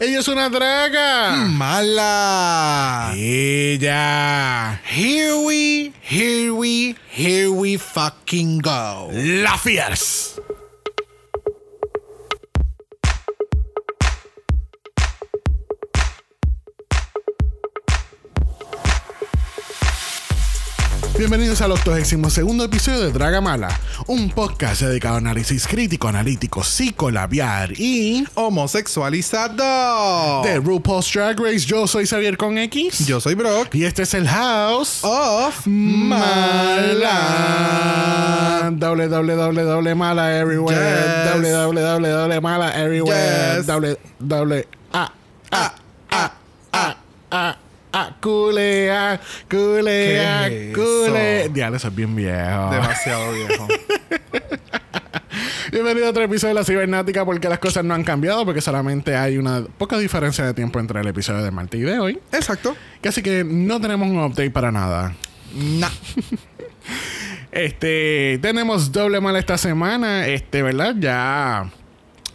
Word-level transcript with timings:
Ella 0.00 0.18
es 0.18 0.26
una 0.26 0.48
draga. 0.48 1.36
Mala. 1.36 3.12
Ella. 3.14 4.80
Here 4.84 5.36
we, 5.36 5.92
here 6.02 6.52
we, 6.52 6.96
here 7.08 7.48
we 7.52 7.76
fucking 7.76 8.58
go. 8.58 9.08
La 9.12 9.56
Fierce. 9.56 10.40
Bienvenidos 21.16 21.60
al 21.60 21.70
82 21.72 22.32
segundo 22.32 22.64
episodio 22.64 22.98
de 23.00 23.12
Draga 23.12 23.40
Mala, 23.40 23.68
un 24.08 24.30
podcast 24.30 24.82
dedicado 24.82 25.14
a 25.14 25.18
análisis 25.18 25.64
crítico, 25.68 26.08
analítico, 26.08 26.64
psicolabiar 26.64 27.72
y 27.78 28.24
Homosexualizado. 28.34 30.42
de 30.42 30.58
RuPaul's 30.58 31.12
Drag 31.12 31.38
Race. 31.38 31.60
Yo 31.60 31.86
soy 31.86 32.06
Xavier 32.06 32.36
con 32.36 32.58
X. 32.58 33.06
Yo 33.06 33.20
soy 33.20 33.36
Brock. 33.36 33.72
Y 33.74 33.84
este 33.84 34.02
es 34.02 34.12
el 34.14 34.26
House 34.26 35.04
Of 35.04 35.64
Mala. 35.66 37.12
www 38.72 39.94
mala 39.94 40.36
everywhere. 40.36 41.38
Www 41.38 42.40
mala 42.40 42.82
everywhere. 42.82 43.58
Yes. 43.58 43.66
www 43.68 44.64
a 44.92 45.12
a 45.52 45.74
a 46.10 46.32
a 46.72 46.96
a 47.30 47.56
a 47.94 48.16
culea 48.20 49.20
culea 49.48 50.48
¿Qué 50.48 50.70
es 50.70 50.76
culea. 50.76 51.48
Diablo, 51.48 51.76
eso 51.76 51.88
es 51.88 51.94
bien 51.94 52.16
viejo. 52.16 52.70
Demasiado 52.70 53.32
viejo. 53.32 53.68
Bienvenido 55.72 56.06
a 56.06 56.10
otro 56.10 56.24
episodio 56.24 56.54
de 56.54 56.60
la 56.60 56.64
cibernática 56.64 57.24
porque 57.24 57.48
las 57.48 57.60
cosas 57.60 57.84
no 57.84 57.94
han 57.94 58.02
cambiado 58.02 58.44
porque 58.44 58.60
solamente 58.60 59.16
hay 59.16 59.38
una 59.38 59.64
poca 59.78 59.96
diferencia 59.98 60.44
de 60.44 60.54
tiempo 60.54 60.80
entre 60.80 61.00
el 61.00 61.06
episodio 61.06 61.42
de 61.42 61.52
martes 61.52 61.80
y 61.80 61.84
de 61.84 61.98
hoy. 61.98 62.18
Exacto. 62.32 62.76
Así 63.04 63.22
que 63.22 63.44
no 63.44 63.80
tenemos 63.80 64.08
un 64.08 64.18
update 64.18 64.50
para 64.50 64.72
nada. 64.72 65.14
Nah. 65.54 65.90
Este, 67.52 68.40
tenemos 68.42 68.90
doble 68.90 69.20
mal 69.20 69.36
esta 69.36 69.56
semana, 69.56 70.26
este, 70.26 70.64
¿verdad? 70.64 70.96
Ya 70.98 71.70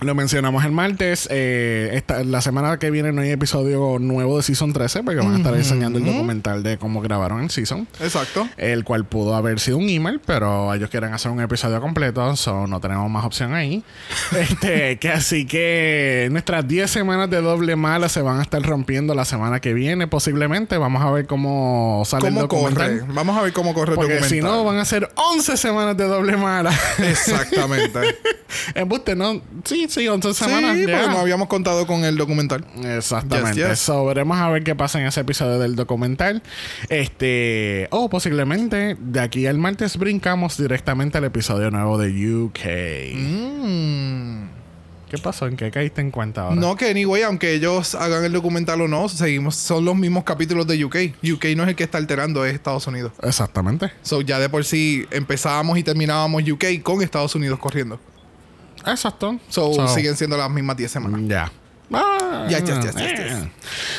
lo 0.02 0.16
mencionamos 0.16 0.64
el 0.64 0.72
martes. 0.72 1.28
eh, 1.30 1.92
esta- 1.94 2.23
la 2.23 2.42
semana 2.42 2.78
que 2.80 2.89
viene 2.89 3.11
no 3.11 3.22
hay 3.22 3.31
episodio 3.31 3.97
nuevo 4.00 4.38
de 4.38 4.44
Season 4.44 4.72
13 4.72 5.03
porque 5.03 5.19
van 5.19 5.33
a 5.33 5.38
estar 5.38 5.53
enseñando 5.55 6.00
el 6.00 6.05
documental 6.05 6.64
de 6.64 6.78
cómo 6.78 7.02
grabaron 7.02 7.42
el 7.42 7.50
Season. 7.50 7.86
Exacto. 8.00 8.47
El 8.58 8.83
cual 8.86 9.05
pudo 9.05 9.36
haber 9.36 9.59
sido 9.59 9.77
un 9.77 9.89
email, 9.89 10.22
pero 10.25 10.73
ellos 10.73 10.89
quieren 10.89 11.14
hacer 11.14 11.31
un 11.31 11.42
episodio 11.42 11.81
completo, 11.81 12.36
so 12.38 12.66
no 12.67 12.80
tenemos 12.80 13.09
más 13.09 13.25
opción 13.25 13.53
ahí. 13.53 13.83
este, 14.39 14.97
que 15.00 15.09
así 15.09 15.45
que 15.45 16.30
nuestras 16.31 16.66
10 16.67 16.89
semanas 16.89 17.30
de 17.30 17.42
doble 17.42 17.75
mala 17.75 18.08
se 18.08 18.22
van 18.22 18.39
a 18.39 18.42
estar 18.44 18.61
rompiendo 18.61 19.14
la 19.16 19.25
semana 19.25 19.59
que 19.59 19.73
viene, 19.73 20.08
posiblemente. 20.08 20.77
Vamos 20.77 21.02
a 21.03 21.11
ver 21.11 21.27
cómo 21.27 22.03
sale 22.05 22.27
el 22.30 22.33
¿Cómo 22.36 22.42
documental. 22.47 23.00
corre? 23.02 23.14
Vamos 23.14 23.38
a 23.38 23.42
ver 23.42 23.52
cómo 23.53 23.73
corre 23.73 23.92
el 23.92 23.95
Porque 23.95 24.14
documental. 24.14 24.30
si 24.39 24.42
no, 24.42 24.64
van 24.64 24.77
a 24.77 24.86
ser 24.86 25.09
11 25.16 25.58
semanas 25.58 25.97
de 25.97 26.05
doble 26.05 26.38
mala. 26.38 26.72
Exactamente. 27.00 28.00
Embuste, 28.75 29.16
¿no? 29.16 29.42
Sí, 29.66 29.88
sí, 29.89 30.07
11 30.07 30.33
sí, 30.33 30.43
semanas. 30.43 30.77
porque 30.77 31.07
no 31.07 31.19
habíamos 31.19 31.47
contado 31.47 31.85
con 31.87 32.03
el 32.05 32.17
documental. 32.17 32.65
Exactamente. 32.83 33.59
Yes, 33.59 33.69
yes. 33.69 33.79
So, 33.79 34.05
veremos 34.05 34.37
a 34.37 34.49
ver 34.49 34.63
qué 34.63 34.75
pasa 34.75 34.99
en 34.99 35.07
ese 35.07 35.21
episodio 35.21 35.59
del 35.59 35.75
documental. 35.75 36.41
Este. 36.89 37.87
O 37.91 38.09
posiblemente 38.09 38.97
de 38.99 39.19
aquí 39.19 39.47
al 39.47 39.57
martes 39.57 39.97
brincamos 39.97 40.57
directamente 40.57 41.17
al 41.17 41.25
episodio 41.25 41.71
nuevo 41.71 41.97
de 41.97 42.33
UK. 42.33 42.59
Mm. 43.17 44.59
¿Qué 45.09 45.17
pasó? 45.17 45.47
¿En 45.47 45.57
qué 45.57 45.71
caíste 45.71 46.01
en 46.01 46.11
cuenta 46.11 46.43
ahora? 46.43 46.55
No, 46.55 46.75
que 46.75 46.87
anyway, 46.89 47.23
aunque 47.23 47.53
ellos 47.53 47.95
hagan 47.95 48.23
el 48.23 48.31
documental 48.31 48.79
o 48.81 48.87
no, 48.87 49.09
seguimos, 49.09 49.55
son 49.55 49.83
los 49.83 49.95
mismos 49.95 50.23
capítulos 50.23 50.67
de 50.67 50.85
UK. 50.85 50.95
UK 51.23 51.45
no 51.57 51.63
es 51.63 51.69
el 51.69 51.75
que 51.75 51.83
está 51.83 51.97
alterando, 51.97 52.45
es 52.45 52.53
Estados 52.53 52.85
Unidos. 52.85 53.11
Exactamente. 53.23 53.91
So 54.03 54.21
ya 54.21 54.37
de 54.39 54.49
por 54.49 54.63
sí 54.63 55.07
empezábamos 55.09 55.80
y 55.80 55.83
terminábamos 55.83 56.43
UK 56.47 56.83
con 56.83 57.02
Estados 57.02 57.33
Unidos 57.33 57.58
corriendo. 57.58 57.99
Exacto. 58.85 59.37
So, 59.49 59.73
So, 59.73 59.87
siguen 59.87 60.15
siendo 60.15 60.37
las 60.37 60.49
mismas 60.49 60.77
10 60.77 60.91
semanas. 60.91 61.21
Ya. 61.25 61.51
Ah, 61.92 62.45
Ya, 62.50 62.60
ya, 62.60 62.80
ya, 62.82 62.92
ya, 62.92 63.05
eh. 63.10 63.16
ya. 63.30 63.50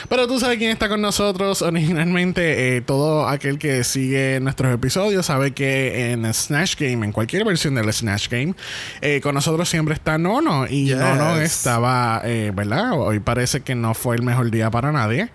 Pero 0.09 0.27
tú 0.27 0.39
sabes 0.41 0.59
quién 0.59 0.71
está 0.71 0.89
con 0.89 1.01
nosotros 1.01 1.62
originalmente. 1.62 2.77
eh, 2.77 2.81
todo 2.81 3.28
aquel 3.28 3.59
que 3.59 3.84
sigue 3.84 4.39
nuestros 4.41 4.73
episodios 4.75 5.27
sabe 5.27 5.53
que 5.53 6.12
en 6.12 6.33
Snatch 6.33 6.77
Game, 6.78 7.05
en 7.05 7.12
cualquier 7.12 7.45
versión 7.45 7.75
del 7.75 7.93
Snatch 7.93 8.28
Game, 8.28 8.55
eh, 9.01 9.21
con 9.21 9.34
nosotros 9.34 9.69
siempre 9.69 9.95
está 9.95 10.19
Nono. 10.19 10.67
Y. 10.69 10.91
Nono 10.95 11.37
estaba, 11.41 12.23
eh, 12.25 12.53
¿verdad? 12.55 12.93
Hoy 12.99 13.21
parece 13.21 13.61
que 13.62 13.75
no 13.75 13.95
fue 13.95 14.17
el 14.17 14.22
mejor 14.22 14.51
día 14.51 14.71
para 14.71 14.93
nadie. 14.93 15.28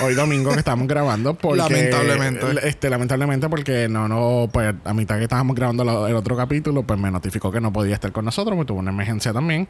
Hoy 0.00 0.14
domingo 0.14 0.50
que 0.52 0.58
estamos 0.58 0.86
grabando. 0.88 1.34
Porque, 1.42 1.58
Lamentablemente. 1.58 2.46
Este, 2.68 2.88
lamentablemente 2.90 3.48
porque 3.48 3.88
Nono, 3.88 4.48
pues 4.52 4.74
a 4.84 4.94
mitad 4.94 5.16
que 5.16 5.24
estábamos 5.24 5.56
grabando 5.56 5.84
la- 5.84 6.08
el 6.08 6.14
otro 6.16 6.36
capítulo, 6.36 6.82
pues 6.82 6.98
me 6.98 7.10
notificó 7.10 7.50
que 7.52 7.60
no 7.60 7.72
podía 7.72 7.94
estar 7.94 8.12
con 8.12 8.24
nosotros, 8.24 8.54
porque 8.56 8.68
tuvo 8.68 8.78
una 8.80 8.90
emergencia 8.90 9.32
también. 9.32 9.68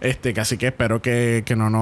Este, 0.00 0.32
que 0.34 0.40
así 0.40 0.56
que 0.56 0.68
espero 0.68 1.00
que, 1.02 1.42
que 1.46 1.56
Nono, 1.56 1.81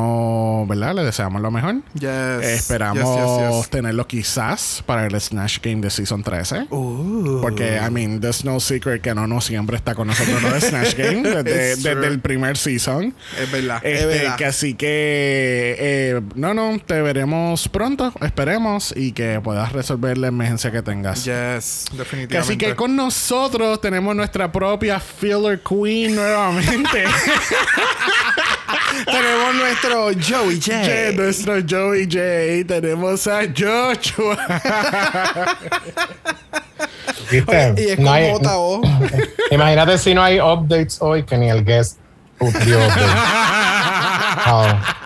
¿verdad? 0.68 0.94
Le 0.94 1.04
deseamos 1.04 1.40
lo 1.42 1.50
mejor. 1.50 1.76
Yes. 1.94 2.10
Esperamos 2.42 3.00
Yes, 3.00 3.56
yes, 3.56 3.70
tenerlo 3.70 4.06
quizás 4.06 4.82
para 4.86 5.06
el 5.06 5.20
Snatch 5.20 5.58
Game 5.62 5.80
de 5.80 5.90
Season 5.90 6.22
13. 6.22 6.66
Ooh. 6.70 7.40
Porque, 7.40 7.76
I 7.84 7.90
mean, 7.90 8.20
there's 8.20 8.44
no 8.44 8.60
secret 8.60 9.02
que 9.02 9.14
Nono 9.14 9.40
siempre 9.40 9.76
está 9.76 9.94
con 9.94 10.08
nosotros 10.08 10.42
en 10.42 10.52
el 10.54 10.60
Snatch 10.62 10.94
Game 10.96 11.22
desde, 11.42 11.76
desde 11.76 12.06
el 12.06 12.20
primer 12.20 12.56
season. 12.56 13.14
Es 13.40 13.50
verdad. 13.50 13.76
Este, 13.84 14.00
es 14.00 14.06
verdad. 14.06 14.36
que 14.36 14.44
así 14.44 14.74
que, 14.74 15.76
eh, 15.78 16.20
no, 16.34 16.54
no, 16.54 16.78
te 16.84 17.00
veremos 17.02 17.68
pronto, 17.68 18.12
esperemos, 18.20 18.92
y 18.96 19.12
que 19.12 19.40
puedas 19.42 19.72
resolver 19.72 20.18
la 20.18 20.28
emergencia 20.28 20.70
que 20.70 20.82
tengas. 20.82 21.24
Yes, 21.24 21.86
Que 21.90 21.96
definitivamente. 21.98 22.38
así 22.38 22.56
que 22.56 22.74
con 22.76 22.94
nosotros 22.96 23.80
tenemos 23.80 24.14
nuestra 24.14 24.50
propia 24.50 25.00
Filler 25.00 25.60
Queen 25.62 26.14
nuevamente. 26.14 27.04
tenemos 29.06 29.54
nuestro 29.54 30.10
Joey 30.14 30.58
Che, 30.58 31.12
J. 31.12 31.22
nuestro 31.22 31.54
Joey 31.68 32.04
J. 32.04 32.66
Tenemos 32.80 33.26
a 33.26 33.40
Joshua. 33.56 34.36
¿Viste? 37.30 37.74
Y 37.78 37.90
es 37.90 37.98
No 37.98 38.04
como 38.06 38.12
hay- 38.12 38.32
JO. 38.42 38.80
imagínate 39.50 39.98
si 39.98 40.14
no 40.14 40.22
hay 40.22 40.40
updates 40.40 40.98
hoy 41.00 41.22
que 41.24 41.36
ni 41.36 41.48
el 41.50 41.64
guest 41.64 41.98
dio. 42.64 42.78
Ah. 44.42 44.96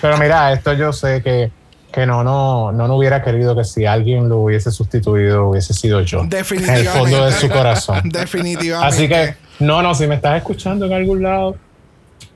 Pero 0.00 0.18
mira, 0.18 0.52
esto 0.52 0.72
yo 0.74 0.92
sé 0.92 1.20
que, 1.22 1.50
que 1.90 2.06
no, 2.06 2.22
no, 2.22 2.70
no, 2.70 2.86
no 2.86 2.96
hubiera 2.96 3.22
querido 3.24 3.56
que 3.56 3.64
si 3.64 3.86
alguien 3.86 4.28
lo 4.28 4.38
hubiese 4.40 4.70
sustituido 4.70 5.48
hubiese 5.48 5.72
sido 5.74 6.00
yo. 6.02 6.18
En 6.18 6.24
el 6.24 6.30
Definitivamente. 6.30 6.90
fondo 6.92 7.24
de 7.26 7.32
su 7.32 7.48
corazón. 7.48 8.02
Definitivamente. 8.04 8.94
Así 8.94 9.08
que, 9.08 9.34
no, 9.58 9.82
no, 9.82 9.94
si 9.94 10.06
me 10.06 10.14
estás 10.16 10.36
escuchando 10.36 10.86
en 10.86 10.92
algún 10.92 11.22
lado, 11.22 11.56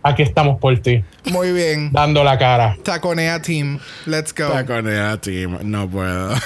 aquí 0.02 0.22
estamos 0.22 0.58
por 0.60 0.76
ti, 0.80 1.04
Muy 1.30 1.52
bien. 1.52 1.90
dando 1.92 2.24
la 2.24 2.36
cara. 2.38 2.76
Taconea 2.82 3.40
Team. 3.40 3.78
Let's 4.06 4.34
go. 4.34 4.48
Taconea 4.50 5.16
Team, 5.20 5.58
no 5.62 5.88
puedo. 5.88 6.34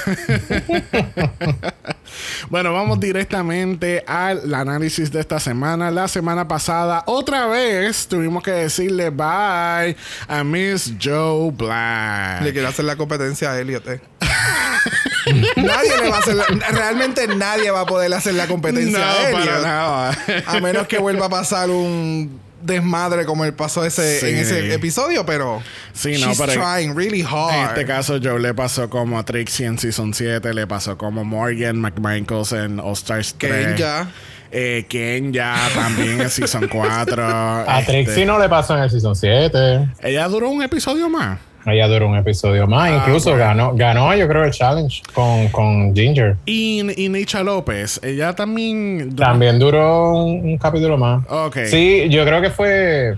bueno, 2.51 2.73
vamos 2.73 3.01
directamente 3.01 4.05
al 4.07 4.53
análisis 4.55 5.11
de 5.11 5.21
esta 5.21 5.41
semana. 5.41 5.91
La 5.91 6.09
semana 6.09 6.47
pasada, 6.49 7.03
otra 7.07 7.47
vez, 7.47 8.07
tuvimos 8.09 8.43
que 8.43 8.51
decirle 8.53 9.11
bye 9.11 9.97
a 10.29 10.45
Miss 10.45 10.93
Joe 11.03 11.51
Black. 11.53 12.43
Le 12.43 12.53
quiero 12.53 12.69
hacer 12.69 12.85
la 12.85 12.97
competencia 12.97 13.53
a 13.53 13.61
Elliot. 13.61 13.87
eh. 13.89 14.01
nadie 15.57 15.97
le 16.03 16.11
va 16.11 16.17
a 16.17 16.21
hacer. 16.21 16.35
la- 16.35 16.45
realmente 16.71 17.27
nadie 17.29 17.71
va 17.71 17.81
a 17.81 17.87
poder 17.87 18.13
hacer 18.15 18.35
la 18.35 18.47
competencia 18.47 18.99
no, 18.99 19.05
a 19.05 19.29
Elliot. 19.31 19.47
para 19.47 19.61
nada. 19.61 20.19
A 20.47 20.61
menos 20.61 20.87
que 20.87 20.99
vuelva 20.99 21.27
a 21.27 21.31
pasar 21.31 21.71
un 21.71 22.41
desmadre 22.63 23.25
como 23.27 23.45
el 23.45 23.55
pasó 23.55 23.85
ese, 23.85 24.21
Sí. 24.21 24.27
en 24.31 24.37
ese 24.39 24.75
episodio, 24.75 25.25
pero. 25.27 25.63
Sí, 25.93 26.13
no, 26.21 26.29
she's 26.29 26.39
pero- 26.39 26.53
trying 26.53 26.97
really 26.97 27.23
hard. 27.23 27.55
En 27.55 27.65
este 27.69 27.85
caso, 27.87 28.19
Joe 28.23 28.41
le 28.41 28.55
pasó 28.55 28.89
como 28.91 29.19
a 29.19 29.25
Trixie 29.25 29.67
en 29.67 29.79
Season 29.79 30.13
7, 30.15 30.53
le 30.55 30.67
pasó 30.67 30.97
como 30.99 31.25
Morgan 31.25 31.79
McMichaels 31.81 32.53
en 32.53 32.81
All 32.81 32.93
Stars 32.95 33.35
3. 33.39 33.75
Kenya. 33.77 34.09
Eh, 34.53 34.87
Kenya 34.89 35.55
también 35.75 36.21
en 36.21 36.31
Season 36.31 36.69
4. 36.69 37.23
A 37.69 37.81
Este, 37.81 37.93
Trixie 38.05 38.25
no 38.25 38.39
le 38.39 38.49
pasó 38.49 38.77
en 38.77 38.85
el 38.85 38.91
Season 38.91 39.15
7. 39.17 39.89
Ella 40.03 40.29
duró 40.29 40.49
un 40.51 40.63
episodio 40.63 41.09
más. 41.09 41.39
Ella 41.67 41.89
duró 41.89 42.09
un 42.09 42.17
episodio 42.17 42.67
más. 42.69 42.91
Ah, 42.93 42.97
Incluso 42.99 43.31
bueno. 43.31 43.45
ganó, 43.45 43.75
ganó, 43.75 44.15
yo 44.15 44.29
creo, 44.29 44.45
el 44.45 44.53
challenge 44.53 45.03
con, 45.13 45.49
con 45.49 45.95
Ginger. 45.95 46.37
Y, 46.47 46.83
y 47.05 47.09
Nicha 47.09 47.43
López, 47.43 48.01
ella 48.05 48.35
también. 48.35 49.11
duró- 49.11 49.27
También 49.27 49.59
duró 49.59 50.15
un, 50.25 50.45
un 50.45 50.59
capítulo 50.59 50.97
más. 50.97 51.25
Ok. 51.29 51.59
Sí, 51.67 52.07
yo 52.09 52.25
creo 52.25 52.41
que 52.41 52.51
fue 52.51 53.17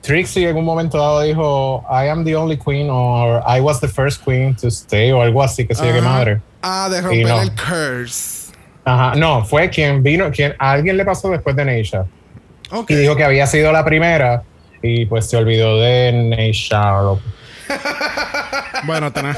Trixie 0.00 0.48
en 0.48 0.56
un 0.56 0.64
momento 0.64 0.96
dado 0.98 1.20
dijo 1.20 1.84
I 1.90 2.08
am 2.08 2.24
the 2.24 2.34
only 2.34 2.56
queen 2.58 2.88
or 2.90 3.42
I 3.46 3.60
was 3.60 3.80
the 3.80 3.88
first 3.88 4.24
queen 4.24 4.56
to 4.56 4.68
stay 4.68 5.12
o 5.12 5.20
algo 5.22 5.42
así 5.42 5.66
que 5.66 5.74
yo 5.74 5.82
qué 5.82 5.90
Ajá. 5.98 6.00
madre. 6.00 6.40
Ah, 6.62 6.88
de 6.90 7.00
romper 7.02 7.26
no. 7.28 7.40
el 7.42 7.50
curse. 7.52 8.52
Ajá, 8.84 9.14
no, 9.16 9.44
fue 9.44 9.68
quien 9.70 10.02
vino, 10.02 10.30
quien 10.32 10.54
a 10.58 10.72
alguien 10.72 10.96
le 10.96 11.04
pasó 11.04 11.30
después 11.30 11.54
de 11.54 11.64
Neisha 11.64 12.04
y 12.88 12.94
dijo 12.94 13.14
que 13.14 13.22
había 13.22 13.46
sido 13.46 13.70
la 13.70 13.84
primera 13.84 14.42
y 14.82 15.04
pues 15.06 15.28
se 15.28 15.36
olvidó 15.36 15.78
de 15.78 16.10
Neisha. 16.12 17.02
o 17.02 17.20
lo- 17.68 18.86
bueno, 18.86 19.12
tenemos. 19.12 19.36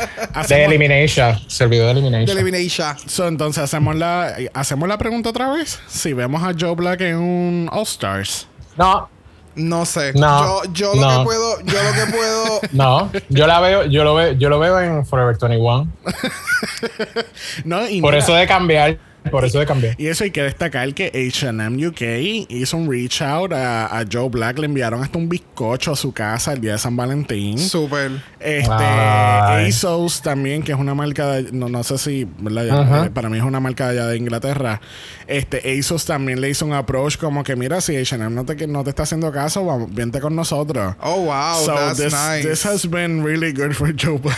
De 0.48 0.64
Elimination. 0.64 1.38
Se 1.48 1.64
olvidó 1.64 1.86
de 1.86 1.92
Elimination. 1.92 2.26
De 2.26 2.32
Elimination. 2.42 2.96
So, 3.08 3.26
entonces 3.28 3.62
hacemos 3.62 3.94
la, 3.96 4.34
hacemos 4.54 4.88
la 4.88 4.98
pregunta 4.98 5.30
otra 5.30 5.50
vez. 5.50 5.80
Si 5.86 6.12
vemos 6.12 6.42
a 6.42 6.52
Joe 6.58 6.74
Black 6.74 7.00
en 7.02 7.16
un 7.16 7.68
All 7.72 7.82
Stars. 7.82 8.46
No, 8.76 9.08
No 9.56 9.84
sé. 9.86 10.12
No, 10.14 10.64
yo 10.72 10.94
yo 10.94 10.94
lo 11.00 11.00
no. 11.10 11.18
que 11.20 11.24
puedo, 11.24 11.60
yo 11.60 11.82
lo 11.82 11.92
que 11.92 12.12
puedo. 12.12 12.60
no. 12.72 13.10
Yo 13.28 13.46
la 13.46 13.60
veo, 13.60 13.84
yo 13.84 14.02
lo 14.04 14.14
veo, 14.14 14.32
yo 14.32 14.48
lo 14.48 14.58
veo 14.58 14.80
en 14.80 15.06
Forever 15.06 15.36
21. 15.40 15.88
No, 17.64 17.88
y 17.88 18.00
Por 18.00 18.12
mira, 18.12 18.24
eso 18.24 18.34
de 18.34 18.46
cambiar. 18.46 18.98
Por 19.30 19.44
eso 19.44 19.58
de 19.58 19.66
cambiar. 19.66 19.94
Y 19.98 20.06
eso 20.08 20.24
hay 20.24 20.30
que 20.30 20.42
destacar 20.42 20.92
que 20.94 21.10
HM 21.10 21.86
UK 21.86 22.02
hizo 22.50 22.76
un 22.76 22.90
reach 22.90 23.22
out 23.22 23.52
a, 23.52 23.98
a 23.98 24.04
Joe 24.10 24.28
Black. 24.28 24.58
Le 24.58 24.66
enviaron 24.66 25.02
hasta 25.02 25.18
un 25.18 25.28
bizcocho 25.28 25.92
a 25.92 25.96
su 25.96 26.12
casa 26.12 26.52
el 26.52 26.60
día 26.60 26.72
de 26.72 26.78
San 26.78 26.96
Valentín. 26.96 27.58
Súper. 27.58 28.12
Este, 28.40 28.70
Ay. 28.70 29.68
ASOS 29.68 30.22
también, 30.22 30.62
que 30.62 30.72
es 30.72 30.78
una 30.78 30.94
marca 30.94 31.32
de, 31.32 31.52
no, 31.52 31.68
no 31.68 31.82
sé 31.82 31.98
si, 31.98 32.28
¿verdad? 32.38 32.64
Ya, 32.66 32.80
Ajá. 32.80 33.06
eh, 33.06 33.10
para 33.10 33.28
mí 33.28 33.38
es 33.38 33.44
una 33.44 33.60
marca 33.60 33.90
de 33.90 33.98
allá 33.98 34.08
de 34.08 34.16
Inglaterra. 34.16 34.80
Este, 35.26 35.78
ASOS 35.78 36.04
también 36.04 36.40
le 36.40 36.50
hizo 36.50 36.66
un 36.66 36.74
approach 36.74 37.16
como 37.16 37.42
que, 37.42 37.56
mira, 37.56 37.80
si 37.80 37.96
H&M 37.96 38.30
no 38.30 38.44
te, 38.44 38.66
no 38.66 38.84
te 38.84 38.90
está 38.90 39.04
haciendo 39.04 39.32
caso, 39.32 39.64
vamos, 39.64 39.92
vente 39.94 40.20
con 40.20 40.36
nosotros. 40.36 40.94
Oh, 41.00 41.22
wow. 41.22 41.64
so 41.64 41.74
that's 41.74 41.98
this, 41.98 42.12
nice. 42.12 42.46
this 42.46 42.64
has 42.66 42.88
been 42.88 43.24
really 43.24 43.52
good 43.52 43.72
for 43.72 43.92
Joe 43.96 44.18
Black. 44.18 44.34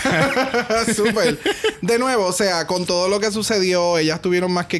Súper. 0.94 1.38
De 1.82 1.98
nuevo, 1.98 2.26
o 2.26 2.32
sea, 2.32 2.66
con 2.66 2.86
todo 2.86 3.08
lo 3.08 3.18
que 3.18 3.30
sucedió, 3.32 3.98
ellas 3.98 4.20
tuvieron 4.22 4.52
más 4.52 4.66
que 4.66 4.75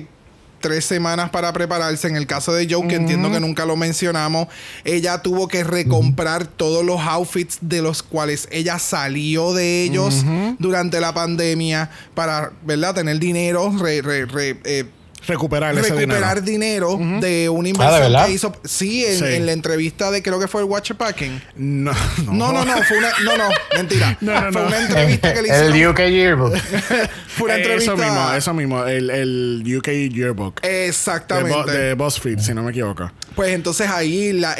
tres 0.66 0.84
semanas 0.84 1.30
para 1.30 1.52
prepararse. 1.52 2.08
En 2.08 2.16
el 2.16 2.26
caso 2.26 2.52
de 2.52 2.66
Joe, 2.68 2.88
que 2.88 2.96
entiendo 2.96 3.30
que 3.30 3.38
nunca 3.40 3.64
lo 3.64 3.76
mencionamos, 3.76 4.48
ella 4.84 5.22
tuvo 5.22 5.46
que 5.48 5.62
recomprar 5.62 6.46
todos 6.46 6.84
los 6.84 7.00
outfits 7.00 7.58
de 7.60 7.82
los 7.82 8.02
cuales 8.02 8.48
ella 8.50 8.78
salió 8.78 9.52
de 9.54 9.82
ellos 9.84 10.24
durante 10.58 11.00
la 11.00 11.14
pandemia 11.14 11.90
para, 12.14 12.50
¿verdad? 12.64 12.94
Tener 12.94 13.18
dinero, 13.18 13.72
re- 13.78 14.02
re- 14.02 14.26
re- 14.26 14.58
eh, 14.64 14.84
Recuperar 15.26 15.76
ese 15.76 15.94
recuperar 15.94 16.42
dinero. 16.42 16.96
dinero, 16.96 17.20
de 17.20 17.48
una 17.48 17.68
Ah, 17.80 17.98
¿de 17.98 18.06
inversión 18.06 18.26
que 18.26 18.32
hizo. 18.32 18.56
Sí 18.64 19.04
en, 19.04 19.18
Sí. 19.18 19.24
en 19.24 19.46
la 19.46 19.52
entrevista 19.52 20.10
de 20.10 20.22
creo 20.22 20.38
que 20.38 20.46
fue 20.46 20.60
el 20.60 20.66
Watcher 20.68 20.96
Packing. 20.96 21.42
No, 21.56 21.92
no. 22.24 22.32
No, 22.32 22.52
no, 22.52 22.64
no, 22.64 22.82
fue 22.84 22.98
una. 22.98 23.10
No, 23.24 23.36
no, 23.36 23.48
mentira. 23.76 24.16
No, 24.20 24.40
no, 24.40 24.52
fue 24.52 24.62
no. 24.62 24.68
una 24.68 24.78
entrevista 24.78 25.34
que 25.34 25.42
le 25.42 25.48
hicieron. 25.48 25.74
el 25.74 25.88
UK 25.88 25.98
Yearbook. 26.10 26.54
Fue 27.36 27.46
una 27.46 27.56
entrevista. 27.56 27.92
Eso 27.92 28.02
mismo, 28.02 28.32
eso 28.32 28.54
mismo. 28.54 28.84
El, 28.86 29.10
el 29.10 29.76
UK 29.78 29.88
Yearbook. 30.10 30.62
De, 30.62 30.68
Bo- 30.68 30.74
Exactamente. 30.86 31.70
de 31.72 31.94
BuzzFeed, 31.94 32.38
si 32.38 32.54
no 32.54 32.62
me 32.62 32.70
equivoco. 32.70 33.10
Pues 33.34 33.50
entonces 33.52 33.90
ahí 33.90 34.32
la, 34.32 34.52
eh, 34.54 34.56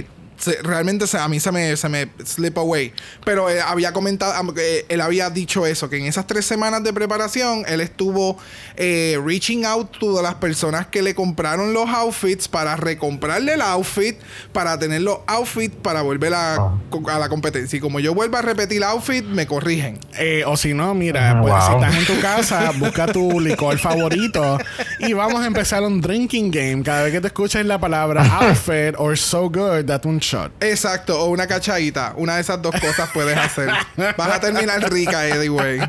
eh, 0.00 0.06
se- 0.38 0.62
realmente 0.62 1.06
se- 1.06 1.18
a 1.18 1.28
mí 1.28 1.40
se 1.40 1.52
me, 1.52 1.76
se 1.76 1.88
me 1.88 2.08
slip 2.24 2.56
away. 2.58 2.92
Pero 3.24 3.50
eh, 3.50 3.60
había 3.60 3.92
comentado, 3.92 4.32
eh, 4.56 4.86
él 4.88 5.00
había 5.00 5.30
dicho 5.30 5.66
eso, 5.66 5.88
que 5.90 5.98
en 5.98 6.06
esas 6.06 6.26
tres 6.26 6.44
semanas 6.46 6.82
de 6.84 6.92
preparación, 6.92 7.64
él 7.66 7.80
estuvo 7.80 8.38
eh, 8.76 9.18
reaching 9.24 9.64
out 9.64 9.90
to 9.98 10.22
las 10.22 10.34
personas 10.36 10.86
que 10.86 11.02
le 11.02 11.14
compraron 11.14 11.72
los 11.72 11.88
outfits 11.90 12.48
para 12.48 12.76
recomprarle 12.76 13.54
el 13.54 13.62
outfit, 13.62 14.16
para 14.52 14.78
tener 14.78 15.02
los 15.02 15.18
outfits 15.26 15.74
para 15.82 16.02
volver 16.02 16.34
a, 16.34 16.54
Ah. 16.56 16.72
a 17.12 17.18
la 17.18 17.28
competencia. 17.28 17.76
Y 17.76 17.80
como 17.80 18.00
yo 18.00 18.14
vuelvo 18.14 18.36
a 18.36 18.42
repetir 18.42 18.78
el 18.78 18.84
outfit, 18.84 19.24
me 19.24 19.46
corrigen. 19.46 19.98
Eh, 20.18 20.44
o 20.46 20.56
si 20.56 20.74
no, 20.74 20.94
mira, 20.94 21.30
Ah, 21.32 21.40
pues 21.42 21.54
si 21.64 21.72
estás 21.72 21.94
en 21.96 22.06
tu 22.06 22.20
casa, 22.22 22.72
busca 22.78 23.06
tu 23.12 23.40
licor 23.40 23.78
favorito 23.78 24.58
y 25.00 25.12
vamos 25.12 25.42
a 25.42 25.46
empezar 25.46 25.82
un 25.82 26.00
drinking 26.00 26.50
game. 26.50 26.82
Cada 26.82 27.02
vez 27.02 27.12
que 27.12 27.20
te 27.20 27.26
escuches 27.28 27.64
la 27.66 27.78
palabra 27.78 28.22
outfit 28.40 28.94
or 28.98 29.16
so 29.18 29.48
good, 29.50 29.84
date 29.84 30.06
un 30.08 30.20
shot. 30.28 30.52
Exacto, 30.60 31.18
o 31.18 31.26
una 31.30 31.46
cachadita. 31.46 32.12
Una 32.16 32.36
de 32.36 32.42
esas 32.42 32.60
dos 32.60 32.74
cosas 32.80 33.10
puedes 33.12 33.36
hacer. 33.36 33.70
Vas 34.16 34.30
a 34.30 34.40
terminar 34.40 34.80
rica, 34.92 35.20
anyway. 35.22 35.80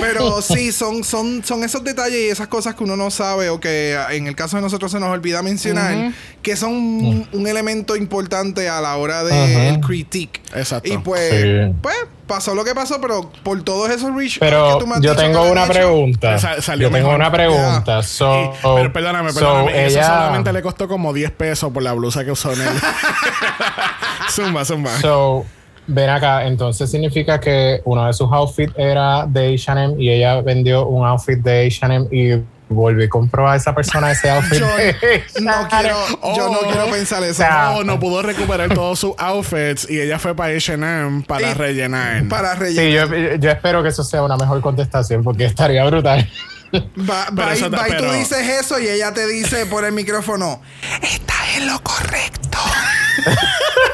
Pero 0.00 0.42
sí, 0.42 0.72
son, 0.72 1.04
son, 1.04 1.42
son 1.44 1.62
esos 1.64 1.82
detalles 1.84 2.18
y 2.20 2.28
esas 2.28 2.48
cosas 2.48 2.74
que 2.74 2.84
uno 2.84 2.96
no 2.96 3.10
sabe 3.10 3.48
o 3.50 3.60
que 3.60 3.98
en 4.10 4.26
el 4.26 4.34
caso 4.36 4.56
de 4.56 4.62
nosotros 4.62 4.90
se 4.92 5.00
nos 5.00 5.10
olvida 5.10 5.42
mencionar, 5.42 6.12
que 6.42 6.56
son 6.56 6.72
un, 6.72 7.28
un 7.32 7.46
elemento 7.46 7.96
importante 7.96 8.68
a 8.68 8.80
la 8.80 8.96
hora 8.96 9.24
del 9.24 9.80
critique. 9.80 10.40
Exacto. 10.54 10.92
Y 10.92 10.98
pues, 10.98 11.30
Sí. 11.30 11.74
pues, 11.82 11.96
pasó 12.26 12.54
lo 12.54 12.64
que 12.64 12.74
pasó, 12.74 13.00
pero 13.00 13.30
por 13.42 13.60
todos 13.62 13.90
esos 13.90 14.14
reach 14.14 14.38
Pero 14.38 14.74
que 14.74 14.80
tú 14.80 14.86
me 14.86 14.94
has 14.96 15.00
yo 15.00 15.16
tengo 15.16 15.42
una 15.50 15.64
hecho, 15.64 15.72
pregunta. 15.72 16.38
Sa- 16.38 16.62
salió 16.62 16.88
Yo 16.88 16.94
tengo 16.94 17.10
una 17.14 17.30
pregunta. 17.32 18.02
So, 18.04 18.44
Y- 18.44 18.50
pero 18.62 18.92
perdóname, 18.92 19.32
so 19.32 19.40
perdóname. 19.40 19.86
eso 19.86 19.98
ella- 19.98 20.06
solamente 20.06 20.52
le 20.52 20.62
costó 20.62 20.86
como 20.88 21.12
10 21.12 21.30
pesos 21.32 21.72
por 21.72 21.82
la 21.82 21.92
blusa 21.92 22.24
que 22.24 22.30
usó 22.30 22.52
en 22.52 22.60
él. 22.62 22.68
zumba, 24.30 24.64
zumba. 24.64 24.96
So, 25.00 25.44
ven 25.90 26.08
acá, 26.10 26.46
entonces 26.46 26.90
significa 26.90 27.38
que 27.40 27.80
uno 27.84 28.06
de 28.06 28.12
sus 28.12 28.30
outfits 28.32 28.72
era 28.76 29.26
de 29.26 29.54
H&M 29.54 29.94
y 30.02 30.10
ella 30.10 30.40
vendió 30.40 30.86
un 30.86 31.06
outfit 31.06 31.38
de 31.38 31.66
H&M 31.66 32.06
y 32.10 32.42
volvió 32.72 33.04
y 33.04 33.08
compró 33.08 33.48
a 33.48 33.56
esa 33.56 33.74
persona 33.74 34.12
ese 34.12 34.30
outfit. 34.30 34.58
Yo 34.60 34.66
de 34.76 35.24
no 35.40 35.52
quiero, 35.68 35.96
yo 36.36 36.48
no 36.52 36.58
Oh. 36.60 36.66
quiero 36.70 36.86
pensar 36.86 37.22
eso. 37.24 37.34
Sea, 37.34 37.74
no 37.84 37.98
pudo 37.98 38.22
recuperar 38.22 38.72
todos 38.72 38.98
sus 39.00 39.12
outfits 39.18 39.90
y 39.90 40.00
ella 40.00 40.18
fue 40.18 40.34
para 40.36 40.54
H&M 40.54 41.24
para 41.26 41.50
Y- 41.50 41.54
rellenar. 41.54 42.28
Para 42.28 42.54
rellenar. 42.54 43.08
Sí, 43.08 43.12
yo, 43.14 43.34
yo 43.36 43.50
espero 43.50 43.82
que 43.82 43.88
eso 43.88 44.04
sea 44.04 44.22
una 44.22 44.36
mejor 44.36 44.60
contestación 44.60 45.24
porque 45.24 45.44
estaría 45.46 45.84
brutal. 45.84 46.28
Va, 46.72 47.26
Pero 47.34 47.48
va 47.48 47.56
y- 47.56 47.62
va 47.68 47.88
y 47.88 47.96
tú 47.96 48.12
dices 48.12 48.48
eso 48.60 48.78
y 48.78 48.86
ella 48.86 49.12
te 49.12 49.26
dice 49.26 49.66
por 49.66 49.84
el 49.84 49.90
micrófono, 49.92 50.62
estás 51.02 51.56
en 51.56 51.66
lo 51.66 51.80
correcto. 51.82 52.58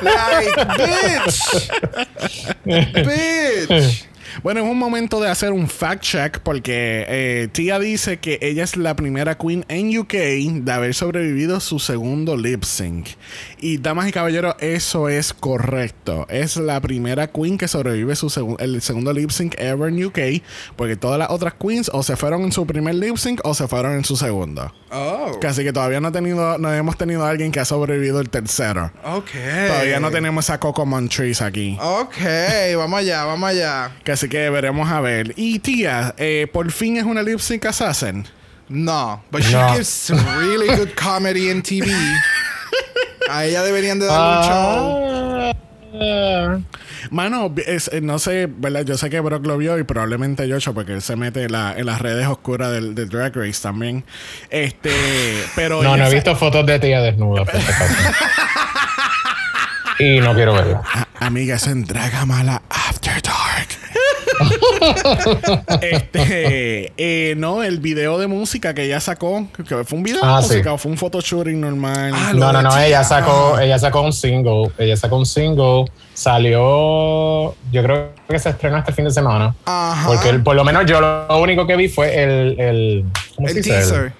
Like, 0.02 0.54
bitch. 0.78 1.38
bitch. 3.06 4.06
Bueno, 4.42 4.60
es 4.64 4.70
un 4.70 4.78
momento 4.78 5.20
de 5.20 5.30
hacer 5.30 5.52
un 5.52 5.68
fact 5.68 6.02
check 6.02 6.38
porque 6.40 7.04
eh, 7.08 7.48
Tia 7.52 7.78
dice 7.78 8.18
que 8.18 8.38
ella 8.42 8.64
es 8.64 8.76
la 8.76 8.94
primera 8.94 9.36
queen 9.36 9.64
en 9.68 9.96
UK 9.98 10.12
de 10.12 10.72
haber 10.72 10.94
sobrevivido 10.94 11.58
su 11.60 11.78
segundo 11.78 12.36
lip 12.36 12.62
sync. 12.64 13.08
Y 13.60 13.78
damas 13.78 14.08
y 14.08 14.12
caballeros, 14.12 14.54
eso 14.60 15.08
es 15.08 15.32
correcto. 15.32 16.26
Es 16.28 16.56
la 16.56 16.80
primera 16.80 17.26
queen 17.28 17.58
que 17.58 17.66
sobrevive 17.68 18.14
su 18.16 18.26
segu- 18.28 18.56
el 18.60 18.80
segundo 18.82 19.12
lip 19.12 19.30
sync 19.30 19.54
ever 19.58 19.88
en 19.88 20.04
UK 20.04 20.18
porque 20.76 20.96
todas 20.96 21.18
las 21.18 21.30
otras 21.30 21.54
queens 21.54 21.90
o 21.92 22.02
se 22.02 22.16
fueron 22.16 22.42
en 22.42 22.52
su 22.52 22.66
primer 22.66 22.94
lip 22.94 23.16
sync 23.16 23.40
o 23.44 23.54
se 23.54 23.66
fueron 23.68 23.92
en 23.94 24.04
su 24.04 24.16
segundo. 24.16 24.72
Oh, 24.92 25.38
Casi 25.40 25.64
que 25.64 25.72
todavía 25.72 26.00
no, 26.00 26.08
ha 26.08 26.12
tenido, 26.12 26.58
no 26.58 26.72
hemos 26.72 26.96
tenido 26.96 27.24
a 27.24 27.30
alguien 27.30 27.50
que 27.50 27.60
ha 27.60 27.64
sobrevivido 27.64 28.20
el 28.20 28.30
tercero. 28.30 28.92
ok. 29.04 29.30
Todavía 29.68 29.98
no 30.00 30.10
tenemos 30.10 30.48
a 30.50 30.60
Coco 30.60 30.86
Montrese 30.86 31.42
aquí. 31.44 31.76
Ok, 31.80 32.16
vamos 32.76 33.00
allá, 33.00 33.24
vamos 33.24 33.48
allá. 33.50 33.90
Que 34.04 34.12
así 34.12 34.25
que 34.28 34.50
veremos 34.50 34.90
a 34.90 35.00
ver. 35.00 35.32
Y 35.36 35.58
tía, 35.60 36.14
eh, 36.18 36.46
por 36.52 36.70
fin 36.72 36.96
es 36.96 37.04
una 37.04 37.22
lip 37.22 37.38
sync 37.40 37.66
assassin. 37.66 38.24
No, 38.68 39.22
but 39.30 39.42
she 39.42 39.52
No. 39.52 39.68
gives 39.72 39.88
some 39.88 40.20
really 40.38 40.66
good 40.76 40.90
comedy 41.00 41.50
in 41.50 41.62
TV. 41.62 41.90
A 43.30 43.44
ella 43.44 43.62
deberían 43.62 43.98
de 43.98 44.06
darle 44.06 44.38
un 44.38 44.44
show. 44.44 45.52
Ah, 45.98 46.58
Mano, 47.10 47.54
es- 47.64 47.88
eh, 47.92 48.00
no 48.00 48.18
sé, 48.18 48.48
¿verdad? 48.50 48.82
Yo 48.84 48.98
sé 48.98 49.08
que 49.08 49.20
Brock 49.20 49.46
lo 49.46 49.56
vio 49.56 49.78
y 49.78 49.84
probablemente 49.84 50.46
Yocho, 50.48 50.74
porque 50.74 50.92
él 50.92 51.00
se 51.02 51.14
mete 51.16 51.44
en, 51.44 51.52
la- 51.52 51.72
en 51.76 51.86
las 51.86 52.00
redes 52.00 52.26
oscuras 52.26 52.72
del, 52.72 52.94
del 52.96 53.08
Drag 53.08 53.34
Race 53.34 53.62
también. 53.62 54.04
Este, 54.50 54.90
pero. 55.54 55.82
no, 55.82 55.96
no 55.96 56.06
he 56.06 56.12
visto 56.12 56.34
fotos 56.36 56.66
de 56.66 56.78
tía 56.80 57.00
desnuda. 57.00 57.44
y 59.98 60.18
no 60.20 60.34
quiero 60.34 60.52
verla. 60.54 60.82
Amiga, 61.20 61.56
es 61.56 61.66
en 61.68 61.84
Dragamala 61.84 62.60
After 62.68 63.22
Dark. 63.22 63.35
Este, 65.80 66.92
eh, 66.96 67.34
no, 67.36 67.62
el 67.62 67.78
video 67.80 68.18
de 68.18 68.26
música 68.26 68.74
que 68.74 68.84
ella 68.84 69.00
sacó, 69.00 69.46
que 69.68 69.84
fue 69.84 69.98
un 69.98 70.02
video 70.04 70.20
de 70.20 70.26
Ah, 70.26 70.40
música 70.40 70.62
sí. 70.62 70.68
o 70.68 70.78
fue 70.78 70.90
un 70.92 70.98
photoshooting 70.98 71.60
normal. 71.60 72.12
Ah, 72.14 72.32
No, 72.34 72.52
no, 72.52 72.58
de 72.58 72.64
no, 72.64 72.78
ella 72.78 73.04
sacó, 73.04 73.58
ella 73.58 73.78
sacó 73.78 74.02
un 74.02 74.12
single. 74.12 74.70
Ella 74.78 74.96
sacó 74.96 75.16
un 75.16 75.26
single. 75.26 75.84
Salió, 76.14 77.54
yo 77.70 77.82
creo 77.82 78.10
que 78.28 78.38
se 78.38 78.50
estrenó 78.50 78.78
este 78.78 78.92
fin 78.92 79.04
de 79.04 79.10
semana. 79.10 79.54
Ajá. 79.64 80.06
Porque 80.06 80.28
el- 80.30 80.42
por 80.42 80.56
lo 80.56 80.64
menos 80.64 80.86
yo 80.86 81.00
lo 81.00 81.38
único 81.40 81.66
que 81.66 81.76
vi 81.76 81.88
fue 81.88 82.22
el, 82.22 82.60
el, 82.60 83.04
teaser. 83.62 84.12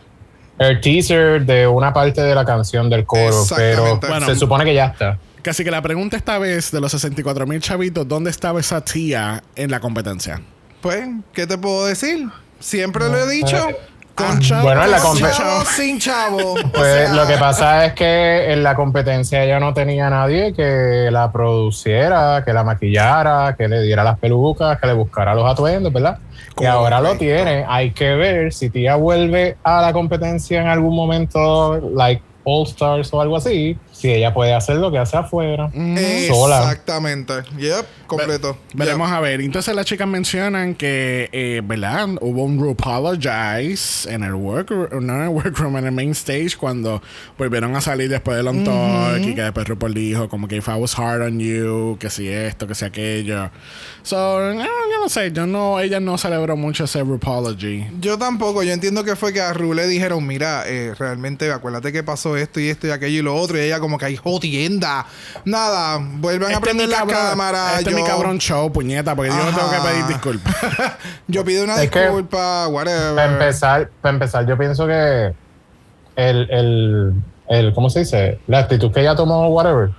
El, 0.58 0.66
el 0.66 0.80
teaser 0.80 1.44
de 1.44 1.66
una 1.66 1.92
parte 1.92 2.22
de 2.22 2.34
la 2.34 2.44
canción 2.44 2.88
del 2.90 3.04
coro, 3.04 3.44
pero. 3.56 3.98
Bueno, 4.00 4.26
se 4.26 4.36
supone 4.36 4.64
que 4.64 4.74
ya 4.74 4.86
está. 4.86 5.18
Casi 5.46 5.62
que 5.62 5.70
la 5.70 5.80
pregunta 5.80 6.16
esta 6.16 6.38
vez 6.40 6.72
de 6.72 6.80
los 6.80 6.90
64 6.90 7.46
mil 7.46 7.60
chavitos, 7.60 8.08
¿dónde 8.08 8.30
estaba 8.30 8.58
esa 8.58 8.80
tía 8.84 9.44
en 9.54 9.70
la 9.70 9.78
competencia? 9.78 10.42
Pues, 10.80 11.06
¿qué 11.32 11.46
te 11.46 11.56
puedo 11.56 11.86
decir? 11.86 12.28
Siempre 12.58 13.08
lo 13.08 13.16
he 13.16 13.30
dicho. 13.30 13.56
Eh, 13.68 13.76
Con 14.16 14.40
chavo, 14.40 14.62
bueno, 14.64 14.82
en 14.84 14.90
la 14.90 14.98
con 14.98 15.16
compe- 15.16 15.30
chavo. 15.30 15.36
chavo, 15.60 15.64
sin 15.66 16.00
chavo. 16.00 16.54
O 16.64 16.72
Pues 16.72 16.92
sea, 16.94 17.14
lo 17.14 17.28
que 17.28 17.36
pasa 17.36 17.84
es 17.86 17.92
que 17.92 18.52
en 18.52 18.64
la 18.64 18.74
competencia 18.74 19.44
ella 19.44 19.60
no 19.60 19.72
tenía 19.72 20.10
nadie 20.10 20.52
que 20.52 21.10
la 21.12 21.30
produciera, 21.30 22.42
que 22.44 22.52
la 22.52 22.64
maquillara, 22.64 23.54
que 23.56 23.68
le 23.68 23.82
diera 23.82 24.02
las 24.02 24.18
pelucas, 24.18 24.80
que 24.80 24.88
le 24.88 24.94
buscara 24.94 25.32
los 25.36 25.48
atuendos, 25.48 25.92
¿verdad? 25.92 26.18
Y 26.58 26.64
ahora 26.64 27.00
lo 27.00 27.16
tiene. 27.16 27.64
Hay 27.68 27.92
que 27.92 28.16
ver 28.16 28.52
si 28.52 28.68
tía 28.68 28.96
vuelve 28.96 29.58
a 29.62 29.80
la 29.80 29.92
competencia 29.92 30.60
en 30.60 30.66
algún 30.66 30.96
momento, 30.96 31.78
like, 31.94 32.20
All 32.42 32.66
Stars 32.66 33.12
o 33.12 33.20
algo 33.20 33.36
así, 33.36 33.76
si 33.98 34.12
ella 34.12 34.34
puede 34.34 34.52
hacer 34.54 34.76
lo 34.76 34.90
que 34.90 34.98
hace 34.98 35.16
afuera, 35.16 35.70
Mm. 35.72 35.96
sola. 36.28 36.58
Exactamente. 36.58 37.32
Yep, 37.58 37.86
completo. 38.06 38.58
Veremos 38.74 39.08
Yep. 39.08 39.16
a 39.16 39.20
ver. 39.20 39.40
Entonces 39.40 39.74
las 39.74 39.86
chicas 39.86 40.06
mencionan 40.06 40.74
que, 40.74 41.28
eh, 41.32 41.62
¿verdad? 41.64 42.08
Hubo 42.20 42.44
un 42.44 42.58
apologize 42.68 44.06
en 44.12 44.22
el 44.22 44.34
workroom, 44.34 45.04
no 45.06 45.14
en 45.16 45.22
el 45.22 45.28
workroom, 45.28 45.76
en 45.78 45.86
el 45.86 45.92
main 45.92 46.10
stage 46.10 46.56
cuando 46.58 47.02
volvieron 47.38 47.74
a 47.76 47.80
salir 47.80 48.08
después 48.08 48.36
del 48.36 48.48
on 48.48 48.64
talk 48.64 49.18
y 49.22 49.34
que 49.34 49.42
después 49.42 49.66
RuPaul 49.66 49.94
dijo 49.94 50.28
como 50.28 50.46
que 50.48 50.56
if 50.56 50.68
I 50.68 50.72
was 50.78 50.98
hard 50.98 51.22
on 51.22 51.38
you, 51.38 51.96
que 51.98 52.10
si 52.10 52.28
esto, 52.28 52.66
que 52.66 52.74
si 52.74 52.84
aquello. 52.84 53.50
So, 54.02 54.52
no, 54.54 54.62
yo 54.64 55.00
no 55.00 55.08
sé, 55.08 55.32
yo 55.32 55.46
no, 55.46 55.80
ella 55.80 56.00
no 56.00 56.18
celebró 56.18 56.56
mucho 56.56 56.84
ese 56.84 57.00
apology. 57.00 57.86
Yo 58.00 58.18
tampoco, 58.18 58.62
yo 58.62 58.72
entiendo 58.72 59.04
que 59.04 59.16
fue 59.16 59.32
que 59.32 59.40
a 59.40 59.52
Ru 59.52 59.74
le 59.74 59.86
dijeron, 59.86 60.26
mira, 60.26 60.64
eh, 60.66 60.94
realmente 60.98 61.50
acuérdate 61.50 61.92
que 61.92 62.02
pasó 62.02 62.36
esto 62.36 62.60
y 62.60 62.68
esto 62.68 62.86
y 62.86 62.90
aquello 62.90 63.18
y 63.20 63.22
lo 63.22 63.34
otro, 63.36 63.56
y 63.58 63.62
ella 63.62 63.80
como 63.86 63.98
que 63.98 64.06
hay 64.06 64.16
jodienda. 64.16 65.06
Nada, 65.44 65.98
vuelvan 66.00 66.50
a 66.50 66.54
Este 66.54 66.64
prender 66.64 66.88
la 66.88 66.98
cabrón, 66.98 67.16
cámara. 67.16 67.78
este 67.78 67.90
es 67.90 67.96
mi 67.96 68.02
cabrón 68.04 68.38
show, 68.38 68.70
puñeta, 68.72 69.14
porque 69.14 69.30
yo 69.30 69.36
no 69.36 69.56
tengo 69.56 69.70
que 69.70 69.88
pedir 69.88 70.06
disculpas. 70.06 70.54
yo 71.28 71.44
pido 71.44 71.64
una 71.64 71.80
Es 71.82 71.90
que- 71.90 72.00
disculpa, 72.00 72.68
whatever. 72.68 73.14
Para 73.14 73.32
empezar, 73.32 73.90
para 74.00 74.12
empezar, 74.14 74.46
yo 74.46 74.58
pienso 74.58 74.86
que 74.86 75.32
el, 76.16 76.50
el, 76.50 77.12
el, 77.48 77.72
¿cómo 77.74 77.88
se 77.90 78.00
dice? 78.00 78.40
La 78.48 78.58
actitud 78.60 78.90
que 78.92 79.00
ella 79.00 79.14
tomó, 79.14 79.48
whatever, 79.48 79.90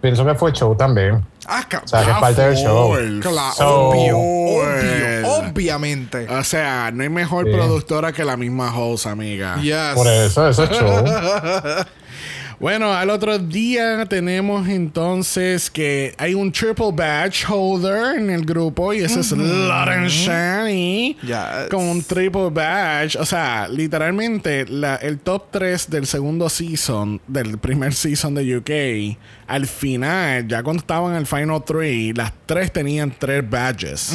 pienso 0.00 0.24
que 0.24 0.34
fue 0.34 0.52
show 0.52 0.74
también. 0.76 1.24
Ah, 1.48 1.64
O 1.84 1.86
sea, 1.86 2.04
que 2.04 2.10
es 2.10 2.16
parte 2.16 2.42
del 2.42 2.56
show. 2.56 2.96
claro, 3.20 3.52
So- 3.56 3.88
obvio, 3.90 4.18
obvio, 4.18 5.28
obviamente. 5.52 6.26
O 6.28 6.42
sea, 6.42 6.90
no 6.92 7.04
hay 7.04 7.08
mejor 7.08 7.44
Sí. 7.46 7.52
productora 7.52 8.12
que 8.12 8.24
la 8.24 8.36
misma 8.36 8.76
host, 8.76 9.06
amiga. 9.06 9.56
Yes. 9.62 9.94
Por 9.94 10.08
eso, 10.08 10.48
eso 10.48 10.64
es 10.64 10.70
show. 10.70 11.04
Bueno, 12.58 12.94
al 12.94 13.10
otro 13.10 13.38
día 13.38 14.06
tenemos 14.06 14.66
entonces 14.66 15.70
que 15.70 16.14
hay 16.16 16.32
un 16.32 16.50
triple 16.50 16.90
badge 16.90 17.44
holder 17.46 18.16
en 18.18 18.30
el 18.30 18.46
grupo 18.46 18.94
y 18.94 19.00
ese 19.00 19.20
es 19.20 19.32
Lauren 19.32 20.06
Shani 20.08 21.18
Yes. 21.22 21.68
con 21.70 21.84
un 21.84 22.02
triple 22.02 22.48
badge. 22.50 23.16
O 23.18 23.26
sea, 23.26 23.68
literalmente 23.68 24.64
la- 24.68 24.96
el 24.96 25.18
top 25.18 25.44
3 25.50 25.90
del 25.90 26.06
segundo 26.06 26.48
season, 26.48 27.20
del 27.26 27.58
primer 27.58 27.92
season 27.92 28.34
de 28.34 28.56
UK, 28.56 29.18
al 29.46 29.66
final, 29.66 30.48
ya 30.48 30.62
cuando 30.62 30.80
estaban 30.80 31.12
en 31.12 31.18
el 31.18 31.26
final 31.26 31.62
3, 31.64 32.16
las 32.16 32.32
tres 32.46 32.72
tenían 32.72 33.14
tres 33.16 33.48
badges. 33.48 34.12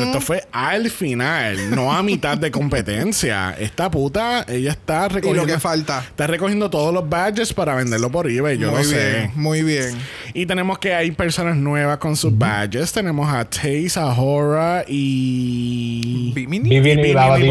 Esto 0.00 0.20
fue 0.22 0.42
al 0.50 0.90
final, 0.90 1.70
no 1.70 1.92
a 1.92 2.02
mitad 2.02 2.38
de 2.38 2.50
competencia. 2.50 3.54
Esta 3.58 3.90
puta, 3.90 4.44
ella 4.48 4.70
está 4.72 5.06
Y 5.10 5.14
recogiendo. 5.14 5.46
lo 5.46 5.52
que 5.54 5.60
falta. 5.60 6.00
Está 6.00 6.26
recogiendo 6.26 6.70
todos 6.70 6.92
los 6.94 7.08
badges 7.08 7.52
para 7.52 7.73
venderlo 7.74 8.10
por 8.10 8.30
eBay, 8.30 8.58
yo 8.58 8.70
muy 8.70 8.82
lo 8.82 8.88
bien, 8.88 9.00
sé. 9.00 9.30
muy 9.34 9.62
bien. 9.62 9.94
Y 10.32 10.46
tenemos 10.46 10.78
que 10.78 10.94
hay 10.94 11.10
personas 11.12 11.56
nuevas 11.56 11.98
con 11.98 12.16
sus 12.16 12.36
badges. 12.36 12.92
Tenemos 12.92 13.32
a 13.32 13.44
Taze, 13.44 13.92
a 13.96 14.06
Hora 14.06 14.84
y. 14.88 16.32
Bimini. 16.34 16.68
Vivian 16.70 16.98
y 17.00 17.02
Bimini. 17.02 17.48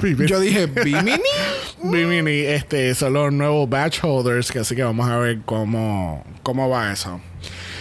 Bimini- 0.00 0.26
Yo 0.28 0.40
dije 0.40 0.66
Bimini. 0.84 1.12
Bimini, 1.82 2.30
este, 2.40 2.94
son 2.94 3.14
los 3.14 3.32
nuevos 3.32 3.68
badge 3.68 4.00
holders, 4.02 4.50
que 4.52 4.58
así 4.60 4.74
que 4.76 4.82
vamos 4.82 5.08
a 5.08 5.16
ver 5.18 5.38
cómo, 5.44 6.24
cómo 6.42 6.68
va 6.68 6.92
eso. 6.92 7.20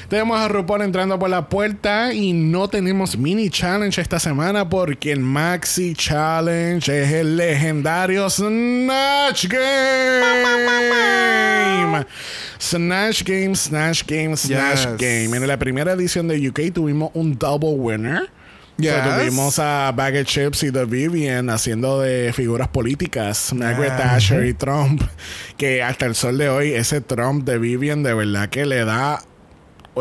Tenemos 0.10 0.40
a 0.40 0.48
RuPaul 0.48 0.82
entrando 0.82 1.20
por 1.20 1.30
la 1.30 1.48
puerta 1.50 2.12
y 2.16 2.34
no 2.34 2.68
tenemos 2.68 3.16
mini 3.16 3.52
challenge 3.52 4.02
esta 4.02 4.20
semana 4.20 4.68
porque 4.68 5.12
el 5.12 5.20
maxi 5.20 5.94
challenge 5.94 6.90
es 7.04 7.12
el 7.12 7.38
legendario 7.38 8.28
Snatch 8.28 9.46
Game. 9.48 9.60
Snatch 12.60 13.24
Game, 13.24 13.56
Snatch 13.56 14.04
Game, 14.08 14.36
Snatch 14.36 14.88
Yes. 14.88 14.98
Game. 14.98 15.38
En 15.38 15.48
la 15.48 15.58
primera 15.60 15.92
edición 15.92 16.28
de 16.28 16.50
UK 16.50 16.74
tuvimos 16.74 17.12
un 17.14 17.38
double 17.38 17.76
winner. 17.76 18.32
Yes. 18.78 18.94
So, 18.96 19.16
tuvimos 19.20 19.60
a 19.60 19.92
Baggett 19.96 20.26
Chips 20.26 20.64
y 20.64 20.72
The 20.72 20.86
Vivian 20.86 21.52
haciendo 21.52 22.00
de 22.02 22.34
figuras 22.34 22.70
políticas, 22.70 23.54
Margaret 23.54 23.92
Ah. 23.94 23.98
Thatcher 24.14 24.46
y 24.46 24.54
Trump, 24.56 25.04
que 25.58 25.84
hasta 25.84 26.08
el 26.08 26.16
sol 26.16 26.38
de 26.40 26.50
hoy 26.50 26.72
ese 26.74 27.02
Trump 27.02 27.44
de 27.46 27.60
Vivian 27.60 28.02
de 28.02 28.14
verdad 28.16 28.50
que 28.50 28.66
le 28.66 28.86
da 28.86 29.22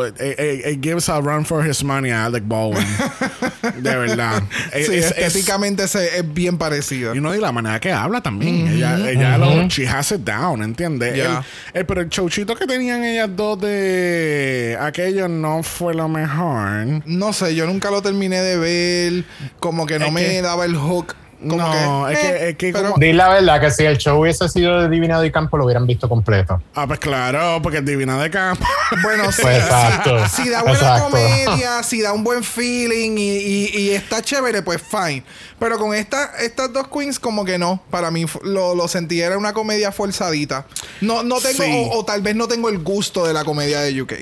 it, 0.05 0.19
it- 0.19 0.65
it 0.65 0.81
gives 0.81 1.09
a 1.09 1.19
run 1.21 1.45
for 1.45 1.63
his 1.67 1.83
money 1.83 2.11
a 2.11 2.25
Alec 2.25 2.43
Baldwin. 2.47 2.85
de 3.83 3.95
verdad. 3.95 4.43
Sí, 4.73 4.79
Es- 4.79 4.89
es- 4.89 5.05
estéticamente 5.17 5.87
se- 5.87 6.19
es 6.19 6.33
bien 6.33 6.57
parecido. 6.57 7.15
y 7.15 7.21
no, 7.21 7.33
y 7.35 7.39
la 7.39 7.51
manera 7.51 7.79
que 7.79 7.91
habla 7.91 8.21
también. 8.21 8.67
Ella, 8.67 8.97
ella 9.09 9.37
lo, 9.37 9.67
she 9.67 9.87
has 9.87 10.11
it 10.11 10.21
down, 10.21 10.63
¿entiendes? 10.63 11.15
Yeah. 11.15 11.43
El- 11.73 11.79
el- 11.81 11.85
pero 11.85 12.01
el 12.01 12.09
chauchito 12.09 12.55
que 12.55 12.65
tenían 12.67 13.03
ellas 13.03 13.29
dos 13.35 13.59
de 13.61 14.77
aquello 14.79 15.27
no 15.27 15.63
fue 15.63 15.93
lo 15.93 16.07
mejor. 16.07 17.01
No 17.05 17.33
sé, 17.33 17.55
yo 17.55 17.65
nunca 17.65 17.91
lo 17.91 18.01
terminé 18.01 18.41
de 18.41 18.57
ver. 18.57 19.23
Como 19.59 19.85
que 19.85 19.99
no 19.99 20.07
Es 20.07 20.11
me 20.13 20.25
que- 20.25 20.41
daba 20.41 20.65
el 20.65 20.75
hook. 20.75 21.15
Como 21.39 21.55
No, 21.57 22.05
que, 22.07 22.13
es 22.13 22.19
que- 22.19 22.27
eh, 22.27 22.49
es 22.49 22.55
que 22.57 22.73
pero- 22.73 22.89
como- 22.91 22.99
Di 22.99 23.13
la 23.13 23.29
verdad 23.29 23.61
que 23.61 23.71
si 23.71 23.85
el 23.85 23.97
show 23.97 24.19
hubiese 24.21 24.49
sido 24.49 24.81
de 24.81 24.89
Divinado 24.89 25.23
y 25.23 25.31
Campo, 25.31 25.57
lo 25.57 25.63
hubieran 25.65 25.87
visto 25.87 26.09
completo. 26.09 26.61
Ah, 26.75 26.85
pues 26.85 26.99
claro, 26.99 27.61
porque 27.61 27.77
es 27.77 27.85
divina 27.85 28.21
de 28.21 28.29
campo. 28.29 28.65
Bueno, 29.03 29.31
sí, 29.31 29.41
Pues 29.43 29.57
exacto. 29.57 30.17
si, 30.27 30.43
si 30.43 30.49
da 30.49 30.61
buena 30.63 30.77
Exacto. 30.77 31.03
comedia, 31.11 31.83
si 31.83 32.01
da 32.01 32.11
un 32.11 32.23
buen 32.23 32.43
feeling 32.43 33.17
y, 33.17 33.37
y- 33.37 33.69
y 33.77 33.89
está 33.91 34.21
chévere, 34.21 34.61
pues 34.63 34.81
fine. 34.81 35.23
Pero 35.59 35.77
con 35.77 35.93
esta, 35.93 36.31
estas 36.41 36.73
dos 36.73 36.87
queens, 36.87 37.19
como 37.19 37.45
que 37.45 37.57
no. 37.57 37.81
Para 37.89 38.11
mí 38.11 38.25
lo, 38.43 38.75
lo 38.75 38.87
sentí, 38.87 39.21
era 39.21 39.37
una 39.37 39.53
comedia 39.53 39.91
forzadita. 39.91 40.65
No, 41.01 41.23
no 41.23 41.39
tengo, 41.39 41.63
Sí. 41.63 41.87
o, 41.91 41.99
o 41.99 42.05
tal 42.05 42.21
vez 42.21 42.35
no 42.35 42.47
tengo 42.47 42.67
el 42.69 42.79
gusto 42.79 43.25
de 43.25 43.33
la 43.33 43.43
comedia 43.45 43.79
de 43.81 44.01
UK. 44.01 44.13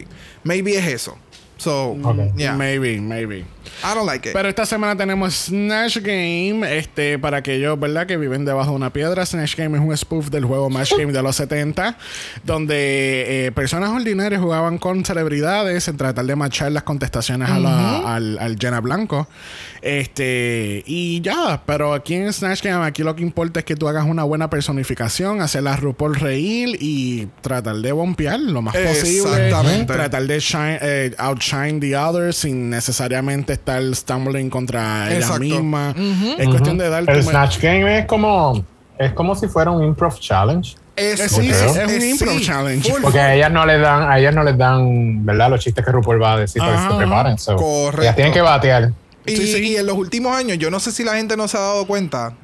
Maybe 0.44 0.78
es 0.78 0.86
eso. 0.88 1.18
So, 1.58 1.98
yeah. 2.36 2.56
Maybe, 2.56 3.00
maybe. 3.02 3.46
I 3.84 3.94
don't 3.94 4.06
like 4.06 4.28
it. 4.30 4.34
Pero 4.34 4.48
esta 4.50 4.66
semana 4.66 4.96
tenemos 4.96 5.34
Snatch 5.36 5.98
Game. 5.98 6.62
Este, 6.78 7.20
para 7.20 7.38
aquellos, 7.38 7.80
¿verdad? 7.80 8.08
Que 8.08 8.18
viven 8.18 8.46
debajo 8.46 8.72
de 8.72 8.76
una 8.76 8.92
piedra. 8.92 9.26
Snatch 9.26 9.56
Game 9.56 9.78
es 9.78 9.84
un 9.84 9.96
spoof 9.96 10.30
del 10.30 10.46
juego 10.46 10.70
Match 10.70 10.94
Game 10.98 11.12
de 11.12 11.22
los 11.22 11.36
70. 11.36 11.98
Donde 12.44 13.48
eh, 13.48 13.52
personas 13.52 13.90
ordinarias 13.90 14.42
jugaban 14.42 14.78
con 14.78 15.04
celebridades 15.06 15.88
en 15.88 15.98
tratar 15.98 16.26
de 16.26 16.36
machar 16.36 16.72
las 16.72 16.84
contestaciones 16.84 17.50
a 17.50 17.60
la- 17.60 18.16
al, 18.16 18.38
al 18.40 18.58
Jenna 18.58 18.80
Blanco. 18.80 19.28
Este, 19.82 20.84
y 20.86 21.22
ya. 21.22 21.62
Pero 21.66 21.94
aquí 21.94 22.16
en 22.16 22.32
Snatch 22.32 22.64
Game, 22.64 22.86
aquí 22.86 23.04
lo 23.04 23.16
que 23.16 23.24
importa 23.24 23.60
es 23.60 23.66
que 23.66 23.76
tú 23.76 23.88
hagas 23.88 24.06
una 24.06 24.24
buena 24.24 24.50
personificación, 24.50 25.42
hacer 25.42 25.64
la 25.64 25.76
RuPaul 25.76 26.16
reír 26.16 26.78
y 26.80 27.28
tratar 27.42 27.76
de 27.76 27.92
bompear 27.92 28.40
lo 28.40 28.62
más 28.62 28.76
posible. 28.76 29.46
Exactamente. 29.48 29.94
Tratar 29.94 30.24
de 30.24 30.40
shine, 30.40 30.80
eh, 30.82 31.16
outshine 31.18 31.80
the 31.80 31.96
others 31.96 32.38
sin 32.38 32.70
necesariamente 32.70 33.54
estar 33.54 33.82
stumbling 33.94 34.50
contra 34.50 35.14
ella 35.14 35.40
misma. 35.40 35.96
Es 36.38 36.48
cuestión 36.48 36.78
de 36.78 36.90
dar 36.90 37.04
El 37.08 37.24
Snatch 37.24 37.60
Game 37.60 38.00
es 38.00 38.06
como, 38.06 38.64
es 38.98 39.14
como 39.14 39.36
si 39.36 39.48
fuera 39.48 39.72
un 39.72 39.84
improv 39.84 40.20
challenge. 40.20 40.76
Es, 40.96 41.20
sí, 41.32 41.50
es 41.52 41.62
un 41.62 42.02
improv 42.02 42.40
challenge. 42.42 42.90
full, 42.92 43.02
Porque 43.04 43.20
a 43.20 43.36
ellas 43.36 43.52
no 43.52 43.66
les 43.68 43.80
dan, 43.80 44.10
a 44.10 44.18
ellas 44.18 44.34
no 44.34 44.44
les 44.44 44.58
dan, 44.58 45.24
¿verdad? 45.24 45.52
Los 45.52 45.60
chistes 45.60 45.86
que 45.86 45.92
RuPaul 45.92 46.22
va 46.22 46.34
a 46.34 46.38
decir 46.38 46.60
para 46.60 46.76
que 46.76 46.90
se 46.92 46.98
preparen. 46.98 47.38
So, 47.38 47.56
Correcto. 47.56 48.02
Ellas 48.02 48.16
tienen 48.16 48.34
que 48.34 48.42
batear. 48.42 48.92
Y, 49.28 49.36
Sí, 49.38 49.48
sí. 49.48 49.58
y 49.64 49.76
en 49.76 49.86
los 49.86 49.98
últimos 49.98 50.36
años, 50.36 50.58
yo 50.58 50.72
no 50.72 50.80
sé 50.80 50.92
si 50.92 51.04
la 51.04 51.16
gente 51.16 51.38
no 51.38 51.48
se 51.48 51.58
ha 51.58 51.62
dado 51.62 51.86
cuenta, 51.88 52.36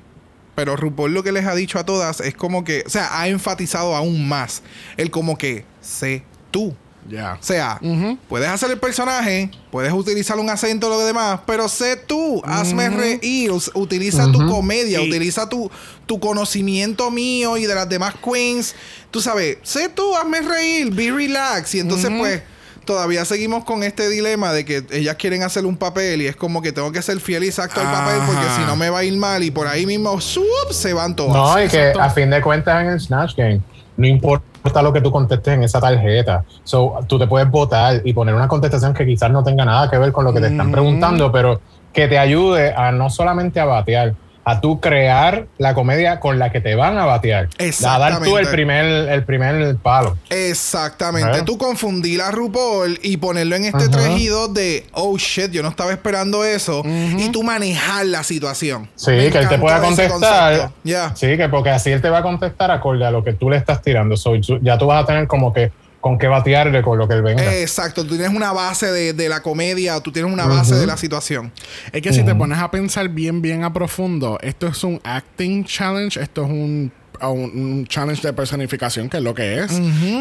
pero 0.56 0.76
RuPaul 0.76 1.14
lo 1.14 1.24
que 1.24 1.32
les 1.32 1.46
ha 1.46 1.56
dicho 1.56 1.80
a 1.80 1.86
todas 1.86 2.20
es 2.20 2.36
como 2.36 2.64
que, 2.64 2.84
o 2.86 2.90
sea, 2.90 3.20
ha 3.20 3.28
enfatizado 3.28 3.96
aún 3.96 4.28
más 4.28 4.62
el 4.98 5.10
como 5.10 5.38
que 5.38 5.66
sé 5.82 6.24
tú. 6.52 6.76
Ya. 7.10 7.38
O 7.42 7.44
sea, 7.44 7.82
puedes 8.30 8.48
hacer 8.48 8.72
el 8.72 8.80
personaje, 8.80 9.52
puedes 9.72 9.92
utilizar 9.92 10.40
un 10.40 10.50
acento 10.50 10.88
o 10.88 10.90
lo 10.90 11.00
demás, 11.06 11.42
pero 11.46 11.68
sé 11.68 11.98
tú, 11.98 12.42
hazme 12.46 12.90
reír, 12.90 13.52
utiliza 13.74 14.32
tu 14.32 14.48
comedia, 14.48 15.02
Y- 15.02 15.10
utiliza 15.10 15.50
tu, 15.50 15.70
tu 16.06 16.22
conocimiento 16.22 17.12
mío 17.12 17.58
y 17.58 17.66
de 17.66 17.76
las 17.76 17.90
demás 17.90 18.16
queens. 18.24 18.74
Tú 19.12 19.20
sabes, 19.20 19.58
sé 19.64 19.90
tú, 19.90 20.16
hazme 20.16 20.40
reír, 20.44 20.92
be 20.94 21.12
relax. 21.12 21.76
Y 21.76 21.80
entonces, 21.82 22.10
pues, 22.18 22.42
todavía 22.86 23.26
seguimos 23.26 23.64
con 23.64 23.84
este 23.84 24.10
dilema 24.10 24.52
de 24.52 24.66
que 24.66 24.84
ellas 24.92 25.16
quieren 25.16 25.44
hacer 25.44 25.66
un 25.66 25.78
papel 25.78 26.22
y 26.22 26.28
es 26.28 26.36
como 26.36 26.62
que 26.62 26.72
tengo 26.72 26.92
que 26.92 27.02
ser 27.02 27.20
fiel 27.20 27.44
y 27.44 27.48
exacto 27.48 27.82
al 27.82 27.88
papel 27.88 28.22
porque 28.26 28.46
si 28.56 28.62
no 28.66 28.76
me 28.76 28.90
va 28.90 29.00
a 29.00 29.04
ir 29.04 29.18
mal 29.18 29.44
y 29.44 29.52
por 29.52 29.68
ahí 29.68 29.86
mismo, 29.86 30.20
¡sup! 30.20 30.44
se 30.72 30.94
van 30.94 31.16
todas. 31.16 31.34
No, 31.34 31.64
y 31.64 31.68
que 31.68 31.94
a 32.00 32.10
fin 32.10 32.30
de 32.30 32.42
cuentas 32.42 32.82
en 32.82 32.90
el 32.90 33.00
Snatch 33.00 33.36
Game, 33.36 33.62
no 33.98 34.08
importa 34.08 34.82
lo 34.82 34.94
que 34.94 35.02
tú 35.02 35.12
contestes 35.12 35.54
en 35.54 35.64
esa 35.64 35.80
tarjeta. 35.80 36.44
So, 36.64 37.00
tú 37.08 37.20
te 37.20 37.28
puedes 37.28 37.50
votar 37.50 38.02
y 38.04 38.14
poner 38.14 38.36
una 38.36 38.48
contestación 38.48 38.94
que 38.94 39.06
quizás 39.06 39.32
no 39.32 39.44
tenga 39.44 39.66
nada 39.66 39.90
que 39.90 39.98
ver 39.98 40.12
con 40.12 40.26
lo 40.26 40.34
que 40.34 40.42
te 40.42 40.48
están 40.48 40.72
preguntando, 40.72 41.32
pero 41.32 41.62
que 41.92 42.08
te 42.08 42.18
ayude 42.18 42.74
a 42.74 42.92
no 42.92 43.10
solamente 43.10 43.60
a 43.60 43.66
batear, 43.66 44.16
a 44.46 44.62
tú 44.62 44.80
crear 44.80 45.48
la 45.58 45.74
comedia 45.74 46.20
con 46.20 46.40
la 46.40 46.52
que 46.52 46.62
te 46.62 46.76
van 46.76 46.98
a 46.98 47.06
batear. 47.06 47.50
A 47.86 48.00
dar 48.00 48.22
tú 48.22 48.38
el 48.38 48.48
primer, 48.48 48.86
el 49.10 49.24
primer 49.24 49.76
palo. 49.78 50.18
Exactamente. 50.30 51.44
Tú 51.44 51.58
confundir 51.58 52.22
a 52.22 52.32
RuPaul 52.32 53.00
y 53.02 53.18
ponerlo 53.18 53.56
en 53.56 53.66
este 53.66 53.90
3 53.90 54.20
y 54.20 54.28
2 54.28 54.54
de, 54.54 54.86
oh 54.94 55.18
shit, 55.18 55.52
yo 55.52 55.64
no 55.64 55.70
estaba 55.70 55.92
esperando 55.92 56.44
eso. 56.44 56.84
Y 56.86 57.30
tú 57.30 57.44
manejar 57.44 58.06
la 58.06 58.24
situación. 58.24 58.90
Sí, 58.96 59.12
que 59.12 59.38
él 59.38 59.50
te 59.50 59.58
pueda 59.58 59.80
contestar. 59.80 60.72
Sí, 61.16 61.38
que 61.38 61.50
porque 61.50 61.70
así 61.70 61.92
él 61.92 62.02
te 62.02 62.10
va 62.10 62.20
a 62.20 62.24
contestar 62.24 62.72
acorde 62.72 63.06
a 63.06 63.12
lo 63.12 63.24
que 63.24 63.34
tú 63.34 63.50
le 63.50 63.58
estás 63.58 63.82
tirando. 63.82 64.16
ya 64.62 64.78
tú 64.78 64.88
vas 64.88 65.04
a 65.04 65.06
tener 65.08 65.28
como 65.28 65.54
que 65.54 65.72
con 66.04 66.18
qué 66.18 66.28
batearle 66.28 66.82
con 66.82 66.98
lo 66.98 67.08
que 67.08 67.14
él 67.14 67.22
venga. 67.22 67.56
Exacto, 67.62 68.04
tú 68.04 68.18
tienes 68.18 68.36
una 68.36 68.52
base 68.52 68.92
de, 68.92 69.30
la 69.30 69.42
comedia, 69.42 70.02
tú 70.02 70.12
tienes 70.12 70.32
una 70.34 70.46
base 70.46 70.76
de 70.76 70.86
la 70.86 70.98
situación. 70.98 71.50
Es 71.94 72.02
que 72.02 72.12
si 72.12 72.24
te 72.24 72.36
pones 72.36 72.60
a 72.60 72.70
pensar 72.70 73.08
bien, 73.08 73.42
bien 73.42 73.64
a 73.64 73.72
profundo, 73.72 74.38
esto 74.42 74.68
es 74.68 74.84
un 74.84 75.00
acting 75.06 75.64
challenge, 75.64 76.22
esto 76.22 76.44
es 76.44 76.50
un 76.50 76.92
un, 77.22 77.86
challenge 77.88 78.22
de 78.22 78.34
personificación, 78.34 79.08
que 79.08 79.16
es 79.18 79.24
lo 79.24 79.34
que 79.34 79.60
es. 79.60 79.72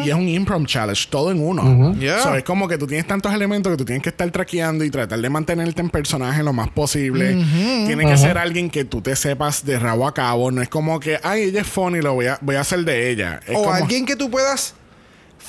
Y 0.05 0.09
es 0.09 0.15
un 0.15 0.29
improv 0.29 0.65
challenge, 0.65 1.07
todo 1.09 1.31
en 1.31 1.45
uno. 1.45 1.93
es 1.99 2.43
como 2.45 2.69
que 2.69 2.77
tú 2.77 2.87
tienes 2.87 3.05
tantos 3.05 3.33
elementos 3.33 3.69
que 3.73 3.77
tú 3.77 3.83
tienes 3.83 4.03
que 4.03 4.09
estar 4.09 4.31
traqueando 4.31 4.85
y 4.85 4.89
tratar 4.89 5.19
de 5.19 5.29
mantenerte 5.29 5.81
en 5.81 5.89
personaje 5.89 6.43
lo 6.43 6.53
más 6.53 6.69
posible. 6.69 7.43
Tiene 7.85 8.05
que 8.05 8.15
ser 8.15 8.37
alguien 8.37 8.69
que 8.69 8.85
tú 8.85 9.01
te 9.01 9.17
sepas 9.17 9.65
de 9.65 9.79
rabo 9.79 10.07
a 10.07 10.13
cabo. 10.13 10.49
No 10.49 10.61
es 10.61 10.69
como 10.69 10.97
que, 11.01 11.19
ay, 11.23 11.41
ella 11.43 11.59
es 11.59 11.67
funny, 11.67 11.99
lo 11.99 12.13
voy 12.13 12.27
a, 12.27 12.37
voy 12.39 12.55
a 12.55 12.61
hacer 12.61 12.85
de 12.85 13.09
ella. 13.09 13.41
o 13.53 13.69
alguien 13.69 14.05
que 14.05 14.15
tú 14.15 14.31
puedas 14.31 14.75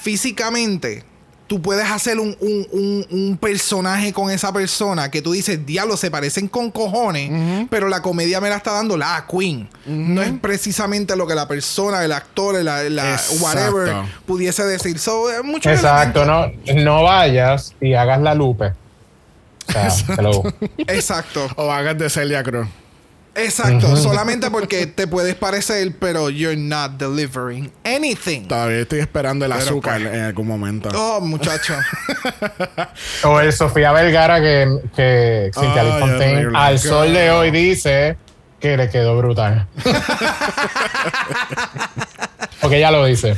físicamente 0.05 1.03
tú 1.47 1.61
puedes 1.63 1.91
hacer 1.91 2.19
un, 2.19 3.39
personaje 3.41 4.13
con 4.13 4.31
esa 4.31 4.53
persona 4.53 5.11
que 5.11 5.23
tú 5.23 5.33
dices, 5.33 5.65
diablo, 5.65 5.97
se 5.97 6.11
parecen 6.11 6.49
con 6.49 6.71
cojones, 6.71 7.67
pero 7.71 7.89
la 7.89 8.03
comedia 8.03 8.41
me 8.41 8.51
la 8.51 8.57
está 8.57 8.73
dando 8.73 8.97
la 8.97 9.27
Queen. 9.31 9.69
No 9.87 10.23
es 10.23 10.33
precisamente 10.41 11.17
lo 11.17 11.27
que 11.27 11.35
la 11.35 11.49
persona, 11.49 12.05
el 12.05 12.13
actor, 12.13 12.63
la, 12.63 13.21
whatever 13.41 13.95
pudiese 14.27 14.65
decir. 14.65 14.99
So, 14.99 15.27
mucho 15.43 15.71
Exacto, 15.71 16.25
no, 16.25 16.51
no 16.75 17.03
vayas 17.03 17.75
y 17.81 17.95
hagas 17.95 18.21
la 18.21 18.35
lupe. 18.35 18.73
Exacto. 20.87 21.49
o 21.57 21.73
hagas 21.73 21.97
de 21.97 22.11
Celia 22.11 22.43
Cruz. 22.43 22.69
Exacto, 23.37 23.97
solamente 23.97 24.51
porque 24.51 24.87
te 24.87 25.07
puedes 25.07 25.35
parecer, 25.35 25.93
pero 25.99 26.31
you're 26.31 26.57
not 26.57 26.93
delivering 26.93 27.71
anything. 27.85 28.47
Todavía 28.47 28.81
estoy 28.81 29.01
esperando 29.01 29.45
el 29.45 29.53
azúcar 29.53 30.01
pues, 30.01 30.15
en 30.15 30.21
algún 30.21 30.47
momento. 30.47 30.89
Oh, 30.95 31.21
muchacho. 31.21 31.75
o 33.25 33.41
el 33.41 33.53
Sofía 33.53 33.93
Vergara 33.93 34.41
que, 34.41 34.69
que 34.95 35.51
Cintia 35.53 35.83
al 36.55 36.79
sol 36.79 37.13
de 37.13 37.31
hoy 37.31 37.51
dice 37.51 38.17
que 38.61 38.77
le 38.77 38.89
quedó 38.89 39.19
brutal. 39.19 39.67
porque 42.61 42.79
ella 42.79 42.91
lo 42.91 43.05
dice. 43.05 43.37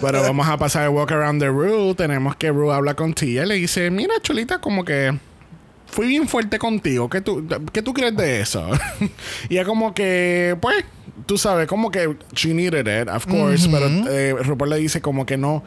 Bueno, 0.00 0.22
vamos 0.22 0.48
a 0.48 0.56
pasar 0.56 0.84
el 0.84 0.88
walk 0.88 1.12
around 1.12 1.40
the 1.40 1.48
room. 1.48 1.94
Tenemos 1.94 2.34
que 2.36 2.50
Ru 2.50 2.72
habla 2.72 2.94
con 2.94 3.12
Tia 3.14 3.44
y 3.44 3.46
le 3.46 3.54
dice, 3.54 3.90
mira, 3.90 4.14
chulita, 4.22 4.58
como 4.58 4.84
que 4.84 5.16
fui 5.92 6.08
bien 6.08 6.26
fuerte 6.26 6.58
contigo. 6.58 7.08
¿Qué 7.08 7.20
tú, 7.20 7.46
¿qué 7.72 7.82
tú 7.82 7.92
crees 7.92 8.16
de 8.16 8.40
eso? 8.40 8.68
y 9.48 9.58
es 9.58 9.66
como 9.66 9.94
que, 9.94 10.56
pues, 10.60 10.84
tú 11.26 11.38
sabes, 11.38 11.68
como 11.68 11.90
que 11.90 12.16
she 12.34 12.52
needed 12.54 13.02
it, 13.02 13.08
of 13.08 13.26
course, 13.26 13.68
pero 13.70 13.86
eh, 14.10 14.34
Rupert 14.42 14.70
le 14.70 14.78
dice 14.78 15.00
como 15.00 15.24
que 15.24 15.36
no. 15.36 15.62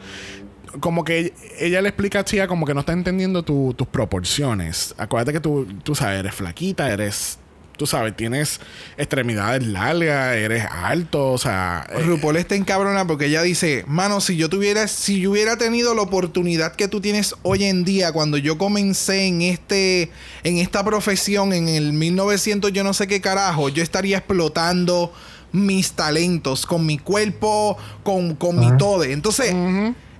Como 0.80 1.04
que 1.04 1.32
ella 1.58 1.80
le 1.80 1.88
explica 1.88 2.18
a 2.18 2.24
Tia 2.24 2.46
como 2.46 2.66
que 2.66 2.74
no 2.74 2.80
está 2.80 2.92
entendiendo 2.92 3.42
tus 3.42 3.86
proporciones. 3.86 4.94
Acuérdate 4.98 5.32
que 5.32 5.40
tú, 5.40 5.66
tú 5.82 5.94
sabes, 5.94 6.18
eres 6.18 6.34
flaquita, 6.34 6.92
eres 6.92 7.38
tú 7.76 7.86
sabes, 7.86 8.16
tienes 8.16 8.60
extremidades 8.96 9.66
largas, 9.66 10.36
eres 10.36 10.64
alto, 10.70 11.32
o 11.32 11.38
sea. 11.38 11.86
Eh, 11.90 12.02
RuPaul 12.02 12.36
está 12.36 12.54
encabrona 12.54 13.06
porque 13.06 13.26
ella 13.26 13.42
dice, 13.42 13.84
mano, 13.86 14.20
si 14.20 14.36
yo 14.36 14.48
tuviera, 14.48 14.88
si 14.88 15.20
yo 15.20 15.30
hubiera 15.30 15.56
tenido 15.56 15.94
la 15.94 16.02
oportunidad 16.02 16.74
que 16.74 16.88
tú 16.88 17.00
tienes 17.00 17.34
hoy 17.42 17.64
en 17.64 17.84
día, 17.84 18.12
cuando 18.12 18.38
yo 18.38 18.58
comencé 18.58 19.26
en 19.26 19.42
este, 19.42 20.10
en 20.44 20.58
esta 20.58 20.84
profesión, 20.84 21.52
en 21.52 21.68
el 21.68 21.92
1900, 21.92 22.72
yo 22.72 22.84
no 22.84 22.94
sé 22.94 23.06
qué 23.06 23.20
carajo, 23.20 23.68
yo 23.68 23.82
estaría 23.82 24.18
explotando 24.18 25.12
mis 25.52 25.92
talentos 25.92 26.66
con 26.66 26.84
mi 26.84 26.98
cuerpo, 26.98 27.76
con, 28.02 28.34
con 28.34 28.58
mi 28.58 28.76
todo. 28.76 29.04
Entonces. 29.04 29.54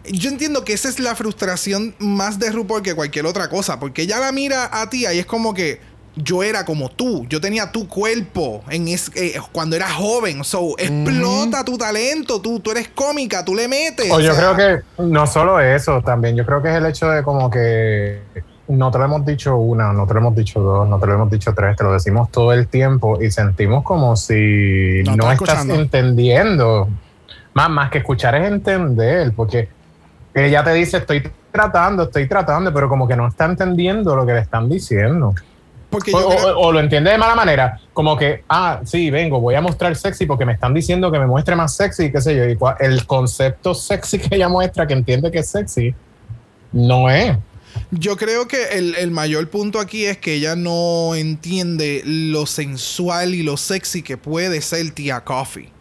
Yo 0.09 0.31
entiendo 0.31 0.65
que 0.65 0.73
esa 0.73 0.89
es 0.89 1.01
la 1.01 1.17
frustración 1.17 1.93
más 1.99 2.39
de 2.39 2.53
RuPaul 2.53 2.83
que 2.83 2.95
cualquier 2.95 3.27
otra 3.27 3.49
cosa, 3.49 3.81
porque 3.81 4.03
ella 4.03 4.21
la 4.21 4.31
mira 4.31 4.71
a 4.73 4.89
ti 4.89 5.03
y 5.03 5.19
es 5.19 5.27
como 5.27 5.53
que, 5.53 5.81
yo 6.17 6.43
era 6.43 6.65
como 6.65 6.89
tú, 6.89 7.27
yo 7.29 7.41
tenía 7.41 7.71
tu 7.71 7.87
cuerpo 7.87 8.63
en 8.71 8.89
eh, 8.89 8.99
cuando 9.53 9.77
era 9.77 9.89
joven, 9.91 10.43
so 10.45 10.75
explota 10.79 11.63
tu 11.63 11.77
talento, 11.77 12.41
tú, 12.41 12.59
tú 12.61 12.71
eres 12.71 12.89
cómica, 12.89 13.45
tú 13.45 13.55
le 13.55 13.69
metes. 13.69 14.11
O, 14.11 14.19
yo 14.21 14.35
creo 14.35 14.57
que 14.57 15.03
no 15.03 15.27
solo 15.27 15.61
eso, 15.61 16.01
también 16.01 16.35
yo 16.35 16.47
creo 16.47 16.63
que 16.63 16.71
es 16.71 16.77
el 16.77 16.87
hecho 16.87 17.11
de 17.11 17.23
como 17.23 17.51
que 17.51 18.23
no 18.69 18.91
te 18.91 18.99
lo 18.99 19.05
hemos 19.05 19.27
dicho 19.27 19.57
una, 19.57 19.93
no 19.93 20.07
te 20.07 20.15
lo 20.15 20.21
hemos 20.21 20.35
dicho 20.35 20.61
dos, 20.61 20.89
no 20.89 20.99
te 20.99 21.07
lo 21.07 21.15
hemos 21.15 21.31
dicho 21.31 21.53
tres, 21.55 21.77
te 21.77 21.85
lo 21.85 21.93
decimos 21.93 22.31
todo 22.31 22.53
el 22.55 22.67
tiempo 22.67 23.21
y 23.21 23.31
sentimos 23.31 23.85
como 23.85 24.17
si 24.17 25.03
no, 25.05 25.31
estás 25.31 25.69
entendiendo. 25.69 26.89
Más, 27.53 27.71
más 27.71 27.91
que 27.91 27.99
escuchar 27.99 28.35
es 28.37 28.49
entender, 28.49 29.33
porque 29.37 29.69
ella 30.35 30.65
te 30.65 30.73
dice 30.73 30.99
estoy 30.99 31.31
tratando, 31.53 32.05
estoy 32.05 32.27
tratando, 32.27 32.73
pero 32.73 32.89
como 32.89 33.07
que 33.07 33.17
no 33.17 33.29
está 33.29 33.45
entendiendo 33.45 34.17
lo 34.17 34.25
que 34.25 34.33
le 34.33 34.41
están 34.41 34.69
diciendo 34.69 35.35
o, 36.13 36.73
lo 36.73 36.81
entiende 36.81 37.11
de 37.11 37.19
mala 37.19 37.35
manera, 37.35 37.81
como 37.93 38.17
que, 38.17 38.45
ah, 38.49 38.81
sí, 38.85 39.11
vengo, 39.11 39.41
voy 39.41 39.55
a 39.55 39.61
mostrar 39.61 39.95
sexy 39.97 40.27
porque 40.27 40.45
me 40.45 40.53
están 40.53 40.75
diciendo 40.75 41.11
que 41.11 41.19
me 41.19 41.27
muestre 41.27 41.57
más 41.57 41.75
sexy, 41.75 42.11
qué 42.11 42.21
sé 42.21 42.37
yo. 42.37 42.45
Y 42.45 42.85
el 42.85 43.07
concepto 43.07 43.75
sexy 43.75 44.19
que 44.21 44.37
ella 44.37 44.49
muestra, 44.49 44.87
que 44.87 44.95
entiende 44.95 45.31
que 45.31 45.39
es 45.39 45.49
sexy, 45.49 45.95
no 46.73 47.11
es. 47.11 47.37
Yo 47.91 48.17
creo 48.17 48.49
que 48.49 48.79
el, 48.79 48.95
el, 48.97 49.11
mayor 49.11 49.49
punto 49.51 49.81
aquí 49.81 50.07
es 50.07 50.17
que 50.17 50.35
ella 50.35 50.57
no 50.57 51.15
entiende 51.15 52.03
lo 52.05 52.47
sensual 52.47 53.35
y 53.35 53.43
lo 53.43 53.57
sexy 53.59 54.03
que 54.03 54.17
puede 54.17 54.63
ser 54.63 54.91
Tia 54.93 55.21
Coffee. 55.21 55.76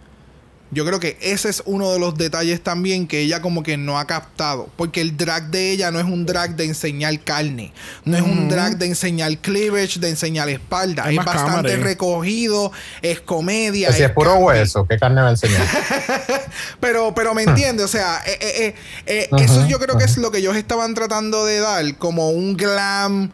Yo 0.75 0.85
creo 0.85 0.99
que 0.99 1.17
ese 1.21 1.47
es 1.47 1.63
uno 1.65 1.93
de 1.93 1.99
los 1.99 2.17
detalles 2.17 2.61
también 2.61 3.07
que 3.07 3.21
ella 3.21 3.41
como 3.41 3.63
que 3.63 3.77
no 3.77 3.97
ha 3.97 4.07
captado. 4.07 4.67
Porque 4.75 4.99
el 4.99 5.15
drag 5.15 5.49
de 5.49 5.71
ella 5.71 5.89
no 5.89 6.01
es 6.01 6.05
un 6.05 6.25
drag 6.25 6.57
de 6.57 6.65
enseñar 6.65 7.17
carne. 7.21 7.71
No 8.03 8.17
es 8.17 8.21
un 8.21 8.49
drag 8.49 8.77
de 8.77 8.87
enseñar 8.87 9.37
cleavage, 9.37 10.01
de 10.01 10.09
enseñar 10.09 10.49
espalda. 10.49 11.09
es 11.09 11.15
bastante 11.15 11.77
recogido, 11.77 12.73
es 13.01 13.21
comedia. 13.21 13.93
Si 13.93 14.03
es, 14.03 14.11
puro 14.11 14.35
hueso, 14.35 14.85
¿qué 14.85 14.99
carne 14.99 15.21
va 15.21 15.29
a 15.29 15.31
enseñar? 15.31 15.65
pero, 16.81 17.15
pero 17.15 17.33
me 17.33 17.43
entiende, 17.43 17.81
o 17.81 17.87
sea, 17.87 18.21
eh, 18.27 18.37
eh, 18.41 18.75
eh, 19.05 19.29
eso 19.39 19.65
yo 19.69 19.79
creo 19.79 19.97
que 19.97 20.03
es 20.03 20.17
lo 20.17 20.29
que 20.29 20.39
ellos 20.39 20.57
estaban 20.57 20.93
tratando 20.93 21.45
de 21.45 21.61
dar, 21.61 21.97
como 21.97 22.31
un 22.31 22.57
glam. 22.57 23.31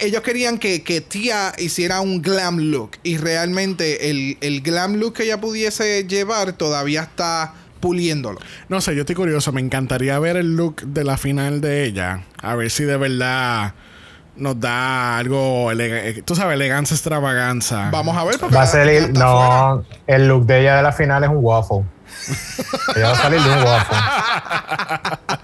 ellos 0.00 0.22
querían 0.22 0.56
que, 0.58 0.82
que 0.82 1.02
Tia 1.02 1.52
hiciera 1.58 2.00
un 2.00 2.22
glam 2.22 2.58
look. 2.58 2.92
Y 3.02 3.18
realmente 3.18 4.08
el, 4.08 4.38
el 4.40 4.62
glam 4.62 4.94
look 4.94 5.12
que 5.12 5.24
ella 5.24 5.38
pudiese 5.38 6.06
llevar 6.06 6.53
todavía 6.54 7.02
está 7.02 7.52
puliéndolo. 7.80 8.40
No 8.68 8.80
sé, 8.80 8.94
yo 8.94 9.00
estoy 9.00 9.14
curioso. 9.14 9.52
Me 9.52 9.60
encantaría 9.60 10.18
ver 10.18 10.36
el 10.36 10.56
look 10.56 10.82
de 10.82 11.04
la 11.04 11.16
final 11.16 11.60
de 11.60 11.84
ella. 11.84 12.22
A 12.40 12.54
ver 12.54 12.70
si 12.70 12.84
de 12.84 12.96
verdad 12.96 13.74
nos 14.36 14.58
da 14.58 15.18
algo, 15.18 15.70
eh, 15.72 16.22
tú 16.24 16.34
sabes, 16.34 16.54
elegancia, 16.54 16.94
extravaganza. 16.94 17.90
Vamos 17.92 18.16
a 18.16 18.24
ver. 18.24 18.36
Va 18.54 18.62
a 18.62 18.66
salir, 18.66 19.12
no, 19.12 19.84
el 20.06 20.28
look 20.28 20.46
de 20.46 20.62
ella 20.62 20.76
de 20.76 20.82
la 20.82 20.92
final 20.92 21.24
es 21.24 21.30
un 21.30 21.38
waffle. 21.40 21.84
ella 22.96 23.08
va 23.08 23.12
a 23.12 23.16
salir 23.16 23.40
de 23.40 23.50
un 23.50 23.62
waffle. 23.64 23.98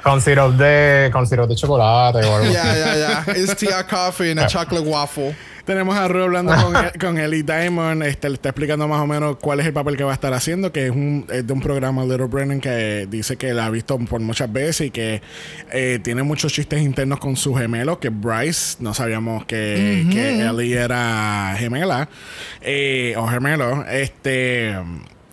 con 0.02 0.20
syrup 0.20 0.54
de, 0.54 1.10
con 1.12 1.26
syrup 1.26 1.48
de 1.48 1.56
chocolate 1.56 2.18
o 2.24 2.36
algo. 2.36 2.50
Ya, 2.50 2.74
ya, 2.74 2.96
ya. 2.96 3.32
It's 3.36 3.54
tea 3.56 3.84
coffee 3.88 4.30
and 4.30 4.40
a 4.40 4.46
chocolate 4.46 4.86
waffle. 4.86 5.36
Tenemos 5.64 5.96
a 5.96 6.08
Ru 6.08 6.22
hablando 6.22 6.54
con, 6.54 6.74
con 7.00 7.18
Ellie 7.18 7.42
Diamond. 7.42 8.02
Este, 8.02 8.28
le 8.28 8.34
está 8.34 8.50
explicando 8.50 8.88
más 8.88 9.00
o 9.00 9.06
menos 9.06 9.36
cuál 9.36 9.60
es 9.60 9.66
el 9.66 9.72
papel 9.72 9.96
que 9.96 10.04
va 10.04 10.12
a 10.12 10.14
estar 10.14 10.32
haciendo, 10.32 10.72
que 10.72 10.86
es, 10.86 10.90
un, 10.90 11.26
de 11.26 11.52
un 11.52 11.60
programa 11.60 12.04
Little 12.04 12.26
Brennan 12.26 12.60
que 12.60 13.06
dice 13.10 13.36
que 13.36 13.52
la 13.54 13.66
ha 13.66 13.70
visto 13.70 13.98
por 13.98 14.20
muchas 14.20 14.52
veces 14.52 14.88
y 14.88 14.90
que 14.90 15.22
eh, 15.72 15.98
tiene 16.02 16.22
muchos 16.22 16.52
chistes 16.52 16.80
internos 16.82 17.18
con 17.18 17.36
su 17.36 17.54
gemelo, 17.54 18.00
que 18.00 18.08
Bryce, 18.08 18.76
no 18.80 18.94
sabíamos 18.94 19.44
que, 19.44 20.06
que 20.10 20.40
Ellie 20.40 20.76
era 20.76 21.54
gemela 21.58 22.08
eh, 22.60 23.14
o 23.16 23.26
gemelo. 23.26 23.84
Este. 23.86 24.74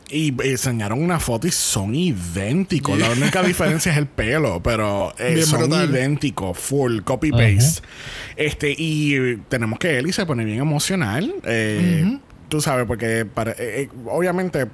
Y 0.09 0.33
enseñaron 0.41 1.01
una 1.03 1.19
foto 1.19 1.47
y 1.47 1.51
son 1.51 1.93
idénticos. 1.93 2.97
La 2.97 3.09
única 3.11 3.43
diferencia 3.43 3.91
es 3.91 3.97
el 3.97 4.07
pelo, 4.07 4.61
pero 4.63 5.13
eh, 5.19 5.41
son 5.43 5.71
idénticos, 5.71 6.57
full 6.57 7.01
copy 7.01 7.31
paste. 7.31 7.81
Este, 8.37 8.73
y 8.77 9.35
tenemos 9.49 9.79
que 9.79 9.97
Ellie 9.97 10.13
se 10.13 10.25
pone 10.25 10.45
bien 10.45 10.59
emocional. 10.59 11.33
Eh, 11.43 12.19
tú 12.47 12.61
sabes, 12.61 12.85
porque 12.85 13.25
para, 13.25 13.53
eh, 13.57 13.89
obviamente 14.05 14.67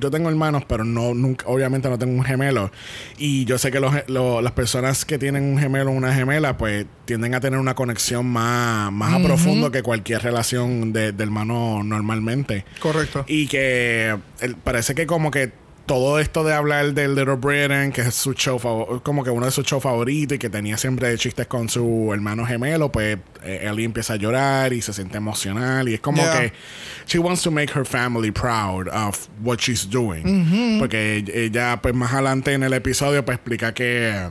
yo 0.00 0.10
tengo 0.10 0.28
hermanos, 0.28 0.62
pero 0.66 0.84
no, 0.84 1.14
nunca, 1.14 1.46
obviamente 1.48 1.88
no 1.88 1.98
tengo 1.98 2.12
un 2.14 2.24
gemelo. 2.24 2.70
Y 3.18 3.44
yo 3.44 3.58
sé 3.58 3.70
que 3.70 3.80
los, 3.80 3.92
lo- 4.08 4.40
las 4.42 4.52
personas 4.52 5.04
que 5.04 5.18
tienen 5.18 5.44
un 5.44 5.58
gemelo 5.58 5.90
o 5.90 5.94
una 5.94 6.14
gemela, 6.14 6.56
pues 6.56 6.86
tienden 7.04 7.34
a 7.34 7.40
tener 7.40 7.58
una 7.58 7.74
conexión 7.74 8.26
más, 8.26 8.92
más 8.92 9.14
a 9.14 9.22
profundo 9.22 9.70
que 9.70 9.82
cualquier 9.82 10.22
relación 10.22 10.92
de, 10.92 11.12
de 11.12 11.22
hermano 11.24 11.82
normalmente. 11.84 12.64
Correcto. 12.80 13.24
Y 13.28 13.46
que 13.48 14.16
el- 14.40 14.56
parece 14.56 14.94
que 14.94 15.06
como 15.06 15.30
que 15.30 15.52
todo 15.88 16.20
esto 16.20 16.44
de 16.44 16.54
hablar 16.54 16.92
del 16.92 17.16
Little 17.16 17.34
Britain, 17.34 17.90
que 17.90 18.02
es 18.02 18.14
su 18.14 18.34
show 18.34 19.00
como 19.02 19.24
que 19.24 19.30
uno 19.30 19.46
de 19.46 19.50
sus 19.50 19.64
shows 19.66 19.82
favoritos 19.82 20.36
y 20.36 20.38
que 20.38 20.48
tenía 20.48 20.76
siempre 20.78 21.16
chistes 21.18 21.48
con 21.48 21.68
su 21.68 22.10
hermano 22.14 22.46
gemelo, 22.46 22.92
pues 22.92 23.18
eh, 23.42 23.66
Ellie 23.68 23.84
empieza 23.86 24.12
a 24.12 24.16
llorar 24.16 24.72
y 24.72 24.80
se 24.82 24.92
siente 24.92 25.16
emocional 25.16 25.88
y 25.88 25.94
es 25.94 26.00
como 26.00 26.22
Yeah. 26.22 26.38
que 26.40 26.52
she 27.06 27.18
wants 27.18 27.42
to 27.42 27.50
make 27.50 27.72
her 27.76 27.84
family 27.84 28.30
proud 28.30 28.86
of 28.88 29.28
what 29.42 29.58
she's 29.58 29.88
doing. 29.88 30.78
Porque 30.78 31.24
ella 31.34 31.80
pues 31.82 31.94
más 31.94 32.12
adelante 32.12 32.52
en 32.52 32.62
el 32.62 32.72
episodio 32.74 33.24
pues 33.24 33.36
explica 33.38 33.74
que 33.74 34.28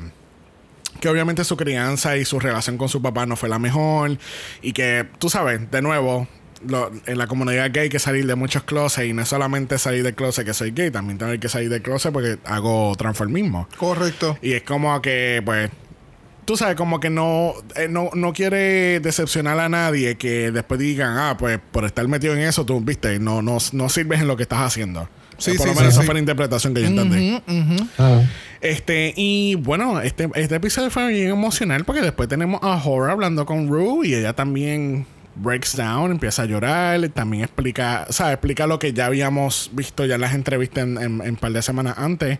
que 1.01 1.09
obviamente 1.09 1.43
su 1.43 1.57
crianza 1.57 2.17
y 2.17 2.25
su 2.25 2.39
relación 2.39 2.77
con 2.77 2.87
su 2.89 3.01
papá 3.01 3.25
no 3.25 3.35
fue 3.35 3.49
la 3.49 3.59
mejor 3.59 4.17
y 4.61 4.73
que 4.73 5.05
tú 5.19 5.29
sabes, 5.29 5.69
de 5.69 5.81
nuevo, 5.81 6.27
lo- 6.67 6.91
en 7.05 7.17
la 7.17 7.27
comunidad 7.27 7.69
gay 7.73 7.83
hay 7.83 7.89
que 7.89 7.99
salir 7.99 8.25
de 8.25 8.35
muchos 8.35 8.63
closets 8.63 9.07
y 9.07 9.13
no 9.13 9.21
es 9.21 9.27
solamente 9.27 9.77
salir 9.77 10.03
del 10.03 10.15
closet 10.15 10.45
que 10.45 10.53
soy 10.53 10.71
gay, 10.71 10.91
también 10.91 11.17
tengo 11.17 11.37
que 11.39 11.49
salir 11.49 11.69
del 11.69 11.81
closet 11.81 12.11
porque 12.13 12.37
hago 12.45 12.93
transformismo. 12.97 13.67
Correcto. 13.77 14.37
Y 14.41 14.53
es 14.53 14.63
como 14.63 15.01
que, 15.01 15.41
pues, 15.45 15.69
tú 16.45 16.55
sabes, 16.57 16.75
como 16.75 16.99
que 16.99 17.09
no, 17.09 17.53
eh, 17.75 17.87
no, 17.89 18.09
no 18.13 18.31
quiere 18.33 18.99
decepcionar 19.01 19.59
a 19.59 19.67
nadie 19.69 20.15
que 20.17 20.51
después 20.51 20.79
digan, 20.79 21.17
ah, 21.17 21.35
pues 21.37 21.59
por 21.71 21.83
estar 21.85 22.07
metido 22.07 22.33
en 22.33 22.39
eso, 22.39 22.65
tú, 22.65 22.79
viste, 22.81 23.19
no, 23.19 23.41
no, 23.41 23.57
no 23.73 23.89
sirves 23.89 24.21
en 24.21 24.27
lo 24.27 24.37
que 24.37 24.43
estás 24.43 24.59
haciendo. 24.61 25.09
Sí, 25.37 25.51
por 25.51 25.59
sí, 25.59 25.67
lo 25.67 25.73
sí, 25.73 25.79
menos 25.79 25.93
esa 25.93 26.01
sí. 26.01 26.05
fue 26.05 26.13
la 26.15 26.19
interpretación 26.21 26.73
que 26.73 26.81
yo 26.81 26.87
entendí. 26.87 27.39
Ah. 27.99 28.21
Este, 28.59 29.13
y 29.15 29.53
bueno, 29.55 30.01
este, 30.01 30.27
este 30.33 30.55
episodio 30.55 30.89
fue 30.89 31.07
bien 31.09 31.27
emocional 31.29 31.85
porque 31.85 32.01
después 32.01 32.27
tenemos 32.27 32.59
a 32.63 32.75
Horror 32.83 33.11
hablando 33.11 33.45
con 33.45 33.67
Rue 33.67 34.07
y 34.07 34.15
ella 34.15 34.33
también 34.33 35.05
breaks 35.37 35.75
down, 35.75 36.11
empieza 36.11 36.43
a 36.43 36.45
llorar, 36.45 37.07
también 37.09 37.43
explica, 37.43 38.05
o 38.09 38.13
sea, 38.13 38.33
explica 38.33 38.67
lo 38.67 38.79
que 38.79 38.93
ya 38.93 39.05
habíamos 39.05 39.69
visto 39.73 40.05
ya 40.05 40.15
en 40.15 40.21
las 40.21 40.33
entrevistas 40.33 40.83
en, 40.83 40.97
en, 40.97 41.21
en 41.21 41.35
par 41.35 41.51
de 41.51 41.61
semanas 41.61 41.95
antes. 41.97 42.39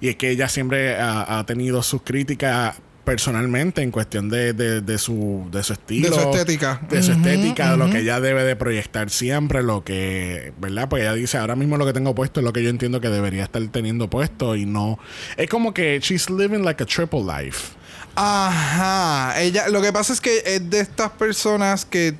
Y 0.00 0.08
es 0.08 0.16
que 0.16 0.30
ella 0.30 0.48
siempre 0.48 0.96
ha, 0.96 1.38
ha 1.38 1.46
tenido 1.46 1.82
sus 1.82 2.02
críticas 2.02 2.76
personalmente 3.04 3.82
en 3.82 3.90
cuestión 3.90 4.28
de, 4.28 4.52
de, 4.52 4.80
de 4.80 4.98
su, 4.98 5.48
de 5.50 5.64
su 5.64 5.72
estilo. 5.72 6.08
De 6.08 6.14
su 6.14 6.30
estética. 6.30 6.80
De 6.88 7.02
su 7.02 7.12
estética, 7.12 7.72
de 7.72 7.76
lo 7.76 7.90
que 7.90 7.98
ella 7.98 8.20
debe 8.20 8.44
de 8.44 8.54
proyectar 8.54 9.10
siempre, 9.10 9.62
lo 9.62 9.82
que, 9.82 10.52
¿verdad? 10.60 10.88
Porque 10.88 11.02
ella 11.02 11.14
dice, 11.14 11.38
ahora 11.38 11.56
mismo 11.56 11.76
lo 11.76 11.84
que 11.84 11.92
tengo 11.92 12.14
puesto 12.14 12.38
es 12.38 12.44
lo 12.44 12.52
que 12.52 12.62
yo 12.62 12.70
entiendo 12.70 13.00
que 13.00 13.08
debería 13.08 13.42
estar 13.42 13.60
teniendo 13.68 14.08
puesto 14.08 14.54
y 14.54 14.66
no... 14.66 15.00
Es 15.36 15.48
como 15.48 15.74
que 15.74 15.98
she's 16.00 16.30
living 16.30 16.62
like 16.62 16.80
a 16.80 16.86
triple 16.86 17.22
life. 17.22 17.74
Ajá. 18.14 19.40
Ella, 19.40 19.68
lo 19.68 19.82
que 19.82 19.92
pasa 19.92 20.12
es 20.12 20.20
que 20.20 20.42
es 20.44 20.70
de 20.70 20.80
estas 20.80 21.10
personas 21.10 21.84
que 21.84 22.14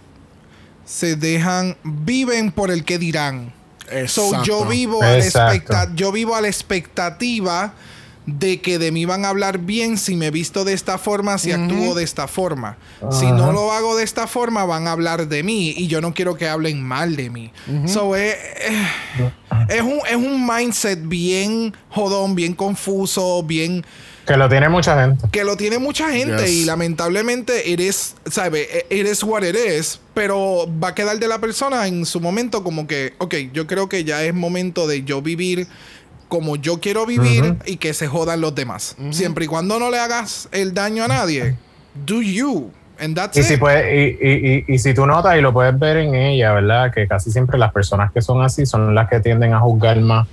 se 0.84 1.16
dejan, 1.16 1.76
viven 1.84 2.52
por 2.52 2.70
el 2.70 2.84
que 2.84 2.98
dirán. 2.98 3.52
So, 4.06 4.42
yo 4.44 4.64
vivo 4.64 5.02
a 5.02 5.18
la 5.18 5.94
yo 5.94 6.12
vivo 6.12 6.34
a 6.34 6.40
la 6.40 6.48
expectativa 6.48 7.74
de 8.26 8.60
que 8.60 8.78
de 8.78 8.92
mí 8.92 9.04
van 9.04 9.24
a 9.24 9.30
hablar 9.30 9.58
bien 9.58 9.98
si 9.98 10.14
me 10.16 10.30
visto 10.30 10.64
de 10.64 10.72
esta 10.72 10.96
forma, 10.98 11.38
si 11.38 11.50
actúo 11.50 11.94
de 11.94 12.04
esta 12.04 12.28
forma. 12.28 12.76
Si 13.10 13.26
no 13.26 13.52
lo 13.52 13.72
hago 13.72 13.96
de 13.96 14.04
esta 14.04 14.26
forma, 14.26 14.64
van 14.64 14.86
a 14.86 14.92
hablar 14.92 15.28
de 15.28 15.42
mí 15.42 15.74
y 15.76 15.88
yo 15.88 16.00
no 16.00 16.14
quiero 16.14 16.36
que 16.36 16.48
hablen 16.48 16.82
mal 16.82 17.16
de 17.16 17.30
mí. 17.30 17.52
So, 17.86 18.16
eh, 18.16 18.36
eh, 18.60 19.32
es, 19.68 19.82
un, 19.82 20.00
es 20.08 20.16
un 20.16 20.46
mindset 20.46 21.00
bien 21.06 21.74
jodón, 21.90 22.34
bien 22.34 22.54
confuso, 22.54 23.42
bien 23.42 23.84
Que 24.26 24.36
lo 24.36 24.48
tiene 24.48 24.68
mucha 24.68 25.00
gente. 25.00 25.26
que 25.32 25.42
lo 25.44 25.56
tiene 25.56 25.78
mucha 25.78 26.10
gente 26.12 26.42
Yes. 26.46 26.50
y 26.52 26.64
lamentablemente 26.64 27.72
eres, 27.72 28.14
sabe, 28.30 28.86
eres 28.90 29.22
what 29.24 29.42
it 29.42 29.56
is, 29.56 30.00
pero 30.14 30.66
va 30.82 30.88
a 30.88 30.94
quedar 30.94 31.18
de 31.18 31.26
la 31.28 31.38
persona 31.40 31.86
en 31.88 32.06
su 32.06 32.20
momento 32.20 32.62
como 32.62 32.86
que, 32.86 33.14
ok, 33.18 33.34
yo 33.52 33.66
creo 33.66 33.88
que 33.88 34.04
ya 34.04 34.22
es 34.22 34.32
momento 34.34 34.86
de 34.86 35.02
yo 35.02 35.22
vivir 35.22 35.66
como 36.28 36.56
yo 36.56 36.80
quiero 36.80 37.04
vivir 37.04 37.42
Ujú. 37.44 37.56
y 37.66 37.76
que 37.76 37.92
se 37.94 38.06
jodan 38.06 38.40
los 38.40 38.54
demás. 38.54 38.96
Siempre 39.10 39.44
y 39.44 39.48
cuando 39.48 39.78
no 39.78 39.90
le 39.90 39.98
hagas 39.98 40.48
el 40.52 40.72
daño 40.72 41.04
a 41.04 41.08
nadie, 41.08 41.56
do 42.06 42.22
you. 42.22 42.70
And 43.00 43.16
that's 43.16 43.36
Y 43.36 43.40
it. 43.40 43.46
si, 43.46 43.56
puede, 43.56 43.96
y, 43.96 44.18
y, 44.22 44.64
y, 44.70 44.74
y 44.74 44.78
si 44.78 44.94
tú 44.94 45.04
notas 45.06 45.36
y 45.36 45.40
lo 45.40 45.52
puedes 45.52 45.76
ver 45.78 45.96
en 45.96 46.14
ella, 46.14 46.52
¿verdad? 46.52 46.92
Que 46.94 47.08
casi 47.08 47.32
siempre 47.32 47.58
las 47.58 47.72
personas 47.72 48.12
que 48.12 48.22
son 48.22 48.40
así 48.42 48.64
son 48.66 48.94
las 48.94 49.08
que 49.10 49.18
tienden 49.18 49.52
a 49.54 49.60
juzgar 49.60 50.00
más 50.00 50.28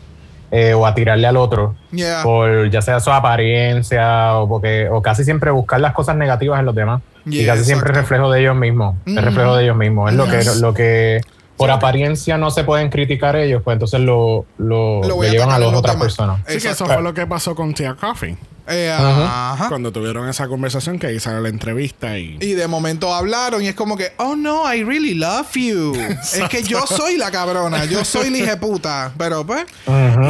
eh, 0.52 0.74
o 0.74 0.86
a 0.86 0.94
tirarle 0.96 1.28
al 1.28 1.38
otro 1.38 1.76
Yeah. 1.92 2.22
por 2.24 2.70
ya 2.70 2.82
sea 2.82 3.00
su 3.00 3.12
apariencia 3.12 4.36
o 4.36 4.48
porque 4.48 4.88
o 4.90 5.02
casi 5.02 5.24
siempre 5.24 5.52
buscar 5.52 5.80
las 5.82 5.94
cosas 5.94 6.16
negativas 6.16 6.60
en 6.60 6.66
los 6.66 6.76
demás 6.76 7.02
y 7.26 7.46
casi 7.46 7.64
siempre 7.64 7.92
es 7.92 7.98
exacto. 7.98 8.00
reflejo 8.16 8.32
de 8.32 8.42
ellos 8.42 8.56
mismos 8.56 8.96
Ujú. 9.08 9.18
es 9.18 9.24
reflejo 9.26 9.56
de 9.56 9.64
ellos 9.64 9.76
mismos 9.78 10.12
es 10.12 10.18
lo 10.18 10.26
que 10.26 10.44
lo 10.62 10.74
que 10.74 11.22
por 11.58 11.70
apariencia 11.72 12.38
no 12.38 12.52
se 12.52 12.64
pueden 12.64 12.90
criticar 12.90 13.36
ellos 13.36 13.62
pues 13.64 13.76
entonces 13.76 14.00
lo, 14.00 14.46
lo, 14.58 15.02
Lo 15.04 15.16
voy 15.16 15.26
le 15.26 15.30
a 15.30 15.32
llevan 15.34 15.50
a 15.52 15.56
en 15.56 15.62
las 15.62 15.72
los 15.72 15.80
otras 15.80 15.96
personas 15.98 16.40
Así 16.48 16.60
que 16.60 16.70
eso 16.70 16.86
fue 16.86 17.02
lo 17.02 17.14
que 17.14 17.28
pasó 17.28 17.54
con 17.56 17.74
Tia 17.74 17.96
Coffee. 17.96 18.38
Eh, 18.70 18.92
Ajá. 18.92 19.54
ajá. 19.54 19.70
Cuando 19.70 19.92
tuvieron 19.92 20.28
esa 20.30 20.48
conversación 20.48 21.00
que 21.00 21.08
ahí 21.08 21.20
sale 21.20 21.42
la 21.42 21.50
entrevista 21.50 22.18
y... 22.18 22.38
Y 22.40 22.54
de 22.54 22.68
momento 22.68 23.14
hablaron 23.14 23.62
y 23.64 23.68
es 23.68 23.76
como 23.76 23.98
que, 23.98 24.14
oh 24.18 24.36
no, 24.36 24.72
I 24.74 24.84
really 24.84 25.16
love 25.16 25.52
you. 25.56 25.94
es 26.34 26.50
que 26.50 26.64
yo 26.64 26.86
soy 26.88 27.18
la 27.18 27.32
cabrona, 27.32 27.86
yo 27.86 28.06
soy 28.06 28.30
la 28.30 28.60
puta. 28.60 29.12
Pero 29.18 29.46
pues. 29.46 29.66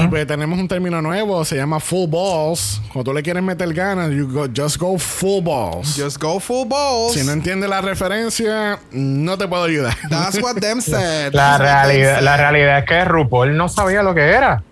Y 0.01 0.07
pues 0.07 0.25
tenemos 0.27 0.57
un 0.59 0.67
término 0.67 1.01
nuevo, 1.01 1.43
se 1.45 1.55
llama 1.55 1.79
full 1.79 2.09
balls. 2.09 2.81
Cuando 2.93 3.11
tú 3.11 3.13
le 3.13 3.21
quieres 3.23 3.43
meter 3.43 3.73
ganas, 3.73 4.11
you 4.11 4.27
go, 4.31 4.47
just 4.55 4.77
go 4.77 4.97
full 4.97 5.41
balls. 5.43 5.95
just 5.95 6.17
go 6.19 6.39
full 6.39 6.67
balls. 6.67 7.13
si 7.13 7.23
no 7.23 7.31
entiendes 7.31 7.69
la 7.69 7.81
referencia, 7.81 8.79
no 8.91 9.37
te 9.37 9.47
puedo 9.47 9.63
ayudar. 9.63 9.95
That's 10.09 10.41
what 10.41 10.55
them 10.55 10.81
said. 10.81 11.33
la 11.33 11.57
That's 11.57 11.59
what 11.59 11.67
them 11.67 11.87
realidad 11.87 12.15
said. 12.15 12.23
la 12.23 12.37
realidad 12.37 12.79
es 12.79 12.85
que 12.85 13.05
RuPaul 13.05 13.55
no 13.57 13.69
sabía 13.69 14.03
lo 14.03 14.13
que 14.15 14.21
era 14.21 14.63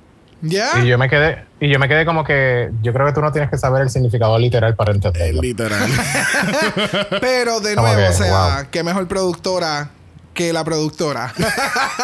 Yeah. 0.42 0.84
y 0.84 0.88
yo 0.88 1.00
me 1.00 1.10
quedé 1.10 1.46
y 1.60 1.68
yo 1.70 1.80
me 1.80 1.88
quedé 1.88 2.06
como 2.06 2.24
que 2.24 2.70
yo 2.84 2.94
creo 2.94 3.08
que 3.08 3.14
tú 3.14 3.22
no 3.22 3.32
tienes 3.32 3.50
que 3.50 3.58
saber 3.58 3.82
el 3.82 3.90
significado 3.90 4.38
literal 4.38 4.76
para 4.76 4.92
entenderlo 4.92 5.42
Literal. 5.42 5.90
Pero 7.22 7.60
de 7.60 7.74
Como 7.74 7.88
nuevo, 7.88 8.02
que, 8.02 8.10
o 8.10 8.14
sea, 8.14 8.56
wow. 8.58 8.68
qué 8.70 8.84
mejor 8.84 9.08
productora 9.08 9.90
que 10.38 10.54
la 10.54 10.64
productora. 10.64 11.34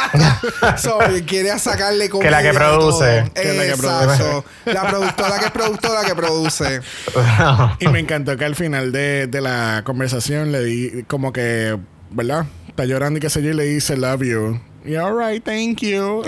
so, 0.77 0.97
quiere 1.27 1.57
sacarle 1.59 2.09
Que 2.09 2.31
la 2.31 2.41
que 2.41 2.51
produce. 2.51 3.29
Que 3.35 3.53
la 3.53 3.63
que 3.63 3.69
Exacto. 3.69 4.43
La 4.65 4.87
productora 4.87 5.37
que 5.37 5.45
es 5.45 5.51
productora 5.51 6.03
que 6.03 6.15
produce. 6.15 6.81
y 7.79 7.87
me 7.89 7.99
encantó 7.99 8.35
que 8.35 8.45
al 8.45 8.55
final 8.55 8.91
de, 8.91 9.27
de 9.27 9.39
la 9.39 9.83
conversación 9.85 10.51
le 10.51 10.63
di 10.63 11.03
como 11.03 11.31
que, 11.31 11.77
¿verdad? 12.09 12.47
Está 12.67 12.85
llorando 12.85 13.19
y 13.19 13.21
qué 13.21 13.29
sé 13.29 13.43
yo, 13.43 13.51
y 13.51 13.53
le 13.53 13.65
dice 13.65 13.95
love 13.97 14.23
you. 14.23 14.59
Y 14.83 14.95
alright, 14.95 15.43
thank 15.45 15.81
you. 15.81 16.23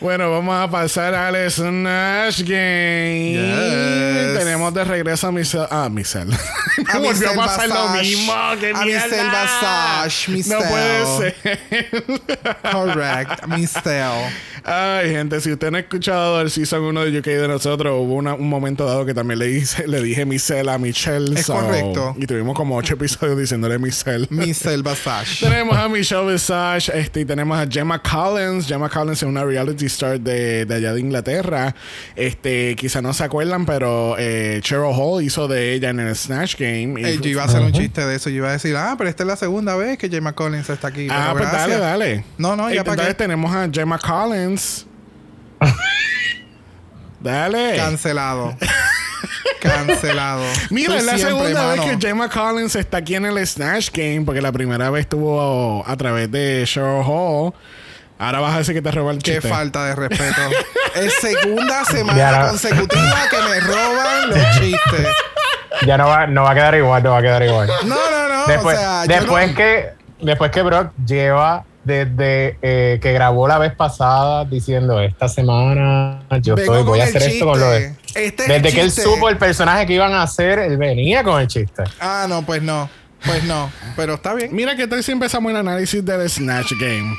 Bueno, 0.00 0.30
vamos 0.30 0.54
a 0.54 0.70
pasar 0.70 1.12
al 1.12 1.50
Smash 1.50 2.42
Game. 2.42 3.32
Yes. 3.32 4.38
Tenemos 4.38 4.72
de 4.72 4.84
regreso 4.84 5.26
a 5.26 5.32
Michelle. 5.32 5.66
Ah, 5.70 5.88
Michelle. 5.90 6.26
Me 6.94 7.00
volvió 7.00 7.08
a 7.08 7.12
Michelle 7.12 7.36
pasar 7.36 7.68
lo 7.68 7.74
Basage. 7.74 8.02
mismo. 8.08 8.32
¡Qué 8.60 8.70
A! 8.74 8.84
Michelle 8.84 9.30
Basage, 9.30 10.28
No 10.28 10.36
Michelle. 10.36 10.68
puede 10.68 11.34
ser. 11.42 12.32
Correct. 12.70 13.46
Mistel. 13.48 14.12
Ay, 14.64 15.10
gente, 15.10 15.40
si 15.40 15.50
usted 15.52 15.70
no 15.70 15.78
ha 15.78 15.80
escuchado 15.80 16.40
el 16.42 16.50
season 16.50 16.82
1 16.82 17.04
de 17.06 17.18
UK 17.18 17.24
de 17.24 17.48
nosotros, 17.48 17.94
hubo 17.98 18.14
una- 18.14 18.34
un 18.34 18.48
momento 18.48 18.84
dado 18.84 19.06
que 19.06 19.14
también 19.14 19.38
le, 19.38 19.50
hice, 19.50 19.86
le 19.88 20.02
dije 20.02 20.26
Michelle 20.26 20.70
a 20.70 20.78
Michelle. 20.78 21.38
Es 21.40 21.46
correcto. 21.46 22.14
Y 22.18 22.26
tuvimos 22.26 22.54
como 22.54 22.76
ocho 22.76 22.94
episodios 22.94 23.38
diciéndole 23.38 23.78
Michelle. 23.78 24.26
Michelle 24.30 24.82
Basage. 24.82 25.40
tenemos 25.48 25.76
a 25.76 25.88
Michelle 25.88 26.30
Visage 26.32 26.92
este, 26.94 27.20
y 27.20 27.24
tenemos 27.24 27.58
a 27.58 27.66
Gemma 27.66 28.00
Collins. 28.00 28.66
Gemma 28.68 28.88
Collins 28.88 29.18
es 29.22 29.28
una 29.28 29.42
reality 29.44 29.87
star 29.88 30.20
de, 30.20 30.64
de 30.64 30.74
allá 30.74 30.94
de 30.94 31.00
Inglaterra. 31.00 31.74
Este, 32.16 32.74
quizá 32.76 33.02
no 33.02 33.12
se 33.12 33.24
acuerdan, 33.24 33.66
pero 33.66 34.16
eh, 34.18 34.60
Cheryl 34.62 34.92
Hall 34.94 35.22
hizo 35.22 35.48
de 35.48 35.74
ella 35.74 35.90
en 35.90 36.00
el 36.00 36.14
Snatch 36.16 36.56
Game. 36.58 37.00
Y 37.00 37.04
Eh, 37.04 37.18
yo 37.20 37.28
iba 37.30 37.42
a 37.42 37.46
hacer 37.46 37.60
un 37.60 37.72
chiste 37.72 38.06
de 38.06 38.16
eso. 38.16 38.30
Yo 38.30 38.36
iba 38.36 38.48
a 38.48 38.52
decir, 38.52 38.74
ah, 38.76 38.94
pero 38.96 39.10
esta 39.10 39.24
es 39.24 39.26
la 39.26 39.36
segunda 39.36 39.74
vez 39.76 39.98
que 39.98 40.08
Gemma 40.08 40.32
Collins 40.34 40.68
está 40.70 40.88
aquí. 40.88 41.08
Ah, 41.10 41.32
Pero 41.34 41.38
pues 41.48 41.52
dale, 41.52 41.76
gracias. 41.76 41.80
dale. 41.80 42.24
No, 42.38 42.56
no, 42.56 42.70
ya 42.72 42.84
para 42.84 42.92
Entonces 42.94 43.14
qué. 43.14 43.18
tenemos 43.24 43.54
a 43.54 43.68
Gemma 43.72 43.98
Collins. 43.98 44.86
dale. 47.20 47.76
Cancelado. 47.76 48.56
Cancelado. 49.60 50.44
Mira, 50.70 50.92
Tú 50.92 50.98
es 50.98 51.04
la 51.04 51.18
segunda 51.18 51.66
mano. 51.66 51.84
vez 51.86 51.96
que 51.96 52.06
Gemma 52.06 52.28
Collins 52.28 52.76
está 52.76 52.98
aquí 52.98 53.14
en 53.16 53.26
el 53.26 53.44
Snatch 53.46 53.90
Game, 53.92 54.22
porque 54.24 54.40
la 54.40 54.52
primera 54.52 54.90
vez 54.90 55.00
estuvo 55.02 55.82
a 55.86 55.96
través 55.96 56.30
de 56.30 56.62
Cheryl 56.64 57.02
Hall. 57.04 57.52
Ahora 58.18 58.40
vas 58.40 58.54
a 58.54 58.58
decir 58.58 58.74
que 58.74 58.82
te 58.82 58.90
robó 58.90 59.10
el 59.12 59.18
Qué 59.18 59.34
chiste. 59.34 59.48
falta 59.48 59.84
de 59.86 59.94
respeto. 59.94 60.40
es 60.96 61.14
segunda 61.20 61.84
semana 61.84 62.38
no. 62.42 62.48
consecutiva 62.48 63.16
que 63.30 63.36
me 63.48 63.60
roban 63.60 64.30
los 64.30 64.38
chistes. 64.60 65.06
ya 65.86 65.96
no 65.96 66.08
va, 66.08 66.26
no 66.26 66.42
va 66.42 66.50
a 66.50 66.54
quedar 66.54 66.74
igual, 66.74 67.02
no 67.02 67.10
va 67.12 67.18
a 67.18 67.22
quedar 67.22 67.42
igual. 67.44 67.68
No, 67.84 67.94
no, 68.10 68.28
no. 68.28 68.46
Después, 68.46 68.76
o 68.76 68.80
sea, 68.80 69.02
después 69.06 69.48
no- 69.50 69.54
que 69.56 69.90
después 70.20 70.50
que 70.50 70.62
Brock 70.62 70.90
lleva 71.06 71.64
desde 71.84 72.58
eh, 72.60 72.98
que 73.00 73.12
grabó 73.12 73.46
la 73.48 73.56
vez 73.58 73.72
pasada 73.74 74.44
diciendo 74.44 75.00
esta 75.00 75.26
semana 75.28 76.20
yo 76.42 76.54
estoy, 76.54 76.82
voy 76.82 77.00
a 77.00 77.04
hacer 77.04 77.22
esto 77.22 77.46
con 77.46 77.58
lo 77.60 77.70
de. 77.70 77.94
Este 78.14 78.42
es 78.42 78.48
Desde 78.48 78.72
que 78.74 78.80
él 78.82 78.90
supo 78.90 79.28
el 79.28 79.36
personaje 79.38 79.86
que 79.86 79.92
iban 79.94 80.12
a 80.12 80.22
hacer, 80.22 80.58
él 80.58 80.76
venía 80.76 81.22
con 81.22 81.40
el 81.40 81.46
chiste. 81.46 81.84
Ah, 82.00 82.26
no, 82.28 82.42
pues 82.42 82.62
no. 82.62 82.90
Pues 83.24 83.44
no. 83.44 83.70
Pero 83.96 84.14
está 84.14 84.34
bien. 84.34 84.54
Mira 84.54 84.76
que 84.76 84.86
tal 84.86 85.02
si 85.02 85.12
empezamos 85.12 85.50
el 85.50 85.56
análisis 85.56 86.04
del 86.04 86.28
Snatch 86.28 86.72
Game. 86.80 87.16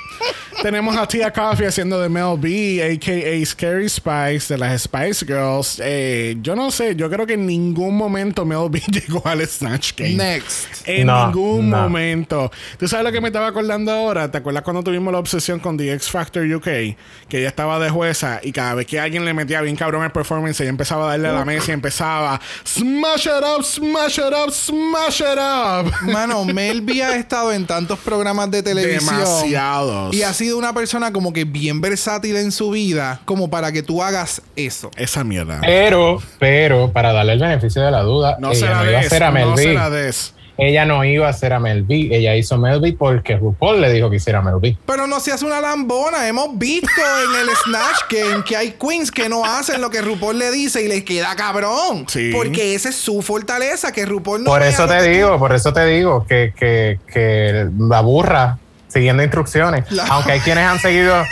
Tenemos 0.62 0.98
a 0.98 1.08
Tia 1.08 1.32
Coffee 1.32 1.68
haciendo 1.68 2.02
de 2.02 2.10
Mel 2.10 2.36
B, 2.38 2.84
a.k.a. 2.84 3.46
Scary 3.46 3.88
Spice, 3.88 4.54
de 4.54 4.58
las 4.58 4.82
Spice 4.84 5.26
Girls. 5.26 5.80
Eh, 5.82 6.36
yo 6.42 6.54
no 6.54 6.70
sé, 6.70 6.98
yo 6.98 7.10
creo 7.10 7.26
que 7.26 7.34
en 7.36 7.46
ningún 7.46 7.96
momento 7.96 8.44
Mel 8.44 8.70
B 8.70 8.82
llegó 8.92 9.26
al 9.26 9.46
Snatch 9.48 9.94
Game. 9.96 10.16
Next. 10.16 10.86
En 10.86 11.08
No, 11.08 11.28
ningún 11.28 11.70
no. 11.70 11.78
momento. 11.84 12.52
¿Tú 12.78 12.90
sabes 12.90 13.06
lo 13.06 13.12
que 13.14 13.22
me 13.22 13.30
estaba 13.30 13.48
acordando 13.48 13.90
ahora? 13.94 14.30
¿Te 14.30 14.40
acuerdas 14.40 14.64
cuando 14.64 14.84
tuvimos 14.84 15.14
la 15.14 15.20
obsesión 15.20 15.60
con 15.60 15.78
The 15.78 15.94
X 15.94 16.10
Factor 16.10 16.44
UK? 16.46 16.64
Que 16.66 16.98
ella 17.40 17.48
estaba 17.48 17.80
de 17.80 17.90
jueza 17.90 18.42
y 18.44 18.52
cada 18.52 18.74
vez 18.76 18.86
que 18.86 19.00
alguien 19.00 19.24
le 19.24 19.34
metía 19.34 19.62
bien 19.62 19.78
cabrón 19.78 20.04
el 20.04 20.12
performance, 20.12 20.60
ella 20.60 20.72
empezaba 20.72 21.06
a 21.06 21.10
darle 21.12 21.30
a 21.30 21.34
la 21.34 21.46
mesa 21.46 21.72
y 21.72 21.74
empezaba 21.74 22.42
Smash 22.66 23.28
it 23.28 23.44
up, 23.58 23.64
smash 23.64 24.18
it 24.20 24.34
up, 24.34 24.52
smash 24.52 25.22
it 25.22 25.38
up. 25.40 25.89
Mano, 26.04 26.46
Melby 26.46 27.02
ha 27.02 27.16
estado 27.16 27.52
en 27.54 27.66
tantos 27.66 28.00
programas 28.00 28.50
de 28.52 28.64
televisión. 28.64 29.18
Demasiados. 29.20 30.14
Y 30.16 30.24
ha 30.24 30.34
sido 30.34 30.58
una 30.58 30.74
persona 30.74 31.12
como 31.14 31.34
que 31.34 31.46
bien 31.46 31.82
versátil 31.82 32.36
en 32.38 32.52
su 32.52 32.72
vida, 32.72 33.22
como 33.26 33.50
para 33.50 33.72
que 33.72 33.84
tú 33.84 34.02
hagas 34.04 34.42
eso. 34.56 34.92
Esa 34.96 35.24
mierda. 35.24 35.60
Pero, 35.62 36.22
pero, 36.40 36.92
para 36.92 37.14
darle 37.14 37.34
el 37.34 37.40
beneficio 37.40 37.82
de 37.82 37.92
la 37.92 38.02
duda, 38.02 38.38
no 38.40 38.54
se 38.54 38.60
ella 38.66 38.70
la 38.72 38.76
no 38.84 38.90
iba 38.90 39.00
a 39.00 39.02
des. 39.02 39.08
hacer 39.12 39.24
a 39.24 39.32
Mel 39.32 39.50
No 39.50 39.56
B. 39.56 39.64
se 39.64 39.74
la 39.74 39.90
des. 39.90 40.34
Ella 40.60 40.86
no 40.86 41.04
iba 41.06 41.28
a 41.28 41.30
hacer 41.30 41.54
a 41.54 41.60
Mel 41.60 41.84
B. 41.84 42.10
Ella 42.12 42.36
hizo 42.36 42.58
Mel 42.58 42.82
B 42.82 42.94
porque 43.00 43.38
RuPaul 43.38 43.80
le 43.80 43.92
dijo 43.94 44.10
que 44.10 44.18
hiciera 44.18 44.42
Mel 44.42 44.56
B. 44.62 44.76
Pero 44.86 45.08
no 45.08 45.20
se 45.20 45.32
hace 45.32 45.46
una 45.46 45.62
lambona. 45.62 46.28
Hemos 46.28 46.58
visto 46.58 46.90
en 46.98 47.40
el 47.42 47.56
Snatch 47.64 48.02
Game 48.10 48.44
que 48.44 48.58
hay 48.58 48.72
queens 48.72 49.10
que 49.12 49.30
no 49.30 49.46
hacen 49.46 49.80
lo 49.82 49.90
que 49.90 50.02
RuPaul 50.02 50.38
le 50.38 50.52
dice 50.52 50.82
y 50.84 50.88
les 50.88 51.04
queda 51.04 51.36
cabrón. 51.36 52.06
Sí. 52.08 52.32
Porque 52.34 52.76
esa 52.76 52.90
es 52.90 52.96
su 52.96 53.22
fortaleza, 53.22 53.92
que 53.92 54.06
RuPaul 54.06 54.44
no 54.44 54.52
Por 54.52 54.62
eso 54.64 54.86
te 54.88 54.98
que 54.98 55.04
digo, 55.10 55.40
por 55.40 55.54
eso 55.56 55.72
te 55.72 55.86
digo 55.86 56.26
que, 56.28 56.54
que, 56.58 57.00
que 57.12 57.68
la 57.80 58.02
burra 58.02 58.58
siguiendo 58.90 59.22
instrucciones. 59.24 59.90
La- 59.92 60.08
Aunque 60.08 60.32
hay 60.34 60.40
quienes 60.40 60.66
han 60.66 60.80
seguido, 60.80 61.24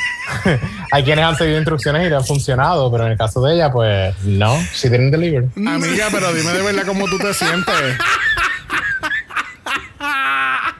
hay 0.91 1.03
quienes 1.03 1.25
han 1.25 1.35
seguido 1.35 1.57
instrucciones 1.57 2.05
y 2.05 2.09
le 2.09 2.15
han 2.15 2.23
funcionado, 2.23 2.89
pero 2.91 3.05
en 3.07 3.11
el 3.13 3.17
caso 3.17 3.41
de 3.41 3.55
ella, 3.55 3.71
pues 3.71 4.15
no, 4.23 4.57
she 4.73 4.89
didn't 4.89 5.11
deliver. 5.11 5.45
Amiga, 5.55 6.07
pero 6.11 6.31
dime 6.33 6.51
de 6.53 6.61
verdad 6.61 6.83
cómo 6.85 7.05
tú 7.07 7.17
te 7.17 7.33
sientes. 7.33 7.73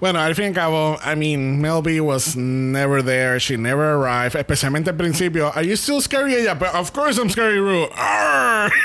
Bueno, 0.00 0.20
al 0.20 0.34
fin 0.34 0.44
y 0.44 0.48
al 0.48 0.54
cabo, 0.54 0.98
I 1.04 1.14
mean, 1.16 1.60
Mel 1.60 1.82
B 1.82 2.00
was 2.00 2.34
never 2.34 3.02
there. 3.02 3.38
She 3.38 3.56
never 3.56 3.94
arrived. 3.94 4.36
Especialmente 4.36 4.90
al 4.90 4.96
principio. 4.96 5.52
Are 5.54 5.66
you 5.66 5.76
still 5.76 6.00
scary? 6.00 6.34
Ella, 6.34 6.54
but 6.54 6.74
of 6.74 6.92
course 6.92 7.18
I'm 7.18 7.28
scary, 7.28 7.60
Ru. 7.60 7.88
Arr. 7.96 8.72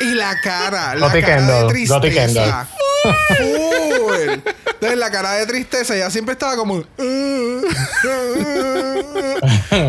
Y 0.00 0.14
la 0.14 0.38
cara, 0.40 0.94
la 0.94 1.10
cara 1.10 1.26
Kendall, 1.26 1.66
de 1.66 1.74
tristeza. 1.74 2.68
Full. 3.36 4.42
Entonces 4.74 4.96
la 4.96 5.10
cara 5.10 5.32
de 5.32 5.46
tristeza, 5.46 5.96
ella 5.96 6.08
siempre 6.08 6.34
estaba 6.34 6.54
como. 6.56 6.84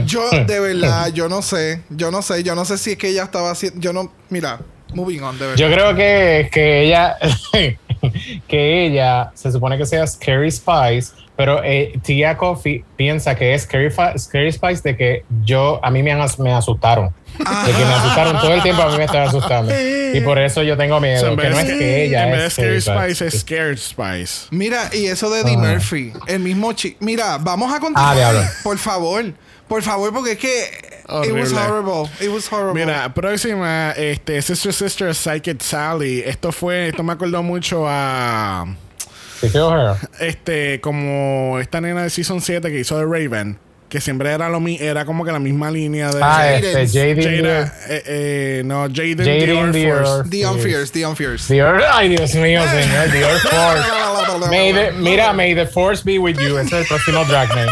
yo, 0.05 0.29
de 0.31 0.59
verdad, 0.59 1.13
yo 1.13 1.29
no 1.29 1.43
sé. 1.43 1.83
Yo 1.89 2.09
no 2.09 2.23
sé. 2.23 2.41
Yo 2.41 2.55
no 2.55 2.65
sé 2.65 2.79
si 2.79 2.93
es 2.93 2.97
que 2.97 3.09
ella 3.09 3.23
estaba 3.23 3.51
haciendo. 3.51 3.79
Yo 3.79 3.93
no. 3.93 4.11
Mira, 4.29 4.59
moving 4.95 5.21
on, 5.21 5.37
de 5.37 5.45
verdad. 5.45 5.57
Yo 5.57 5.71
creo 5.71 5.95
que, 5.95 6.49
que 6.51 6.85
ella, 6.85 7.15
que 8.47 8.85
ella 8.85 9.31
se 9.33 9.51
supone 9.51 9.77
que 9.77 9.85
sea 9.85 10.05
Scary 10.07 10.51
Spice, 10.51 11.13
pero 11.35 11.63
eh, 11.63 11.97
Tia 12.03 12.37
Coffee 12.37 12.83
piensa 12.95 13.35
que 13.35 13.53
es 13.53 13.63
Scary, 13.63 13.89
Scary 14.17 14.51
Spice 14.51 14.81
de 14.83 14.97
que 14.97 15.23
yo, 15.43 15.79
a 15.83 15.89
mí 15.89 16.03
me, 16.03 16.13
me 16.39 16.53
asustaron. 16.53 17.13
De 17.37 17.71
que 17.71 17.85
me 17.85 17.93
asustaron 17.93 18.39
todo 18.41 18.53
el 18.53 18.61
tiempo, 18.61 18.81
a 18.81 18.91
mí 18.91 18.97
me 18.97 19.05
están 19.05 19.27
asustando. 19.27 19.73
Y 20.11 20.21
por 20.21 20.39
eso 20.39 20.63
yo 20.63 20.75
tengo 20.75 20.99
miedo, 20.99 21.19
So, 21.19 21.37
que 21.37 21.49
no 21.51 21.59
es 21.59 21.65
que 21.65 22.05
ella 22.05 22.25
en 22.25 22.31
vez 22.31 22.55
de 22.55 22.77
es 22.77 22.83
Scary 22.83 23.05
Spice, 23.11 23.27
es 23.27 23.39
Scared 23.41 23.77
Spice. 23.77 24.47
Mira, 24.49 24.89
y 24.91 25.05
eso 25.05 25.29
de 25.29 25.41
Eddie 25.41 25.53
Ah. 25.55 25.59
Murphy, 25.59 26.11
el 26.25 26.39
mismo 26.39 26.73
chico. 26.73 26.97
Mira, 27.01 27.37
vamos 27.37 27.71
a 27.71 27.79
continuar. 27.79 28.17
Ah, 28.17 28.49
por 28.63 28.79
favor. 28.79 29.23
Por 29.69 29.81
favor, 29.83 30.11
porque 30.11 30.33
es 30.33 30.37
que. 30.39 30.89
It 31.25 31.31
was 31.31 31.53
Horrible. 31.53 31.59
horrible. 31.93 32.09
It 32.19 32.29
was 32.29 32.51
horrible. 32.51 32.73
Mira, 32.85 33.13
próxima, 33.13 33.91
este, 33.95 34.41
Sister 34.41 34.73
Sister 34.73 35.15
Psychic 35.15 35.61
Sally. 35.61 36.19
Esto 36.25 36.51
fue, 36.51 36.89
esto 36.89 37.03
me 37.03 37.13
acordó 37.13 37.41
mucho 37.41 37.85
a, 37.87 38.65
este, 40.19 40.81
como 40.81 41.57
esta 41.59 41.81
nena 41.81 42.03
de 42.03 42.09
Season 42.09 42.41
7 42.41 42.69
que 42.69 42.79
hizo 42.79 42.97
de 42.97 43.05
Raven. 43.05 43.57
Que 43.89 43.99
siempre 44.01 44.29
era 44.31 44.49
lo 44.49 44.59
mi 44.59 44.77
era 44.79 45.03
como 45.03 45.25
que 45.25 45.31
la 45.31 45.39
misma 45.39 45.71
línea 45.71 46.11
de 46.11 46.19
Ah, 46.21 46.35
Jaden. 46.61 46.77
este, 46.77 46.87
Jaden 47.15 47.43
Jada, 47.43 47.73
eh, 47.87 48.03
eh, 48.05 48.61
no, 48.63 48.81
Jaden, 48.87 49.71
Dior. 49.71 50.05
Force. 50.05 50.29
Dion 50.29 50.59
Fierce, 50.59 50.93
Dion 50.93 51.15
Fierce. 51.15 51.59
Ay 51.91 52.09
Dios 52.09 52.35
mío, 52.35 52.61
señor, 52.69 53.11
Dior 53.11 53.39
Force. 53.39 54.47
May 54.51 54.73
the- 54.73 54.91
mira, 54.91 55.33
may 55.33 55.55
the 55.55 55.65
force 55.65 56.03
be 56.03 56.19
with 56.19 56.37
you. 56.37 56.59
Ese 56.59 56.67
es 56.67 56.81
el 56.83 56.85
próximo 56.87 57.25
drag 57.25 57.49
name. 57.49 57.71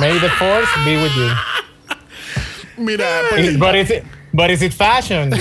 May 0.00 0.18
the 0.18 0.28
force 0.38 0.68
be 0.84 0.96
with 0.96 1.14
you. 1.16 1.30
Mira, 2.78 3.22
Is- 3.38 3.56
but 3.56 3.74
is 3.74 3.90
it 3.90 4.04
but 4.34 4.50
is 4.50 4.62
it 4.62 4.72
fashion? 4.74 5.32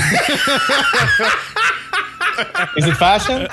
is 2.78 2.86
it 2.88 2.96
fashion? 2.96 3.48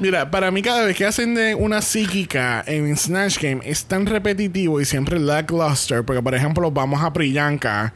Mira, 0.00 0.30
para 0.30 0.50
mí 0.50 0.62
cada 0.62 0.84
vez 0.86 0.96
que 0.96 1.04
hacen 1.06 1.34
de 1.34 1.54
una 1.54 1.80
psíquica 1.82 2.64
en 2.66 2.96
Snatch 2.96 3.38
Game 3.38 3.60
es 3.64 3.84
tan 3.84 4.06
repetitivo 4.06 4.80
y 4.80 4.84
siempre 4.84 5.18
lackluster. 5.20 6.02
Porque, 6.04 6.22
por 6.22 6.34
ejemplo, 6.34 6.70
vamos 6.70 7.02
a 7.02 7.12
Priyanka, 7.12 7.92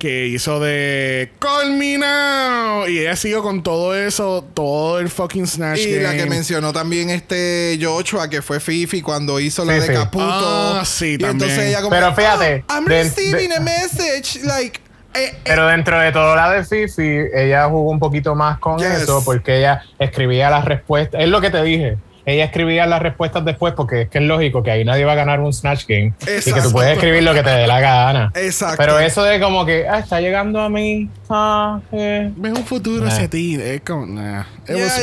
que 0.00 0.26
hizo 0.26 0.58
de 0.58 1.30
Call 1.38 1.72
Me 1.76 1.98
Now. 1.98 2.88
Y 2.88 2.98
ella 3.00 3.14
siguió 3.14 3.42
con 3.42 3.62
todo 3.62 3.94
eso, 3.94 4.44
todo 4.54 4.98
el 4.98 5.10
fucking 5.10 5.46
Snatch 5.46 5.78
Y 5.80 5.92
Game. 5.92 6.02
la 6.02 6.16
que 6.16 6.26
mencionó 6.26 6.72
también 6.72 7.10
este 7.10 7.78
Joshua, 7.80 8.28
que 8.30 8.40
fue 8.42 8.58
Fifi 8.58 9.02
cuando 9.02 9.38
hizo 9.38 9.64
la 9.64 9.74
de 9.74 9.82
Fifi. 9.82 9.92
Caputo. 9.94 10.24
Ah, 10.26 10.82
sí, 10.84 11.12
y 11.12 11.18
también. 11.18 11.30
entonces 11.50 11.68
ella 11.68 11.78
como, 11.82 11.90
Pero 11.90 12.14
fíjate, 12.14 12.64
"Oh, 12.68 12.72
I'm 12.74 12.84
de- 12.86 13.02
receiving 13.04 13.50
de- 13.50 13.56
a 13.56 13.60
message. 13.60 14.40
Like, 14.42 14.80
eh, 15.14 15.24
eh, 15.26 15.38
Pero 15.44 15.66
dentro 15.66 16.00
de 16.00 16.10
todo 16.12 16.34
la 16.34 16.50
de 16.50 16.64
Fifi, 16.64 17.26
ella 17.34 17.66
jugó 17.68 17.90
un 17.90 17.98
poquito 17.98 18.34
más 18.34 18.58
con 18.58 18.78
Yes. 18.78 19.02
eso 19.02 19.22
porque 19.24 19.58
ella 19.58 19.82
escribía 19.98 20.48
las 20.48 20.64
respuestas. 20.64 21.20
Es 21.20 21.28
lo 21.28 21.40
que 21.42 21.50
te 21.50 21.62
dije. 21.62 21.98
Ella 22.30 22.44
escribía 22.44 22.86
las 22.86 23.02
respuestas 23.02 23.44
después 23.44 23.74
porque 23.74 24.02
es 24.02 24.08
que 24.08 24.18
es 24.18 24.24
lógico 24.24 24.62
que 24.62 24.70
ahí 24.70 24.84
nadie 24.84 25.04
va 25.04 25.12
a 25.12 25.16
ganar 25.16 25.40
un 25.40 25.52
Snatch 25.52 25.86
Game 25.86 26.14
y 26.20 26.24
que 26.24 26.36
Exacto. 26.36 26.62
tú 26.64 26.72
puedes 26.72 26.92
escribir 26.94 27.22
lo 27.22 27.34
que 27.34 27.42
te 27.42 27.50
dé 27.50 27.66
la 27.66 27.80
gana. 27.80 28.32
Exacto. 28.34 28.76
Pero 28.78 28.98
eso 28.98 29.22
de 29.24 29.40
como 29.40 29.64
que, 29.66 29.88
ah, 29.88 29.98
está 29.98 30.20
llegando 30.20 30.60
a 30.60 30.68
mí. 30.68 31.08
Ah, 31.28 31.80
eh. 31.92 32.30
Ves 32.36 32.52
un 32.52 32.64
futuro 32.64 33.04
Nah. 33.04 33.08
hacia 33.12 33.28
ti. 33.28 33.58
Es 33.60 33.80
como, 33.82 34.06
nah. 34.06 34.44
It 34.68 34.76
was 34.76 35.00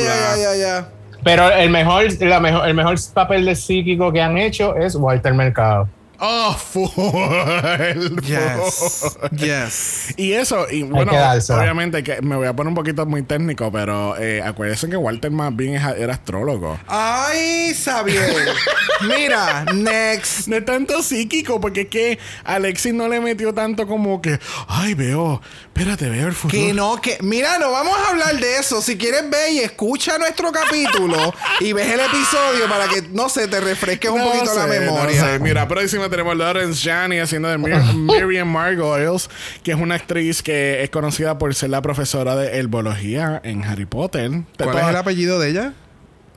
ya. 0.58 0.88
Pero 1.24 1.50
el 1.50 1.70
mejor, 1.70 2.04
la 2.22 2.40
mejor, 2.40 2.68
el 2.68 2.74
mejor 2.74 2.96
papel 3.12 3.44
de 3.44 3.56
psíquico 3.56 4.12
que 4.12 4.20
han 4.22 4.38
hecho 4.38 4.76
es 4.76 4.94
Walter 4.94 5.34
Mercado. 5.34 5.88
Oh, 6.20 6.52
full. 6.54 6.88
Yes. 8.22 8.74
full. 9.20 9.38
yes. 9.38 10.14
Y 10.16 10.32
eso, 10.32 10.66
y 10.70 10.82
bueno, 10.82 11.12
obviamente 11.12 12.02
que 12.02 12.20
me 12.22 12.36
voy 12.36 12.46
a 12.46 12.52
poner 12.54 12.68
un 12.68 12.74
poquito 12.74 13.06
muy 13.06 13.22
técnico, 13.22 13.70
pero 13.70 14.16
eh, 14.18 14.42
acuérdense 14.42 14.88
que 14.88 14.96
Walter 14.96 15.30
más 15.30 15.54
bien 15.54 15.74
es- 15.74 15.96
era 15.96 16.14
astrólogo. 16.14 16.78
Ay, 16.88 17.72
Xavier. 17.74 18.48
Mira, 19.08 19.64
next. 19.74 20.48
No 20.48 20.56
es 20.56 20.64
tanto 20.64 21.02
psíquico, 21.02 21.60
porque 21.60 21.82
es 21.82 21.88
que 21.88 22.18
Alexis 22.44 22.92
no 22.94 23.08
le 23.08 23.20
metió 23.20 23.54
tanto 23.54 23.86
como 23.86 24.20
que, 24.20 24.38
ay, 24.66 24.94
veo, 24.94 25.40
espérate, 25.68 26.08
veo 26.08 26.26
el 26.26 26.34
futuro. 26.34 26.60
Que 26.62 26.72
no, 26.74 27.00
que. 27.00 27.18
Mira, 27.22 27.58
no 27.58 27.70
vamos 27.70 27.96
a 27.96 28.10
hablar 28.10 28.36
de 28.38 28.56
eso. 28.58 28.82
Si 28.82 28.98
quieres 28.98 29.28
ver 29.30 29.52
y 29.52 29.60
escucha 29.60 30.18
nuestro 30.18 30.50
capítulo 30.50 31.32
y 31.60 31.72
ves 31.72 31.92
el 31.92 32.00
episodio 32.00 32.68
para 32.68 32.88
que, 32.88 33.02
no 33.12 33.28
sé, 33.28 33.46
te 33.46 33.60
refresques 33.60 34.10
un 34.10 34.20
poquito 34.22 34.46
la 34.46 34.66
sé, 34.66 34.80
no 34.80 34.86
memoria. 34.92 35.20
sé. 35.24 35.38
Mira, 35.38 35.68
próxima 35.68 36.07
tenemos 36.10 36.36
Lawrence 36.36 36.82
Janney 36.88 37.18
haciendo 37.20 37.48
de 37.48 37.58
Mir- 37.58 37.82
Miriam 37.94 38.48
Margolyes, 38.48 39.28
que 39.62 39.72
es 39.72 39.76
una 39.78 39.94
actriz 39.96 40.42
que 40.42 40.82
es 40.82 40.90
conocida 40.90 41.38
por 41.38 41.54
ser 41.54 41.70
la 41.70 41.82
profesora 41.82 42.36
de 42.36 42.58
herbología 42.58 43.40
en 43.44 43.64
Harry 43.64 43.86
Potter. 43.86 44.30
¿Cuál 44.62 44.78
es 44.78 44.84
el 44.88 44.96
apellido 44.96 45.38
de 45.38 45.50
ella? 45.50 45.72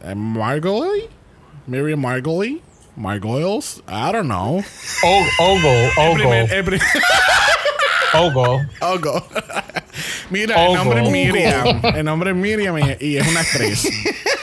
Eh, 0.03 0.15
Margoly? 0.15 1.07
Miriam 1.67 1.99
Margoly? 2.01 2.62
Margoyles? 2.95 3.81
I 3.88 4.12
don't 4.12 4.25
know. 4.25 4.63
Ogo, 5.03 5.25
Ogo, 5.39 6.31
Ogo. 8.13 8.62
Ogo. 8.81 9.27
Mira, 10.29 10.57
Ogo. 10.57 10.71
el 10.71 10.77
nombre 10.77 11.03
es. 11.03 11.10
Miriam. 11.10 11.81
El 11.95 12.03
nombre 12.05 12.31
es 12.31 12.36
Miriam 12.36 12.77
y, 12.77 12.97
y 12.99 13.17
es 13.17 13.27
una 13.27 13.39
actriz. 13.41 13.88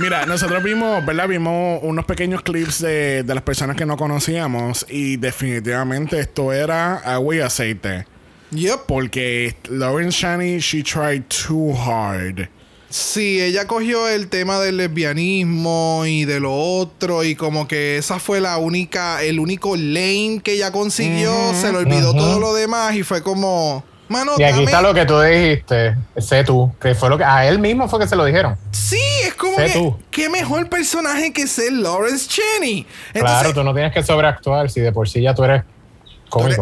Mira, 0.00 0.24
nosotros 0.24 0.62
vimos, 0.62 1.04
¿verdad? 1.04 1.28
Vimos 1.28 1.80
unos 1.82 2.06
pequeños 2.06 2.40
clips 2.40 2.80
de, 2.80 3.22
de 3.22 3.34
las 3.34 3.42
personas 3.42 3.76
que 3.76 3.84
no 3.84 3.98
conocíamos 3.98 4.86
y 4.88 5.18
definitivamente 5.18 6.18
esto 6.18 6.54
era 6.54 6.94
agua 6.96 7.36
y 7.36 7.40
aceite. 7.40 8.06
Yep. 8.50 8.86
Porque 8.86 9.56
Lauren 9.68 10.08
Shani, 10.08 10.58
she 10.58 10.82
tried 10.82 11.24
too 11.28 11.74
hard 11.74 12.48
Sí, 12.88 13.40
ella 13.40 13.68
cogió 13.68 14.08
el 14.08 14.28
tema 14.28 14.58
del 14.58 14.78
lesbianismo 14.78 16.04
y 16.06 16.24
de 16.24 16.40
lo 16.40 16.52
otro 16.52 17.22
y 17.22 17.36
como 17.36 17.68
que 17.68 17.98
esa 17.98 18.18
fue 18.18 18.40
la 18.40 18.56
única, 18.56 19.22
el 19.22 19.38
único 19.38 19.76
lane 19.76 20.40
que 20.42 20.54
ella 20.54 20.72
consiguió, 20.72 21.32
se 21.54 21.70
le 21.70 21.78
olvidó 21.78 22.14
todo 22.14 22.40
lo 22.40 22.52
demás 22.52 22.96
y 22.96 23.04
fue 23.04 23.22
como, 23.22 23.84
mano, 24.10 24.32
Y 24.36 24.42
aquí 24.42 24.52
dame- 24.52 24.64
está 24.64 24.82
lo 24.82 24.92
que 24.92 25.06
tú 25.06 25.18
dijiste, 25.20 25.96
sé 26.18 26.44
tú, 26.44 26.70
que 26.80 26.94
fue 26.94 27.08
lo 27.08 27.16
que 27.16 27.24
a 27.24 27.46
él 27.46 27.58
mismo 27.58 27.88
fue 27.88 27.98
que 28.00 28.06
se 28.06 28.16
lo 28.16 28.24
dijeron. 28.24 28.56
Sí, 28.72 29.00
es 29.24 29.34
como 29.34 29.56
Sé 29.56 29.66
que, 29.66 29.72
tú. 29.72 29.98
qué 30.10 30.28
mejor 30.28 30.68
personaje 30.68 31.32
que 31.32 31.46
ser 31.46 31.72
Lawrence 31.72 32.28
Cheney. 32.28 32.86
claro, 33.14 33.54
tú 33.54 33.62
no 33.64 33.72
tienes 33.72 33.92
que 33.92 34.02
sobreactuar 34.02 34.68
si 34.70 34.80
de 34.80 34.92
por 34.92 35.08
sí 35.08 35.22
ya 35.22 35.34
tú 35.34 35.44
eres 35.44 35.62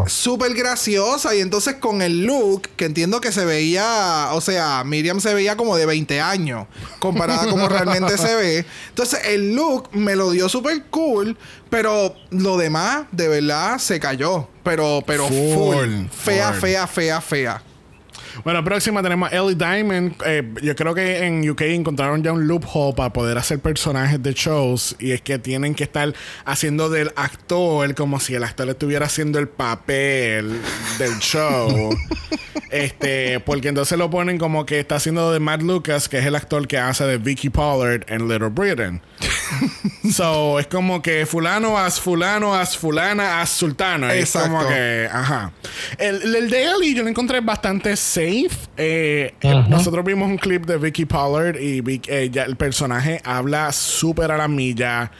Súper 0.08 0.54
graciosa 0.54 1.34
y 1.34 1.40
entonces 1.40 1.76
con 1.76 2.02
el 2.02 2.24
look, 2.24 2.62
que 2.76 2.86
entiendo 2.86 3.20
que 3.20 3.32
se 3.32 3.44
veía, 3.44 4.30
o 4.32 4.40
sea, 4.40 4.82
Miriam 4.84 5.20
se 5.20 5.34
veía 5.34 5.56
como 5.56 5.76
de 5.76 5.86
20 5.86 6.20
años, 6.20 6.66
comparada 6.98 7.48
como 7.48 7.68
realmente 7.68 8.16
se 8.16 8.34
ve. 8.34 8.66
Entonces 8.88 9.20
el 9.26 9.54
look 9.54 9.90
me 9.92 10.16
lo 10.16 10.30
dio 10.30 10.48
súper 10.48 10.84
cool, 10.86 11.36
pero 11.70 12.14
lo 12.30 12.56
demás 12.56 13.06
de 13.12 13.28
verdad 13.28 13.78
se 13.78 14.00
cayó. 14.00 14.48
Pero, 14.64 15.02
pero 15.06 15.26
full. 15.28 15.54
Full, 15.54 16.06
Fea, 16.10 16.52
fea, 16.52 16.86
fea, 16.86 17.20
fea. 17.20 17.62
Bueno, 18.44 18.62
próxima 18.64 19.02
tenemos 19.02 19.32
Ellie 19.32 19.54
Diamond. 19.54 20.14
Eh, 20.24 20.42
yo 20.62 20.74
creo 20.76 20.94
que 20.94 21.24
en 21.24 21.48
UK 21.48 21.62
encontraron 21.62 22.22
ya 22.22 22.32
un 22.32 22.46
loophole 22.46 22.94
para 22.94 23.12
poder 23.12 23.38
hacer 23.38 23.58
personajes 23.58 24.22
de 24.22 24.32
shows. 24.32 24.96
Y 24.98 25.12
es 25.12 25.22
que 25.22 25.38
tienen 25.38 25.74
que 25.74 25.84
estar 25.84 26.14
haciendo 26.44 26.88
del 26.88 27.10
actor 27.16 27.94
como 27.94 28.20
si 28.20 28.34
el 28.34 28.44
actor 28.44 28.68
estuviera 28.68 29.06
haciendo 29.06 29.38
el 29.38 29.48
papel 29.48 30.60
del 30.98 31.18
show. 31.18 31.90
este, 32.70 33.40
porque 33.40 33.68
entonces 33.68 33.98
lo 33.98 34.10
ponen 34.10 34.38
como 34.38 34.66
que 34.66 34.80
está 34.80 34.96
haciendo 34.96 35.32
de 35.32 35.40
Matt 35.40 35.62
Lucas, 35.62 36.08
que 36.08 36.18
es 36.18 36.26
el 36.26 36.34
actor 36.34 36.66
que 36.66 36.78
hace 36.78 37.04
de 37.04 37.18
Vicky 37.18 37.50
Pollard 37.50 38.04
en 38.08 38.28
Little 38.28 38.50
Britain. 38.50 39.00
so, 40.12 40.58
es 40.58 40.66
como 40.66 41.02
que 41.02 41.26
fulano 41.26 41.78
as 41.78 42.00
fulano 42.00 42.54
as 42.54 42.76
fulana 42.76 43.40
as 43.40 43.50
sultano. 43.50 44.10
Es 44.10 44.34
Exacto. 44.34 44.50
como 44.50 44.68
que, 44.68 45.08
ajá. 45.10 45.52
El, 45.98 46.34
el 46.34 46.50
de 46.50 46.64
Ellie 46.64 46.94
yo 46.94 47.02
lo 47.02 47.08
encontré 47.08 47.40
bastante 47.40 47.96
Eh, 48.76 49.34
Ujú. 49.42 49.70
Nosotros 49.70 50.04
vimos 50.04 50.28
un 50.28 50.38
clip 50.38 50.66
de 50.66 50.76
Vicky 50.78 51.04
Pollard 51.04 51.56
y 51.60 51.80
Vic- 51.80 52.08
eh, 52.08 52.28
ya 52.30 52.44
el 52.44 52.56
personaje 52.56 53.20
habla 53.24 53.72
súper 53.72 54.30
a 54.32 54.36
la 54.36 54.48
milla. 54.48 55.10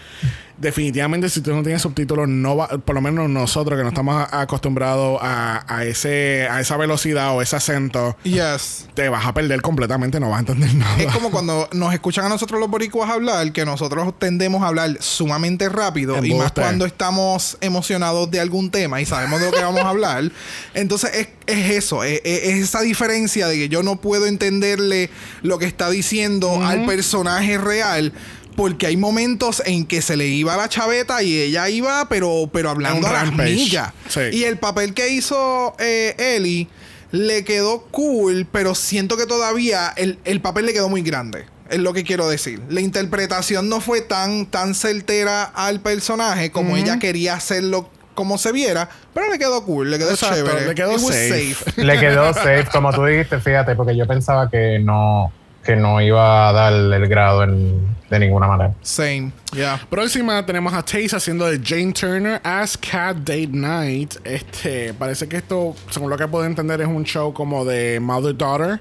Definitivamente, 0.61 1.29
si 1.31 1.41
tú 1.41 1.55
no 1.55 1.63
tienes 1.63 1.83
subtítulos, 1.83 2.29
no 2.29 2.57
va, 2.57 2.67
por 2.69 2.95
lo 2.95 3.01
menos 3.01 3.31
nosotros 3.31 3.77
que 3.79 3.83
no 3.85 3.91
estamos 3.91 4.27
acostumbrados 4.33 5.19
a, 5.23 5.65
a 5.73 5.85
ese, 5.85 6.49
a 6.51 6.61
esa 6.61 6.77
velocidad 6.77 7.35
o 7.37 7.43
ese 7.43 7.55
acento, 7.57 8.17
Yes. 8.25 8.87
te 8.95 9.09
vas 9.09 9.25
a 9.25 9.33
perder 9.35 9.63
completamente, 9.63 10.19
no 10.19 10.31
vas 10.31 10.39
a 10.39 10.41
entender 10.41 10.75
nada. 10.75 10.97
Es 10.99 11.07
como 11.15 11.31
cuando 11.31 11.69
nos 11.73 11.95
escuchan 11.95 12.25
a 12.27 12.29
nosotros 12.29 12.59
los 12.59 12.69
boricuas 12.69 13.09
hablar, 13.09 13.53
que 13.53 13.65
nosotros 13.65 14.13
tendemos 14.19 14.63
a 14.63 14.67
hablar 14.69 14.97
sumamente 15.01 15.69
rápido 15.69 16.25
y 16.25 16.35
más 16.35 16.51
cuando 16.53 16.87
estamos 16.87 17.57
emocionados 17.61 18.31
de 18.31 18.41
algún 18.41 18.71
tema 18.71 19.01
y 19.01 19.07
sabemos 19.07 19.39
de 19.41 19.47
lo 19.47 19.53
que 19.53 19.63
vamos 19.63 19.83
a 19.83 19.89
hablar. 19.91 20.31
Entonces 20.75 21.11
es, 21.15 21.29
es 21.47 21.71
eso, 21.71 22.03
es, 22.03 22.21
es- 22.25 22.43
es 22.49 22.55
esa 22.65 22.81
diferencia 22.81 23.47
de 23.47 23.57
que 23.57 23.69
yo 23.69 23.83
no 23.85 24.01
puedo 24.01 24.27
entenderle 24.27 25.09
lo 25.43 25.59
que 25.59 25.67
está 25.67 25.89
diciendo 25.91 26.65
al 26.65 26.85
personaje 26.85 27.59
real. 27.59 28.13
Porque 28.59 28.89
hay 28.89 28.97
momentos 28.97 29.63
en 29.67 29.87
que 29.87 30.03
se 30.03 30.17
le 30.17 30.27
iba 30.27 30.57
la 30.57 30.69
chaveta 30.69 31.23
y 31.23 31.39
ella 31.39 31.69
iba, 31.69 32.09
pero, 32.09 32.51
pero 32.53 32.71
hablando 32.71 33.07
a 33.07 33.13
las 33.13 33.33
millas. 33.33 33.93
Sí. 34.09 34.23
Y 34.33 34.43
el 34.43 34.59
papel 34.59 34.95
que 34.95 35.11
hizo 35.11 35.77
eh, 35.79 36.17
Ellie 36.19 36.67
le 37.13 37.45
quedó 37.45 37.83
cool, 37.93 38.49
pero 38.51 38.75
siento 38.75 39.17
que 39.17 39.27
todavía 39.27 39.93
el, 39.95 40.19
el 40.25 40.41
papel 40.41 40.67
le 40.67 40.73
quedó 40.73 40.89
muy 40.89 41.03
grande. 41.03 41.47
Es 41.71 41.79
lo 41.79 41.93
que 41.93 42.03
quiero 42.03 42.29
decir. 42.29 42.61
La 42.69 42.81
interpretación 42.81 43.69
no 43.69 43.81
fue 43.81 44.01
tan, 44.01 44.47
tan 44.47 44.75
certera 44.75 45.45
al 45.45 45.79
personaje 45.79 46.51
como 46.51 46.77
ella 46.77 46.99
quería 46.99 47.35
hacerlo 47.35 47.89
como 48.15 48.39
se 48.39 48.51
viera, 48.51 48.89
pero 49.15 49.31
le 49.31 49.39
quedó 49.39 49.65
cool, 49.65 49.93
le 49.93 49.99
quedó 49.99 50.11
Exacto, 50.11 50.35
chévere. 50.35 50.67
le 50.67 50.75
quedó 50.75 50.95
was 50.95 51.03
safe. 51.05 51.57
Le 51.77 52.01
quedó 52.01 52.35
safe, 52.35 52.67
como 52.73 52.93
tú 52.93 53.05
dijiste, 53.05 53.39
fíjate, 53.39 53.77
porque 53.77 53.97
yo 53.97 54.09
pensaba 54.09 54.51
que 54.51 54.81
no, 54.81 55.31
que 55.65 55.77
no 55.77 56.01
iba 56.01 56.49
a 56.49 56.53
dar 56.53 56.73
el 56.73 57.09
grado 57.09 57.45
en- 57.45 57.97
de 58.09 58.19
ninguna 58.19 58.47
manera. 58.47 58.73
Same, 58.81 59.33
yeah. 59.53 59.79
Próxima 59.91 60.45
tenemos 60.47 60.73
a 60.73 60.83
Chase 60.83 61.15
haciendo 61.15 61.45
de 61.45 61.61
Jane 61.63 61.93
Turner 61.93 62.41
as 62.43 62.79
Cat 62.79 63.19
Date 63.19 63.51
Night. 63.53 64.15
Este, 64.25 64.95
parece 64.95 65.29
que 65.29 65.37
esto, 65.37 65.77
según 65.91 66.09
lo 66.09 66.17
que 66.17 66.27
puedo 66.27 66.47
entender, 66.47 66.81
es 66.81 66.87
un 66.89 67.05
show 67.05 67.35
como 67.35 67.67
de 67.67 68.01
Mother 68.01 68.35
Daughter. 68.37 68.81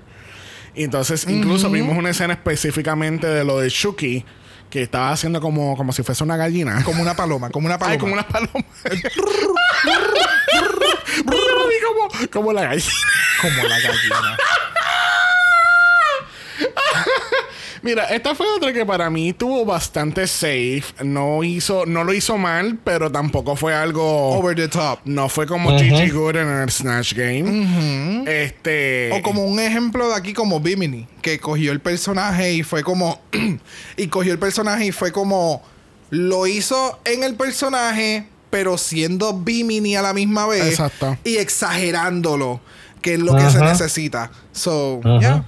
Y 0.75 0.83
entonces, 0.85 1.25
incluso 1.27 1.69
vimos 1.69 1.97
una 1.97 2.11
escena 2.11 2.35
específicamente 2.35 3.27
de 3.27 3.43
lo 3.43 3.59
de 3.59 3.67
Shuki, 3.67 4.23
que 4.69 4.83
estaba 4.83 5.09
haciendo 5.11 5.41
como, 5.41 5.75
como 5.75 5.91
si 5.91 6.03
fuese 6.03 6.23
una 6.23 6.37
gallina. 6.37 6.81
Como 6.85 7.01
una 7.01 7.15
paloma, 7.15 7.49
como 7.49 7.65
una 7.67 7.77
paloma. 7.79 7.93
Ay, 7.93 7.97
como 7.99 8.13
una 8.13 8.25
paloma. 8.27 8.51
Como 12.31 12.53
la 12.53 12.63
gallina. 12.63 12.91
Como 13.41 13.63
la 13.63 13.79
gallina. 13.79 14.37
Mira, 17.81 18.05
esta 18.05 18.35
fue 18.35 18.47
otra 18.55 18.73
que 18.73 18.85
para 18.85 19.09
mí 19.09 19.33
tuvo 19.33 19.65
bastante 19.65 20.27
safe. 20.27 20.83
No 21.03 21.43
hizo, 21.43 21.85
no 21.85 22.03
lo 22.03 22.13
hizo 22.13 22.37
mal, 22.37 22.77
pero 22.83 23.11
tampoco 23.11 23.55
fue 23.55 23.73
algo. 23.73 24.31
Over 24.31 24.55
the 24.55 24.67
top. 24.67 24.99
No 25.05 25.29
fue 25.29 25.45
como 25.45 25.69
Ujú. 25.69 25.79
Gigi 25.79 26.09
Good 26.09 26.37
en 26.37 26.49
el 26.49 26.69
Snatch 26.69 27.13
Game. 27.13 28.23
Este. 28.25 29.11
O 29.13 29.21
como 29.21 29.45
un 29.45 29.59
ejemplo 29.59 30.09
de 30.09 30.15
aquí 30.15 30.33
como 30.33 30.59
Bimini, 30.59 31.07
que 31.21 31.39
cogió 31.39 31.71
el 31.71 31.79
personaje 31.79 32.53
y 32.53 32.63
fue 32.63 32.83
como... 32.83 33.21
y 33.97 34.07
cogió 34.07 34.33
el 34.33 34.39
personaje 34.39 34.85
y 34.85 34.91
fue 34.91 35.11
como... 35.11 35.63
Lo 36.09 36.47
hizo 36.47 36.99
en 37.03 37.23
el 37.23 37.35
personaje, 37.35 38.27
pero 38.49 38.77
siendo 38.77 39.33
Bimini 39.33 39.97
a 39.97 40.01
la 40.01 40.13
misma 40.13 40.47
vez. 40.47 40.65
Exacto. 40.67 41.17
Y 41.25 41.35
exagerándolo, 41.35 42.61
que 43.01 43.15
es 43.15 43.19
lo 43.19 43.35
que 43.35 43.49
se 43.49 43.59
necesita. 43.59 44.31
So, 44.53 45.01
yeah. 45.19 45.45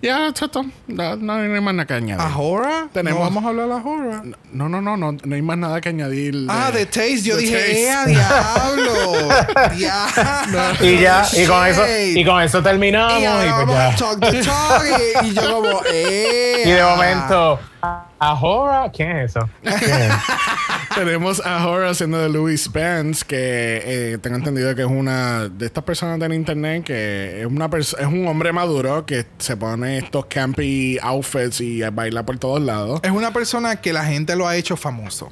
Ya, 0.00 0.32
chato. 0.32 0.64
No, 0.86 1.16
no 1.16 1.32
hay 1.34 1.60
más 1.60 1.74
nada 1.74 1.86
que 1.86 1.94
añadir. 1.94 2.20
¿Ahora? 2.20 2.88
Tenemos- 2.92 3.18
¿No 3.18 3.24
vamos 3.24 3.44
a 3.44 3.48
hablar 3.48 3.70
ahora? 3.72 4.22
No, 4.52 4.68
no, 4.68 4.80
no, 4.80 4.96
no, 4.96 5.12
no 5.12 5.34
hay 5.34 5.42
más 5.42 5.58
nada 5.58 5.80
que 5.80 5.88
añadir. 5.88 6.46
Ah, 6.48 6.70
de 6.72 6.86
Taste. 6.86 7.22
Yo 7.22 7.34
The 7.36 7.42
dije, 7.42 7.56
Taste. 7.58 7.82
¡eh, 7.84 7.90
a 7.90 8.06
diablo! 8.06 9.28
¡Diablo! 9.76 10.86
Y 10.86 11.00
ya, 11.00 11.26
y 11.36 11.46
con 11.46 11.66
eso, 11.66 11.82
y 12.14 12.24
con 12.24 12.42
eso 12.42 12.62
terminamos 12.62 13.18
Y 13.18 13.22
y, 13.22 13.24
ahora 13.26 13.54
pues 13.56 13.66
vamos 13.66 13.74
ya. 13.74 13.88
a 13.88 13.96
talk 13.96 14.20
the 14.20 14.42
talk. 14.44 14.84
Y, 15.24 15.26
y 15.26 15.34
yo 15.34 15.52
como, 15.52 15.80
¡eh! 15.92 16.62
Y 16.66 16.70
de 16.70 16.82
momento, 16.82 17.58
¿Ahora? 17.80 18.90
¿Quién 18.92 19.10
es 19.12 19.36
eso? 19.36 19.48
¿Quién 19.62 19.72
es? 19.72 20.12
Tenemos 20.94 21.40
a 21.44 21.66
Horror 21.66 21.86
haciendo 21.86 22.18
de 22.18 22.28
Louis 22.28 22.62
Spence, 22.62 23.24
que 23.24 23.82
eh, 23.84 24.18
tengo 24.18 24.36
entendido 24.36 24.74
que 24.74 24.82
es 24.82 24.88
una 24.88 25.48
de 25.48 25.66
estas 25.66 25.84
personas 25.84 26.18
del 26.18 26.32
internet 26.32 26.84
que 26.84 27.40
es 27.40 27.46
una 27.46 27.70
es 27.76 27.94
un 27.94 28.26
hombre 28.26 28.52
maduro 28.52 29.06
que 29.06 29.26
se 29.38 29.56
pone 29.56 29.98
estos 29.98 30.26
campy 30.26 30.98
outfits 31.00 31.60
y 31.60 31.82
baila 31.82 32.26
por 32.26 32.38
todos 32.38 32.60
lados. 32.60 33.00
Es 33.04 33.12
una 33.12 33.32
persona 33.32 33.76
que 33.76 33.92
la 33.92 34.04
gente 34.04 34.34
lo 34.34 34.48
ha 34.48 34.56
hecho 34.56 34.76
famoso. 34.76 35.30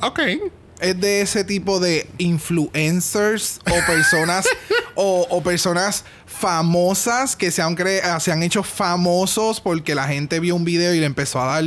Ok. 0.00 0.20
Es 0.80 1.00
de 1.00 1.22
ese 1.22 1.42
tipo 1.42 1.80
de 1.80 2.06
influencers 2.18 3.60
o 3.66 3.86
personas 3.86 4.46
o, 4.96 5.26
o 5.30 5.42
personas 5.42 6.04
famosas 6.26 7.36
que 7.36 7.50
se 7.50 7.62
han, 7.62 7.76
cre- 7.76 8.00
ah, 8.04 8.18
se 8.20 8.32
han 8.32 8.42
hecho 8.42 8.62
famosos 8.62 9.60
porque 9.60 9.94
la 9.94 10.06
gente 10.08 10.40
vio 10.40 10.54
un 10.56 10.64
video 10.64 10.92
y 10.94 11.00
le 11.00 11.06
empezó 11.06 11.40
a 11.40 11.46
dar 11.46 11.64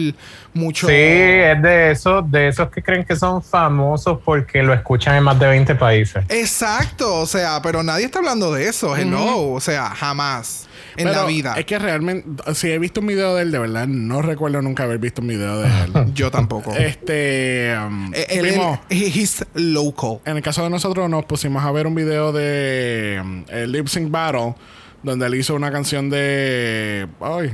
mucho. 0.54 0.88
Sí, 0.88 0.94
es 0.94 1.62
de 1.62 1.92
esos, 1.92 2.30
de 2.32 2.48
esos 2.50 2.70
que 2.70 2.82
creen 2.84 3.06
que 3.06 3.16
son 3.16 3.42
famosos 3.42 4.20
porque 4.24 4.64
lo 4.64 4.74
escuchan 4.74 5.16
en 5.16 5.24
más 5.24 5.40
de 5.40 5.48
20 5.48 5.76
países. 5.76 6.24
Exacto, 6.30 7.16
o 7.22 7.26
sea, 7.26 7.62
pero 7.62 7.84
nadie 7.84 8.06
está 8.06 8.20
hablando 8.20 8.52
de 8.54 8.68
eso, 8.68 8.96
hello, 8.96 9.52
o 9.52 9.60
sea, 9.60 9.90
jamás 9.90 10.68
en 11.00 11.08
Pero 11.08 11.22
la 11.22 11.26
vida. 11.28 11.56
Es 11.58 11.66
que 11.66 11.80
realmente, 11.80 12.54
si 12.54 12.70
he 12.70 12.78
visto 12.80 13.00
un 13.02 13.08
video 13.08 13.36
de 13.36 13.44
él, 13.44 13.52
de 13.52 13.60
verdad, 13.60 13.88
no 13.88 14.22
recuerdo 14.22 14.62
nunca 14.62 14.84
haber 14.84 15.00
visto 15.00 15.22
un 15.22 15.28
video 15.30 15.62
de 15.62 15.68
él. 15.68 15.94
Yo 16.14 16.30
tampoco. 16.30 16.74
este. 16.76 17.76
um, 17.86 18.14
Eh, 18.14 18.26
él, 18.30 18.46
vimos- 18.52 18.80
él- 18.90 18.98
he- 19.04 19.20
he's 19.20 19.46
local. 19.54 20.20
En 20.26 20.38
el 20.38 20.44
caso 20.44 20.64
de 20.64 20.70
nosotros 20.70 21.10
nos 21.10 21.26
pusimos 21.26 21.64
a 21.64 21.72
ver 21.72 21.88
un 21.88 21.96
video 21.96 22.32
de 22.32 23.20
um, 23.22 23.44
el 23.50 23.72
Lip 23.72 23.88
Sync 23.88 24.12
Battle 24.12 24.56
donde 25.04 25.26
él 25.28 25.36
hizo 25.36 25.56
una 25.56 25.72
canción 25.72 26.10
de 26.10 27.08
ay, 27.22 27.52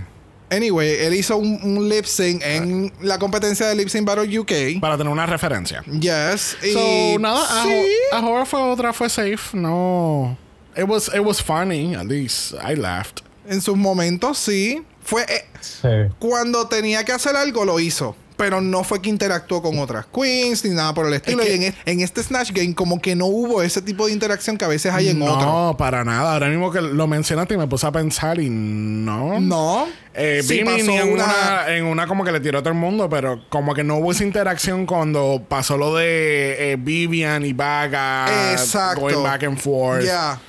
Anyway, 0.50 0.90
él 1.00 1.16
hizo 1.16 1.38
un, 1.38 1.60
un 1.64 1.90
lip 1.90 2.06
sync 2.06 2.42
en 2.44 2.94
la 3.02 3.18
competencia 3.18 3.66
de 3.68 3.76
Lip 3.76 3.90
Sync 3.90 4.06
Battle 4.06 4.40
UK. 4.40 4.80
para 4.80 4.96
tener 4.96 5.12
una 5.12 5.26
referencia. 5.26 5.84
Yes. 5.86 6.56
y- 6.64 6.72
So, 6.72 7.20
nada, 7.20 7.46
sí. 7.64 7.86
a 8.12 8.46
fue 8.46 8.62
otra, 8.62 8.94
fue 8.94 9.10
safe. 9.10 9.58
No. 9.58 10.38
It 10.78 10.84
was, 10.88 11.08
it 11.14 11.22
was 11.22 11.42
funny, 11.42 11.96
at 11.96 12.06
least. 12.06 12.54
I 12.64 12.76
laughed. 12.76 13.22
En 13.48 13.62
sus 13.62 13.76
momentos, 13.78 14.38
sí. 14.38 14.82
Fue 15.04 15.22
eh, 15.24 15.46
Sí. 15.62 15.88
cuando 16.20 16.68
tenía 16.68 17.04
que 17.06 17.12
hacer 17.12 17.36
algo, 17.36 17.66
lo 17.66 17.80
hizo. 17.80 18.16
pero 18.38 18.60
no 18.60 18.84
fue 18.84 19.02
que 19.02 19.10
interactuó 19.10 19.62
con 19.62 19.80
otras 19.80 20.08
queens 20.14 20.66
ni 20.66 20.72
nada 20.72 20.94
por 20.94 21.08
el 21.08 21.14
estilo. 21.14 21.42
que- 21.42 21.56
y 21.56 21.66
en, 21.68 21.76
en 21.86 22.00
este 22.02 22.22
Snatch 22.22 22.52
Game 22.52 22.76
como 22.76 23.00
que 23.02 23.16
no 23.16 23.28
hubo 23.28 23.62
ese 23.62 23.82
tipo 23.82 24.08
de 24.08 24.12
interacción 24.12 24.58
que 24.58 24.66
a 24.66 24.68
veces 24.68 24.92
hay 24.94 25.08
en 25.08 25.20
no, 25.20 25.26
otro. 25.38 25.78
para 25.78 26.04
nada. 26.04 26.34
Ahora 26.34 26.50
mismo 26.50 26.70
que 26.70 26.82
lo 26.82 27.08
mencionaste 27.08 27.54
y 27.54 27.58
me 27.58 27.66
puse 27.68 27.88
a 27.88 27.94
pensar 27.94 28.42
y 28.42 28.50
no. 28.50 29.40
No. 29.40 29.88
Eh, 30.14 30.42
Sí 30.44 30.56
Bimini 30.64 30.80
pasó 30.82 30.92
en 30.92 31.14
una... 31.14 31.24
una- 31.24 31.76
en 31.78 31.86
una 31.86 32.08
como 32.08 32.26
que 32.26 32.34
le 32.34 32.42
tiró 32.42 32.60
a 32.60 32.62
todo 32.62 32.74
el 32.74 32.78
mundo, 32.80 33.08
pero 33.10 33.40
como 33.48 33.74
que 33.74 33.86
no 33.86 33.96
hubo 34.00 34.12
esa 34.12 34.26
interacción 34.26 34.86
cuando 34.86 35.42
pasó 35.48 35.78
lo 35.78 35.96
de 35.96 36.74
eh, 36.74 36.76
Vivian 36.78 37.46
y 37.46 37.54
Vaga. 37.54 38.52
Exacto. 38.52 39.00
Going 39.00 39.24
back 39.24 39.44
and 39.44 39.58
forth. 39.58 40.04
Ya. 40.04 40.42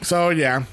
So, 0.00 0.32
yeah. 0.32 0.64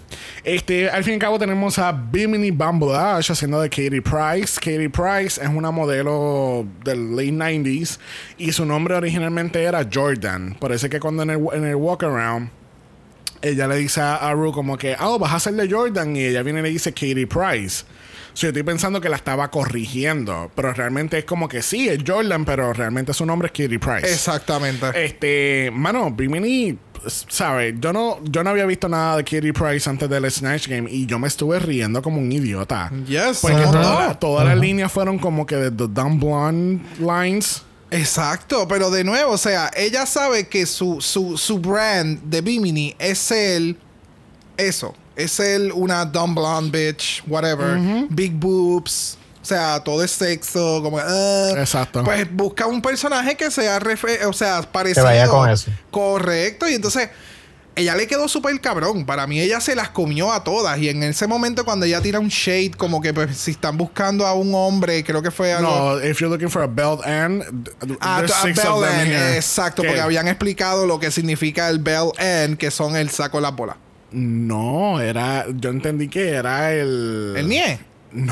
Este, 0.44 0.90
al 0.90 1.04
fin 1.04 1.14
y 1.14 1.16
al 1.16 1.20
cabo 1.20 1.40
tenemos 1.40 1.80
a 1.80 1.92
Bimini 1.92 2.52
Bambudash 2.52 3.32
haciendo 3.32 3.60
de 3.60 3.70
Katie 3.70 4.02
Price. 4.02 4.60
Katie 4.60 4.90
Price 4.90 5.42
es 5.42 5.50
una 5.50 5.72
modelo 5.72 6.66
del 6.84 7.16
late 7.16 7.32
90s 7.32 7.98
y 8.38 8.52
su 8.52 8.66
nombre 8.66 8.96
originalmente 8.96 9.64
era 9.64 9.88
Jordan. 9.92 10.56
Parece 10.60 10.90
que 10.90 11.00
cuando 11.00 11.24
en 11.24 11.32
el, 11.32 11.40
en 11.54 11.66
el 11.66 11.76
walk 11.76 12.04
around 12.04 12.50
ella 13.42 13.68
le 13.68 13.78
dice 13.78 14.02
a 14.02 14.32
Ru 14.34 14.52
como 14.52 14.78
que, 14.78 14.96
oh, 15.00 15.20
vas 15.20 15.34
a 15.34 15.40
ser 15.40 15.54
de 15.54 15.70
Jordan 15.70 16.16
y 16.16 16.26
ella 16.26 16.42
viene 16.44 16.60
y 16.60 16.64
le 16.64 16.70
dice 16.70 16.92
Katie 16.92 17.28
Price. 17.28 17.86
So, 18.36 18.42
yo 18.42 18.48
estoy 18.50 18.64
pensando 18.64 19.00
que 19.00 19.08
la 19.08 19.16
estaba 19.16 19.50
corrigiendo, 19.50 20.52
pero 20.56 20.74
realmente 20.74 21.18
es 21.18 21.24
como 21.24 21.48
que 21.48 21.62
sí, 21.62 21.88
es 21.88 22.00
Jordan, 22.06 22.44
pero 22.44 22.74
realmente 22.74 23.14
su 23.14 23.26
nombre 23.26 23.46
es 23.48 23.52
Katie 23.54 23.80
Price. 23.80 24.12
Exactamente. 24.12 24.88
Este, 25.06 25.72
mano, 25.74 26.12
Bimini, 26.12 26.78
¿sabes? 27.08 27.76
Yo 27.80 27.94
no, 27.94 28.20
yo 28.26 28.44
no 28.44 28.50
había 28.50 28.66
visto 28.66 28.90
nada 28.90 29.16
de 29.16 29.24
Katie 29.24 29.54
Price 29.54 29.90
antes 29.90 30.10
del 30.10 30.30
Snatch 30.30 30.68
Game 30.68 30.92
y 30.92 31.06
yo 31.06 31.18
me 31.18 31.30
estuve 31.30 31.60
riendo 31.60 32.02
como 32.02 32.20
un 32.20 32.30
idiota. 32.30 32.92
yes. 33.08 33.40
Porque 33.42 33.64
toda 33.64 34.20
todas 34.20 34.46
las 34.46 34.58
líneas 34.58 34.92
fueron 34.92 35.18
como 35.18 35.46
que 35.46 35.56
de 35.56 35.72
The 35.72 35.88
Dumb 35.88 36.20
Blonde 36.20 36.84
Lines. 37.00 37.64
Exacto, 37.90 38.68
pero 38.68 38.92
de 38.92 39.06
nuevo, 39.06 39.32
o 39.32 39.38
sea, 39.38 39.72
ella 39.78 40.06
sabe 40.06 40.50
que 40.50 40.66
su, 40.66 41.00
su, 41.00 41.38
su 41.38 41.60
brand 41.60 42.22
de 42.24 42.42
Bimini 42.42 42.96
es 43.00 43.32
el. 43.32 43.78
Eso. 44.58 44.94
Es 45.16 45.40
el 45.40 45.72
una 45.72 46.04
dumb 46.06 46.36
blonde 46.36 46.92
bitch, 46.92 47.24
whatever. 47.28 47.78
Big 48.10 48.34
boobs. 48.34 49.18
O 49.42 49.46
sea, 49.48 49.80
todo 49.84 50.04
es 50.04 50.12
sexo, 50.12 50.82
como. 50.82 50.98
ah. 51.00 51.52
Exacto. 51.58 52.04
Pues 52.04 52.28
busca 52.34 52.66
un 52.66 52.82
personaje 52.82 53.36
que 53.36 53.52
sea, 53.52 53.80
o 54.28 54.34
sea, 54.34 54.62
parecido. 54.64 55.06
vaya 55.06 55.28
con 55.28 55.50
eso. 55.50 55.70
Correcto. 55.92 56.68
Y 56.68 56.74
entonces, 56.74 57.10
ella 57.76 57.94
le 57.96 58.08
quedó 58.08 58.28
súper 58.28 58.60
cabrón. 58.60 59.06
Para 59.06 59.28
mí, 59.28 59.40
ella 59.40 59.60
se 59.62 59.76
las 59.76 59.90
comió 59.90 60.32
a 60.34 60.44
todas. 60.44 60.80
Y 60.80 60.90
en 60.90 61.04
ese 61.04 61.28
momento, 61.28 61.64
cuando 61.64 61.86
ella 61.86 62.02
tira 62.02 62.20
un 62.20 62.30
shade, 62.30 62.72
como 62.76 63.02
que 63.02 63.14
pues, 63.14 63.38
si 63.38 63.52
están 63.52 63.78
buscando 63.78 64.26
a 64.26 64.34
un 64.34 64.54
hombre, 64.56 65.04
creo 65.04 65.22
que 65.22 65.30
fue 65.30 65.54
algo. 65.54 65.70
No, 65.70 66.04
if 66.04 66.20
you're 66.20 66.30
looking 66.34 66.50
for 66.50 66.64
a 66.64 66.68
belt 66.68 67.06
end, 67.06 67.44
Ah, 68.02 68.18
there's 68.18 68.32
a 68.32 68.42
six 68.42 68.56
bell 68.58 68.74
of 68.74 68.82
them 68.82 69.00
end, 69.00 69.12
here. 69.12 69.36
exacto, 69.38 69.84
¿Qué? 69.84 69.90
porque 69.90 70.02
habían 70.02 70.28
explicado 70.28 70.88
lo 70.88 71.00
que 71.00 71.12
significa 71.12 71.70
el 71.70 71.78
bell 71.80 72.12
end, 72.18 72.58
que 72.58 72.72
son 72.72 72.96
el 72.96 73.10
saco 73.12 73.38
de 73.38 73.42
las 73.44 73.56
bolas. 73.56 73.76
No, 74.16 75.02
era, 75.02 75.46
yo 75.54 75.70
entendí 75.70 76.08
que 76.08 76.30
era 76.30 76.72
el... 76.74 77.34
El 77.36 77.50
nie. 77.50 77.80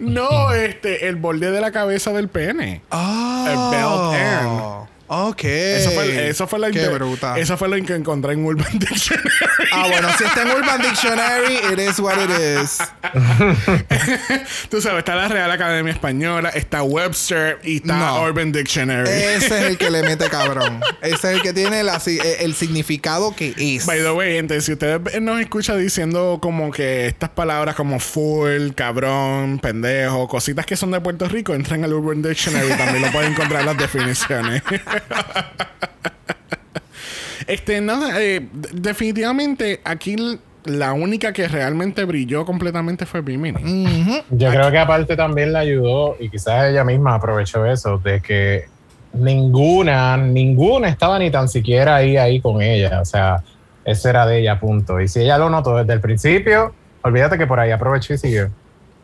No, 0.00 0.52
este, 0.52 1.08
el 1.08 1.16
borde 1.16 1.50
de 1.50 1.60
la 1.60 1.70
cabeza 1.70 2.12
del 2.12 2.28
pene. 2.28 2.82
Ah. 2.90 3.46
El 3.48 3.58
bell 3.70 4.20
end. 4.20 4.88
Ok. 5.08 5.44
Eso 5.44 5.90
fue, 5.92 6.28
eso 6.28 6.46
fue 6.46 6.58
la 6.58 6.70
Qué 6.70 6.88
bruta. 6.88 7.38
Eso 7.38 7.56
fue 7.56 7.68
lo 7.68 7.84
que 7.84 7.94
encontré 7.94 8.32
en 8.32 8.44
Urban 8.44 8.66
Dictionary. 8.78 9.28
Ah, 9.72 9.86
bueno, 9.88 10.08
si 10.18 10.24
está 10.24 10.42
en 10.42 10.50
Urban 10.50 10.82
Dictionary, 10.82 11.54
it 11.72 11.78
is 11.78 11.98
what 11.98 12.16
it 12.18 12.30
is. 12.30 12.78
Tú 14.70 14.80
sabes, 14.80 14.98
está 15.00 15.14
la 15.14 15.28
Real 15.28 15.50
Academia 15.50 15.92
Española, 15.92 16.48
está 16.50 16.82
Webster 16.82 17.58
y 17.62 17.76
está 17.76 17.96
No. 17.96 18.22
Urban 18.22 18.52
Dictionary. 18.52 19.08
Ese 19.08 19.46
es 19.58 19.64
el 19.64 19.78
que 19.78 19.90
le 19.90 20.02
mete 20.02 20.28
cabrón. 20.30 20.80
Ese 21.02 21.14
es 21.14 21.36
el 21.36 21.42
que 21.42 21.52
tiene 21.52 21.82
la 21.82 22.00
eh, 22.06 22.38
el 22.40 22.54
significado 22.54 23.34
que 23.34 23.54
es. 23.56 23.86
By 23.86 24.00
the 24.00 24.10
way, 24.10 24.34
gente, 24.34 24.60
si 24.60 24.72
ustedes 24.72 25.20
nos 25.20 25.40
escuchan 25.40 25.80
diciendo 25.80 26.38
como 26.40 26.70
que 26.70 27.06
estas 27.06 27.30
palabras 27.30 27.74
como 27.74 28.00
full, 28.00 28.70
cabrón, 28.74 29.58
pendejo, 29.58 30.28
cositas 30.28 30.66
que 30.66 30.76
son 30.76 30.90
de 30.90 31.00
Puerto 31.00 31.28
Rico, 31.28 31.54
entran 31.54 31.84
al 31.84 31.92
Urban 31.92 32.22
Dictionary 32.22 32.72
y 32.72 32.76
también 32.76 33.02
lo 33.02 33.12
pueden 33.12 33.32
encontrar 33.32 33.64
las 33.64 33.76
definiciones. 33.76 34.62
este, 37.46 37.80
nada, 37.80 38.22
eh, 38.22 38.46
definitivamente 38.72 39.80
aquí 39.84 40.16
la 40.64 40.92
única 40.92 41.32
que 41.32 41.48
realmente 41.48 42.04
brilló 42.04 42.44
completamente 42.44 43.06
fue 43.06 43.20
Bimini. 43.20 44.24
Yo 44.30 44.50
creo 44.50 44.70
que 44.70 44.78
aparte 44.78 45.16
también 45.16 45.52
le 45.52 45.60
ayudó, 45.60 46.16
y 46.18 46.28
quizás 46.28 46.70
ella 46.70 46.84
misma 46.84 47.14
aprovechó 47.14 47.64
eso, 47.64 47.98
de 47.98 48.20
que 48.20 48.64
ninguna, 49.12 50.16
ninguna 50.16 50.88
estaba 50.88 51.18
ni 51.18 51.30
tan 51.30 51.48
siquiera 51.48 51.96
ahí, 51.96 52.16
ahí 52.16 52.40
con 52.40 52.62
ella. 52.62 53.00
O 53.00 53.04
sea, 53.04 53.42
eso 53.84 54.08
era 54.08 54.26
de 54.26 54.40
ella, 54.40 54.58
punto. 54.58 55.00
Y 55.00 55.08
si 55.08 55.20
ella 55.20 55.38
lo 55.38 55.48
notó 55.48 55.76
desde 55.76 55.92
el 55.92 56.00
principio, 56.00 56.74
olvídate 57.02 57.38
que 57.38 57.46
por 57.46 57.60
ahí 57.60 57.70
aprovechó 57.70 58.14
y 58.14 58.18
siguió. 58.18 58.50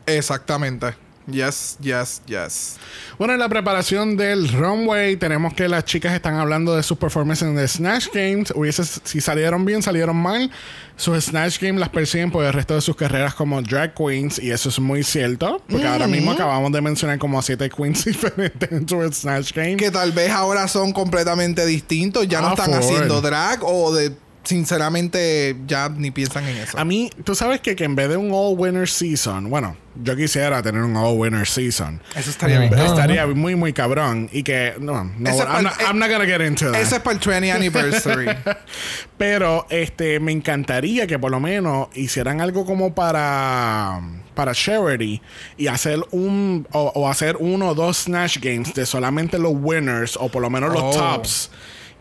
Exactamente. 0.06 0.94
Yes, 1.30 1.76
yes, 1.80 2.20
yes. 2.26 2.76
Bueno, 3.18 3.34
en 3.34 3.38
la 3.38 3.48
preparación 3.48 4.16
del 4.16 4.48
runway 4.48 5.16
tenemos 5.16 5.54
que 5.54 5.68
las 5.68 5.84
chicas 5.84 6.12
están 6.14 6.34
hablando 6.34 6.74
de 6.74 6.82
sus 6.82 6.98
performances 6.98 7.46
en 7.48 7.56
el 7.58 7.68
Snatch 7.68 8.08
Games. 8.12 8.52
Hubiese, 8.56 8.82
si 8.84 9.20
salieron 9.20 9.64
bien, 9.64 9.82
salieron 9.82 10.16
mal. 10.16 10.50
Sus 10.96 11.24
Snatch 11.24 11.58
Games 11.60 11.80
las 11.80 11.88
persiguen 11.88 12.30
por 12.30 12.44
el 12.44 12.52
resto 12.52 12.74
de 12.74 12.80
sus 12.80 12.96
carreras 12.96 13.34
como 13.34 13.62
drag 13.62 13.94
queens 13.94 14.38
y 14.38 14.50
eso 14.50 14.68
es 14.68 14.78
muy 14.78 15.02
cierto. 15.04 15.62
Porque 15.68 15.86
ahora 15.86 16.06
mismo 16.06 16.32
acabamos 16.32 16.70
de 16.72 16.80
mencionar 16.80 17.18
como 17.18 17.38
a 17.38 17.42
siete 17.42 17.70
queens 17.70 18.04
diferentes 18.04 18.70
en 18.72 18.88
su 18.88 19.00
Snatch 19.12 19.52
Game. 19.52 19.76
Que 19.76 19.90
tal 19.90 20.12
vez 20.12 20.30
ahora 20.30 20.66
son 20.68 20.92
completamente 20.92 21.64
distintos. 21.66 22.26
Ya 22.28 22.40
no 22.40 22.48
Ah, 22.48 22.54
están 22.54 22.72
full. 22.74 22.82
haciendo 22.94 23.20
drag 23.20 23.60
o 23.62 23.92
de. 23.94 24.12
Sinceramente, 24.44 25.56
ya 25.66 25.88
ni 25.88 26.10
piensan 26.10 26.44
en 26.48 26.56
eso. 26.58 26.78
A 26.78 26.84
mí, 26.84 27.10
tú 27.24 27.34
sabes 27.34 27.60
que, 27.60 27.76
que 27.76 27.84
en 27.84 27.94
vez 27.94 28.08
de 28.08 28.16
un 28.16 28.30
All 28.32 28.54
Winner 28.58 28.88
Season, 28.88 29.48
bueno, 29.48 29.76
yo 30.02 30.16
quisiera 30.16 30.62
tener 30.62 30.82
un 30.82 30.96
All 30.96 31.16
Winner 31.18 31.46
Season. 31.46 32.00
Eso 32.16 32.30
estaría 32.30 32.58
bien. 32.58 32.72
Estaría 32.78 33.26
muy, 33.26 33.54
muy 33.54 33.72
cabrón. 33.72 34.28
Y 34.32 34.42
que, 34.42 34.74
no, 34.80 35.04
no 35.04 35.30
Ese 35.30 35.38
es 35.42 35.48
I'm, 35.48 35.62
not, 35.62 35.72
I'm 35.86 35.98
not 35.98 36.10
gonna 36.10 36.26
get 36.26 36.40
into 36.40 36.72
that. 36.72 36.80
Ese 36.80 36.96
es 36.96 37.02
para 37.02 37.18
el 37.18 37.24
20 37.24 37.52
anniversary. 37.52 38.26
Pero 39.18 39.66
este 39.70 40.18
me 40.20 40.32
encantaría 40.32 41.06
que 41.06 41.18
por 41.18 41.30
lo 41.30 41.40
menos 41.40 41.88
hicieran 41.94 42.40
algo 42.40 42.64
como 42.66 42.94
para 42.94 44.00
para 44.34 44.54
charity 44.54 45.20
y 45.58 45.66
hacer 45.66 46.00
un 46.10 46.66
o, 46.72 46.90
o 46.94 47.08
hacer 47.08 47.36
uno 47.38 47.68
o 47.68 47.74
dos 47.74 48.04
snatch 48.04 48.38
games 48.40 48.72
de 48.72 48.86
solamente 48.86 49.38
los 49.38 49.52
winners 49.54 50.16
o 50.16 50.30
por 50.30 50.40
lo 50.40 50.48
menos 50.48 50.72
los 50.72 50.82
Oh. 50.82 50.90
tops 50.92 51.50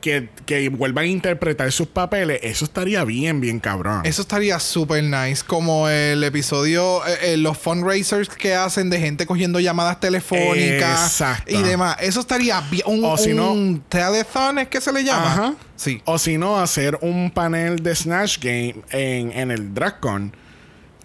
que, 0.02 0.30
que 0.46 0.68
vuelvan 0.70 1.06
a 1.06 1.08
interpretar 1.08 1.72
sus 1.72 1.88
papeles, 1.88 2.40
eso 2.44 2.66
estaría 2.66 3.04
bien, 3.06 3.40
bien 3.40 3.60
cabrón. 3.60 4.02
Eso 4.04 4.22
estaría 4.24 4.60
súper 4.60 5.04
nice. 5.04 5.44
Como 5.46 5.88
el 5.88 6.24
episodio, 6.24 7.06
eh, 7.08 7.34
eh, 7.34 7.38
los 7.38 7.58
fundraisers 7.58 8.28
que 8.30 8.56
hacen 8.56 8.90
de 8.90 9.00
gente 9.00 9.26
cogiendo 9.26 9.60
llamadas 9.60 10.00
telefónicas 10.00 11.04
Exacto. 11.12 11.52
y 11.58 11.62
demás. 11.64 11.98
Eso 12.02 12.20
estaría 12.20 12.60
bien. 12.70 12.84
Un, 12.86 13.06
O 13.06 13.18
si 13.18 13.34
no- 13.34 13.52
un 13.54 13.82
telethon 13.88 14.60
es 14.60 14.68
que 14.68 14.82
se 14.82 14.92
le 14.92 15.04
llama. 15.04 15.32
Ajá. 15.34 15.54
Sí. 15.76 16.02
O 16.06 16.18
si 16.20 16.38
no, 16.38 16.60
hacer 16.60 16.98
un 17.02 17.32
panel 17.32 17.82
de 17.82 17.96
Snatch 17.96 18.40
Game 18.40 18.76
en, 18.92 19.32
en 19.32 19.52
el 19.52 19.74
DragCon. 19.74 20.36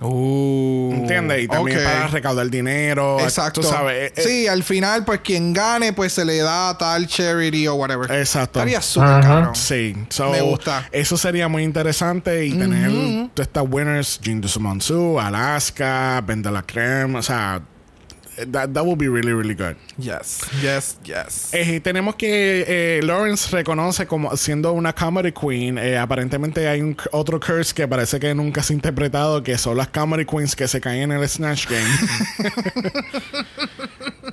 Uh, 0.01 0.91
¿Entiendes? 0.93 1.45
Y 1.45 1.49
también 1.49 1.83
para 1.83 2.07
recaudar 2.09 2.51
dinero. 2.51 3.19
Exacto. 3.21 3.63
Tú 3.63 3.67
sabes. 3.69 4.11
eh, 4.11 4.13
eh, 4.17 4.23
sí, 4.23 4.47
al 4.47 4.63
final, 4.63 5.05
pues 5.05 5.21
quien 5.21 5.53
gane, 5.53 5.93
pues 5.93 6.13
se 6.13 6.25
le 6.25 6.39
da 6.39 6.71
a 6.71 6.79
tal 6.79 7.07
charity 7.07 7.67
o 7.67 7.75
whatever. 7.75 8.11
Exacto. 8.13 8.59
Estaría 8.59 8.83
súper 8.83 9.23
cabrón. 9.23 9.55
Sí, 9.55 9.97
so, 10.11 10.31
Me 10.31 10.43
gusta. 10.43 10.89
Eso 10.93 11.17
sería 11.17 11.49
muy 11.49 11.63
interesante 11.63 12.45
y 12.45 12.53
tener 12.53 12.91
todas 13.35 13.49
estas 13.49 13.65
winners, 13.69 14.21
de 14.23 14.61
Monsu, 14.61 15.19
Alaska, 15.19 16.23
Ben 16.27 16.43
de 16.43 16.51
la 16.51 16.63
Creme, 16.63 17.19
o 17.19 17.23
sea, 17.23 17.63
that, 18.53 18.73
that 18.75 18.85
would 18.85 18.99
be 18.99 19.09
really, 19.09 19.33
really 19.33 19.55
good. 19.55 19.77
Yes, 19.99 20.41
yes, 20.63 20.99
yes. 21.05 21.53
Eh, 21.55 21.81
tenemos 21.81 22.17
que 22.17 22.65
eh, 22.67 23.01
Lawrence 23.03 23.49
reconoce 23.51 24.07
como 24.07 24.37
siendo 24.37 24.73
una 24.73 24.93
comedy 24.93 25.33
queen. 25.33 25.79
eh, 25.79 25.97
aparentemente 25.99 26.69
hay 26.69 26.81
un 26.83 26.97
otro 27.13 27.41
curse 27.41 27.75
que 27.75 27.87
parece 27.89 28.21
que 28.21 28.35
nunca 28.35 28.63
se 28.63 28.73
ha 28.73 28.77
interpretado, 28.77 29.43
que 29.43 29.57
son 29.59 29.77
las 29.77 29.89
comedy 29.89 30.25
queens 30.25 30.55
que 30.57 30.69
se 30.69 30.81
caen 30.81 31.13
en 31.13 31.19
el 31.19 31.29
Snatch 31.29 31.67
Game. 31.69 31.87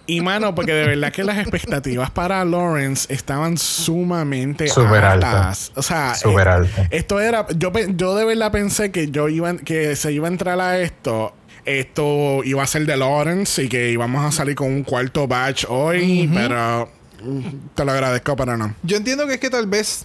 y 0.07 0.21
mano, 0.21 0.53
porque 0.53 0.73
de 0.73 0.87
verdad 0.87 1.11
que 1.11 1.23
las 1.23 1.37
expectativas 1.37 2.09
para 2.11 2.43
Lawrence 2.43 3.11
estaban 3.13 3.57
sumamente 3.57 4.67
Súper 4.67 5.03
altas. 5.03 5.33
altas. 5.33 5.71
O 5.75 5.81
sea, 5.81 6.15
Súper 6.15 6.47
eh, 6.47 6.51
altas. 6.51 6.87
esto 6.91 7.19
era, 7.19 7.45
yo, 7.55 7.71
yo 7.95 8.15
de 8.15 8.25
verdad 8.25 8.51
pensé 8.51 8.91
que 8.91 9.09
yo 9.09 9.29
iba, 9.29 9.55
que 9.57 9.95
se 9.95 10.11
iba 10.11 10.27
a 10.27 10.31
entrar 10.31 10.59
a 10.59 10.79
esto. 10.79 11.33
Esto 11.65 12.43
iba 12.43 12.61
a 12.63 12.67
ser 12.67 12.85
de 12.85 12.97
Lawrence 12.97 13.63
y 13.63 13.69
que 13.69 13.89
íbamos 13.91 14.25
a 14.25 14.31
salir 14.31 14.55
con 14.55 14.67
un 14.67 14.83
cuarto 14.83 15.27
batch 15.27 15.65
hoy, 15.69 16.29
pero 16.33 16.89
mm, 17.23 17.41
te 17.75 17.85
lo 17.85 17.91
agradezco, 17.93 18.35
pero 18.35 18.57
no. 18.57 18.75
Yo 18.83 18.97
entiendo 18.97 19.25
que 19.27 19.35
es 19.35 19.39
que 19.39 19.49
tal 19.49 19.67
vez 19.67 20.03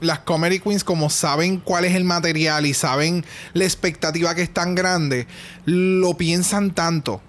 las 0.00 0.18
comedy 0.20 0.58
queens, 0.60 0.84
como 0.84 1.08
saben 1.08 1.58
cuál 1.58 1.84
es 1.86 1.94
el 1.94 2.04
material 2.04 2.66
y 2.66 2.74
saben 2.74 3.24
la 3.54 3.64
expectativa 3.64 4.34
que 4.34 4.42
es 4.42 4.52
tan 4.52 4.74
grande, 4.74 5.26
lo 5.64 6.14
piensan 6.18 6.72
tanto. 6.72 7.22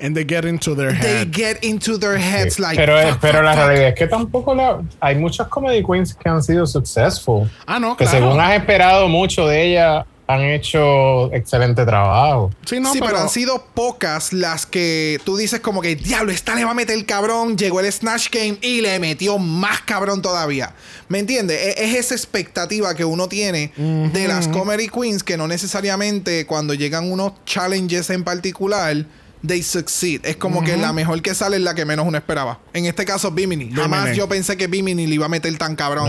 And 0.00 0.14
they 0.14 0.24
get 0.28 0.44
into 0.44 0.74
their 0.76 0.92
They 1.00 1.20
head. 1.20 1.28
get 1.32 1.64
into 1.64 1.98
their 1.98 2.18
heads 2.18 2.58
like. 2.58 2.76
pero 2.76 2.98
fuck, 3.08 3.20
pero 3.20 3.38
fuck, 3.38 3.44
la 3.44 3.52
fuck. 3.54 3.66
realidad 3.68 3.88
es 3.88 3.94
que 3.94 4.06
tampoco 4.06 4.54
la, 4.54 4.82
hay 5.00 5.14
muchas 5.16 5.48
comedy 5.48 5.82
queens 5.82 6.12
que 6.14 6.28
han 6.28 6.42
sido 6.42 6.66
successful. 6.66 7.48
Ah, 7.66 7.78
no, 7.80 7.96
Que 7.96 8.04
claro. 8.04 8.18
según 8.18 8.40
has 8.40 8.52
esperado 8.54 9.08
mucho 9.08 9.46
de 9.46 9.70
ellas, 9.70 10.04
han 10.26 10.40
hecho 10.42 11.32
excelente 11.34 11.84
trabajo. 11.84 12.50
Sí, 12.64 12.80
no, 12.80 12.92
sí, 12.92 13.00
pero, 13.00 13.12
pero, 13.12 13.22
han 13.24 13.28
sido 13.28 13.64
pocas 13.74 14.32
las 14.32 14.64
que 14.66 15.20
tú 15.24 15.36
dices 15.36 15.60
como 15.60 15.82
que, 15.82 15.94
diablo, 15.96 16.32
esta 16.32 16.54
le 16.54 16.64
va 16.64 16.70
a 16.70 16.74
meter 16.74 16.96
el 16.96 17.04
cabrón, 17.06 17.58
llegó 17.58 17.80
el 17.80 17.92
Snatch 17.92 18.28
Game 18.30 18.56
y 18.62 18.80
le 18.80 18.98
metió 18.98 19.38
más 19.38 19.80
cabrón 19.82 20.22
todavía. 20.22 20.74
¿Me 21.08 21.18
entiendes? 21.18 21.58
E- 21.60 21.84
Es, 21.84 21.94
esa 21.96 22.14
expectativa 22.14 22.94
que 22.94 23.04
uno 23.04 23.28
tiene 23.28 23.72
de 23.76 24.28
las 24.28 24.48
comedy 24.48 24.88
queens 24.88 25.22
que 25.22 25.36
no 25.36 25.46
necesariamente 25.48 26.46
cuando 26.46 26.72
llegan 26.74 27.10
unos 27.12 27.32
challenges 27.44 28.08
en 28.10 28.24
particular, 28.24 29.04
they 29.46 29.62
succeed. 29.62 30.24
Es 30.24 30.36
como 30.36 30.62
que 30.62 30.76
la 30.76 30.92
mejor 30.92 31.20
que 31.20 31.34
sale 31.34 31.56
es 31.56 31.62
la 31.62 31.74
que 31.74 31.84
menos 31.84 32.06
uno 32.06 32.16
esperaba. 32.16 32.60
En 32.72 32.86
este 32.86 33.04
caso, 33.04 33.30
Bimini. 33.32 33.70
Jamás 33.72 34.04
Bimini. 34.04 34.16
yo 34.18 34.28
pensé 34.28 34.56
que 34.56 34.68
Bimini 34.68 35.06
le 35.06 35.14
iba 35.16 35.26
a 35.26 35.28
meter 35.28 35.56
tan 35.58 35.74
cabrón. 35.76 36.08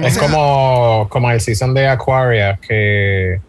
No, 0.00 0.06
es 0.06 0.14
sea, 0.14 0.22
como, 0.24 1.06
como 1.08 1.30
el 1.30 1.40
season 1.40 1.72
de 1.74 1.86
Aquaria 1.88 2.58
que, 2.66 3.40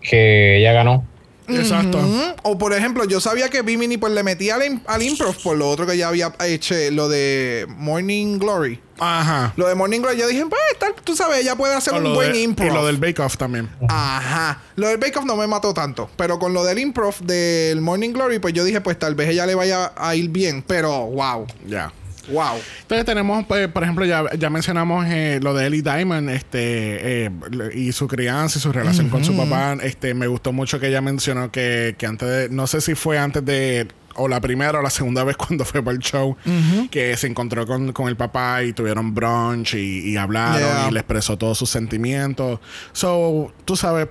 que 0.00 0.58
ella 0.58 0.72
ganó. 0.72 1.04
Exacto. 1.48 1.98
O 2.44 2.56
por 2.58 2.72
ejemplo, 2.72 3.04
yo 3.06 3.20
sabía 3.20 3.48
que 3.48 3.62
Bimini 3.62 3.96
pues 3.96 4.12
le 4.12 4.22
metía 4.22 4.54
al, 4.54 4.80
al 4.86 5.02
improv 5.02 5.34
por 5.42 5.56
lo 5.56 5.68
otro 5.68 5.84
que 5.84 5.96
ya 5.96 6.06
había 6.06 6.32
hecho, 6.44 6.76
lo 6.92 7.08
de 7.08 7.66
Morning 7.76 8.38
Glory. 8.38 8.80
Ajá. 9.00 9.52
Lo 9.56 9.66
de 9.66 9.74
Morning 9.74 9.98
Glory, 10.00 10.16
yo 10.16 10.28
dije, 10.28 10.44
pues, 10.48 10.60
tal, 10.78 10.94
tú 11.02 11.16
sabes, 11.16 11.40
ella 11.40 11.56
puede 11.56 11.74
hacer 11.74 11.94
O 11.94 11.96
un 11.96 12.14
buen 12.14 12.32
de- 12.34 12.42
improv. 12.42 12.68
Y 12.68 12.72
lo 12.72 12.86
del 12.86 12.98
Bake 12.98 13.18
Off 13.20 13.36
también. 13.36 13.68
Ajá. 13.88 14.60
Lo 14.76 14.86
del 14.88 14.98
Bake 14.98 15.18
Off 15.18 15.24
no 15.24 15.34
me 15.36 15.48
mató 15.48 15.74
tanto. 15.74 16.08
Pero 16.16 16.38
con 16.38 16.52
lo 16.52 16.64
del 16.64 16.78
improv 16.78 17.16
del 17.22 17.80
Morning 17.80 18.10
Glory, 18.12 18.38
pues 18.38 18.54
yo 18.54 18.62
dije, 18.62 18.80
pues 18.80 18.96
tal 18.96 19.16
vez 19.16 19.30
ella 19.30 19.44
le 19.46 19.56
vaya 19.56 19.92
a 19.96 20.14
ir 20.14 20.28
bien. 20.28 20.62
Pero, 20.64 21.06
wow. 21.06 21.46
Ya. 21.66 21.92
Wow. 22.28 22.56
Entonces 22.82 23.04
tenemos, 23.04 23.44
pues, 23.46 23.68
por 23.68 23.82
ejemplo, 23.82 24.04
ya, 24.04 24.24
ya 24.38 24.50
mencionamos 24.50 25.06
eh, 25.08 25.40
lo 25.42 25.54
de 25.54 25.66
Ellie 25.66 25.82
Diamond, 25.82 26.28
este, 26.30 27.26
eh, 27.26 27.30
y 27.74 27.92
su 27.92 28.06
crianza 28.08 28.58
y 28.58 28.62
su 28.62 28.72
relación 28.72 29.08
con 29.08 29.24
su 29.24 29.36
papá. 29.36 29.76
Este, 29.82 30.14
me 30.14 30.26
gustó 30.26 30.52
mucho 30.52 30.78
que 30.80 30.88
ella 30.88 31.00
mencionó 31.00 31.50
que, 31.50 31.94
que 31.98 32.06
antes 32.06 32.28
de, 32.28 32.48
no 32.50 32.66
sé 32.66 32.80
si 32.80 32.94
fue 32.94 33.18
antes 33.18 33.44
de 33.44 33.88
o 34.16 34.26
la 34.26 34.40
primera 34.40 34.80
o 34.80 34.82
la 34.82 34.90
segunda 34.90 35.22
vez 35.24 35.36
cuando 35.38 35.64
fue 35.64 35.82
para 35.82 35.94
el 35.96 36.02
show, 36.02 36.36
que 36.90 37.16
se 37.16 37.26
encontró 37.26 37.66
con, 37.66 37.92
con 37.92 38.08
el 38.08 38.16
papá 38.16 38.62
y 38.64 38.72
tuvieron 38.72 39.14
brunch 39.14 39.74
y, 39.74 40.10
y 40.10 40.16
hablaron 40.16 40.58
Yeah. 40.60 40.88
y 40.88 40.92
le 40.92 41.00
expresó 41.00 41.38
todos 41.38 41.56
sus 41.56 41.70
sentimientos. 41.70 42.58
So, 42.92 43.52
tú 43.64 43.76
sabes, 43.76 44.08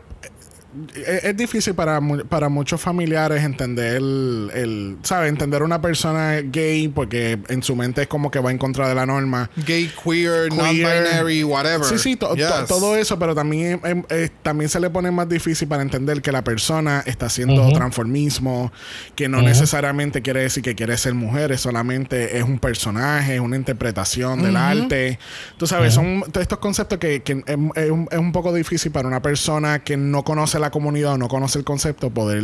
es, 0.95 1.23
es 1.23 1.37
difícil 1.37 1.73
para, 1.73 1.99
para 2.29 2.49
muchos 2.49 2.79
familiares 2.79 3.43
entender 3.43 3.95
el, 3.97 4.51
el, 4.53 4.97
¿sabes? 5.03 5.29
Entender 5.29 5.63
una 5.63 5.81
persona 5.81 6.35
gay 6.43 6.87
porque 6.87 7.39
en 7.47 7.63
su 7.63 7.75
mente 7.75 8.03
es 8.03 8.07
como 8.07 8.29
que 8.29 8.39
va 8.39 8.51
en 8.51 8.57
contra 8.57 8.87
de 8.87 8.95
la 8.95 9.05
norma. 9.05 9.49
Gay, 9.65 9.91
queer, 10.03 10.51
non-binary, 10.53 11.43
whatever. 11.43 11.85
Sí, 11.85 11.97
sí, 11.97 12.15
to- 12.15 12.35
todo 12.67 12.95
eso, 12.95 13.17
pero 13.17 13.33
también, 13.33 13.81
eh, 14.09 14.29
también 14.43 14.69
se 14.69 14.79
le 14.79 14.89
pone 14.89 15.11
más 15.11 15.27
difícil 15.27 15.67
para 15.67 15.81
entender 15.81 16.21
que 16.21 16.31
la 16.31 16.43
persona 16.43 17.03
está 17.05 17.25
haciendo 17.27 17.63
transformismo, 17.73 18.71
que 19.15 19.27
no 19.27 19.41
necesariamente 19.41 20.21
quiere 20.21 20.41
decir 20.41 20.63
que 20.63 20.75
quiere 20.75 20.97
ser 20.97 21.13
mujer, 21.13 21.51
es 21.51 21.61
solamente 21.61 22.37
es 22.37 22.43
un 22.43 22.59
personaje, 22.59 23.35
es 23.35 23.41
una 23.41 23.55
interpretación 23.55 24.41
del 24.43 24.55
arte. 24.55 25.19
Tú 25.57 25.65
sabes, 25.67 25.93
son 25.93 26.21
todos 26.31 26.41
estos 26.43 26.59
conceptos 26.59 26.99
que, 26.99 27.21
que 27.21 27.33
es, 27.45 27.57
es 27.75 27.89
un, 27.91 28.07
es 28.11 28.17
un 28.19 28.31
poco 28.31 28.53
difícil 28.53 28.91
para 28.91 29.07
una 29.07 29.21
persona 29.21 29.79
que 29.79 29.97
no 29.97 30.23
conoce 30.23 30.58
la 30.59 30.71
comunidad 30.71 31.13
o 31.13 31.17
no 31.17 31.27
conoce 31.27 31.59
el 31.59 31.65
concepto 31.65 32.09
poder 32.09 32.43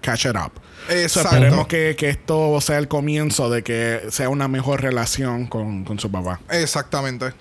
catch 0.00 0.26
it 0.26 0.36
up. 0.36 0.52
So, 0.88 0.94
Exacto. 0.94 1.28
esperemos 1.36 1.66
que, 1.66 1.96
que 1.98 2.08
esto 2.08 2.60
sea 2.60 2.78
el 2.78 2.88
comienzo 2.88 3.50
de 3.50 3.62
que 3.62 4.00
sea 4.10 4.28
una 4.28 4.48
mejor 4.48 4.80
relación 4.80 5.46
con, 5.46 5.84
con 5.84 5.98
su 5.98 6.10
papá. 6.10 6.40
Exactamente. 6.50 7.32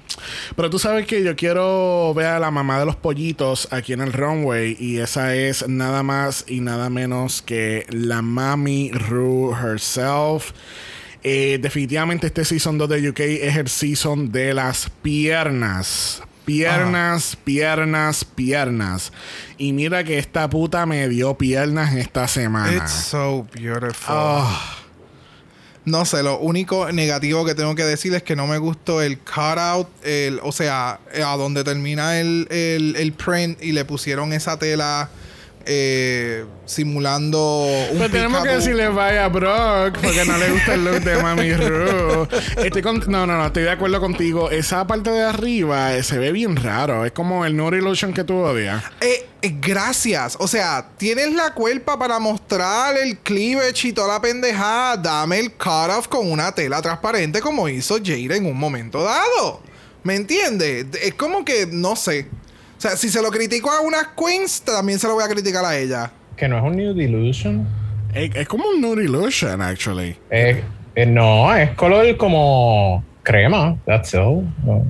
Pero 0.56 0.70
tú 0.70 0.80
sabes 0.80 1.06
que 1.06 1.24
yo 1.24 1.36
quiero 1.36 2.14
ver 2.14 2.28
a 2.28 2.40
la 2.40 2.52
mamá 2.52 2.80
de 2.80 2.86
los 2.86 2.96
pollitos 2.96 3.68
aquí 3.72 3.94
en 3.94 4.02
el 4.02 4.14
runway 4.14 4.76
y 4.80 4.98
esa 4.98 5.36
es 5.36 5.68
nada 5.68 6.04
más 6.04 6.46
y 6.48 6.60
nada 6.60 6.90
menos 6.90 7.42
que 7.42 7.86
la 7.90 8.22
mami 8.22 8.92
Rue 8.92 9.54
herself. 9.54 10.52
Eh, 11.24 11.60
definitivamente 11.62 12.28
este 12.28 12.46
season 12.46 12.78
2 12.78 12.90
de 12.90 13.10
UK 13.10 13.20
es 13.20 13.58
el 13.58 13.68
season 13.68 14.32
de 14.32 14.54
las 14.54 14.90
piernas. 15.02 16.22
Piernas, 16.48 17.36
piernas, 17.44 18.24
piernas. 18.24 19.12
Y 19.58 19.74
mira 19.74 20.06
que 20.06 20.18
esta 20.18 20.50
puta 20.50 20.86
me 20.86 21.10
dio 21.10 21.38
piernas 21.38 21.94
esta 21.94 22.26
semana. 22.30 22.74
It's 22.74 22.90
so 22.90 23.46
beautiful. 23.54 24.16
Ah. 24.18 24.78
No 25.84 26.06
sé, 26.06 26.24
lo 26.24 26.40
único 26.40 26.90
negativo 26.94 27.44
que 27.44 27.54
tengo 27.54 27.76
que 27.76 27.84
decir 27.84 28.14
es 28.14 28.24
que 28.24 28.38
no 28.38 28.48
me 28.48 28.60
gustó 28.60 29.02
el 29.02 29.20
cutout, 29.20 29.90
el, 30.06 30.40
o 30.42 30.54
sea, 30.54 31.02
a 31.14 31.36
donde 31.36 31.66
termina 31.66 32.18
el, 32.18 32.48
el, 32.50 32.96
el 32.96 33.12
print 33.12 33.62
y 33.62 33.74
le 33.74 33.84
pusieron 33.84 34.32
esa 34.32 34.58
tela 34.58 35.10
eh, 35.68 36.46
simulando 36.66 37.66
un 37.92 37.98
Pues 37.98 38.12
tenemos 38.12 38.42
que 38.44 38.50
decirle 38.50 38.88
vaya 38.90 39.26
a 39.26 39.28
Brock 39.30 39.98
porque 40.02 40.26
no 40.26 40.38
le 40.38 40.50
gusta 40.52 40.74
el 40.74 40.86
look 40.86 41.02
de 41.02 41.22
Mami 41.22 41.54
Ru. 41.56 42.28
Estoy 42.64 42.82
con- 42.82 43.04
no, 43.08 43.28
no, 43.28 43.38
no, 43.38 43.46
estoy 43.48 43.64
de 43.64 43.72
acuerdo 43.72 44.00
contigo. 44.00 44.50
Esa 44.50 44.88
parte 44.88 45.10
de 45.10 45.24
arriba 45.24 45.94
eh, 45.96 46.04
se 46.04 46.18
ve 46.18 46.32
bien 46.32 46.56
raro. 46.56 47.06
Es 47.06 47.12
como 47.12 47.46
el 47.46 47.56
Nuri 47.56 47.78
Illusion 47.80 48.14
que 48.14 48.24
tú 48.24 48.36
odias. 48.38 48.84
Eh, 49.02 49.28
eh, 49.42 49.56
gracias. 49.62 50.38
O 50.40 50.48
sea, 50.48 50.90
tienes 50.98 51.34
la 51.34 51.54
cuerpa 51.54 52.00
para 52.00 52.20
mostrar 52.20 52.98
el 52.98 53.18
cleavage 53.20 53.90
y 53.90 53.94
toda 53.94 54.14
la 54.14 54.22
pendejada. 54.22 54.98
Dame 54.98 55.40
el 55.40 55.52
cutoff 55.54 56.08
con 56.08 56.32
una 56.32 56.52
tela 56.54 56.82
transparente 56.82 57.42
como 57.42 57.68
hizo 57.70 57.98
Jade 57.98 58.36
en 58.38 58.46
un 58.46 58.58
momento 58.58 59.04
dado. 59.04 59.62
¿Me 60.04 60.16
entiendes? 60.16 60.86
Es 61.02 61.14
como 61.16 61.44
que, 61.44 61.68
no 61.70 61.96
sé. 61.98 62.28
O 62.78 62.82
sea, 62.82 62.96
si 62.96 63.10
se 63.10 63.22
lo 63.22 63.32
critico 63.32 63.72
a 63.72 63.82
unas 63.82 64.10
queens, 64.16 64.62
también 64.62 65.00
se 65.00 65.08
lo 65.08 65.16
voy 65.16 65.24
a 65.24 65.28
criticar 65.28 65.66
a 65.66 65.76
ella. 65.78 66.12
Que 66.36 66.48
no 66.48 66.58
es 66.58 66.64
un 66.64 66.76
New 66.76 66.94
Delusion. 66.94 67.68
Es, 68.14 68.36
es 68.36 68.48
como 68.48 68.70
un 68.70 68.82
Nuri 68.82 69.06
Illusion, 69.06 69.62
actually. 69.62 70.16
Eh, 70.30 70.64
eh, 70.96 71.06
no, 71.06 71.54
es 71.56 71.72
color 71.72 72.16
como 72.18 73.04
crema. 73.24 73.78
That's 73.86 74.14
all. 74.14 74.44
No. 74.64 74.86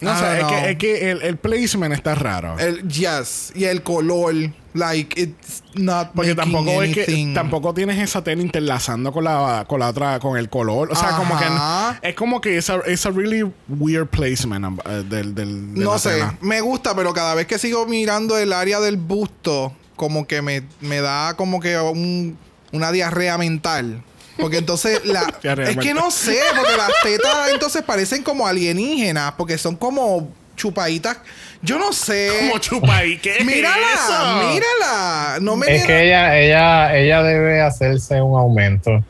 No 0.00 0.12
I 0.12 0.16
sé, 0.16 0.24
don't 0.24 0.38
es 0.40 0.46
que, 0.46 0.70
es 0.70 0.76
que 0.76 1.10
el, 1.10 1.22
el 1.22 1.36
placement 1.36 1.94
está 1.94 2.14
raro. 2.14 2.58
El 2.58 2.88
yes. 2.88 3.52
Y 3.54 3.64
el 3.64 3.82
color. 3.82 4.34
Like, 4.74 5.20
it's 5.20 5.62
not 5.74 6.12
Porque 6.14 6.34
tampoco 6.34 6.82
es 6.82 6.94
que 6.94 7.32
tampoco 7.34 7.74
tienes 7.74 7.98
esa 7.98 8.24
tela 8.24 8.40
interlazando 8.40 9.12
con 9.12 9.24
la, 9.24 9.66
con 9.68 9.80
la 9.80 9.88
otra, 9.88 10.18
con 10.18 10.38
el 10.38 10.48
color. 10.48 10.90
O 10.90 10.94
sea, 10.94 11.10
como 11.16 11.38
que 11.38 12.08
es 12.08 12.14
como 12.14 12.40
que 12.40 12.56
es 12.56 12.70
a, 12.70 12.76
es 12.86 13.04
a 13.04 13.10
really 13.10 13.44
weird 13.68 14.06
placement 14.08 14.64
uh, 14.64 14.90
del, 15.08 15.34
del 15.34 15.74
de 15.74 15.80
No 15.84 15.92
la 15.92 15.98
sé, 15.98 16.10
tela. 16.14 16.38
me 16.40 16.60
gusta, 16.62 16.94
pero 16.96 17.12
cada 17.12 17.34
vez 17.34 17.46
que 17.46 17.58
sigo 17.58 17.84
mirando 17.86 18.38
el 18.38 18.52
área 18.52 18.80
del 18.80 18.96
busto, 18.96 19.74
como 19.96 20.26
que 20.26 20.40
me, 20.40 20.62
me 20.80 21.00
da 21.02 21.34
como 21.36 21.60
que 21.60 21.78
un- 21.78 22.38
una 22.72 22.90
diarrea 22.92 23.36
mental. 23.36 24.02
Porque 24.38 24.56
entonces 24.56 25.02
la... 25.04 25.20
Es 25.42 25.76
que 25.76 25.92
no 25.92 26.10
sé, 26.10 26.38
porque 26.56 26.76
las 26.78 26.90
tetas 27.02 27.50
entonces 27.52 27.82
parecen 27.82 28.22
como 28.22 28.46
alienígenas, 28.46 29.32
porque 29.32 29.58
son 29.58 29.76
como 29.76 30.30
chupaditas. 30.56 31.18
Yo 31.62 31.78
no 31.78 31.92
sé. 31.92 32.28
Como 32.40 32.58
chupa 32.58 32.96
ahí, 32.98 33.18
¿qué 33.18 33.36
es 33.38 33.44
Mírala, 33.44 33.76
eso? 33.94 34.48
mírala. 34.52 35.38
No 35.40 35.56
me 35.56 35.74
Es 35.76 35.86
que 35.86 36.04
ella, 36.06 36.36
ella, 36.38 36.96
ella 36.96 37.22
debe 37.22 37.60
hacerse 37.60 38.20
un 38.20 38.36
aumento. 38.38 39.04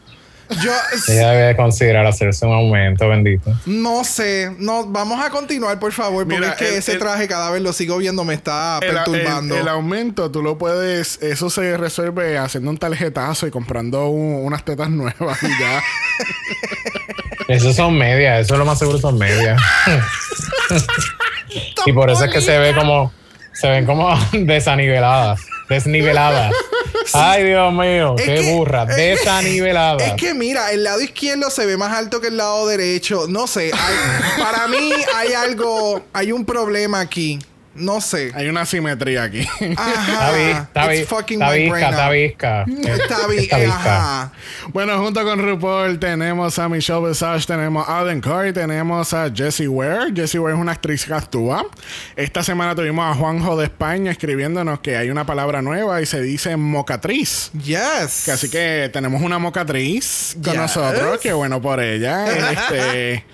Yo 0.62 0.70
Ella 1.08 1.30
debe 1.30 1.56
considerar 1.56 2.04
hacerse 2.04 2.44
un 2.44 2.52
aumento, 2.52 3.08
bendito. 3.08 3.50
no 3.64 4.04
sé. 4.04 4.54
No, 4.58 4.84
vamos 4.86 5.24
a 5.24 5.30
continuar, 5.30 5.78
por 5.78 5.92
favor, 5.92 6.24
porque 6.24 6.40
Mira, 6.40 6.50
es 6.52 6.58
que 6.58 6.68
el- 6.68 6.74
ese 6.74 6.92
el- 6.92 6.98
traje 6.98 7.26
cada 7.26 7.50
vez 7.50 7.62
lo 7.62 7.72
sigo 7.72 7.96
viendo, 7.96 8.22
me 8.24 8.34
está 8.34 8.78
El, 8.82 8.90
perturbando. 8.92 9.54
el- 9.54 9.62
el 9.62 9.68
aumento, 9.68 10.30
tú 10.30 10.42
lo 10.42 10.58
puedes, 10.58 11.22
eso 11.22 11.48
se 11.48 11.78
resuelve 11.78 12.36
haciendo 12.36 12.68
un 12.68 12.76
tarjetazo 12.76 13.46
y 13.46 13.50
comprando 13.50 14.08
un- 14.08 14.44
unas 14.44 14.62
tetas 14.62 14.90
nuevas 14.90 15.42
y 15.42 15.48
ya. 15.58 15.82
Eso 17.48 17.72
son 17.72 17.96
medias, 17.98 18.42
eso 18.42 18.54
es 18.54 18.58
lo 18.58 18.64
más 18.64 18.78
seguro 18.78 18.98
son 18.98 19.18
medias. 19.18 19.60
y 21.86 21.92
por 21.92 22.10
eso 22.10 22.24
es 22.24 22.32
que 22.32 22.40
se 22.40 22.58
ve 22.58 22.74
como, 22.74 23.12
se 23.52 23.68
ven 23.68 23.86
como 23.86 24.14
desaniveladas, 24.32 25.40
desniveladas. 25.68 26.54
Ay, 27.14 27.44
Dios 27.44 27.72
mío, 27.72 28.14
Es 28.18 28.24
qué 28.24 28.34
que- 28.36 28.52
burra, 28.52 28.84
es- 28.88 28.96
desaniveladas. 28.96 30.02
Es 30.08 30.14
que 30.14 30.34
mira, 30.34 30.70
el 30.72 30.84
lado 30.84 31.00
izquierdo 31.00 31.50
se 31.50 31.66
ve 31.66 31.76
más 31.76 31.92
alto 31.96 32.20
que 32.20 32.28
el 32.28 32.36
lado 32.36 32.66
derecho. 32.66 33.26
No 33.28 33.46
sé, 33.46 33.70
hay- 33.72 34.42
para 34.42 34.68
mí 34.68 34.92
hay 35.16 35.32
algo, 35.32 36.02
hay 36.12 36.32
un 36.32 36.44
problema 36.44 37.00
aquí. 37.00 37.38
No 37.74 38.00
sé. 38.00 38.32
Hay 38.34 38.48
una 38.48 38.66
simetría 38.66 39.24
aquí. 39.24 39.46
Ajá. 39.76 40.68
Está 40.72 40.88
visca, 40.88 41.48
brain 41.48 41.72
está 41.72 42.08
bueno, 44.72 44.98
junto 44.98 45.22
con 45.24 45.38
RuPaul 45.38 45.98
tenemos 45.98 46.58
a 46.58 46.68
Michelle 46.68 47.08
Visage, 47.08 47.46
tenemos 47.46 47.88
a 47.88 48.00
Aden 48.00 48.20
Curry, 48.20 48.52
tenemos 48.52 49.12
a 49.14 49.30
Jessie 49.34 49.68
Ware. 49.68 50.12
Jessie 50.14 50.38
Ware 50.38 50.54
es 50.54 50.60
una 50.60 50.72
actriz 50.72 51.04
que 51.04 51.14
actúa. 51.14 51.66
Esta 52.16 52.42
semana 52.42 52.74
tuvimos 52.74 53.10
a 53.10 53.14
Juanjo 53.18 53.56
de 53.56 53.64
España 53.64 54.10
escribiéndonos 54.10 54.80
que 54.80 54.96
hay 54.96 55.10
una 55.10 55.26
palabra 55.26 55.62
nueva 55.62 56.00
y 56.00 56.06
se 56.06 56.20
dice 56.20 56.56
mocatriz. 56.56 57.50
Yes. 57.52 58.22
Que 58.24 58.32
Así 58.32 58.50
que 58.50 58.90
tenemos 58.92 59.22
una 59.22 59.38
mocatriz 59.38 60.34
con 60.42 60.52
Yes. 60.52 60.56
nosotros, 60.56 61.18
qué 61.20 61.32
bueno 61.32 61.60
por 61.60 61.80
ella. 61.80 62.26
Este, 62.52 63.24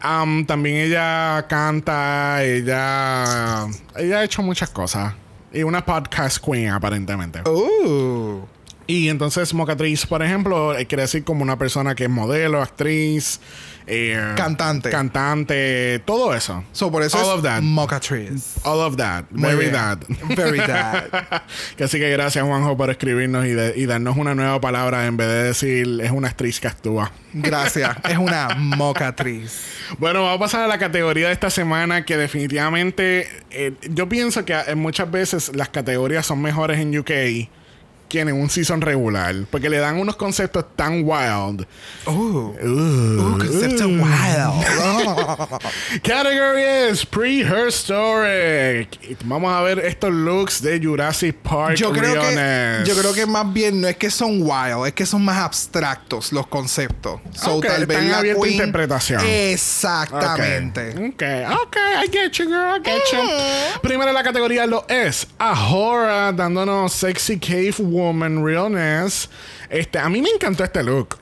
am, 0.00 0.46
también 0.46 0.76
ella 0.76 1.46
canta, 1.48 2.44
ella, 2.44 3.66
ella 3.96 4.18
ha 4.18 4.24
hecho 4.24 4.42
muchas 4.42 4.70
cosas. 4.70 5.14
Y 5.52 5.62
una 5.62 5.84
podcast 5.84 6.44
queen, 6.44 6.70
aparentemente. 6.70 7.40
Uh. 7.48 8.46
Y 8.86 9.08
entonces 9.08 9.52
mocatriz, 9.52 10.06
por 10.06 10.22
ejemplo, 10.22 10.76
eh, 10.76 10.86
quiere 10.86 11.02
decir 11.02 11.24
como 11.24 11.42
una 11.42 11.58
persona 11.58 11.94
que 11.94 12.04
es 12.04 12.10
modelo, 12.10 12.62
actriz, 12.62 13.40
eh, 13.88 14.32
Cantante. 14.36 14.90
cantante, 14.90 16.00
todo 16.04 16.34
eso. 16.34 16.64
So 16.72 16.90
por 16.90 17.02
eso 17.02 17.18
All 17.18 17.24
es 17.24 17.30
of 17.30 17.42
that. 17.42 17.62
Mocatriz. 17.62 18.56
All 18.64 18.80
of 18.80 18.96
that. 18.96 19.24
Muy 19.30 19.50
Very 19.50 19.60
bien. 19.70 19.72
that. 19.72 19.98
Very 20.36 20.58
that. 20.58 21.42
así 21.82 21.98
que 21.98 22.10
gracias 22.10 22.44
Juanjo 22.44 22.76
por 22.76 22.90
escribirnos 22.90 23.46
y, 23.46 23.50
de- 23.50 23.74
y 23.76 23.86
darnos 23.86 24.16
una 24.16 24.34
nueva 24.34 24.60
palabra 24.60 25.06
en 25.06 25.16
vez 25.16 25.28
de 25.28 25.42
decir 25.44 26.00
es 26.02 26.10
una 26.10 26.28
actriz 26.28 26.58
que 26.60 26.68
actúa. 26.68 27.12
Gracias. 27.32 27.96
Es 28.08 28.18
una 28.18 28.48
mocatriz. 28.56 29.62
Bueno, 29.98 30.22
vamos 30.22 30.36
a 30.36 30.40
pasar 30.40 30.60
a 30.62 30.66
la 30.68 30.78
categoría 30.78 31.26
de 31.28 31.32
esta 31.34 31.50
semana 31.50 32.04
que 32.04 32.16
definitivamente 32.16 33.28
eh, 33.50 33.72
yo 33.90 34.08
pienso 34.08 34.44
que 34.44 34.56
muchas 34.74 35.10
veces 35.10 35.52
las 35.54 35.68
categorías 35.68 36.24
son 36.26 36.40
mejores 36.40 36.78
en 36.80 36.96
UK 36.98 37.10
que 38.08 38.20
en 38.20 38.32
un 38.32 38.48
season 38.50 38.80
regular 38.80 39.34
porque 39.50 39.68
le 39.68 39.78
dan 39.78 39.98
unos 39.98 40.16
conceptos 40.16 40.64
tan 40.76 41.02
wild. 41.04 41.66
Uh. 42.06 42.10
Uh, 42.10 42.56
Uh, 42.62 43.38
concepto 43.38 43.86
wild. 43.88 44.05
Category 46.02 46.62
es 46.62 47.06
Pre-Her 47.06 47.68
Story. 47.68 48.88
Vamos 49.24 49.52
a 49.52 49.62
ver 49.62 49.78
estos 49.80 50.10
looks 50.12 50.62
de 50.62 50.80
Jurassic 50.82 51.36
Park. 51.36 51.76
Yo 51.76 51.92
creo 51.92 52.14
que 52.20 52.82
yo 52.86 52.96
creo 52.96 53.12
que 53.12 53.26
más 53.26 53.52
bien 53.52 53.80
no 53.80 53.88
es 53.88 53.96
que 53.96 54.10
son 54.10 54.40
wild, 54.42 54.86
es 54.86 54.92
que 54.92 55.06
son 55.06 55.24
más 55.24 55.38
abstractos 55.38 56.32
los 56.32 56.46
conceptos. 56.46 57.20
So, 57.34 57.56
Ok, 57.56 57.66
tal 57.66 57.86
vez 57.86 58.04
la 58.04 58.22
queen- 58.22 58.52
interpretación. 58.52 59.22
Exactamente. 59.24 60.90
Ok, 60.90 61.22
ok, 61.62 61.76
I 62.04 62.08
get 62.10 62.32
you, 62.32 62.46
girl, 62.46 62.76
I 62.76 62.80
get 62.84 63.02
you. 63.12 63.80
Primero 63.82 64.12
la 64.12 64.22
categoría 64.22 64.66
lo 64.66 64.86
es 64.88 65.26
Ahora 65.38 66.32
dándonos 66.32 66.92
Sexy 66.92 67.38
Cave 67.38 67.74
Woman 67.78 68.44
Realness. 68.44 69.28
Este, 69.68 69.98
a 69.98 70.08
mí 70.08 70.22
me 70.22 70.30
encantó 70.30 70.64
este 70.64 70.82
look. 70.82 71.18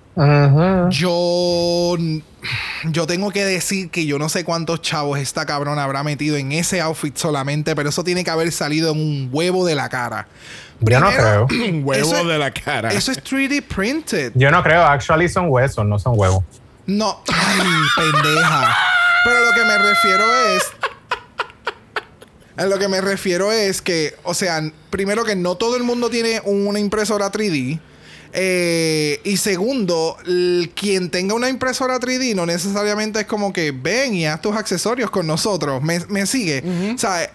Yo 0.90 1.96
yo 2.84 3.06
tengo 3.06 3.30
que 3.30 3.44
decir 3.44 3.90
que 3.90 4.06
yo 4.06 4.18
no 4.18 4.28
sé 4.28 4.44
cuántos 4.44 4.82
chavos 4.82 5.18
esta 5.18 5.46
cabrona 5.46 5.82
habrá 5.84 6.02
metido 6.02 6.36
en 6.36 6.52
ese 6.52 6.80
outfit 6.80 7.16
solamente, 7.16 7.74
pero 7.74 7.88
eso 7.88 8.04
tiene 8.04 8.22
que 8.24 8.30
haber 8.30 8.52
salido 8.52 8.92
en 8.92 8.98
un 9.00 9.28
huevo 9.32 9.64
de 9.64 9.74
la 9.74 9.88
cara. 9.88 10.28
Yo 10.80 11.00
no 11.00 11.08
creo. 11.10 11.46
Un 11.50 11.82
huevo 11.84 12.06
Eso 12.06 12.18
es- 12.20 12.26
de 12.26 12.38
la 12.38 12.50
cara. 12.52 12.90
Eso 12.92 13.10
es 13.12 13.22
3D 13.24 13.62
printed. 13.62 14.32
Yo 14.34 14.50
no 14.50 14.62
creo. 14.62 14.82
Actually 14.84 15.28
son 15.28 15.48
huesos, 15.48 15.84
no 15.86 15.98
son 15.98 16.12
huevos. 16.18 16.44
No, 16.86 17.22
ay, 17.32 17.66
pendeja. 17.96 18.76
Pero 19.24 19.40
lo 19.46 19.52
que 19.52 19.64
me 19.64 19.78
refiero 19.78 20.24
es. 20.48 20.62
A 22.56 22.66
lo 22.66 22.78
que 22.78 22.86
me 22.88 23.00
refiero 23.00 23.50
es 23.50 23.80
que, 23.82 24.14
o 24.22 24.34
sea, 24.34 24.60
primero 24.90 25.24
que 25.24 25.34
no 25.34 25.56
todo 25.56 25.76
el 25.76 25.82
mundo 25.82 26.08
tiene 26.10 26.40
una 26.44 26.78
impresora 26.78 27.32
3D. 27.32 27.80
Eh, 28.36 29.20
y 29.22 29.36
segundo, 29.36 30.16
quien 30.74 31.08
tenga 31.08 31.34
una 31.34 31.48
impresora 31.48 32.00
3D 32.00 32.34
no 32.34 32.46
necesariamente 32.46 33.20
es 33.20 33.26
como 33.26 33.52
que 33.52 33.70
ven 33.70 34.12
y 34.12 34.26
haz 34.26 34.42
tus 34.42 34.56
accesorios 34.56 35.08
con 35.08 35.24
nosotros. 35.24 35.80
Me, 35.82 36.00
me 36.08 36.26
sigue. 36.26 36.62
O 36.92 36.98
sea, 36.98 37.30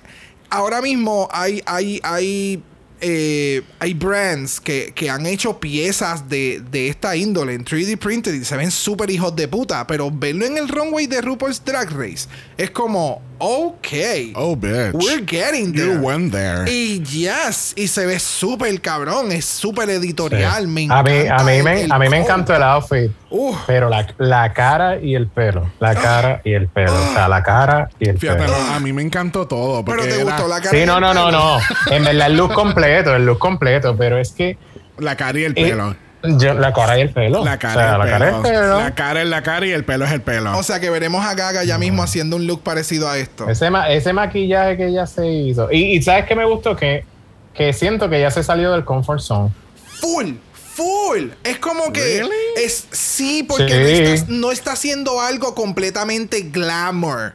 ahora 0.50 0.82
mismo 0.82 1.30
hay, 1.32 1.64
hay, 1.66 2.02
hay, 2.04 2.62
eh, 3.00 3.62
hay 3.80 3.94
brands 3.94 4.60
que, 4.60 4.92
que 4.94 5.10
han 5.10 5.26
hecho 5.26 5.58
piezas 5.58 6.28
de, 6.28 6.62
de 6.70 6.90
esta 6.90 7.16
índole 7.16 7.54
en 7.54 7.64
3D 7.64 7.98
printed 7.98 8.34
y 8.34 8.44
se 8.44 8.58
ven 8.58 8.70
súper 8.70 9.10
hijos 9.10 9.34
de 9.38 9.48
puta. 9.48 9.88
Pero 9.88 10.12
verlo 10.12 10.46
en 10.46 10.58
el 10.58 10.68
runway 10.68 11.08
de 11.08 11.22
RuPaul's 11.22 11.64
Drag 11.64 11.90
Race 11.92 12.28
es 12.58 12.72
como, 12.72 13.22
ok. 13.40 13.88
Oh, 14.36 14.56
bitch. 14.56 14.94
We're 14.94 15.24
getting 15.26 15.74
there. 15.74 15.94
You 15.94 16.00
went 16.00 16.32
there. 16.32 16.70
Y 16.72 17.02
yes, 17.04 17.74
y 17.76 17.88
se 17.88 18.06
ve 18.06 18.20
súper 18.20 18.80
cabrón, 18.82 19.32
es 19.32 19.46
súper 19.46 19.90
editorial. 19.90 20.68
Me 20.68 20.88
a 20.90 21.02
mí, 21.04 21.12
encanta 21.12 21.36
a 21.42 21.44
mí, 21.46 21.52
el- 21.58 21.64
me, 21.64 21.82
el 21.84 21.92
a 21.92 22.00
mí 22.00 22.10
me 22.10 22.18
encantó 22.20 22.56
el 22.56 22.64
outfit. 22.64 23.12
Uf. 23.32 23.58
Pero 23.68 23.90
la, 23.90 24.06
la 24.18 24.54
cara 24.54 24.98
y 25.00 25.16
el 25.16 25.28
pelo. 25.28 25.72
La 25.80 25.96
cara 25.96 26.42
y 26.44 26.54
el 26.54 26.68
pelo. 26.68 26.94
O 26.94 27.14
sea, 27.14 27.28
la 27.28 27.42
cara 27.44 27.90
y 28.00 28.10
el 28.10 28.18
Fíjate, 28.18 28.44
pelo. 28.44 28.58
no, 28.58 28.74
a 28.74 28.80
mí 28.80 28.92
me 28.94 29.02
encantó 29.02 29.48
todo. 29.48 29.84
Pero 29.86 30.04
te 30.04 30.16
era 30.16 30.24
gustó 30.24 30.48
la 30.48 30.58
cara. 30.60 30.70
Sí, 30.72 30.78
y 30.78 30.86
no, 30.86 30.96
el 30.96 31.02
no, 31.02 31.14
no, 31.14 31.26
pelo? 31.28 31.38
no. 31.40 31.60
En 31.96 32.04
verdad 32.06 32.28
el 32.28 32.38
look 32.38 32.54
completo, 32.54 33.16
el 33.16 33.26
look 33.26 33.40
completo. 33.40 33.96
Pero 33.98 34.18
es 34.18 34.32
que 34.32 34.58
La 34.98 35.16
cara 35.16 35.40
y 35.40 35.44
el 35.46 35.54
eh, 35.56 35.70
pelo. 35.70 35.96
Yo- 36.24 36.54
la 36.54 36.74
cara 36.74 36.98
y 36.98 37.02
el 37.02 37.10
pelo. 37.12 37.44
La 37.46 37.54
o 37.56 37.60
cara 37.60 37.74
sea, 37.74 37.84
y 37.84 37.94
el 37.94 37.98
la 38.00 38.04
pelo. 38.06 38.12
cara 38.18 38.30
el 38.38 38.42
pelo. 38.42 38.80
La 38.80 38.96
cara 38.96 39.22
es 39.22 39.28
la 39.30 39.44
cara 39.44 39.66
y 39.66 39.72
el 39.72 39.86
pelo 39.86 40.06
es 40.06 40.12
el 40.12 40.22
pelo. 40.22 40.58
O 40.58 40.64
sea 40.64 40.80
que 40.80 40.90
veremos 40.90 41.26
a 41.26 41.34
Gaga 41.34 41.64
ya 41.64 41.78
mismo 41.78 42.04
haciendo 42.04 42.36
un 42.36 42.48
look 42.48 42.62
parecido 42.64 43.10
a 43.10 43.18
esto. 43.18 43.50
Ese, 43.50 43.70
ma- 43.70 43.90
ese 43.90 44.14
maquillaje 44.14 44.78
que 44.78 44.88
ella 44.88 45.06
se 45.08 45.28
hizo. 45.28 45.72
Y, 45.72 45.96
y 45.98 46.02
¿sabes 46.02 46.26
qué 46.26 46.36
me 46.36 46.46
gustó? 46.46 46.76
Que, 46.76 47.06
que 47.54 47.74
siento 47.74 48.10
que 48.10 48.18
ella 48.18 48.32
se 48.32 48.44
salió 48.44 48.72
del 48.72 48.84
comfort 48.86 49.22
zone. 49.22 49.50
Full, 50.02 50.34
full. 50.54 51.30
Es 51.44 51.60
como 51.60 51.92
que 51.92 52.02
Really? 52.02 52.32
es 52.58 52.88
sí, 52.92 53.44
porque 53.44 53.68
Sí. 53.70 54.02
No, 54.04 54.14
está, 54.14 54.26
no 54.30 54.52
está 54.52 54.72
haciendo 54.74 55.20
algo 55.22 55.54
completamente 55.56 56.42
glamour. 56.42 57.34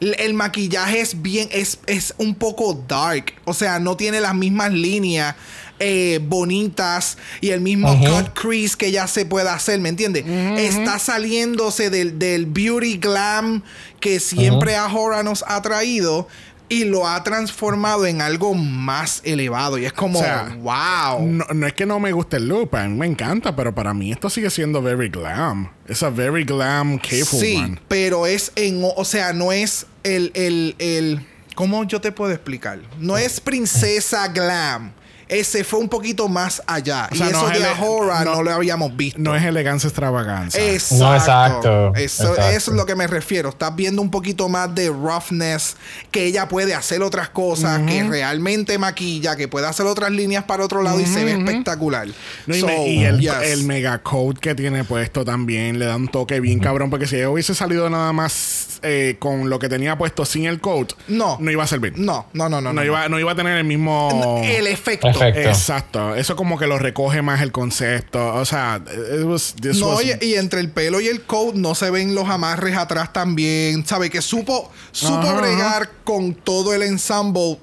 El, 0.00 0.16
el 0.18 0.34
maquillaje 0.34 1.00
es 1.00 1.22
bien, 1.22 1.48
es, 1.52 1.78
es 1.86 2.12
un 2.18 2.34
poco 2.34 2.74
dark. 2.88 3.34
O 3.44 3.54
sea, 3.54 3.78
no 3.78 3.96
tiene 3.96 4.20
las 4.20 4.34
mismas 4.34 4.72
líneas 4.72 5.36
eh, 5.84 6.20
bonitas 6.22 7.18
y 7.40 7.50
el 7.50 7.60
mismo 7.60 7.92
Ujú. 7.92 8.04
cut 8.04 8.32
crease 8.34 8.76
que 8.76 8.92
ya 8.92 9.08
se 9.08 9.26
puede 9.26 9.48
hacer, 9.48 9.80
¿me 9.80 9.88
entiendes? 9.88 10.24
Está 10.26 10.98
saliéndose 11.00 11.90
del, 11.90 12.18
del 12.18 12.46
beauty 12.46 12.98
glam 12.98 13.62
que 13.98 14.20
siempre 14.20 14.76
Ahora 14.76 15.22
nos 15.22 15.44
ha 15.46 15.60
traído 15.60 16.28
y 16.68 16.84
lo 16.84 17.06
ha 17.06 17.22
transformado 17.22 18.06
en 18.06 18.22
algo 18.22 18.54
más 18.54 19.20
elevado. 19.24 19.76
Y 19.76 19.84
es 19.84 19.92
como, 19.92 20.20
O 20.20 20.22
sea, 20.22 20.56
wow. 20.60 21.20
No, 21.26 21.44
no 21.52 21.66
es 21.66 21.74
que 21.74 21.84
no 21.84 22.00
me 22.00 22.12
guste 22.12 22.38
el 22.38 22.48
look, 22.48 22.74
a 22.76 22.88
mí 22.88 22.96
me 22.96 23.06
encanta, 23.06 23.54
pero 23.54 23.74
para 23.74 23.92
mí 23.92 24.10
esto 24.10 24.30
sigue 24.30 24.48
siendo 24.50 24.80
very 24.80 25.08
glam. 25.08 25.68
Es 25.86 26.02
a 26.02 26.08
very 26.10 26.44
glam 26.44 26.98
cave 26.98 27.24
Sí, 27.24 27.76
pero 27.88 28.26
es 28.26 28.52
en, 28.56 28.80
o 28.82 29.04
sea, 29.04 29.32
no 29.32 29.52
es 29.52 29.86
el, 30.02 30.30
el, 30.34 30.74
el, 30.78 31.26
¿cómo 31.54 31.84
yo 31.84 32.00
te 32.00 32.10
puedo 32.12 32.32
explicar? 32.32 32.78
No 32.98 33.18
es 33.18 33.40
princesa 33.40 34.28
glam. 34.28 34.92
Ese 35.28 35.64
fue 35.64 35.78
un 35.80 35.88
poquito 35.88 36.28
más 36.28 36.62
allá. 36.66 37.08
O 37.10 37.14
sea, 37.14 37.28
y 37.28 37.32
no 37.32 37.38
eso 37.38 37.50
es 37.52 37.58
de 37.60 37.66
Ahora 37.66 38.24
no, 38.24 38.36
no- 38.36 38.42
lo 38.42 38.50
habíamos 38.52 38.96
visto. 38.96 39.18
No 39.20 39.34
es 39.34 39.42
elegancia 39.44 39.88
extravaganza. 39.88 40.58
Exacto. 40.60 41.04
No, 41.04 41.14
exacto, 41.14 41.92
Eso, 41.96 42.22
exacto. 42.30 42.50
eso 42.50 42.70
es 42.70 42.76
lo 42.76 42.86
que 42.86 42.94
me 42.94 43.06
refiero. 43.06 43.48
Estás 43.50 43.74
viendo 43.74 44.02
un 44.02 44.10
poquito 44.10 44.48
más 44.48 44.74
de 44.74 44.88
roughness, 44.88 45.76
que 46.10 46.24
ella 46.26 46.48
puede 46.48 46.74
hacer 46.74 47.02
otras 47.02 47.28
cosas, 47.30 47.80
que 47.82 48.02
realmente 48.04 48.78
maquilla, 48.78 49.36
que 49.36 49.48
puede 49.48 49.66
hacer 49.66 49.86
otras 49.86 50.10
líneas 50.10 50.44
para 50.44 50.64
otro 50.64 50.82
lado 50.82 51.00
y 51.00 51.06
se 51.06 51.24
ve 51.24 51.32
espectacular. 51.32 52.08
No, 52.46 52.54
y, 52.56 52.60
So, 52.60 52.66
me- 52.66 52.88
y 52.88 53.04
el, 53.04 53.20
yes. 53.20 53.32
el 53.44 53.64
mega 53.64 53.98
coat 54.02 54.38
que 54.38 54.54
tiene 54.54 54.84
puesto 54.84 55.24
también 55.24 55.78
le 55.78 55.86
da 55.86 55.96
un 55.96 56.08
toque 56.08 56.40
bien 56.40 56.58
cabrón. 56.60 56.90
Porque 56.90 57.06
si 57.06 57.16
ella 57.16 57.30
hubiese 57.30 57.54
salido 57.54 57.88
nada 57.90 58.12
más 58.12 58.80
eh, 58.82 59.16
con 59.18 59.48
lo 59.48 59.58
que 59.58 59.68
tenía 59.68 59.96
puesto 59.96 60.24
sin 60.24 60.44
el 60.46 60.60
coat, 60.60 60.92
No. 61.08 61.36
no 61.40 61.50
iba 61.50 61.62
a 61.64 61.66
servir. 61.66 61.94
No, 61.96 62.26
no, 62.32 62.48
no, 62.48 62.60
no. 62.60 62.72
No, 62.72 62.84
iba, 62.84 63.08
no 63.08 63.18
iba 63.20 63.32
a 63.32 63.34
tener 63.36 63.56
el 63.56 63.64
mismo. 63.64 64.40
El 64.44 64.66
efecto. 64.66 65.08
Efecto. 65.28 65.48
Exacto. 65.48 66.14
Eso 66.14 66.36
como 66.36 66.58
que 66.58 66.66
lo 66.66 66.78
recoge 66.78 67.22
más 67.22 67.40
el 67.42 67.52
concepto. 67.52 68.34
O 68.34 68.44
sea, 68.44 68.80
it 68.86 69.24
was, 69.24 69.54
this 69.60 69.78
No, 69.78 69.88
was- 69.90 70.04
y, 70.04 70.24
y 70.26 70.34
entre 70.34 70.60
el 70.60 70.70
pelo 70.70 71.00
y 71.00 71.08
el 71.08 71.22
coat 71.22 71.54
no 71.54 71.74
se 71.74 71.90
ven 71.90 72.14
los 72.14 72.28
amarres 72.28 72.76
atrás 72.76 73.12
también. 73.12 73.86
¿Sabe? 73.86 74.10
Que 74.10 74.22
supo, 74.22 74.70
supo 74.92 75.18
Ajá, 75.28 75.40
bregar 75.40 75.90
con 76.04 76.34
todo 76.34 76.74
el 76.74 76.82
ensemble 76.82 77.58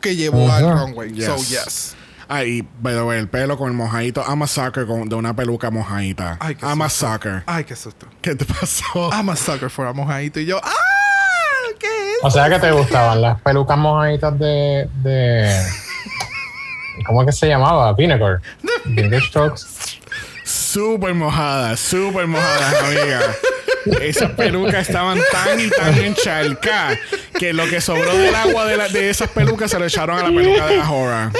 que 0.00 0.16
llevó 0.16 0.46
Ajá. 0.48 0.56
al 0.58 0.78
runway. 0.80 1.12
Yes. 1.12 1.24
So, 1.26 1.36
yes. 1.36 1.96
Y 2.46 2.62
by 2.80 2.94
the 2.94 3.02
way, 3.02 3.18
el 3.18 3.28
pelo 3.28 3.56
con 3.58 3.68
el 3.68 3.74
mojadito. 3.74 4.24
I'm 4.26 4.42
a 4.42 4.46
sucker 4.46 4.86
con, 4.86 5.08
de 5.08 5.14
una 5.14 5.36
peluca 5.36 5.70
mojadita. 5.70 6.38
Ay, 6.40 6.54
qué 6.54 6.64
I'm 6.64 6.80
a 6.82 6.88
susto. 6.88 7.12
sucker. 7.12 7.42
Ay, 7.46 7.64
qué 7.64 7.76
susto. 7.76 8.06
¿Qué 8.22 8.34
te 8.34 8.44
pasó? 8.46 9.10
I'm 9.12 9.28
a 9.28 9.36
sucker 9.36 9.68
for 9.70 9.86
a 9.86 9.92
mojadito. 9.92 10.40
Y 10.40 10.46
yo, 10.46 10.58
¡ah! 10.62 10.70
¿Qué 11.78 11.86
es? 11.86 12.18
O 12.22 12.30
sea 12.30 12.48
que 12.48 12.58
te 12.58 12.70
gustaban 12.72 13.20
las 13.20 13.40
pelucas 13.42 13.76
mojaditas 13.76 14.38
de. 14.38 14.88
de 15.02 15.62
¿Cómo 17.06 17.22
es 17.22 17.26
que 17.26 17.32
se 17.32 17.48
llamaba? 17.48 17.92
Vinegar. 17.94 18.40
Vinegar 18.84 19.20
Strokes. 19.22 19.62
Súper 20.44 21.14
mojadas, 21.14 21.80
súper 21.80 22.26
mojadas, 22.26 22.74
amiga. 22.82 23.20
Esas 24.00 24.30
pelucas 24.32 24.88
estaban 24.88 25.18
tan 25.30 25.60
y 25.60 25.68
tan 25.68 25.94
encharcadas 25.98 26.98
que 27.38 27.52
lo 27.52 27.66
que 27.68 27.80
sobró 27.80 28.14
del 28.16 28.34
agua 28.34 28.64
de, 28.66 28.76
la- 28.76 28.88
de 28.88 29.10
esas 29.10 29.28
pelucas 29.30 29.70
se 29.70 29.78
lo 29.78 29.84
echaron 29.84 30.18
a 30.18 30.22
la 30.28 30.34
peluca 30.34 30.66
de 30.66 30.80
Ahora. 30.80 31.30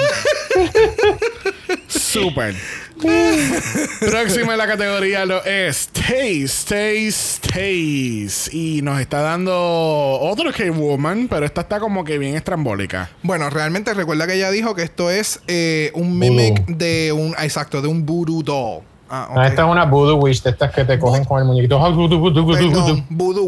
Super. 1.88 2.54
Próxima 4.00 4.52
en 4.52 4.58
la 4.58 4.66
categoría 4.66 5.24
lo 5.26 5.44
es 5.44 5.88
Taste, 5.88 6.46
Taste, 6.68 7.48
Taste. 7.48 8.56
Y 8.56 8.80
nos 8.82 9.00
está 9.00 9.20
dando 9.20 9.52
otro 9.54 10.52
K-Woman, 10.52 11.28
pero 11.28 11.46
esta 11.46 11.62
está 11.62 11.80
como 11.80 12.04
que 12.04 12.18
bien 12.18 12.34
estrambólica. 12.34 13.10
Bueno, 13.22 13.50
realmente 13.50 13.94
recuerda 13.94 14.26
que 14.26 14.34
ella 14.34 14.50
dijo 14.50 14.74
que 14.74 14.82
esto 14.82 15.10
es 15.10 15.40
eh, 15.46 15.90
un 15.94 16.18
mimic 16.18 16.66
de 16.66 17.12
un. 17.12 17.34
Exacto, 17.38 17.82
de 17.82 17.88
un 17.88 18.06
voodoo 18.06 18.42
doll. 18.42 18.93
Ah, 19.14 19.28
No, 19.34 19.40
ok. 19.40 19.46
esta 19.48 19.62
es 19.64 19.68
una 19.70 19.84
voodoo 19.84 20.16
witch 20.16 20.42
de 20.42 20.50
estas 20.50 20.72
que 20.72 20.84
te 20.84 20.98
cogen 20.98 21.24
con 21.24 21.38
el 21.40 21.44
muñequito. 21.44 21.78
Ah, 21.84 21.90
voodoo. 21.90 22.32
Perdón, 22.54 23.04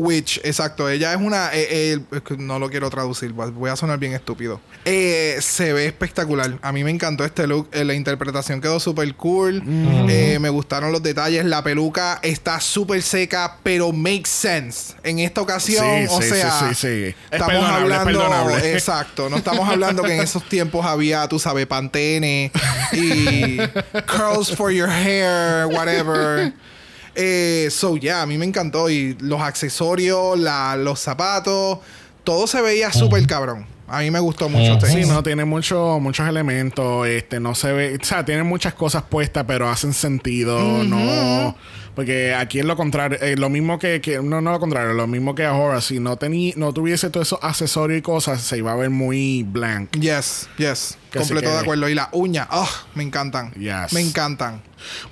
Witch, 0.06 0.40
exacto. 0.44 0.88
Ella 0.88 1.12
es 1.12 1.18
una. 1.20 1.50
eh, 1.54 1.94
eh, 1.94 2.00
no 2.38 2.58
lo 2.58 2.68
quiero 2.70 2.88
traducir, 2.90 3.32
voy 3.32 3.70
a 3.70 3.76
sonar 3.76 3.98
bien 3.98 4.12
estúpido. 4.12 4.60
Eh, 4.84 5.36
se 5.40 5.72
ve 5.72 5.86
espectacular. 5.86 6.58
A 6.62 6.72
mí 6.72 6.84
me 6.84 6.90
encantó 6.90 7.24
este 7.24 7.46
look. 7.46 7.68
eh, 7.72 7.84
la 7.84 7.94
interpretación 7.94 8.60
quedó 8.60 8.78
súper 8.78 9.14
cool. 9.16 9.62
Eh, 10.08 10.38
me 10.40 10.48
gustaron 10.50 10.92
los 10.92 11.02
detalles. 11.02 11.44
La 11.44 11.62
peluca 11.64 12.20
está 12.22 12.60
súper 12.60 13.02
seca, 13.02 13.56
pero 13.62 13.92
makes 13.92 14.28
sense. 14.30 14.94
En 15.02 15.18
esta 15.18 15.40
ocasión, 15.40 15.84
Sí, 15.84 16.06
o 16.10 16.22
sí, 16.22 16.28
sea, 16.28 16.50
sí, 16.52 16.64
sí, 16.68 16.74
sí. 16.74 16.88
Es 17.30 17.40
estamos 17.40 17.54
es 17.54 17.62
hablando. 17.70 18.04
perdonable. 18.04 18.72
Exacto. 18.72 19.28
No 19.28 19.36
estamos 19.38 19.68
hablando 19.68 20.02
que 20.02 20.14
en 20.14 20.20
esos 20.20 20.42
tiempos 20.48 20.84
había, 20.86 21.26
tú 21.28 21.38
sabes, 21.38 21.66
Pantene 21.66 22.52
y 22.92 23.56
curls 24.06 24.54
for 24.54 24.70
your 24.70 24.88
hair, 24.88 25.55
whatever. 25.64 26.52
Eh, 27.18 27.70
so, 27.70 27.96
yeah, 27.96 28.20
a 28.20 28.26
mí 28.26 28.36
me 28.36 28.44
encantó. 28.44 28.90
Y 28.90 29.16
los 29.20 29.40
accesorios, 29.40 30.38
la, 30.38 30.76
los 30.76 31.00
zapatos, 31.00 31.78
todo 32.24 32.46
se 32.46 32.60
veía 32.60 32.92
súper 32.92 33.26
cabrón. 33.26 33.66
A 33.88 34.00
mí 34.00 34.10
me 34.10 34.18
gustó 34.18 34.48
mucho. 34.48 34.78
Taste. 34.78 35.04
Sí, 35.04 35.08
no, 35.08 35.22
tiene 35.22 35.44
mucho, 35.44 35.98
muchos 36.00 36.28
elementos, 36.28 37.06
este, 37.06 37.38
no 37.38 37.54
se 37.54 37.72
ve, 37.72 37.98
o 38.00 38.04
sea, 38.04 38.24
tiene 38.24 38.42
muchas 38.42 38.74
cosas 38.74 39.04
puestas, 39.04 39.44
pero 39.46 39.68
hacen 39.68 39.92
sentido, 39.92 40.82
no, 40.82 41.56
porque 41.94 42.34
aquí 42.34 42.58
es 42.58 42.64
lo 42.64 42.76
contrario, 42.76 43.16
eh, 43.22 43.36
lo 43.36 43.48
mismo 43.48 43.78
que, 43.78 44.00
que- 44.00 44.20
no, 44.20 44.40
no 44.40 44.50
lo 44.50 44.58
contrario, 44.58 44.92
lo 44.92 45.06
mismo 45.06 45.34
que 45.36 45.44
ahora, 45.44 45.80
si 45.80 46.00
no 46.00 46.16
tení, 46.16 46.52
no 46.56 46.72
tuviese 46.72 47.10
todos 47.10 47.28
esos 47.28 47.38
accesorios 47.42 48.00
y 48.00 48.02
cosas, 48.02 48.40
se 48.42 48.58
iba 48.58 48.72
a 48.72 48.76
ver 48.76 48.90
muy 48.90 49.44
blank. 49.44 49.92
Yes, 49.98 50.48
yes. 50.58 50.98
Que 51.12 51.20
Completo 51.20 51.46
que- 51.48 51.54
de 51.54 51.58
acuerdo. 51.60 51.88
Y 51.88 51.94
las 51.94 52.08
uñas, 52.10 52.48
oh, 52.50 52.68
me 52.96 53.04
encantan. 53.04 53.52
Yes. 53.52 53.92
Me 53.92 54.00
encantan. 54.00 54.62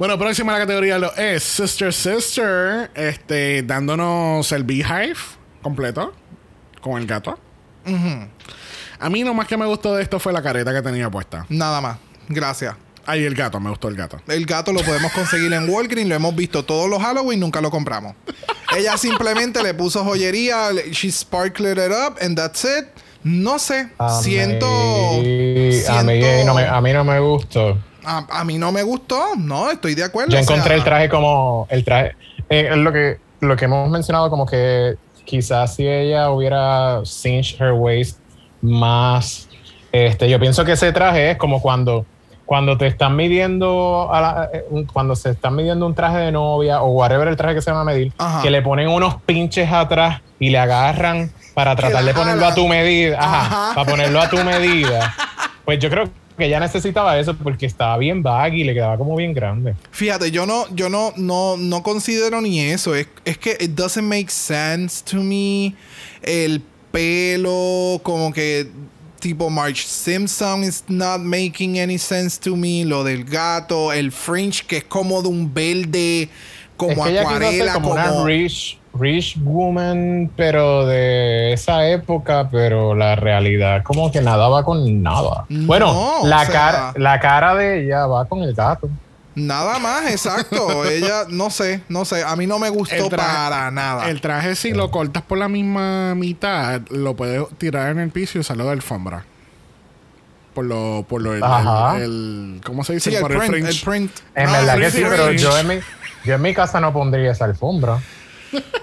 Bueno, 0.00 0.18
próxima 0.18 0.52
a 0.54 0.58
la 0.58 0.64
categoría 0.64 0.98
lo 0.98 1.14
es 1.14 1.44
Sister 1.44 1.92
Sister, 1.94 2.90
este, 2.96 3.62
dándonos 3.62 4.50
el 4.52 4.64
Beehive 4.64 5.14
completo 5.62 6.12
con 6.80 7.00
el 7.00 7.06
gato. 7.06 7.38
A 9.00 9.10
mí 9.10 9.24
lo 9.24 9.34
más 9.34 9.46
que 9.46 9.56
me 9.56 9.66
gustó 9.66 9.94
de 9.96 10.02
esto 10.02 10.18
fue 10.18 10.32
la 10.32 10.42
careta 10.42 10.72
que 10.72 10.82
tenía 10.82 11.10
puesta. 11.10 11.44
Nada 11.48 11.80
más. 11.80 11.98
Gracias. 12.28 12.74
Ay, 13.06 13.24
el 13.24 13.34
gato, 13.34 13.60
me 13.60 13.68
gustó 13.68 13.88
el 13.88 13.96
gato. 13.96 14.18
El 14.26 14.46
gato 14.46 14.72
lo 14.72 14.80
podemos 14.80 15.12
conseguir 15.12 15.52
en 15.52 15.68
Walgreens, 15.68 16.08
lo 16.08 16.14
hemos 16.14 16.34
visto 16.34 16.64
todos 16.64 16.88
los 16.88 17.02
Halloween, 17.02 17.38
nunca 17.38 17.60
lo 17.60 17.70
compramos. 17.70 18.14
Ella 18.74 18.96
simplemente 18.96 19.62
le 19.62 19.74
puso 19.74 20.02
joyería, 20.04 20.70
she 20.90 21.10
sparkled 21.12 21.76
it 21.76 21.92
up, 21.92 22.16
and 22.22 22.34
that's 22.36 22.64
it. 22.64 22.86
No 23.22 23.58
sé, 23.58 23.88
A 23.98 24.20
siento, 24.22 24.66
mí- 25.22 25.80
A 25.88 26.02
mí, 26.02 26.20
no 26.46 26.54
me, 26.54 26.64
a 26.66 26.80
mí 26.80 26.92
no 26.94 27.04
me 27.04 27.18
gustó. 27.20 27.78
a, 28.04 28.26
a 28.30 28.44
mí 28.44 28.56
no 28.58 28.72
me 28.72 28.82
gustó, 28.82 29.34
no, 29.36 29.70
estoy 29.70 29.94
de 29.94 30.04
acuerdo. 30.04 30.30
Yo 30.32 30.40
o 30.40 30.42
sea, 30.42 30.54
encontré 30.54 30.74
el 30.76 30.84
traje 30.84 31.08
como. 31.10 31.66
El 31.70 31.84
traje. 31.84 32.12
eh, 32.48 32.68
es 32.70 32.76
lo 32.76 32.90
que, 32.92 33.18
lo 33.40 33.54
que 33.56 33.64
hemos 33.66 33.90
mencionado, 33.90 34.30
como 34.30 34.46
que 34.46 34.94
quizás 35.24 35.74
si 35.76 35.86
ella 35.86 36.30
hubiera 36.30 37.00
cinched 37.04 37.60
her 37.60 37.72
waist 37.72 38.18
más. 38.60 39.48
Este, 39.92 40.28
yo 40.28 40.38
pienso 40.40 40.64
que 40.64 40.72
ese 40.72 40.92
traje 40.92 41.32
es 41.32 41.36
como 41.36 41.60
cuando. 41.60 42.06
Cuando 42.46 42.76
te 42.76 42.86
están 42.86 43.16
midiendo 43.16 44.10
a 44.12 44.20
la- 44.20 44.50
eh, 44.52 44.64
cuando 44.92 45.16
se 45.16 45.30
están 45.30 45.56
midiendo 45.56 45.86
un 45.86 45.94
traje 45.94 46.18
de 46.18 46.30
novia 46.32 46.82
o 46.82 46.88
whatever 46.90 47.26
el 47.28 47.36
traje 47.36 47.54
que 47.54 47.62
se 47.62 47.70
van 47.70 47.80
a 47.80 47.84
medir, 47.84 48.12
Ajá. 48.18 48.42
que 48.42 48.50
le 48.50 48.60
ponen 48.60 48.88
unos 48.88 49.14
pinches 49.22 49.72
atrás 49.72 50.20
y 50.38 50.50
le 50.50 50.58
agarran 50.58 51.30
para 51.54 51.74
tratar 51.74 52.04
de 52.04 52.12
ponerlo 52.12 52.44
a 52.44 52.54
tu 52.54 52.68
medida, 52.68 53.18
ajá, 53.18 53.40
Ajá. 53.46 53.74
para 53.74 53.90
ponerlo 53.90 54.20
a 54.20 54.28
tu 54.28 54.36
medida. 54.44 55.14
Pues 55.64 55.78
yo 55.78 55.88
creo 55.88 56.04
que 56.36 56.46
ella 56.46 56.60
necesitaba 56.60 57.18
eso 57.18 57.36
porque 57.36 57.66
estaba 57.66 57.96
bien 57.98 58.22
baggy 58.22 58.62
y 58.62 58.64
le 58.64 58.74
quedaba 58.74 58.98
como 58.98 59.16
bien 59.16 59.32
grande. 59.32 59.74
Fíjate, 59.90 60.30
yo 60.30 60.46
no, 60.46 60.66
yo 60.74 60.88
no, 60.88 61.12
no, 61.16 61.56
no 61.56 61.82
considero 61.82 62.40
ni 62.40 62.60
eso. 62.60 62.94
Es, 62.94 63.08
es 63.24 63.38
que 63.38 63.56
it 63.60 63.72
doesn't 63.72 64.04
make 64.06 64.30
sense 64.30 65.02
to 65.04 65.16
me. 65.16 65.74
El 66.22 66.62
pelo, 66.90 68.00
como 68.02 68.32
que 68.32 68.68
tipo 69.20 69.48
Marge 69.48 69.86
Simpson 69.86 70.64
is 70.64 70.84
not 70.88 71.20
making 71.20 71.78
any 71.78 71.98
sense 71.98 72.38
to 72.38 72.56
me. 72.56 72.84
Lo 72.84 73.04
del 73.04 73.24
gato, 73.24 73.92
el 73.92 74.12
fringe 74.12 74.64
que 74.66 74.78
es 74.78 74.84
como 74.84 75.22
de 75.22 75.28
un 75.28 75.52
verde, 75.52 76.28
como 76.76 77.06
es 77.06 77.12
que 77.12 77.18
acuarela, 77.20 77.72
como, 77.74 77.90
como, 77.90 78.22
una 78.22 78.24
rich, 78.24 78.78
rich 78.98 79.36
woman, 79.42 80.30
pero 80.36 80.86
de 80.86 81.52
esa 81.52 81.86
época, 81.88 82.48
pero 82.50 82.94
la 82.94 83.16
realidad 83.16 83.82
como 83.82 84.10
que 84.12 84.20
nada 84.20 84.48
va 84.48 84.62
con 84.64 85.02
nada. 85.02 85.44
No, 85.48 85.66
bueno, 85.66 86.20
la, 86.24 86.44
sea- 86.46 86.52
cara, 86.52 86.92
la 86.96 87.18
cara 87.20 87.54
de 87.54 87.84
ella 87.84 88.06
va 88.06 88.24
con 88.26 88.42
el 88.42 88.54
gato. 88.54 88.88
Nada 89.36 89.80
más, 89.80 90.08
exacto. 90.12 90.84
Ella, 90.84 91.24
no 91.28 91.50
sé, 91.50 91.82
no 91.88 92.04
sé. 92.04 92.22
A 92.22 92.36
mí 92.36 92.46
no 92.46 92.60
me 92.60 92.68
gustó 92.68 93.08
traje- 93.08 93.16
para 93.34 93.70
nada. 93.72 94.08
El 94.08 94.20
traje, 94.20 94.54
si 94.54 94.72
lo 94.72 94.92
cortas 94.92 95.24
por 95.24 95.38
la 95.38 95.48
misma 95.48 96.14
mitad, 96.14 96.80
lo 96.90 97.16
puedes 97.16 97.42
tirar 97.58 97.90
en 97.90 97.98
el 97.98 98.10
piso 98.10 98.38
y 98.38 98.42
usarlo 98.42 98.64
de 98.66 98.70
alfombra. 98.70 99.24
Por 100.54 100.66
lo, 100.66 101.04
por 101.08 101.20
lo, 101.20 101.34
el, 101.34 101.42
Ajá. 101.42 101.96
el- 101.96 102.02
el- 102.02 102.60
¿cómo 102.64 102.84
se 102.84 102.92
dice? 102.92 103.10
sí, 103.10 103.16
el 103.16 103.22
por 103.22 103.32
el 103.32 103.38
print, 103.50 103.66
el 103.68 103.80
print. 103.84 104.12
En 104.36 104.48
Ah, 104.48 104.52
verdad 104.52 104.78
que 104.78 104.90
sí, 104.92 105.02
pero 105.08 105.32
yo 105.32 105.58
en, 105.58 105.66
mi, 105.66 105.74
yo 106.24 106.34
en 106.34 106.42
mi 106.42 106.54
casa 106.54 106.78
no 106.78 106.92
pondría 106.92 107.32
esa 107.32 107.46
alfombra. 107.46 107.98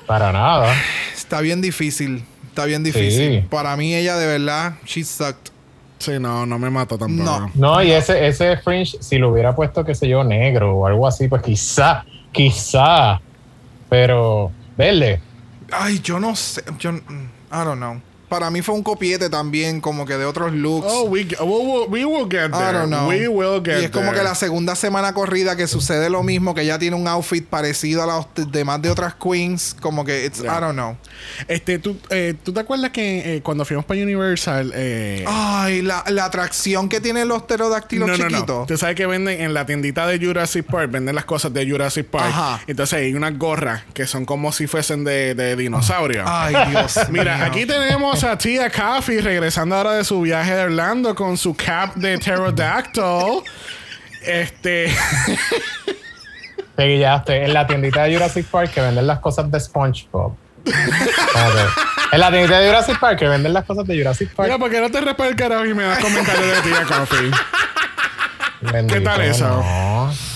Para 0.06 0.32
nada. 0.32 0.74
Está 1.16 1.42
bien 1.42 1.62
difícil. 1.62 2.24
Está 2.48 2.66
bien 2.66 2.84
difícil. 2.84 3.42
Sí. 3.42 3.48
Para 3.50 3.76
mí, 3.78 3.96
ella 3.96 4.18
de 4.18 4.28
verdad, 4.28 4.74
she 4.86 5.04
sucked. 5.04 5.52
Sí, 6.00 6.14
no, 6.20 6.46
no 6.46 6.58
me 6.58 6.70
mato 6.70 6.98
tampoco. 6.98 7.24
No. 7.24 7.52
No, 7.54 7.84
y 7.84 7.92
ese, 7.92 8.28
ese 8.28 8.58
fringe, 8.58 8.98
si 9.02 9.18
lo 9.20 9.30
hubiera 9.30 9.56
puesto, 9.56 9.86
qué 9.86 9.94
sé 9.94 10.08
yo, 10.08 10.24
negro 10.24 10.76
o 10.76 10.88
algo 10.88 11.08
así, 11.08 11.28
pues 11.28 11.44
quizá, 11.44 12.04
quizá. 12.32 13.22
Pero, 13.88 14.52
verde. 14.76 15.22
Ay, 15.72 16.00
yo 16.00 16.20
no 16.20 16.36
sé. 16.36 16.64
Yo, 16.80 16.92
mm, 16.92 17.30
I 17.52 17.64
don't 17.64 17.78
know. 17.78 18.02
Para 18.32 18.50
mí 18.50 18.62
fue 18.62 18.74
un 18.76 18.82
copiete 18.82 19.30
también, 19.30 19.82
como 19.82 20.06
que 20.06 20.16
de 20.16 20.24
otros 20.24 20.54
looks. 20.54 20.88
Oh, 20.90 21.04
we, 21.04 21.28
we, 21.42 21.46
will, 21.46 21.86
we 21.90 22.06
will 22.06 22.30
get 22.32 22.46
I 22.48 22.58
there. 22.58 22.72
don't 22.72 22.88
know. 22.88 23.10
We 23.10 23.28
will 23.28 23.62
get 23.62 23.82
y 23.82 23.86
es 23.86 23.92
como 23.92 24.14
que 24.14 24.24
la 24.24 24.36
segunda 24.36 24.74
semana 24.78 25.14
corrida 25.14 25.58
que 25.58 25.68
sucede 25.68 26.10
lo 26.10 26.24
mismo, 26.24 26.56
que 26.56 26.62
ella 26.62 26.80
tiene 26.80 26.96
un 26.96 27.10
outfit 27.10 27.46
parecido 27.46 28.04
a 28.04 28.06
los 28.06 28.52
demás 28.54 28.82
de 28.82 28.90
otras 28.90 29.16
queens. 29.16 29.76
Como 29.82 30.06
que, 30.06 30.26
it's, 30.26 30.42
Yeah. 30.42 30.58
I 30.58 30.62
don't 30.62 30.76
know. 30.76 30.96
Este, 31.50 31.78
¿tú, 31.78 31.98
eh, 32.10 32.36
¿tú 32.42 32.54
te 32.54 32.62
acuerdas 32.62 32.92
que 32.92 33.36
eh, 33.36 33.42
cuando 33.42 33.66
fuimos 33.66 33.84
para 33.84 34.02
Universal... 34.02 34.72
Eh, 34.74 35.26
Ay, 35.28 35.82
la, 35.82 36.04
la 36.08 36.24
atracción 36.24 36.88
que 36.88 37.02
tienen 37.02 37.28
los 37.28 37.44
pterodáctilos 37.44 38.08
no, 38.08 38.18
no, 38.18 38.28
chiquitos. 38.30 38.60
no. 38.62 38.66
Tú 38.66 38.78
sabes 38.78 38.96
que 38.96 39.06
venden 39.08 39.42
en 39.42 39.54
la 39.54 39.66
tiendita 39.66 40.08
de 40.08 40.26
Jurassic 40.26 40.66
Park, 40.66 40.90
venden 40.90 41.16
las 41.16 41.26
cosas 41.26 41.54
de 41.54 41.70
Jurassic 41.70 42.08
Park. 42.08 42.28
Ajá. 42.30 42.62
Entonces 42.66 43.00
hay 43.00 43.14
unas 43.14 43.38
gorras 43.38 43.84
que 43.94 44.08
son 44.08 44.26
como 44.26 44.54
si 44.54 44.68
fuesen 44.68 45.04
de, 45.04 45.36
de 45.36 45.58
dinosaurio. 45.58 46.24
Ay, 46.26 46.56
Dios. 46.72 46.98
Mira, 47.10 47.36
mío. 47.36 47.46
aquí 47.46 47.66
tenemos 47.66 48.21
a 48.24 48.38
Tia 48.38 48.70
Coffee 48.70 49.20
regresando 49.22 49.76
ahora 49.76 49.94
de 49.94 50.04
su 50.04 50.22
viaje 50.22 50.54
de 50.54 50.64
Orlando 50.66 51.16
con 51.16 51.38
su 51.38 51.56
cap 51.56 51.96
de 51.96 52.18
pterodactyl. 52.18 53.42
Este. 54.24 54.96
Te 56.76 56.86
guillaste 56.86 57.46
en 57.46 57.54
la 57.54 57.66
tiendita 57.66 58.04
de 58.04 58.14
Jurassic 58.14 58.46
Park 58.46 58.72
que 58.72 58.82
venden 58.82 59.08
las 59.08 59.18
cosas 59.18 59.50
de 59.50 59.60
SpongeBob. 59.60 60.36
En 62.12 62.20
la 62.20 62.30
tiendita 62.30 62.60
de 62.60 62.68
Jurassic 62.68 63.00
Park 63.00 63.18
que 63.18 63.28
venden 63.28 63.52
las 63.52 63.66
cosas 63.66 63.88
de 63.88 63.98
Jurassic 63.98 64.30
Park. 64.36 64.50
Mira, 64.50 64.60
¿por 64.60 64.70
qué 64.70 64.80
no 64.80 64.92
te 64.92 65.02
respeto 65.02 65.30
el 65.30 65.36
carajo 65.36 65.66
y 65.66 65.74
me 65.74 65.84
das 65.84 65.98
comentarios 65.98 66.56
de 66.56 66.62
Tia 66.62 66.84
Coffee? 66.84 67.32
Bendito, 68.72 69.02
tal 69.02 69.22
eso? 69.22 69.48
no. 69.48 70.31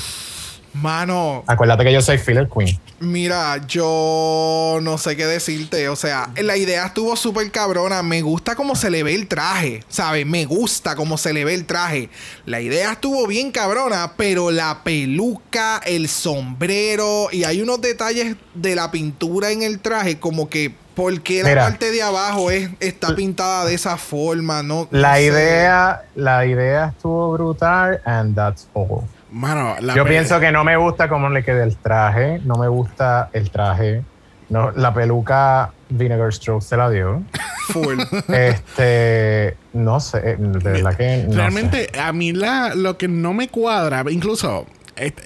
Mano, 0.75 1.43
Acuérdate 1.47 1.83
que 1.85 1.93
yo 1.93 2.01
soy 2.01 2.17
Filler 2.17 2.49
Queen. 2.49 2.77
Mira, 2.99 3.65
yo 3.67 4.79
no 4.81 4.97
sé 4.97 5.15
qué 5.15 5.25
decirte. 5.25 5.87
O 5.89 5.95
sea, 5.95 6.29
la 6.41 6.57
idea 6.57 6.85
estuvo 6.87 7.15
súper 7.15 7.49
cabrona. 7.51 8.03
Me 8.03 8.21
gusta 8.21 8.55
cómo 8.55 8.75
se 8.75 8.89
le 8.89 9.01
ve 9.03 9.15
el 9.15 9.27
traje. 9.27 9.83
¿Sabes? 9.87 10.25
Me 10.25 10.45
gusta 10.45 10.95
cómo 10.95 11.17
se 11.17 11.33
le 11.33 11.45
ve 11.45 11.53
el 11.53 11.65
traje. 11.65 12.09
La 12.45 12.59
idea 12.61 12.91
estuvo 12.93 13.25
bien 13.27 13.51
cabrona, 13.51 14.13
pero 14.17 14.51
la 14.51 14.83
peluca, 14.83 15.81
el 15.85 16.09
sombrero 16.09 17.27
y 17.31 17.43
hay 17.45 17.61
unos 17.61 17.79
detalles 17.81 18.35
de 18.53 18.75
la 18.75 18.91
pintura 18.91 19.51
en 19.51 19.63
el 19.63 19.79
traje 19.79 20.19
como 20.19 20.49
que... 20.49 20.73
¿Por 20.95 21.19
qué 21.21 21.43
la 21.43 21.49
Mira. 21.49 21.63
parte 21.63 21.91
de 21.91 22.01
abajo 22.01 22.49
es, 22.51 22.69
está 22.79 23.13
pintada 23.17 23.65
de 23.65 23.73
esa 23.73 23.97
forma? 23.97 24.63
No, 24.63 24.87
La 24.91 25.09
no 25.09 25.15
sé. 25.15 25.23
idea, 25.25 26.03
la 26.15 26.45
idea 26.45 26.93
estuvo 26.95 27.33
brutal 27.33 27.99
and 28.05 28.33
that's 28.33 28.65
all. 28.73 29.01
Mano, 29.35 29.75
la 29.81 29.93
Yo 29.95 30.05
pienso 30.05 30.39
que 30.39 30.53
no 30.53 30.63
me 30.63 30.77
gusta 30.77 31.09
cómo 31.09 31.29
le 31.29 31.43
queda 31.43 31.65
el 31.65 31.75
traje, 31.75 32.39
no 32.45 32.55
me 32.55 32.69
gusta 32.69 33.29
el 33.33 33.51
traje. 33.51 34.01
No, 34.47 34.71
la 34.71 34.93
peluca 34.93 35.73
Vinegar 35.89 36.33
Stroke 36.33 36.63
se 36.63 36.77
la 36.77 36.89
dio. 36.89 37.21
Full. 37.67 37.99
Este, 38.29 39.57
no 39.73 39.99
sé, 39.99 40.19
eh, 40.19 40.37
de 40.39 40.71
verdad 40.71 40.95
que 40.95 41.25
no 41.27 41.35
Realmente, 41.35 41.89
a 41.99 42.13
mí 42.13 42.31
la, 42.31 42.75
lo 42.75 42.97
que 42.97 43.09
no 43.09 43.33
me 43.33 43.49
cuadra, 43.49 44.05
incluso. 44.09 44.67
Este. 44.95 45.23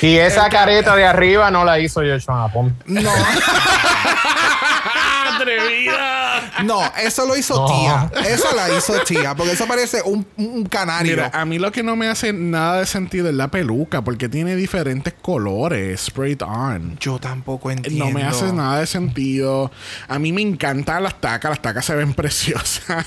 Y 0.00 0.16
esa 0.16 0.48
careta 0.48 0.96
de 0.96 1.04
arriba 1.04 1.52
no 1.52 1.64
la 1.64 1.78
hizo 1.78 2.00
Joshua 2.00 2.48
Japón. 2.48 2.76
No, 2.86 3.00
¡Atrevida! 5.36 6.21
No, 6.64 6.80
eso 7.02 7.26
lo 7.26 7.36
hizo 7.36 7.54
No. 7.54 7.66
tía. 7.66 8.24
Eso 8.28 8.48
la 8.54 8.76
hizo 8.76 8.94
tía, 9.04 9.34
porque 9.34 9.52
eso 9.52 9.66
parece 9.66 10.02
un, 10.04 10.26
un 10.36 10.64
canario. 10.66 11.12
Mira, 11.12 11.30
a 11.32 11.44
mí 11.44 11.58
lo 11.58 11.72
que 11.72 11.82
no 11.82 11.96
me 11.96 12.08
hace 12.08 12.32
nada 12.32 12.80
de 12.80 12.86
sentido 12.86 13.28
es 13.28 13.34
la 13.34 13.48
peluca, 13.48 14.02
porque 14.02 14.28
tiene 14.28 14.56
diferentes 14.56 15.14
colores, 15.20 16.00
sprayed 16.02 16.42
on. 16.42 16.98
Yo 16.98 17.18
tampoco 17.18 17.70
entiendo. 17.70 18.04
No 18.04 18.10
me 18.10 18.22
hace 18.24 18.52
nada 18.52 18.80
de 18.80 18.86
sentido. 18.86 19.70
A 20.08 20.18
mí 20.18 20.32
me 20.32 20.42
encantan 20.42 21.02
las 21.02 21.20
tacas. 21.20 21.50
Las 21.50 21.62
tacas 21.62 21.84
se 21.84 21.94
ven 21.94 22.14
preciosas. 22.22 23.06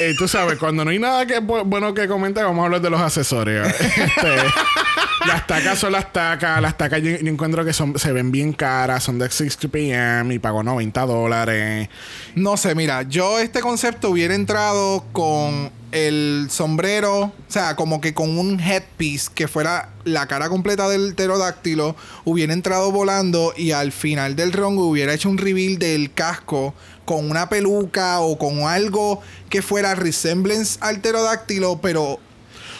Eh, 0.00 0.14
tú 0.18 0.28
sabes, 0.28 0.58
cuando 0.58 0.84
no 0.84 0.90
hay 0.90 0.98
nada 0.98 1.26
que 1.26 1.38
bueno 1.40 1.94
que 1.94 2.06
comentar, 2.08 2.44
vamos 2.44 2.62
a 2.62 2.64
hablar 2.66 2.80
de 2.80 2.90
los 2.90 3.00
accesorios. 3.00 3.68
Este, 3.78 4.36
las 5.28 5.46
tacas 5.46 5.78
son 5.78 5.92
las 5.92 6.12
tacas. 6.12 6.60
Las 6.60 6.76
tacas 6.76 7.02
yo, 7.02 7.10
encuentro 7.10 7.64
que 7.64 7.72
son, 7.72 7.98
se 7.98 8.12
ven 8.12 8.32
bien 8.32 8.52
caras. 8.52 9.04
Son 9.04 9.18
de 9.18 9.30
60 9.30 9.68
PM 9.68 10.34
y 10.34 10.38
pago 10.38 10.62
90 10.62 11.06
dólares. 11.06 11.88
No 12.34 12.56
sé, 12.56 12.74
mira, 12.74 13.02
yo 13.02 13.38
este 13.38 13.60
concepto 13.60 14.10
hubiera 14.10 14.34
entrado 14.34 15.04
con 15.12 15.70
el 15.92 16.48
sombrero, 16.50 17.18
o 17.20 17.32
sea, 17.48 17.76
como 17.76 18.00
que 18.00 18.12
con 18.12 18.38
un 18.38 18.60
headpiece 18.60 19.30
que 19.34 19.48
fuera 19.48 19.90
la 20.04 20.26
cara 20.26 20.48
completa 20.48 20.88
del 20.88 21.14
pterodáctilo, 21.14 21.96
hubiera 22.24 22.52
entrado 22.52 22.90
volando 22.90 23.54
y 23.56 23.72
al 23.72 23.92
final 23.92 24.36
del 24.36 24.52
rongo 24.52 24.86
hubiera 24.86 25.14
hecho 25.14 25.30
un 25.30 25.38
reveal 25.38 25.78
del 25.78 26.12
casco 26.12 26.74
con 27.04 27.30
una 27.30 27.48
peluca 27.48 28.20
o 28.20 28.36
con 28.36 28.60
algo 28.60 29.22
que 29.48 29.62
fuera 29.62 29.94
resemblance 29.94 30.78
al 30.82 31.00
pterodáctilo, 31.00 31.80
pero 31.80 32.20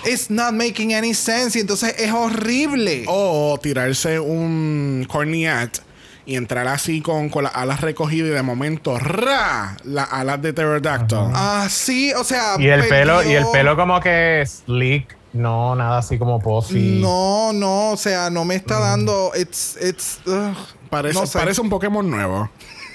it's 0.05 0.30
not 0.30 0.53
making 0.53 0.94
any 0.94 1.14
sense 1.14 1.57
y 1.59 1.61
entonces 1.61 1.94
es 1.99 2.12
horrible. 2.12 3.05
O 3.07 3.59
tirarse 3.62 4.20
un 4.20 5.07
corniat 5.09 5.78
y 6.26 6.36
entrar 6.36 6.68
así 6.68 7.01
con, 7.01 7.30
con 7.30 7.44
las 7.44 7.55
alas 7.55 7.80
recogidas 7.80 8.28
y 8.28 8.32
de 8.32 8.42
momento 8.42 8.99
¡ra! 8.99 9.76
Las 9.84 10.12
alas 10.12 10.42
de 10.42 10.53
pterodactyl. 10.53 11.30
Ah, 11.32 11.66
sí, 11.70 12.12
o 12.12 12.22
sea, 12.24 12.57
Y 12.59 12.68
el 12.68 12.86
pelo, 12.86 13.22
y 13.22 13.32
el 13.32 13.46
pelo 13.51 13.76
como 13.76 13.99
que 14.01 14.44
slick, 14.46 15.16
no 15.32 15.74
nada 15.74 15.99
así 15.99 16.18
como 16.18 16.38
puffy. 16.40 17.01
No, 17.01 17.53
no, 17.55 17.92
o 17.92 17.96
sea, 17.96 18.28
no 18.28 18.44
me 18.44 18.57
está 18.57 18.78
dando. 18.78 19.32
It's, 19.34 19.78
it's, 19.80 20.20
ugh, 20.26 20.55
Parece, 20.90 21.18
no 21.18 21.26
sé. 21.26 21.38
parece 21.38 21.61
un 21.61 21.70
Pokémon 21.70 22.09
nuevo. 22.09 22.51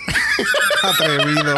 atrevido. 0.83 1.55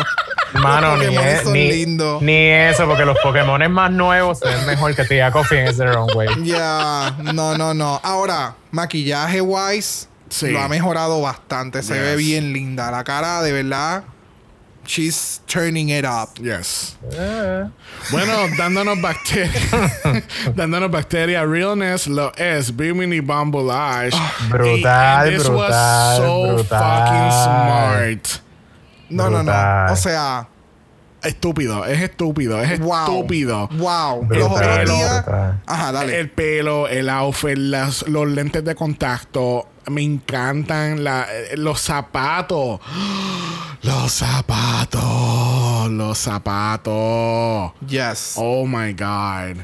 Mano, 0.53 0.95
ni, 0.97 1.05
e- 1.15 1.41
son 1.43 1.53
ni, 1.53 1.85
ni 2.21 2.49
eso, 2.49 2.85
porque 2.87 3.03
los 3.05 3.17
Pokémon 3.19 3.69
más 3.71 3.91
nuevos 3.91 4.39
se 4.39 4.47
ven 4.47 4.65
mejor 4.65 4.95
que 4.95 5.03
Tia 5.05 5.31
Coffee 5.31 5.59
en 5.61 5.67
ese 5.67 5.85
wrong 5.85 6.09
way. 6.15 6.27
Ya, 6.43 7.13
no, 7.33 7.57
no, 7.57 7.73
no. 7.73 7.99
Ahora, 8.03 8.55
maquillaje 8.71 9.41
wise, 9.41 10.07
Sí. 10.29 10.47
lo 10.49 10.59
ha 10.61 10.67
mejorado 10.69 11.21
bastante. 11.21 11.83
Se 11.83 11.93
Yes. 11.93 12.03
ve 12.03 12.15
bien 12.15 12.53
linda. 12.53 12.89
La 12.91 13.03
cara, 13.03 13.41
de 13.41 13.51
verdad, 13.51 14.03
she's 14.87 15.39
turning 15.47 15.89
it 15.89 16.05
up. 16.05 16.37
Yes. 16.41 16.95
Bueno, 18.11 18.47
dándonos 18.57 19.01
bacteria. 19.01 19.51
dándonos 20.55 20.91
bacteria. 20.91 21.45
Realness 21.45 22.07
lo 22.07 22.31
es. 22.37 22.71
Bimini 22.75 23.19
Bambulage. 23.21 24.15
brutal, 24.49 24.77
Y- 24.79 24.83
and 24.85 25.29
this 25.35 25.43
brutal, 25.43 25.55
was 25.57 26.17
so 26.17 26.45
brutal. 26.47 26.63
fucking 26.65 27.31
smart. 27.31 28.41
No, 29.09 29.29
no, 29.29 29.43
Brutal. 29.43 29.45
no. 29.87 29.93
O 29.93 29.95
sea, 29.95 30.47
Estúpido. 31.25 31.85
Es 31.85 32.01
estúpido. 32.01 32.61
Es 32.61 32.79
wow. 32.79 32.99
estúpido. 32.99 33.67
Wow. 33.73 34.27
Los 34.29 34.51
otros 34.51 34.85
días. 34.89 35.25
Ajá, 35.65 35.91
dale. 35.91 36.19
El 36.19 36.29
pelo, 36.29 36.87
el 36.87 37.09
outfit, 37.09 37.57
las- 37.57 38.07
los 38.07 38.27
lentes 38.27 38.63
de 38.63 38.75
contacto. 38.75 39.67
Me 39.89 40.01
encantan 40.01 41.03
la- 41.03 41.27
eh, 41.31 41.57
los 41.57 41.79
zapatos. 41.81 42.79
Los 43.83 44.13
zapatos. 44.13 45.91
Los 45.91 46.17
zapatos. 46.17 47.71
Yes. 47.87 48.33
Oh 48.37 48.65
my 48.65 48.93
God. 48.93 49.61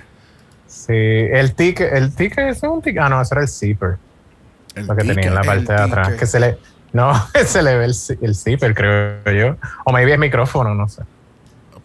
Sí, 0.68 0.94
el 0.94 1.54
ticket, 1.56 1.92
el 1.94 2.14
ticket 2.16 2.50
ese 2.50 2.66
es 2.68 2.72
un 2.72 2.82
ticket. 2.82 3.02
Ah, 3.02 3.10
no, 3.10 3.20
ese 3.22 3.34
era 3.34 3.42
el 3.42 3.48
zipper. 3.48 3.98
El 4.76 4.86
Lo 4.88 4.96
que 4.96 5.04
tenía 5.04 5.28
en 5.28 5.36
la 5.36 5.42
parte 5.42 5.60
el 5.62 5.66
de 5.66 5.74
atrás. 5.74 6.10
Que 6.14 6.26
se 6.26 6.40
le. 6.40 6.58
No, 6.94 7.14
se 7.46 7.62
le 7.64 7.76
ve 7.78 7.86
el, 7.86 7.96
el 8.22 8.36
zipper, 8.36 8.74
creo 8.76 9.24
yo. 9.32 9.56
O 9.86 9.92
maybe 9.92 10.14
es 10.14 10.20
micrófono, 10.20 10.76
no 10.76 10.88
sé. 10.88 11.02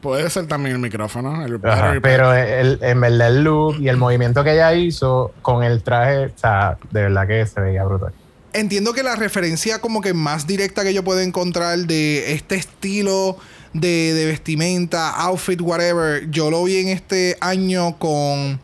Puede 0.06 0.30
ser 0.30 0.46
también 0.46 0.76
el 0.76 0.80
micrófono. 0.80 1.44
El 1.44 1.60
Ajá, 1.64 1.94
pero 2.00 2.32
el, 2.32 2.78
en 2.82 3.00
verdad 3.00 3.28
el 3.28 3.42
look 3.44 3.76
y 3.80 3.88
el 3.88 3.96
movimiento 3.96 4.44
que 4.44 4.52
ella 4.52 4.72
hizo 4.74 5.32
con 5.42 5.64
el 5.64 5.82
traje, 5.82 6.26
o 6.26 6.38
sea, 6.38 6.78
de 6.90 7.02
verdad 7.02 7.26
que 7.26 7.44
se 7.46 7.60
veía 7.60 7.84
brutal. 7.84 8.12
Entiendo 8.52 8.92
que 8.92 9.02
la 9.02 9.16
referencia 9.16 9.80
como 9.80 10.00
que 10.00 10.14
más 10.14 10.46
directa 10.46 10.82
que 10.84 10.94
yo 10.94 11.02
puedo 11.04 11.20
encontrar 11.20 11.78
de 11.80 12.32
este 12.32 12.54
estilo 12.54 13.36
de, 13.72 14.14
de 14.14 14.26
vestimenta, 14.26 15.10
outfit, 15.10 15.60
whatever, 15.60 16.30
yo 16.30 16.50
lo 16.50 16.64
vi 16.64 16.78
en 16.78 16.88
este 16.88 17.36
año 17.40 17.98
con... 17.98 18.60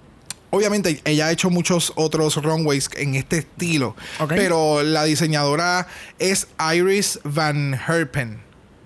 Obviamente 0.51 1.01
ella 1.05 1.27
ha 1.27 1.33
hecho 1.33 1.51
muchos 1.51 1.93
otros 1.97 2.37
runways 2.43 2.89
en 2.97 3.15
este 3.15 3.39
estilo, 3.39 3.97
Ok. 4.21 4.33
pero 4.37 4.83
la 4.83 5.05
diseñadora 5.05 5.87
es 6.19 6.47
Iris 6.75 7.19
Van 7.25 7.75
Herpen. 7.89 8.39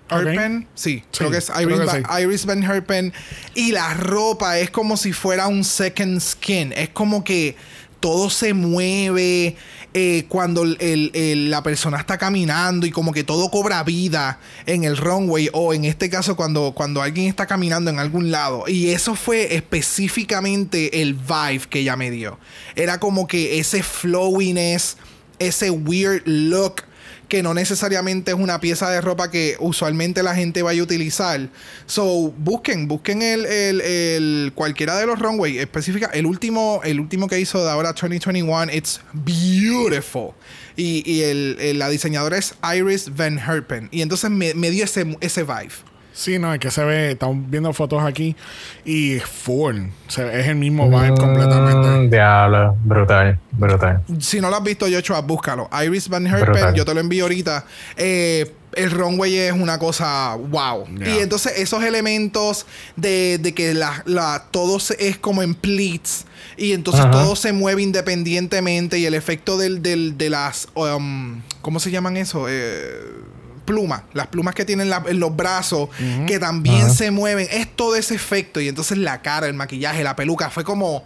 Herpen, 0.09 0.67
sí, 0.75 1.03
Sí, 1.11 1.17
creo 1.19 1.31
que 1.31 1.37
es 1.37 1.49
Iris, 1.61 1.79
que 1.79 1.85
Va- 1.85 1.93
sí. 2.17 2.23
Iris 2.23 2.45
Van 2.45 2.63
Herpen. 2.63 3.13
Y 3.55 3.71
la 3.71 3.93
ropa 3.93 4.59
es 4.59 4.69
como 4.69 4.95
si 4.97 5.11
fuera 5.13 5.47
un 5.47 5.63
second 5.63 6.19
skin. 6.21 6.71
Es 6.73 6.89
como 6.89 7.23
que 7.23 7.55
todo 7.99 8.29
se 8.29 8.53
mueve 8.53 9.55
eh, 9.93 10.25
cuando 10.29 10.61
el- 10.63 10.77
el- 10.79 11.11
el- 11.15 11.49
la 11.49 11.63
persona 11.63 11.97
está 11.97 12.19
caminando 12.19 12.85
y 12.85 12.91
como 12.91 13.11
que 13.13 13.23
todo 13.23 13.49
cobra 13.49 13.83
vida 13.83 14.39
en 14.67 14.83
el 14.83 14.95
runway 14.95 15.49
o 15.53 15.73
en 15.73 15.85
este 15.85 16.07
caso 16.09 16.35
cuando, 16.35 16.73
cuando 16.75 17.01
alguien 17.01 17.25
está 17.27 17.47
caminando 17.47 17.89
en 17.89 17.97
algún 17.97 18.29
lado. 18.29 18.65
Y 18.67 18.89
eso 18.91 19.15
fue 19.15 19.55
específicamente 19.55 21.01
el 21.01 21.15
vibe 21.15 21.65
que 21.69 21.79
ella 21.79 21.95
me 21.95 22.11
dio. 22.11 22.37
Era 22.75 22.99
como 22.99 23.25
que 23.27 23.57
ese 23.59 23.81
flowiness, 23.81 24.97
ese 25.39 25.71
weird 25.71 26.21
look 26.25 26.83
que 27.27 27.43
no 27.43 27.53
necesariamente 27.53 28.31
es 28.31 28.37
una 28.37 28.59
pieza 28.59 28.89
de 28.89 29.01
ropa 29.01 29.29
que 29.29 29.55
usualmente 29.59 30.23
la 30.23 30.35
gente 30.35 30.61
vaya 30.61 30.81
a 30.81 30.83
utilizar. 30.83 31.49
So, 31.85 32.33
busquen, 32.37 32.87
busquen 32.87 33.21
el, 33.21 33.45
el- 33.45 33.81
el- 33.81 34.51
cualquiera 34.55 34.95
de 34.97 35.05
los 35.05 35.19
runway 35.19 35.57
específica. 35.59 36.09
El 36.13 36.25
último, 36.25 36.81
el 36.83 36.99
último 36.99 37.27
que 37.27 37.39
hizo 37.39 37.63
de 37.63 37.69
ahora 37.69 37.93
2021, 37.93 38.71
it's 38.73 39.01
beautiful. 39.13 40.31
Y, 40.75 41.03
y 41.11 41.21
el- 41.23 41.79
la 41.79 41.89
diseñadora 41.89 42.37
es 42.37 42.53
Iris 42.75 43.15
Van 43.15 43.37
Herpen. 43.39 43.89
Y 43.91 44.01
entonces 44.01 44.29
me, 44.29 44.53
me 44.53 44.69
dio 44.69 44.83
ese, 44.83 45.17
ese 45.21 45.43
vibe. 45.43 45.73
Sí, 46.17 46.39
no, 46.39 46.51
es 46.51 46.59
que 46.59 46.71
se 46.71 46.83
ve, 46.83 47.11
estamos 47.11 47.37
viendo 47.47 47.71
fotos 47.73 48.01
aquí 48.03 48.35
y 48.85 49.19
full. 49.19 49.81
Se- 50.07 50.39
es 50.39 50.47
el 50.47 50.55
mismo 50.55 50.89
vibe 50.89 51.15
completamente. 51.15 51.87
Mm, 51.87 52.09
diablo, 52.09 52.75
brutal, 52.83 53.39
brutal. 53.51 54.01
Si 54.19 54.41
no 54.41 54.49
lo 54.49 54.55
has 54.55 54.63
visto, 54.63 54.87
Joshua, 54.91 55.21
búscalo. 55.21 55.69
Iris 55.85 56.09
Van 56.09 56.25
Herpen, 56.25 56.53
Brutal. 56.53 56.73
yo 56.73 56.85
te 56.85 56.93
lo 56.95 57.01
envío 57.01 57.25
ahorita. 57.25 57.65
Eh, 57.97 58.51
el 58.73 58.89
runway 58.89 59.35
es 59.37 59.53
una 59.53 59.77
cosa 59.77 60.33
wow. 60.35 60.87
Yeah. 60.97 61.07
Y 61.07 61.19
entonces 61.19 61.53
esos 61.57 61.83
elementos 61.83 62.65
de, 62.95 63.37
de 63.39 63.53
que 63.53 63.75
la, 63.75 64.01
la, 64.07 64.45
todo 64.49 64.79
se- 64.79 65.07
es 65.07 65.19
como 65.19 65.43
en 65.43 65.53
pleats. 65.53 66.25
Y 66.57 66.73
entonces 66.73 67.01
Ajá. 67.05 67.11
todo 67.11 67.35
se 67.35 67.53
mueve 67.53 67.83
independientemente. 67.83 68.97
Y 68.97 69.05
el 69.05 69.13
efecto 69.13 69.59
del, 69.59 69.83
del- 69.83 70.17
de 70.17 70.31
las. 70.31 70.67
um, 70.73 71.41
¿Cómo 71.61 71.79
se 71.79 71.91
llaman 71.91 72.17
eso? 72.17 72.47
Eh, 72.49 72.89
plumas. 73.67 74.01
Las 74.13 74.27
plumas 74.27 74.55
que 74.55 74.65
tienen 74.65 74.89
la- 74.89 75.03
en 75.07 75.19
los 75.19 75.35
brazos. 75.35 75.89
Que 76.25 76.39
también 76.39 76.89
se 76.89 77.11
mueven. 77.11 77.47
Es 77.51 77.67
todo 77.75 77.95
ese 77.95 78.15
efecto. 78.15 78.59
Y 78.59 78.67
entonces 78.67 78.97
la 78.97 79.21
cara, 79.21 79.45
el 79.47 79.53
maquillaje, 79.53 80.03
la 80.03 80.15
peluca. 80.15 80.49
Fue 80.49 80.63
como. 80.63 81.03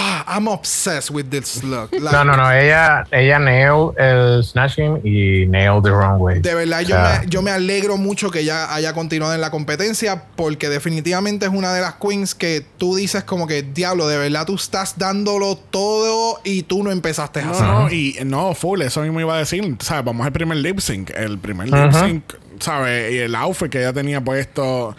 Ah, 0.00 0.24
I'm 0.28 0.46
obsessed 0.46 1.10
with 1.10 1.28
this 1.28 1.64
look. 1.64 1.90
Like, 1.90 2.12
No, 2.12 2.22
no, 2.22 2.36
no, 2.36 2.52
ella, 2.52 3.04
ella 3.10 3.40
nailed 3.40 3.98
el 3.98 4.44
snatching 4.44 5.00
y 5.04 5.44
nailed 5.48 5.82
the 5.82 5.90
wrong 5.90 6.20
way. 6.20 6.38
De 6.40 6.54
verdad, 6.54 6.82
yo, 6.82 6.96
me, 6.96 7.26
yo 7.28 7.42
me 7.42 7.50
alegro 7.50 7.96
mucho 7.96 8.30
que 8.30 8.40
ella 8.40 8.72
haya 8.72 8.92
continuado 8.92 9.34
en 9.34 9.40
la 9.40 9.50
competencia 9.50 10.22
porque 10.36 10.68
definitivamente 10.68 11.46
es 11.46 11.52
una 11.52 11.74
de 11.74 11.80
las 11.80 11.94
queens 11.94 12.36
que 12.36 12.64
tú 12.78 12.94
dices 12.94 13.24
como 13.24 13.48
que, 13.48 13.62
diablo, 13.64 14.06
de 14.06 14.18
verdad 14.18 14.46
tú 14.46 14.54
estás 14.54 14.98
dándolo 14.98 15.56
todo 15.56 16.38
y 16.44 16.62
tú 16.62 16.84
no 16.84 16.92
empezaste 16.92 17.40
a 17.40 17.44
No, 17.46 17.50
hacer. 17.50 17.66
no, 17.66 17.90
y 17.90 18.16
no, 18.24 18.54
full, 18.54 18.80
eso 18.82 19.00
mismo 19.02 19.18
iba 19.20 19.34
a 19.34 19.38
decir. 19.38 19.76
¿Sabes? 19.80 20.04
Vamos 20.04 20.24
al 20.24 20.32
primer 20.32 20.58
lip 20.58 20.78
sync. 20.78 21.10
El 21.10 21.38
primer 21.40 21.66
lip 21.66 21.74
Ajá. 21.74 22.06
sync, 22.06 22.22
¿sabes? 22.60 23.12
Y 23.14 23.18
el 23.18 23.34
outfit 23.34 23.68
que 23.68 23.80
ella 23.80 23.92
tenía 23.92 24.20
puesto. 24.20 24.94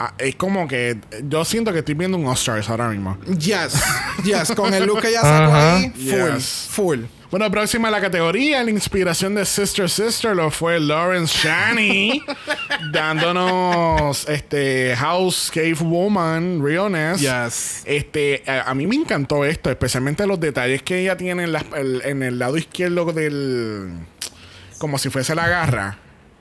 Ah, 0.00 0.14
es 0.18 0.34
como 0.34 0.66
que 0.66 0.98
yo 1.28 1.44
siento 1.44 1.72
que 1.72 1.78
estoy 1.80 1.94
viendo 1.94 2.16
un 2.16 2.26
All-Stars 2.26 2.68
ahora 2.68 2.88
mismo. 2.88 3.16
Yes, 3.38 3.80
yes, 4.24 4.52
con 4.56 4.74
el 4.74 4.84
look 4.86 5.00
que 5.02 5.10
ella 5.10 5.20
sacó 5.22 5.54
ahí, 5.54 5.90
full, 5.90 6.34
Yes. 6.34 6.66
full. 6.70 7.00
Bueno, 7.30 7.48
próxima 7.48 7.86
a 7.86 7.90
la 7.92 8.00
categoría, 8.00 8.64
la 8.64 8.70
inspiración 8.72 9.36
de 9.36 9.44
Sister 9.44 9.88
Sister 9.88 10.34
lo 10.34 10.50
fue 10.50 10.80
Lawrence 10.80 11.38
Shani, 11.40 12.24
dándonos 12.92 14.28
este 14.28 14.94
House 14.96 15.50
Cave 15.54 15.76
Woman, 15.80 16.60
Realness. 16.64 17.20
Yes. 17.20 17.82
Este, 17.84 18.42
a, 18.46 18.70
a 18.70 18.74
mí 18.74 18.86
me 18.86 18.96
encantó 18.96 19.44
esto, 19.44 19.70
especialmente 19.70 20.26
los 20.26 20.40
detalles 20.40 20.82
que 20.82 21.00
ella 21.02 21.16
tiene 21.16 21.44
en, 21.44 21.52
las- 21.52 21.64
el, 21.76 22.02
en 22.04 22.22
el 22.22 22.38
lado 22.38 22.56
izquierdo 22.56 23.12
del. 23.12 23.90
como 24.78 24.98
si 24.98 25.08
fuese 25.10 25.34
la 25.34 25.48
garra. 25.48 25.98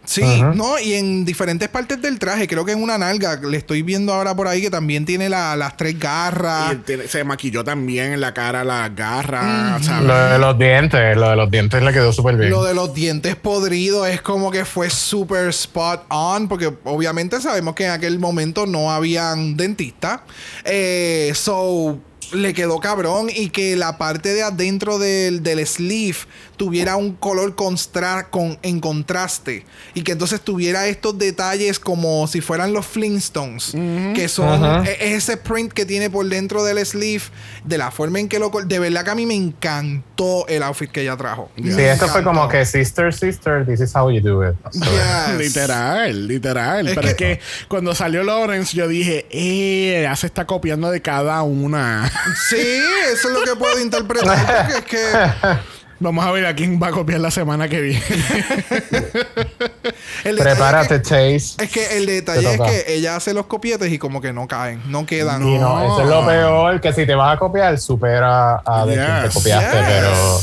Sí, 0.09 0.41
no, 0.55 0.79
y 0.79 0.93
en 0.93 1.23
diferentes 1.23 1.69
partes 1.69 2.01
del 2.01 2.17
traje, 2.17 2.47
creo 2.47 2.65
que 2.65 2.71
en 2.71 2.81
una 2.81 2.97
nalga, 2.97 3.35
le 3.35 3.57
estoy 3.57 3.83
viendo 3.83 4.11
ahora 4.11 4.35
por 4.35 4.47
ahí 4.47 4.59
que 4.59 4.71
también 4.71 5.05
tiene 5.05 5.29
la- 5.29 5.55
las 5.55 5.77
tres 5.77 5.99
garras. 5.99 6.73
Y 6.73 6.75
tiene- 6.77 7.07
se 7.07 7.23
maquilló 7.23 7.63
también 7.63 8.13
en 8.13 8.19
la 8.21 8.33
cara 8.33 8.63
las 8.63 8.95
garras. 8.95 9.87
Lo 10.01 10.15
de 10.31 10.39
los 10.39 10.57
dientes, 10.57 11.15
lo 11.15 11.29
de 11.29 11.35
los 11.35 11.51
dientes 11.51 11.83
le 11.83 11.93
quedó 11.93 12.11
súper 12.11 12.37
bien. 12.37 12.49
Lo 12.49 12.63
de 12.63 12.73
los 12.73 12.91
dientes 12.95 13.35
podridos 13.35 14.07
es 14.07 14.19
como 14.23 14.49
que 14.49 14.65
fue 14.65 14.89
super 14.89 15.47
spot 15.49 16.05
on, 16.09 16.47
porque 16.47 16.73
obviamente 16.85 17.39
sabemos 17.39 17.75
que 17.75 17.85
en 17.85 17.91
aquel 17.91 18.17
momento 18.17 18.65
no 18.65 18.91
habían 18.91 19.55
dentistas. 19.57 20.21
Eh, 20.65 21.33
so, 21.35 21.99
le 22.33 22.53
quedó 22.53 22.79
cabrón 22.79 23.27
y 23.33 23.49
que 23.49 23.75
la 23.75 23.97
parte 23.97 24.33
de 24.33 24.43
adentro 24.43 24.99
del, 24.99 25.41
del 25.43 25.65
sleeve 25.65 26.17
tuviera 26.57 26.95
un 26.97 27.13
color 27.13 27.55
constra- 27.55 28.29
con, 28.29 28.59
en 28.63 28.79
contraste 28.81 29.65
y 29.93 30.01
que 30.03 30.11
entonces 30.11 30.41
tuviera 30.41 30.87
estos 30.87 31.17
detalles 31.17 31.79
como 31.79 32.27
si 32.27 32.41
fueran 32.41 32.73
los 32.73 32.85
Flintstones, 32.85 33.71
que 34.15 34.27
son 34.27 34.85
es 34.85 34.97
ese 35.23 35.37
print 35.37 35.71
que 35.71 35.85
tiene 35.85 36.09
por 36.09 36.27
dentro 36.27 36.63
del 36.63 36.85
sleeve, 36.85 37.23
de 37.63 37.77
la 37.77 37.91
forma 37.91 38.19
en 38.19 38.27
que 38.27 38.39
lo... 38.39 38.49
De 38.65 38.79
verdad 38.79 39.03
que 39.05 39.11
a 39.11 39.15
mí 39.15 39.25
me 39.25 39.35
encantó 39.35 40.45
el 40.47 40.63
outfit 40.63 40.91
que 40.91 41.01
ella 41.01 41.15
trajo. 41.15 41.49
Sí, 41.55 41.79
esto 41.79 42.07
fue 42.09 42.23
como 42.23 42.47
que 42.49 42.65
sister, 42.65 43.13
sister, 43.13 43.65
this 43.65 43.79
is 43.79 43.95
how 43.95 44.09
you 44.11 44.19
do 44.21 44.47
it. 44.47 44.55
So, 44.71 44.79
Yes. 44.85 45.37
Literal, 45.37 46.27
literal. 46.27 46.87
Es 46.89 46.95
Pero 46.95 47.07
es 47.07 47.15
que- 47.15 47.37
que 47.37 47.39
cuando 47.69 47.95
salió 47.95 48.23
Lawrence, 48.23 48.75
yo 48.75 48.87
dije, 48.87 49.25
eh, 49.29 50.01
ya 50.03 50.15
se 50.15 50.27
está 50.27 50.45
copiando 50.45 50.91
de 50.91 51.01
cada 51.01 51.41
una. 51.43 52.11
Sí, 52.49 52.81
eso 53.13 53.27
es 53.29 53.33
lo 53.33 53.41
que 53.43 53.55
puedo 53.57 53.79
interpretar, 53.79 54.67
porque 54.67 54.77
es 54.77 54.85
que 54.85 54.99
Vamos 56.01 56.25
a 56.25 56.31
ver 56.31 56.45
a 56.45 56.55
quién 56.55 56.79
va 56.81 56.87
a 56.87 56.91
copiar 56.91 57.19
la 57.19 57.29
semana 57.29 57.67
que 57.67 57.81
viene. 57.81 58.01
el 60.23 60.37
Prepárate, 60.37 60.95
es 60.95 61.01
Chase. 61.01 61.55
que, 61.57 61.63
es 61.65 61.71
que 61.71 61.97
el 61.97 62.05
detalle 62.05 62.53
es 62.53 62.61
que 62.61 62.85
ella 62.93 63.17
hace 63.17 63.33
los 63.33 63.47
copietes 63.47 63.91
y 63.91 63.99
como 63.99 64.21
que 64.21 64.31
no 64.31 64.47
caen, 64.47 64.81
no 64.89 65.05
quedan. 65.05 65.45
Y 65.45 65.57
no, 65.57 65.83
eso 65.83 66.01
es 66.03 66.07
lo 66.07 66.25
peor, 66.25 66.79
que 66.79 66.93
si 66.93 67.05
te 67.05 67.15
vas 67.15 67.35
a 67.35 67.39
copiar, 67.39 67.77
supera 67.79 68.61
a 68.65 68.85
de 68.85 68.93
quien 68.95 69.23
te 69.23 69.29
copiaste, 69.33 69.77
Yes. 69.77 69.85
pero, 69.87 70.39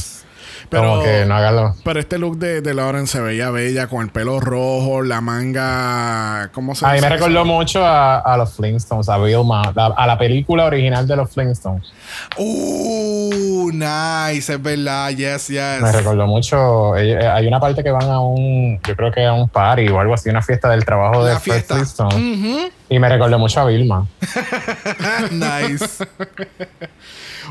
Pero, 0.68 0.82
como 0.90 1.02
que 1.02 1.24
no 1.26 1.34
hágalo. 1.36 1.74
pero 1.84 2.00
este 2.00 2.18
look 2.18 2.38
de, 2.38 2.60
de 2.60 2.74
Lawrence 2.74 3.12
se 3.12 3.20
veía 3.20 3.50
bella 3.50 3.86
con 3.86 4.02
el 4.02 4.08
pelo 4.10 4.40
rojo, 4.40 5.02
la 5.02 5.20
manga. 5.20 6.50
¿Cómo 6.52 6.74
se 6.74 6.84
A 6.86 6.92
mí 6.92 7.00
me 7.00 7.08
recordó 7.08 7.44
mucho 7.44 7.84
a, 7.84 8.18
a 8.18 8.36
los 8.36 8.54
Flintstones, 8.54 9.08
a 9.08 9.18
Vilma, 9.18 9.72
la- 9.74 9.94
a 9.96 10.06
la 10.06 10.18
película 10.18 10.64
original 10.64 11.06
de 11.06 11.16
los 11.16 11.30
Flintstones. 11.30 11.92
Uh, 12.38 13.70
nice, 13.72 14.52
es 14.52 14.62
verdad, 14.62 15.10
yes, 15.10 15.48
yes. 15.48 15.80
Me 15.82 15.92
recordó 15.92 16.26
mucho. 16.26 16.96
eh, 16.96 17.12
eh, 17.12 17.26
hay 17.26 17.46
una 17.46 17.60
parte 17.60 17.82
que 17.82 17.90
van 17.90 18.10
a 18.10 18.20
un, 18.20 18.80
yo 18.86 18.96
creo 18.96 19.12
que 19.12 19.24
a 19.24 19.32
un 19.32 19.48
party 19.48 19.88
o 19.88 20.00
algo 20.00 20.14
así, 20.14 20.28
una 20.30 20.42
fiesta 20.42 20.68
del 20.70 20.84
trabajo 20.84 21.24
de 21.24 21.38
Fred. 21.38 21.64
Flintstone. 21.64 22.14
Ujú. 22.14 22.70
Y 22.88 22.98
me 22.98 23.08
recordó 23.08 23.38
mucho 23.38 23.60
a 23.60 23.64
Vilma. 23.66 24.06
nice. 25.30 26.04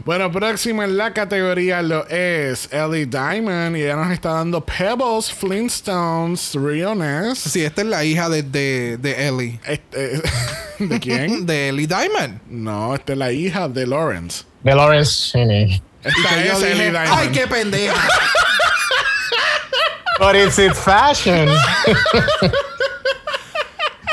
Bueno, 0.03 0.31
próximo 0.31 0.83
en 0.83 0.97
la 0.97 1.13
categoría 1.13 1.81
lo 1.81 2.07
es 2.07 2.67
Ellie 2.71 3.05
Diamond 3.05 3.77
y 3.77 3.83
ella 3.83 3.95
nos 3.95 4.11
está 4.11 4.33
dando 4.33 4.63
Pebbles, 4.63 5.31
Flintstones, 5.31 6.53
Realness. 6.53 7.39
Sí, 7.39 7.63
esta 7.63 7.81
es 7.81 7.87
la 7.87 8.03
hija 8.03 8.27
de, 8.29 8.43
de, 8.43 8.97
de 8.97 9.27
Ellie. 9.27 9.59
Este, 9.65 10.21
¿De 10.79 10.99
quién? 10.99 11.45
De 11.45 11.69
Ellie 11.69 11.87
Diamond. 11.87 12.41
No, 12.49 12.95
esta 12.95 13.13
es 13.13 13.19
la 13.19 13.31
hija 13.31 13.69
de 13.69 13.87
Lawrence. 13.87 14.43
De 14.63 14.75
Lawrence 14.75 15.31
Cheney. 15.31 15.81
Esta 16.03 16.29
Que 16.29 16.45
yo 16.47 16.53
es 16.53 16.59
dije, 16.59 16.71
Ellie 16.73 16.91
Diamond. 16.91 17.11
Ay, 17.13 17.29
qué 17.29 17.47
pendeja. 17.47 17.95
But 20.19 20.35
it's 20.35 20.57
it 20.59 20.73
fashion. 20.73 21.49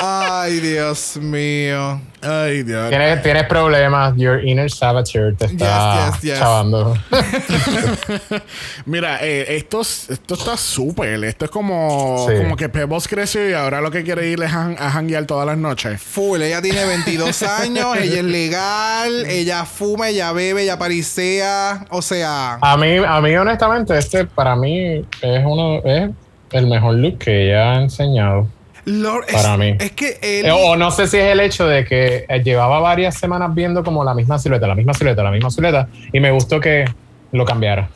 Ay, 0.04 0.58
Dios 0.58 1.16
mío. 1.18 2.00
Ay, 2.20 2.64
Dios. 2.64 2.88
tienes, 2.88 3.22
tienes 3.22 3.44
problemas. 3.44 4.14
Your 4.16 4.44
inner 4.44 4.68
saboteur 4.68 5.34
te 5.36 5.44
está 5.46 6.06
Yes, 6.06 6.14
yes, 6.14 6.22
yes. 6.22 6.38
chavando. 6.40 6.96
Mira, 8.86 9.18
eh, 9.22 9.56
esto, 9.56 9.80
es- 9.82 10.10
esto 10.10 10.34
está 10.34 10.56
súper. 10.56 11.22
Esto 11.24 11.44
es 11.44 11.50
como, 11.52 12.26
Sí. 12.28 12.36
como 12.36 12.56
que 12.56 12.68
Pebbles 12.68 13.06
creció 13.06 13.48
y 13.48 13.52
ahora 13.52 13.80
lo 13.80 13.90
que 13.90 14.02
quiere 14.02 14.26
ir 14.28 14.42
es 14.42 14.52
a, 14.52 14.66
a 14.70 14.90
janguear 14.90 15.24
todas 15.26 15.46
las 15.46 15.56
noches. 15.56 16.00
Full, 16.02 16.40
ella 16.42 16.60
tiene 16.60 16.84
22 16.84 17.42
años, 17.44 17.96
ella 17.96 18.18
es 18.18 18.24
legal, 18.24 19.24
ella 19.26 19.64
fuma, 19.64 20.08
ella 20.08 20.32
bebe, 20.32 20.64
ella 20.64 20.78
parisea, 20.78 21.86
o 21.90 22.02
sea, 22.02 22.58
A 22.60 22.76
mí, 22.76 22.96
a 23.06 23.20
mí 23.20 23.36
honestamente, 23.36 23.96
este 23.96 24.24
para 24.26 24.56
mí 24.56 25.04
es 25.20 25.44
uno 25.44 25.80
es 25.84 26.10
el 26.50 26.66
mejor 26.66 26.94
look 26.96 27.18
que 27.18 27.46
ella 27.50 27.72
ha 27.72 27.82
enseñado. 27.82 28.48
Lord, 28.84 29.24
es, 29.28 29.34
Para 29.34 29.56
mí. 29.56 29.76
es 29.78 29.92
que 29.92 30.18
él, 30.22 30.46
Eh, 30.46 30.50
O 30.52 30.76
no 30.76 30.90
sé 30.90 31.06
si 31.06 31.16
es 31.16 31.26
el 31.26 31.40
hecho 31.40 31.66
de 31.66 31.84
que 31.84 32.24
eh, 32.28 32.42
llevaba 32.42 32.80
varias 32.80 33.16
semanas 33.16 33.54
viendo 33.54 33.84
como 33.84 34.02
la 34.04 34.12
misma 34.14 34.38
silueta, 34.38 34.66
la 34.66 34.74
misma 34.74 34.92
silueta, 34.94 35.22
la 35.22 35.30
misma 35.30 35.50
silueta, 35.50 35.88
y 36.12 36.18
me 36.20 36.30
gustó 36.32 36.58
que 36.60 36.84
lo 37.32 37.46
cambiara. 37.46 37.90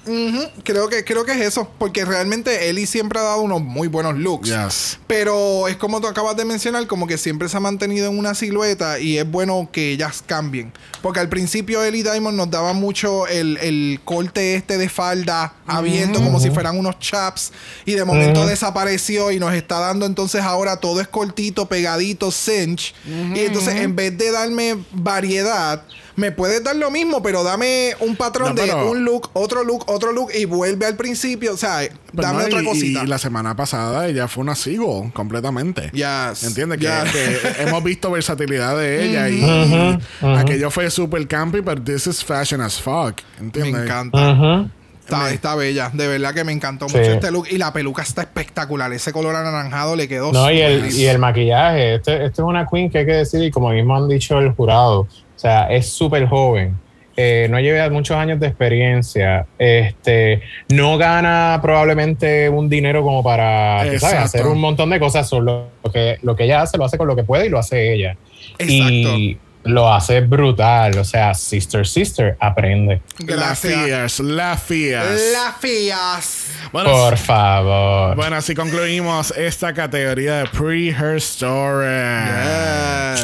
Creo 0.64 0.88
que 0.88 1.04
creo 1.04 1.24
que 1.24 1.32
es 1.32 1.40
eso, 1.42 1.70
porque 1.78 2.06
realmente 2.06 2.70
Ellie 2.70 2.86
siempre 2.86 3.20
ha 3.20 3.22
dado 3.22 3.42
unos 3.42 3.60
muy 3.60 3.86
buenos 3.86 4.16
looks. 4.16 4.48
Yes. 4.48 4.98
Pero 5.06 5.68
es 5.68 5.76
como 5.76 6.00
tú 6.00 6.06
acabas 6.06 6.36
de 6.36 6.46
mencionar, 6.46 6.86
como 6.86 7.06
que 7.06 7.18
siempre 7.18 7.48
se 7.50 7.56
ha 7.58 7.60
mantenido 7.60 8.10
en 8.10 8.18
una 8.18 8.34
silueta 8.34 8.98
y 8.98 9.18
es 9.18 9.30
bueno 9.30 9.68
que 9.70 9.92
ellas 9.92 10.22
cambien. 10.26 10.72
Porque 11.02 11.20
al 11.20 11.28
principio 11.28 11.84
Ellie 11.84 12.02
Diamond 12.02 12.36
nos 12.36 12.50
daba 12.50 12.72
mucho 12.72 13.26
el, 13.26 13.58
el 13.58 14.00
corte 14.04 14.54
este 14.54 14.78
de 14.78 14.88
falda 14.88 15.52
abierto, 15.66 16.22
como 16.22 16.40
si 16.40 16.50
fueran 16.50 16.78
unos 16.78 16.98
chaps, 16.98 17.52
y 17.84 17.92
de 17.92 18.04
momento 18.04 18.46
desapareció 18.46 19.30
y 19.30 19.38
nos 19.38 19.52
está 19.52 19.80
dando 19.80 20.06
entonces 20.06 20.42
ahora 20.42 20.78
todo 20.78 21.00
es 21.02 21.08
cortito, 21.08 21.66
pegadito, 21.66 22.30
cinch. 22.30 22.94
Y 23.06 23.40
entonces 23.40 23.74
en 23.76 23.94
vez 23.94 24.16
de 24.16 24.30
darme 24.30 24.76
variedad, 24.92 25.82
me 26.16 26.32
puedes 26.32 26.64
dar 26.64 26.74
lo 26.76 26.90
mismo, 26.90 27.22
pero 27.22 27.44
dame 27.44 27.94
un 28.00 28.16
patrón 28.16 28.54
No, 28.54 28.62
de 28.62 28.66
pero- 28.68 28.90
un 28.90 29.04
look, 29.04 29.30
otro 29.34 29.62
look, 29.64 29.84
otro 29.88 30.12
look 30.12 30.30
y 30.34 30.44
vuelve 30.46 30.86
al 30.86 30.96
principio. 30.96 31.54
O 31.54 31.56
sea, 31.56 31.80
Pero 31.80 32.22
dame 32.28 32.40
no, 32.40 32.46
otra 32.46 32.62
y- 32.62 32.64
cosita. 32.64 33.04
Y 33.04 33.06
la 33.06 33.18
semana 33.18 33.54
pasada 33.54 34.06
ella 34.08 34.26
fue 34.28 34.42
una 34.42 34.54
seagull 34.54 35.12
completamente. 35.12 35.90
Yes. 35.92 36.42
¿Entiendes? 36.44 36.78
Que, 36.78 36.86
Yes. 36.86 37.12
que 37.12 37.62
hemos 37.62 37.84
visto 37.84 38.10
versatilidad 38.10 38.76
de 38.78 39.04
ella 39.08 39.28
y, 39.28 39.98
aquello 40.36 40.70
fue 40.70 40.90
super 40.90 41.26
campy, 41.28 41.60
pero 41.62 41.82
this 41.82 42.06
is 42.06 42.24
fashion 42.24 42.60
as 42.60 42.80
fuck. 42.80 43.20
Me 43.38 43.46
¿Entiendes? 43.46 43.82
encanta. 43.82 44.32
Ujú. 44.32 44.70
Está, 45.14 45.30
está 45.30 45.54
bella. 45.54 45.90
De 45.92 46.08
verdad 46.08 46.34
que 46.34 46.42
me 46.42 46.52
encantó 46.52 46.88
Sí. 46.88 46.96
mucho 46.98 47.12
este 47.12 47.30
look. 47.30 47.46
Y 47.48 47.58
la 47.58 47.72
peluca 47.72 48.02
está 48.02 48.22
espectacular. 48.22 48.92
Ese 48.92 49.12
color 49.12 49.36
anaranjado 49.36 49.94
le 49.94 50.08
quedó 50.08 50.32
No, 50.32 50.50
y 50.50 50.60
el, 50.60 50.92
y 50.92 51.06
el 51.06 51.18
maquillaje. 51.18 51.94
Este, 51.94 52.14
este 52.26 52.42
es 52.42 52.46
una 52.46 52.66
queen 52.66 52.90
que 52.90 52.98
hay 52.98 53.06
que 53.06 53.12
decir, 53.12 53.42
y 53.42 53.50
como 53.50 53.70
mismo 53.70 53.96
han 53.96 54.08
dicho 54.08 54.38
el 54.38 54.50
jurado, 54.52 55.00
o 55.02 55.08
sea, 55.36 55.70
es 55.70 55.88
súper 55.90 56.26
joven. 56.26 56.76
Eh, 57.18 57.46
no 57.48 57.58
lleva 57.60 57.88
muchos 57.88 58.16
años 58.16 58.38
de 58.40 58.48
experiencia. 58.48 59.46
Este, 59.58 60.42
no 60.68 60.98
gana 60.98 61.58
probablemente 61.62 62.48
un 62.50 62.68
dinero 62.68 63.02
como 63.02 63.22
para 63.22 63.78
sabes, 63.78 63.94
Exacto. 64.02 64.22
hacer 64.24 64.46
un 64.46 64.60
montón 64.60 64.90
de 64.90 64.98
cosas. 65.00 65.26
Solo 65.28 65.68
lo 65.82 65.92
que, 65.92 66.18
lo 66.22 66.36
que 66.36 66.44
ella 66.44 66.62
hace, 66.62 66.76
lo 66.76 66.84
hace 66.84 66.98
con 66.98 67.06
lo 67.06 67.16
que 67.16 67.24
puede 67.24 67.46
y 67.46 67.48
lo 67.48 67.58
hace 67.58 67.94
ella. 67.94 68.16
Y 68.58 69.38
lo 69.66 69.92
hace 69.92 70.20
brutal. 70.20 70.98
O 70.98 71.04
sea, 71.04 71.34
Sister 71.34 71.86
Sister, 71.86 72.36
aprende. 72.40 73.00
La 73.18 73.26
Gracias. 73.36 74.20
La 74.20 74.56
Fierce. 74.56 75.32
La 75.32 75.52
Fías. 75.52 76.46
Bueno, 76.72 76.90
Por 76.90 77.16
favor. 77.16 78.16
bueno, 78.16 78.36
así 78.36 78.54
concluimos 78.54 79.30
esta 79.36 79.72
categoría 79.72 80.38
de 80.38 80.46
Pre-Her 80.46 81.16
Story. 81.16 81.86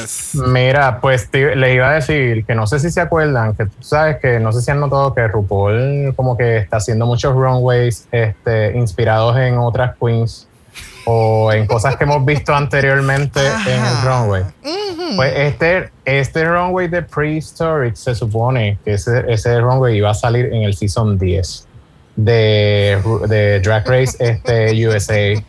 Yes. 0.00 0.30
Mira, 0.34 1.00
pues 1.00 1.28
te- 1.30 1.54
le 1.56 1.74
iba 1.74 1.90
a 1.90 1.94
decir 1.94 2.44
que 2.44 2.54
no 2.54 2.66
sé 2.66 2.78
si 2.78 2.90
se 2.90 3.00
acuerdan, 3.00 3.54
que 3.54 3.66
tú 3.66 3.72
sabes 3.80 4.16
que 4.20 4.38
no 4.40 4.52
sé 4.52 4.62
si 4.62 4.70
han 4.70 4.80
notado 4.80 5.14
que 5.14 5.26
RuPaul 5.28 6.14
como 6.16 6.36
que 6.36 6.58
está 6.58 6.78
haciendo 6.78 7.06
muchos 7.06 7.34
runways 7.34 8.06
este, 8.10 8.76
inspirados 8.76 9.36
en 9.36 9.58
otras 9.58 9.94
queens 10.00 10.48
o 11.04 11.52
en 11.52 11.66
cosas 11.66 11.96
que 11.96 12.04
hemos 12.04 12.24
visto 12.24 12.54
anteriormente 12.54 13.40
en 13.66 13.84
el 13.84 14.02
runway. 14.04 14.42
Pues 15.16 15.32
este, 15.36 15.90
este 16.04 16.44
runway 16.44 16.88
de 16.88 17.02
Prehistoric 17.02 17.94
se 17.96 18.14
supone 18.14 18.78
que 18.84 18.94
ese, 18.94 19.24
ese 19.28 19.60
runway 19.60 19.96
iba 19.96 20.10
a 20.10 20.14
salir 20.14 20.46
en 20.46 20.62
el 20.62 20.74
season 20.74 21.18
10. 21.18 21.68
De, 22.16 22.98
de 23.28 23.60
Drag 23.60 23.86
Race 23.86 24.16
este, 24.18 24.86
USA. 24.86 25.42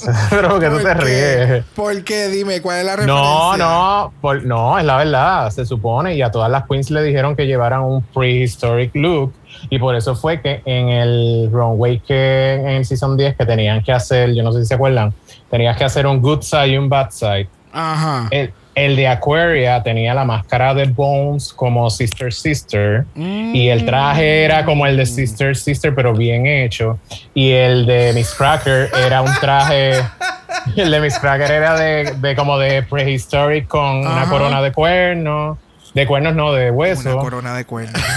Pero 0.30 0.60
que 0.60 0.68
tú 0.68 0.78
te 0.78 0.94
ríes. 0.94 1.64
¿Por 1.74 2.04
qué? 2.04 2.28
Dime, 2.28 2.60
¿cuál 2.60 2.78
es 2.80 2.84
la 2.84 2.96
referencia? 2.96 3.22
No, 3.22 3.56
no, 3.56 4.12
por- 4.20 4.44
no, 4.44 4.78
es 4.78 4.84
la 4.84 4.96
verdad. 4.96 5.50
Se 5.50 5.64
supone 5.64 6.14
y 6.14 6.22
a 6.22 6.30
todas 6.30 6.50
las 6.50 6.66
queens 6.66 6.90
le 6.90 7.02
dijeron 7.02 7.34
que 7.34 7.46
llevaran 7.46 7.82
un 7.82 8.02
prehistoric 8.02 8.94
look. 8.94 9.32
Y 9.70 9.78
por 9.78 9.96
eso 9.96 10.14
fue 10.14 10.40
que 10.40 10.62
en 10.64 10.88
el 10.88 11.48
runway 11.50 11.98
que 12.00 12.54
en 12.54 12.68
el 12.68 12.84
season 12.84 13.16
10 13.16 13.36
que 13.36 13.44
tenían 13.46 13.82
que 13.82 13.92
hacer, 13.92 14.32
yo 14.34 14.42
no 14.42 14.52
sé 14.52 14.60
si 14.60 14.66
se 14.66 14.74
acuerdan, 14.74 15.12
tenías 15.50 15.76
que 15.76 15.84
hacer 15.84 16.06
un 16.06 16.20
good 16.20 16.42
side 16.42 16.68
y 16.68 16.76
un 16.76 16.88
bad 16.88 17.10
side. 17.10 17.48
Ajá. 17.72 18.28
El, 18.30 18.52
el 18.84 18.96
de 18.96 19.08
Aquaria 19.08 19.82
tenía 19.82 20.14
la 20.14 20.24
máscara 20.24 20.74
de 20.74 20.84
Bones 20.84 21.52
como 21.52 21.88
Sister 21.90 22.32
Sister 22.32 23.04
y 23.16 23.68
el 23.68 23.84
traje 23.84 24.44
era 24.44 24.64
como 24.64 24.86
el 24.86 24.96
de 24.96 25.06
Sister 25.06 25.56
Sister 25.56 25.94
pero 25.94 26.12
bien 26.14 26.46
hecho. 26.46 26.98
Y 27.34 27.50
el 27.52 27.86
de 27.86 28.12
Miss 28.14 28.34
Cracker 28.34 28.90
era 29.06 29.22
un 29.22 29.32
traje 29.40 30.02
el 30.76 30.90
de 30.90 31.00
Miss 31.00 31.18
Cracker 31.18 31.50
era 31.50 31.78
de, 31.78 32.14
de 32.18 32.36
como 32.36 32.58
de 32.58 32.82
prehistoric 32.82 33.66
con 33.68 34.06
una 34.06 34.26
corona 34.28 34.62
de 34.62 34.72
cuernos 34.72 35.58
de 35.94 36.06
cuernos 36.06 36.34
no 36.34 36.52
de 36.52 36.70
Una 36.70 36.78
hueso. 36.78 37.18
corona 37.18 37.54
de 37.56 37.64
cuernos. 37.64 38.00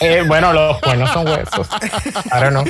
Eh, 0.00 0.22
bueno 0.26 0.52
los 0.52 0.78
cuernos 0.80 1.10
son 1.12 1.26
huesos. 1.26 1.68
I 2.26 2.40
don't 2.40 2.50
know 2.50 2.64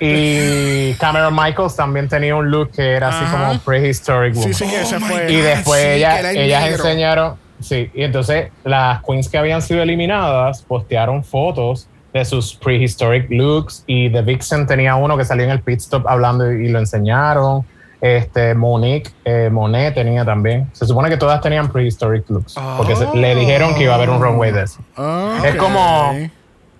y 0.00 0.94
Cameron 0.98 1.34
Michaels 1.34 1.76
también 1.76 2.08
tenía 2.08 2.34
un 2.36 2.50
look 2.50 2.70
que 2.72 2.92
era 2.92 3.08
así 3.08 3.24
Ajá. 3.24 3.48
como 3.48 3.60
prehistoric 3.60 4.34
Sí, 4.34 4.40
woman. 4.40 4.54
sí, 4.54 4.64
ese 4.64 4.96
Oh 4.96 5.00
my 5.00 5.06
fue. 5.06 5.32
Y 5.32 5.36
después 5.36 5.80
sí, 5.82 5.88
ella- 5.88 6.12
que 6.14 6.18
era 6.20 6.30
el 6.30 6.36
ellas 6.38 6.62
negro. 6.64 6.84
enseñaron, 6.84 7.34
sí, 7.60 7.90
y 7.94 8.02
entonces 8.02 8.50
las 8.64 9.02
queens 9.04 9.28
que 9.28 9.38
habían 9.38 9.62
sido 9.62 9.82
eliminadas 9.82 10.62
postearon 10.62 11.24
fotos 11.24 11.88
de 12.12 12.24
sus 12.24 12.54
prehistoric 12.54 13.26
looks 13.30 13.84
y 13.86 14.08
The 14.10 14.22
Vixen 14.22 14.66
tenía 14.66 14.94
uno 14.94 15.16
que 15.18 15.24
salió 15.24 15.44
en 15.44 15.50
el 15.50 15.60
pit 15.60 15.80
stop 15.80 16.06
hablando 16.08 16.50
y, 16.52 16.66
y 16.66 16.68
lo 16.68 16.78
enseñaron. 16.78 17.64
Este 17.98 18.54
Monique, 18.54 19.10
eh, 19.24 19.48
Monet 19.50 19.94
tenía 19.94 20.22
también. 20.22 20.68
Se 20.74 20.84
supone 20.86 21.08
que 21.08 21.16
todas 21.16 21.40
tenían 21.40 21.68
prehistoric 21.72 22.28
looks 22.28 22.54
porque 22.76 22.94
se- 22.94 23.08
le 23.16 23.34
dijeron 23.34 23.74
que 23.74 23.84
iba 23.84 23.92
a 23.94 23.96
haber 23.96 24.10
un 24.10 24.20
runway 24.22 24.52
de 24.52 24.62
eso. 24.64 24.80
Ah, 24.98 25.38
Es 25.44 25.56
como- 25.56 26.12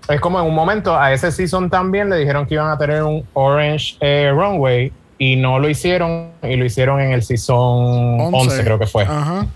Es 0.08 0.20
como 0.20 0.38
en 0.40 0.46
un 0.46 0.54
momento 0.54 0.98
a 0.98 1.12
ese 1.12 1.32
season 1.32 1.68
también 1.68 2.08
le 2.08 2.16
dijeron 2.16 2.46
que 2.46 2.54
iban 2.54 2.70
a 2.70 2.78
tener 2.78 3.02
un 3.02 3.26
orange 3.32 3.96
eh, 4.00 4.30
runway 4.32 4.92
y 5.18 5.36
no 5.36 5.58
lo 5.58 5.68
hicieron 5.68 6.30
y 6.42 6.56
lo 6.56 6.64
hicieron 6.64 7.00
en 7.00 7.12
el 7.12 7.22
season 7.22 7.56
11, 8.34 8.62
creo 8.64 8.78
que 8.78 8.86
fue. 8.86 9.02
Ajá. 9.04 9.46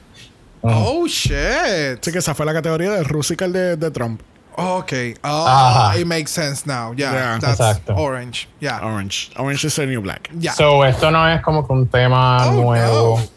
Oh, 0.63 1.07
shit. 1.07 2.03
Sí, 2.03 2.13
que 2.13 2.19
esa 2.19 2.35
fue 2.35 2.45
la 2.47 2.53
categoría 2.53 2.91
de 2.91 3.03
Rusical 3.05 3.53
de, 3.53 3.77
de 3.77 3.91
Trump. 3.91 4.21
Ok. 4.57 4.93
Oh, 5.23 5.47
Ajá. 5.49 5.97
it 5.99 6.05
makes 6.07 6.31
sense 6.33 6.67
now. 6.67 6.93
Yeah, 6.95 7.13
Yeah. 7.13 7.39
that's 7.41 7.61
Exacto. 7.61 7.95
orange. 7.97 8.49
Yeah. 8.61 8.81
Orange. 8.85 9.31
Orange 9.39 9.67
is 9.67 9.77
the 9.77 9.87
new 9.87 10.03
black. 10.03 10.29
Yeah. 10.39 10.53
So, 10.53 10.85
esto 10.85 11.11
no 11.11 11.27
es 11.29 11.41
como 11.43 11.67
que 11.67 11.73
un 11.73 11.87
tema 11.87 12.47
Oh, 12.49 12.53
nuevo. 12.53 12.93
no. 12.93 13.17
no 13.17 13.23
es 13.23 13.31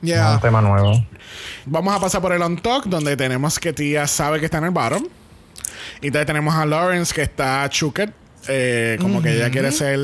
Yeah. 0.00 0.32
un 0.34 0.40
tema 0.40 0.60
nuevo. 0.62 0.92
Vamos 1.66 1.94
a 1.94 2.00
pasar 2.00 2.20
por 2.22 2.32
el 2.32 2.40
on 2.42 2.56
talk, 2.56 2.84
donde 2.86 3.16
tenemos 3.16 3.58
que 3.58 3.72
Tía 3.72 4.06
sabe 4.06 4.38
que 4.40 4.46
está 4.46 4.58
en 4.58 4.64
el 4.64 4.70
bottom. 4.70 5.04
Y 6.00 6.06
entonces 6.08 6.26
tenemos 6.26 6.54
a 6.54 6.64
Lawrence 6.66 7.14
que 7.14 7.22
está 7.22 7.68
chuket. 7.68 8.12
eh, 8.48 8.96
como 9.00 9.20
que 9.20 9.34
ella 9.36 9.50
quiere 9.50 9.72
ser 9.72 9.98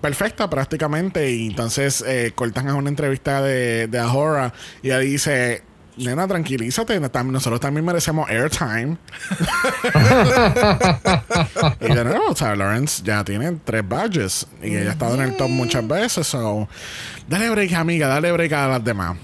perfecta 0.00 0.48
prácticamente. 0.50 1.30
Y 1.30 1.48
entonces 1.48 2.02
eh, 2.06 2.32
cortan 2.34 2.68
a 2.68 2.74
una 2.74 2.88
entrevista 2.88 3.42
de, 3.42 3.86
de 3.88 3.98
Ahora. 3.98 4.52
Y 4.82 4.88
ella 4.88 4.98
dice. 4.98 5.62
Nena, 5.94 6.26
tranquilízate. 6.26 6.98
Nosotros 6.98 7.60
también 7.60 7.84
merecemos 7.84 8.26
airtime. 8.30 8.96
y 11.82 11.94
de 11.94 12.04
nuevo, 12.04 12.28
o 12.30 12.34
sea, 12.34 12.56
Lawrence 12.56 13.02
ya 13.04 13.22
tiene 13.24 13.58
tres 13.62 13.86
badges. 13.86 14.46
Y 14.62 14.74
ella 14.74 14.88
ha 14.88 14.92
estado 14.92 15.14
en 15.16 15.20
el 15.20 15.36
top 15.36 15.50
muchas 15.50 15.86
veces. 15.86 16.26
So, 16.26 16.66
dale 17.28 17.50
break, 17.50 17.74
amiga. 17.74 18.08
Dale 18.08 18.32
break 18.32 18.52
a 18.52 18.68
las 18.68 18.82
demás. 18.82 19.18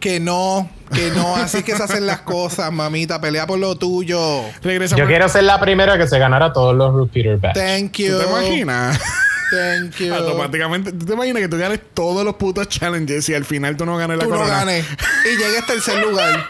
Que 0.00 0.20
no, 0.20 0.70
que 0.94 1.10
no. 1.10 1.34
Así 1.36 1.62
que 1.64 1.74
se 1.76 1.82
hacen 1.82 2.06
las 2.06 2.20
cosas, 2.20 2.70
mamita. 2.72 3.20
Pelea 3.20 3.46
por 3.46 3.58
lo 3.58 3.76
tuyo. 3.76 4.42
Regresamos. 4.62 5.00
Yo 5.00 5.06
quiero 5.08 5.28
ser 5.28 5.42
la 5.44 5.58
primera 5.58 5.98
que 5.98 6.06
se 6.06 6.18
ganara 6.18 6.52
todos 6.52 6.74
los 6.76 6.94
repeater 6.94 7.36
badge. 7.38 7.54
Thank 7.54 7.92
you. 7.98 8.12
¿Tú 8.16 8.22
te 8.24 8.28
imaginas? 8.30 9.00
Thank 9.50 9.96
you. 9.96 10.14
Automáticamente, 10.14 10.92
¿tú 10.92 11.04
te 11.06 11.12
imaginas 11.14 11.42
que 11.42 11.48
tú 11.48 11.58
ganes 11.58 11.80
todos 11.94 12.24
los 12.24 12.34
putos 12.36 12.68
challenges 12.68 13.28
y 13.28 13.34
al 13.34 13.44
final 13.44 13.76
tú 13.76 13.86
no 13.86 13.96
ganes 13.96 14.18
la 14.18 14.24
Tú 14.24 14.30
no 14.30 14.36
corona? 14.36 14.58
ganes. 14.58 14.84
Y 15.24 15.36
llegues 15.36 15.66
tercer 15.66 15.98
lugar. 16.06 16.44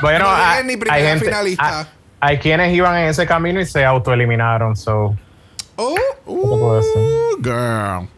Bueno, 0.00 0.24
No 0.24 0.30
hay, 0.34 0.64
llegues 0.64 0.78
ni 0.90 0.90
gente, 1.06 1.24
finalista. 1.26 1.78
hay, 1.80 1.86
hay 2.20 2.38
quienes 2.38 2.74
iban 2.74 2.96
en 2.96 3.08
ese 3.08 3.26
camino 3.26 3.60
y 3.60 3.66
se 3.66 3.84
autoeliminaron. 3.84 4.76
So, 4.76 5.14
Oh. 5.80 5.94
Uh, 6.26 6.82
girl. 7.40 8.08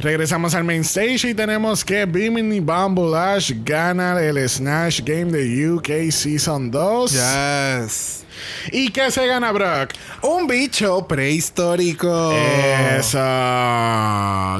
Regresamos 0.00 0.52
al 0.56 0.64
main 0.64 0.82
stage 0.82 1.28
y 1.28 1.34
tenemos 1.34 1.84
que 1.84 2.06
Bimini 2.06 2.58
Bambulash 2.58 3.52
gana 3.64 4.20
el 4.20 4.36
Snatch 4.48 5.00
Game 5.04 5.30
de 5.30 5.70
UK 5.70 6.10
Season 6.10 6.72
2. 6.72 7.12
yes. 7.12 8.24
¿Y 8.72 8.90
qué 8.90 9.12
se 9.12 9.28
gana, 9.28 9.52
Brock? 9.52 9.90
Un 10.22 10.48
bicho 10.48 11.06
prehistórico. 11.06 12.32
Eso. 12.32 13.18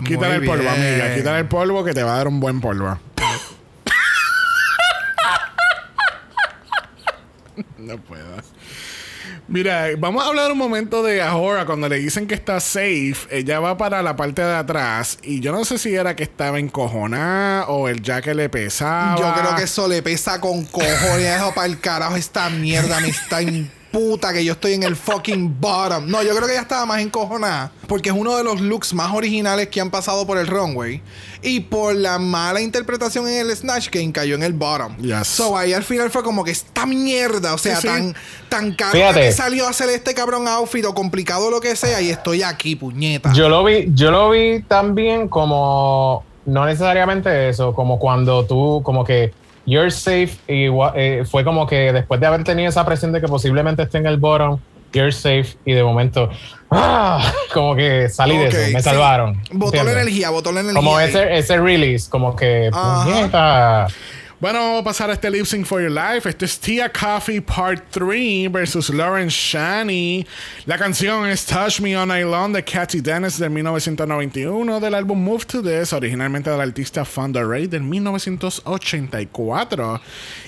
Quítale 0.05 0.37
el 0.37 0.45
polvo, 0.45 0.63
bien. 0.63 0.69
amiga. 0.69 1.13
Quítale 1.17 1.41
el 1.41 1.49
polvo 1.49 1.83
que 1.83 1.93
te 1.93 2.05
va 2.05 2.15
a 2.15 2.19
dar 2.19 2.29
un 2.29 2.39
buen 2.39 2.61
polvo. 2.61 2.97
no 7.79 7.99
puedo. 7.99 8.37
Mira, 9.47 9.89
vamos 9.99 10.25
a 10.25 10.29
hablar 10.29 10.51
un 10.51 10.59
momento 10.59 11.03
de 11.03 11.21
Ahora. 11.23 11.67
Cuando 11.67 11.89
le 11.89 11.99
dicen 11.99 12.27
que 12.27 12.35
está 12.35 12.61
safe, 12.61 13.17
ella 13.31 13.61
va 13.61 13.77
para 13.77 14.03
la 14.03 14.17
parte 14.17 14.43
de 14.43 14.55
atrás. 14.55 15.19
Y 15.23 15.41
yo 15.41 15.53
no 15.53 15.65
sé 15.65 15.79
si 15.79 15.95
era 15.95 16.17
que 16.17 16.23
estaba 16.23 16.59
encojonada 16.59 17.67
o 17.69 17.89
el 17.89 18.01
jacket 18.01 18.35
le 18.35 18.49
pesaba. 18.49 19.17
Yo 19.19 19.35
creo 19.41 19.57
que 19.57 19.65
eso 19.65 19.87
le 19.87 20.03
pesa 20.03 20.41
con 20.41 20.65
cojones. 20.65 21.43
Para 21.55 21.67
el 21.67 21.79
carajo 21.79 22.17
esta 22.17 22.49
mierda. 22.49 23.01
Me 23.01 23.09
está 23.09 23.43
puta 23.95 24.33
que 24.33 24.45
yo 24.45 24.53
estoy 24.55 24.73
en 24.73 24.83
el 24.83 24.97
fucking 24.97 25.61
bottom. 25.61 26.11
No, 26.11 26.21
yo 26.25 26.35
creo 26.35 26.47
que 26.47 26.53
ella 26.55 26.63
estaba 26.63 26.85
más 26.85 27.01
encojonada. 27.01 27.71
Porque 27.87 28.09
es 28.09 28.15
uno 28.19 28.37
de 28.37 28.43
los 28.43 28.61
looks 28.61 28.93
más 28.93 29.15
originales 29.15 29.69
que 29.69 29.81
han 29.81 29.91
pasado 29.91 30.27
por 30.27 30.37
el 30.37 30.49
runway. 30.49 31.01
Y 31.43 31.61
por 31.61 31.95
la 31.95 32.19
mala 32.19 32.61
interpretación 32.61 33.29
en 33.29 33.47
el 33.49 33.57
Snatch 33.57 33.91
Game 33.91 34.11
cayó 34.11 34.35
en 34.35 34.43
el 34.43 34.53
bottom. 34.53 34.97
Yes. 34.97 35.29
So 35.29 35.57
ahí 35.57 35.73
al 35.73 35.85
final 35.85 36.11
fue 36.11 36.25
como 36.25 36.43
que 36.43 36.51
esta 36.51 36.87
mierda. 36.87 37.55
O 37.55 37.59
sea, 37.59 37.77
Sí, 37.77 37.83
sí. 37.83 37.87
tan, 37.89 38.15
tan 38.49 38.75
caro 38.75 38.93
Fíjate. 38.93 39.21
que 39.21 39.27
me 39.27 39.33
salió 39.33 39.67
a 39.67 39.71
hacer 39.71 39.89
este 39.91 40.13
cabrón 40.13 40.49
outfit 40.49 40.85
o 40.87 40.93
complicado 40.95 41.51
lo 41.51 41.61
que 41.61 41.77
sea. 41.77 42.01
Y 42.01 42.11
estoy 42.11 42.43
aquí, 42.43 42.75
puñeta. 42.75 43.33
Yo 43.33 43.49
lo 43.49 43.63
vi, 43.63 43.87
yo 43.95 44.11
lo 44.11 44.31
vi 44.31 44.63
también 44.67 45.29
como 45.29 46.25
no 46.47 46.67
necesariamente 46.67 47.49
eso, 47.49 47.73
como 47.75 47.99
cuando 47.99 48.45
tú, 48.45 48.83
como 48.85 49.05
que 49.05 49.33
you're 49.67 49.91
safe, 49.91 50.37
y 50.49 50.69
fue 51.25 51.45
como 51.45 51.67
que 51.67 51.93
después 51.93 52.21
de 52.21 52.27
haber 52.27 52.45
tenido 52.45 52.69
esa 52.69 52.85
presión 52.85 53.13
de 53.13 53.21
que 53.21 53.29
posiblemente 53.29 53.83
esté 53.83 53.99
en 53.99 54.07
el 54.07 54.17
bottom, 54.17 54.59
you're 54.93 55.13
safe, 55.13 55.57
y 55.65 55.73
de 55.73 55.83
momento, 55.83 56.31
¡ah! 56.71 57.33
como 57.53 57.75
que 57.75 58.09
salí 58.09 58.37
de 58.37 58.49
eso, 58.49 58.73
me 58.73 58.81
sí. 58.81 58.83
salvaron. 58.83 59.41
Botó 59.53 59.83
la 59.83 59.93
energía, 59.93 60.31
botó 60.31 60.53
la 60.53 60.61
energía. 60.61 60.77
Como 60.77 61.01
ese, 61.01 61.37
ese 61.37 61.59
release, 61.59 62.09
como 62.09 62.35
que, 62.37 62.71
puñeta. 62.73 63.87
Bueno, 64.45 64.59
vamos 64.59 64.83
a 64.83 64.85
pasar 64.85 65.09
a 65.09 65.15
este 65.15 65.31
lip 65.31 65.47
sync 65.47 65.65
for 65.65 65.81
your 65.81 65.91
life. 65.91 66.29
Esto 66.29 66.45
es 66.45 66.61
Tia 66.61 66.93
Coffee 66.93 67.41
Part 67.41 67.85
3 67.93 68.53
versus 68.53 68.91
Lauren 68.91 69.29
Shani. 69.29 70.27
La 70.67 70.77
canción 70.77 71.27
es 71.27 71.47
Touch 71.47 71.81
Me 71.81 71.95
Night 71.95 72.27
Long 72.27 72.53
de 72.53 72.63
Cathy 72.63 73.01
Dennis 73.01 73.39
del 73.39 73.49
1991 73.49 74.81
del 74.81 74.95
álbum 74.95 75.19
Move 75.19 75.47
to 75.47 75.63
This, 75.63 75.95
originalmente 75.95 76.51
del 76.51 76.61
artista 76.61 77.07
Fonda 77.07 77.43
Ray 77.43 77.69
del 77.69 77.85
1984. 77.85 80.01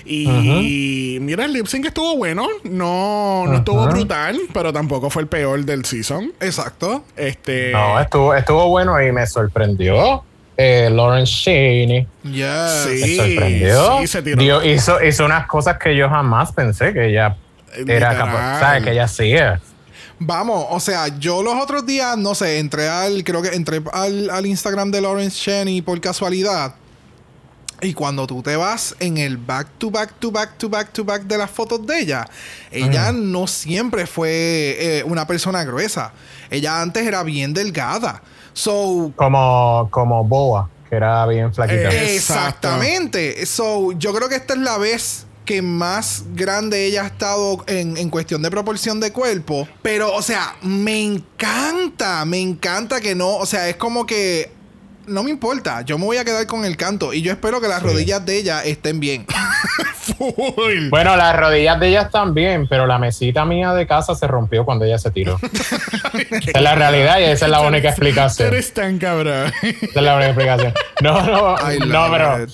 Y 0.05 1.17
mira, 1.19 1.45
el 1.45 1.53
lip 1.53 1.65
sync 1.65 1.87
estuvo 1.87 2.17
bueno. 2.17 2.47
No, 2.65 3.45
no 3.47 3.55
estuvo 3.55 3.81
Ajá. 3.81 3.89
brutal, 3.89 4.39
pero 4.53 4.71
tampoco 4.71 5.09
fue 5.09 5.23
el 5.23 5.27
peor 5.27 5.65
del 5.65 5.85
season. 5.85 6.33
Exacto. 6.39 7.03
Este. 7.15 7.71
No, 7.71 7.99
estuvo, 7.99 8.35
estuvo 8.35 8.67
bueno 8.67 9.01
y 9.01 9.11
me 9.11 9.25
sorprendió. 9.25 10.23
Eh, 10.57 10.89
Lauren 10.91 11.23
Shaney. 11.25 12.07
Yes. 12.23 12.83
Sí. 12.83 13.01
Me 13.01 13.15
sorprendió. 13.15 13.97
sí, 13.99 14.07
se 14.07 14.21
tiró. 14.23 14.41
Dio- 14.41 14.65
hizo, 14.65 15.03
hizo 15.03 15.25
unas 15.25 15.45
cosas 15.47 15.77
que 15.77 15.95
yo 15.95 16.09
jamás 16.09 16.51
pensé 16.51 16.93
que 16.93 17.09
ella 17.09 17.35
era 17.73 17.79
Literal. 17.83 18.17
capaz, 18.17 18.59
¿sabes? 18.59 18.83
Que 18.83 18.91
ella 18.91 19.03
hacía. 19.03 19.61
Vamos, 20.19 20.65
o 20.71 20.79
sea, 20.79 21.09
yo 21.19 21.43
los 21.43 21.53
otros 21.61 21.85
días, 21.85 22.17
no 22.17 22.33
sé, 22.33 22.57
entré 22.57 22.89
al, 22.89 23.23
creo 23.23 23.43
que 23.43 23.49
entré 23.49 23.81
al, 23.93 24.31
al 24.31 24.45
Instagram 24.47 24.89
de 24.89 25.01
Lawrence 25.01 25.37
Cheney 25.39 25.83
por 25.83 26.01
casualidad. 26.01 26.73
Y 27.79 27.93
cuando 27.93 28.25
tú 28.25 28.41
te 28.41 28.55
vas 28.55 28.95
en 28.99 29.17
el 29.19 29.37
back 29.37 29.67
to 29.77 29.91
back 29.91 30.11
to 30.19 30.31
back 30.31 30.57
to 30.57 30.67
back 30.67 30.91
to 30.91 31.03
back 31.05 31.21
de 31.25 31.37
las 31.37 31.51
fotos 31.51 31.85
de 31.85 31.99
ella, 31.99 32.25
ella 32.71 33.11
no 33.11 33.45
siempre 33.45 34.07
fue 34.07 34.75
eh, 34.79 35.03
una 35.05 35.27
persona 35.27 35.63
gruesa. 35.63 36.11
Ella 36.49 36.81
antes 36.81 37.05
era 37.05 37.21
bien 37.21 37.53
delgada. 37.53 38.23
So, 38.57 39.11
Como, 39.15 39.87
como 39.91 40.23
Boa, 40.23 40.67
que 40.89 40.95
era 40.95 41.27
bien 41.27 41.53
flaquita. 41.53 41.91
Eh, 41.91 42.15
exactamente. 42.15 43.45
So, 43.45 43.91
yo 43.91 44.11
creo 44.15 44.27
que 44.29 44.35
esta 44.35 44.55
es 44.55 44.59
la 44.61 44.79
vez 44.79 45.27
que 45.45 45.61
más 45.61 46.23
grande 46.33 46.85
ella 46.87 47.03
ha 47.03 47.05
estado 47.05 47.63
en, 47.67 47.97
en 47.97 48.09
cuestión 48.09 48.41
de 48.41 48.49
proporción 48.49 48.99
de 48.99 49.13
cuerpo. 49.13 49.67
Pero, 49.83 50.11
o 50.11 50.23
sea, 50.23 50.55
me 50.63 51.03
encanta, 51.03 52.25
me 52.25 52.39
encanta 52.39 52.99
que 52.99 53.13
no, 53.13 53.35
o 53.35 53.45
sea, 53.45 53.69
es 53.69 53.75
como 53.75 54.07
que 54.07 54.51
no 55.07 55.23
me 55.23 55.29
importa, 55.31 55.81
yo 55.81 55.97
me 55.97 56.05
voy 56.05 56.17
a 56.17 56.25
quedar 56.25 56.45
con 56.47 56.65
el 56.65 56.77
canto 56.77 57.13
y 57.13 57.21
yo 57.21 57.31
espero 57.31 57.59
que 57.61 57.67
las 57.67 57.81
rodillas 57.81 58.25
de 58.25 58.37
ella 58.37 58.63
estén 58.63 58.99
bien. 58.99 59.25
Full. 60.17 60.89
Bueno, 60.89 61.15
las 61.15 61.35
rodillas 61.35 61.79
de 61.79 61.89
ella 61.89 62.01
están 62.03 62.33
bien, 62.33 62.67
pero 62.67 62.87
la 62.87 62.97
mesita 62.97 63.45
mía 63.45 63.73
de 63.73 63.85
casa 63.85 64.15
se 64.15 64.25
rompió 64.27 64.65
cuando 64.65 64.85
ella 64.85 64.97
se 64.97 65.11
tiró. 65.11 65.37
esa 66.13 66.51
es 66.53 66.61
la 66.61 66.75
realidad 66.75 67.19
y 67.19 67.23
esa 67.23 67.45
es 67.45 67.51
la 67.51 67.61
única 67.61 67.89
explicación. 67.89 68.47
eres 68.49 68.73
tan 68.73 68.97
cabrón. 68.99 69.51
Esa 69.61 69.99
es 69.99 70.01
la 70.01 70.15
única 70.15 70.27
explicación. 70.29 70.73
No, 71.01 71.21
no, 71.23 71.55
no, 71.87 72.11
pero 72.11 72.43
it. 72.43 72.49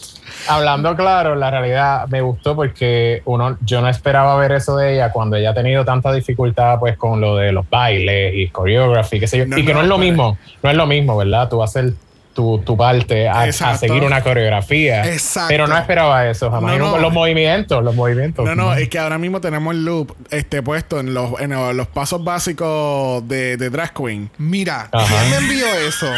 hablando 0.47 0.95
claro, 0.95 1.35
la 1.35 1.51
realidad 1.51 2.07
me 2.07 2.21
gustó 2.21 2.55
porque 2.55 3.21
uno, 3.25 3.57
yo 3.61 3.81
no 3.81 3.87
esperaba 3.89 4.35
ver 4.37 4.51
eso 4.53 4.75
de 4.77 4.95
ella 4.95 5.11
cuando 5.11 5.35
ella 5.37 5.51
ha 5.51 5.53
tenido 5.53 5.85
tanta 5.85 6.11
dificultad 6.11 6.79
pues 6.79 6.97
con 6.97 7.21
lo 7.21 7.37
de 7.37 7.51
los 7.51 7.69
bailes 7.69 8.33
y 8.35 8.49
choreography, 8.51 9.19
qué 9.19 9.27
sé 9.27 9.37
yo. 9.39 9.45
No, 9.45 9.57
y 9.57 9.65
que 9.65 9.73
no, 9.73 9.79
no, 9.79 9.83
es 9.83 9.89
lo 9.89 9.95
pero- 9.97 10.09
mismo, 10.09 10.37
no 10.63 10.69
es 10.69 10.75
lo 10.75 10.85
mismo, 10.87 11.17
¿verdad? 11.17 11.49
Tú 11.49 11.57
vas 11.59 11.75
a 11.75 11.79
hacer 11.79 11.93
tu, 12.33 12.59
tu 12.59 12.75
parte 12.75 13.27
a, 13.27 13.41
a 13.43 13.77
seguir 13.77 14.03
una 14.03 14.21
coreografía. 14.21 15.11
Exacto. 15.11 15.49
Pero 15.49 15.67
no 15.67 15.77
esperaba 15.77 16.27
eso 16.27 16.51
jamás. 16.51 16.77
No, 16.77 16.91
no. 16.91 16.97
Los 16.97 17.13
movimientos, 17.13 17.83
los 17.83 17.95
movimientos. 17.95 18.45
No, 18.45 18.55
no, 18.55 18.73
es 18.73 18.89
que 18.89 18.99
ahora 18.99 19.17
mismo 19.17 19.39
tenemos 19.41 19.73
el 19.73 19.85
loop 19.85 20.13
este, 20.31 20.61
puesto 20.61 20.99
en 20.99 21.13
los, 21.13 21.39
en 21.39 21.51
los 21.77 21.87
pasos 21.87 22.23
básicos 22.23 23.27
de, 23.27 23.57
de 23.57 23.69
Drag 23.69 23.93
Queen. 23.93 24.29
Mira, 24.37 24.89
Ajá. 24.91 25.05
¿quién 25.07 25.29
me 25.29 25.37
envió 25.37 25.65
eso? 25.87 26.09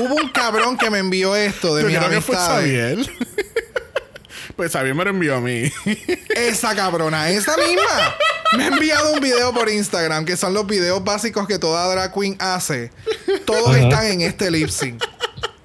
Hubo 0.00 0.14
un 0.14 0.28
cabrón 0.28 0.76
que 0.76 0.90
me 0.90 0.98
envió 0.98 1.36
esto 1.36 1.74
de 1.74 1.84
mis 1.84 1.96
creo 1.96 2.10
que 2.10 2.20
fue. 2.20 2.36
Xavier. 2.36 2.98
Pues 4.56 4.72
Xavier 4.72 4.94
me 4.94 5.04
lo 5.04 5.10
envió 5.10 5.36
a 5.36 5.40
mí. 5.40 5.70
Esa 6.34 6.74
cabrona, 6.74 7.30
esa 7.30 7.56
misma. 7.56 8.16
Me 8.56 8.64
ha 8.64 8.66
enviado 8.68 9.12
un 9.12 9.20
video 9.20 9.52
por 9.52 9.68
Instagram 9.68 10.24
que 10.24 10.36
son 10.36 10.54
los 10.54 10.66
videos 10.66 11.02
básicos 11.04 11.46
que 11.46 11.58
toda 11.58 11.88
drag 11.88 12.12
queen 12.12 12.36
hace. 12.38 12.90
Todos 13.44 13.76
están 13.76 14.06
en 14.06 14.20
este 14.22 14.50
lip 14.50 14.68
sync. 14.68 15.02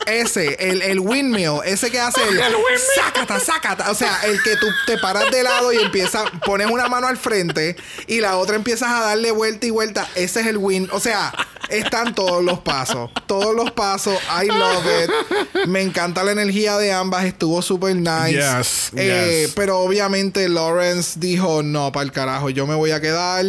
Ese, 0.07 0.56
el, 0.69 0.82
el 0.82 0.99
windmill, 0.99 1.60
ese 1.65 1.91
que 1.91 1.99
hace 1.99 2.22
el, 2.28 2.40
sácata, 2.95 3.40
sácata. 3.40 3.91
O 3.91 3.95
sea, 3.95 4.19
el 4.26 4.41
que 4.44 4.56
tú 4.57 4.68
te 4.86 4.98
paras 4.98 5.30
de 5.32 5.44
lado 5.44 5.72
y 5.72 5.78
empiezas, 5.78 6.23
pones 6.45 6.68
una 6.69 6.88
mano 6.88 7.07
al 7.07 7.18
frente 7.18 7.76
y 8.07 8.19
la 8.19 8.38
otra 8.38 8.56
empiezas 8.56 8.90
a 8.90 8.99
darle 9.02 9.32
vuelta 9.32 9.68
y 9.68 9.69
vuelta. 9.69 10.07
Ese 10.15 10.41
es 10.41 10.48
el 10.48 10.57
win. 10.57 10.90
O 10.91 10.99
sea, 10.99 11.32
están 11.69 12.15
todos 12.15 12.44
los 12.44 12.60
pasos. 12.60 13.11
Todos 13.28 13.56
los 13.56 13.72
pasos. 13.72 14.18
I 14.44 14.48
love 14.48 14.86
it. 15.03 15.68
Me 15.68 15.82
encanta 15.82 16.23
la 16.23 16.32
energía 16.32 16.78
de 16.78 16.91
ambas. 16.91 17.26
Estuvo 17.26 17.61
súper 17.61 17.95
nice. 17.95 18.34
Yes, 18.34 18.91
Eh, 18.95 19.44
yes. 19.45 19.53
pero 19.56 19.80
obviamente 19.80 20.49
Lawrence 20.49 21.19
dijo, 21.19 21.64
no, 21.64 21.91
para 21.91 22.03
el 22.06 22.11
carajo, 22.11 22.49
yo 22.49 22.65
me 22.68 22.76
voy 22.76 22.91
a 22.91 22.99
quedar. 22.99 23.45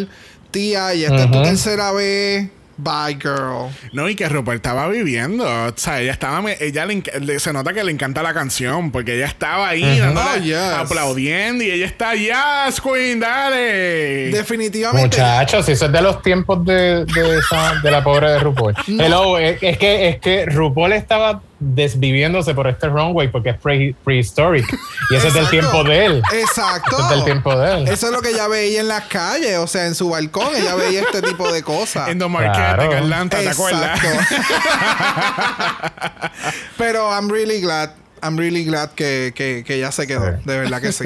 Tía, 0.51 0.95
y 0.95 1.05
esta 1.05 1.24
es 1.24 1.31
tu 1.31 1.43
tercera 1.43 1.93
vez. 1.93 2.51
Bye, 2.83 3.15
girl. 3.21 3.71
No, 3.93 4.09
y 4.09 4.17
que 4.17 4.29
Rupert 4.29 4.57
estaba 4.57 4.89
viviendo. 4.89 5.45
O 5.45 5.73
sea, 5.77 6.01
ella 6.01 6.11
estaba. 6.13 6.43
Ella 6.53 6.85
le, 6.87 6.95
enc- 6.95 7.21
le- 7.21 7.39
se 7.39 7.53
nota 7.53 7.73
que 7.73 7.85
le 7.85 7.93
encanta 7.93 8.23
la 8.23 8.35
canción. 8.35 8.91
Porque 8.91 9.15
ella 9.17 9.27
estaba 9.27 9.69
ahí 9.69 9.99
dándole- 10.01 10.29
Oh, 10.33 10.37
yes. 10.43 10.57
aplaudiendo. 10.57 11.63
Y 11.63 11.71
ella 11.71 11.87
está, 11.87 12.15
yes, 12.15 12.81
Queen, 12.81 13.21
dale. 13.21 14.31
Definitivamente. 14.31 15.17
Muchachos, 15.19 15.69
eso 15.69 15.87
es 15.87 15.93
de 15.93 16.03
los 16.03 16.23
tiempos 16.23 16.65
de, 16.65 17.05
de, 17.05 17.39
esa- 17.39 17.75
de 17.83 17.91
la 17.91 18.03
pobre 18.03 18.31
de 18.33 18.39
RuPaul. 18.41 18.75
Hello, 18.87 19.39
es, 19.39 19.63
es 19.63 19.79
que, 19.79 20.09
es 20.09 20.19
que 20.19 20.47
RuPaul 20.47 20.93
estaba 20.93 21.41
desviviéndose 21.64 22.55
por 22.55 22.66
este 22.66 22.89
runway 22.89 23.28
porque 23.28 23.51
es 23.51 23.56
pre- 23.59 23.94
prehistoric. 24.05 24.66
Y 25.10 25.14
ese 25.14 25.28
es 25.28 25.34
del 25.34 25.48
tiempo 25.48 25.84
de 25.84 26.06
él. 26.06 26.22
Exacto. 26.32 26.97
Ese 26.97 27.02
es 27.02 27.10
del 27.10 27.24
tiempo 27.24 27.56
de 27.56 27.72
él. 27.74 27.89
Eso 27.89 28.06
es 28.06 28.12
lo 28.12 28.20
que 28.20 28.30
ella 28.30 28.48
veía 28.48 28.80
en 28.80 28.89
las 28.89 29.05
calles, 29.05 29.59
o 29.59 29.66
sea, 29.66 29.86
en 29.86 29.94
su 29.94 30.09
balcón, 30.10 30.48
ella 30.56 30.74
veía 30.74 31.02
este 31.02 31.22
tipo 31.22 31.51
de 31.52 31.62
cosas. 31.62 32.09
En 32.09 32.18
Don 32.18 32.32
Claro. 32.32 32.82
en 32.82 32.93
Atlanta, 32.94 33.39
¿te 33.39 33.48
acuerdas? 33.48 34.01
Pero 36.78 37.10
I'm 37.10 37.28
really 37.30 37.60
glad, 37.60 37.90
I'm 38.23 38.36
really 38.39 38.65
glad 38.65 38.90
que, 38.90 39.32
que, 39.35 39.65
que 39.66 39.74
ella 39.77 39.90
se 39.93 40.07
quedó. 40.07 40.24
Sí. 40.36 40.43
De 40.44 40.59
verdad 40.59 40.81
que 40.81 40.93
sí. 40.93 41.05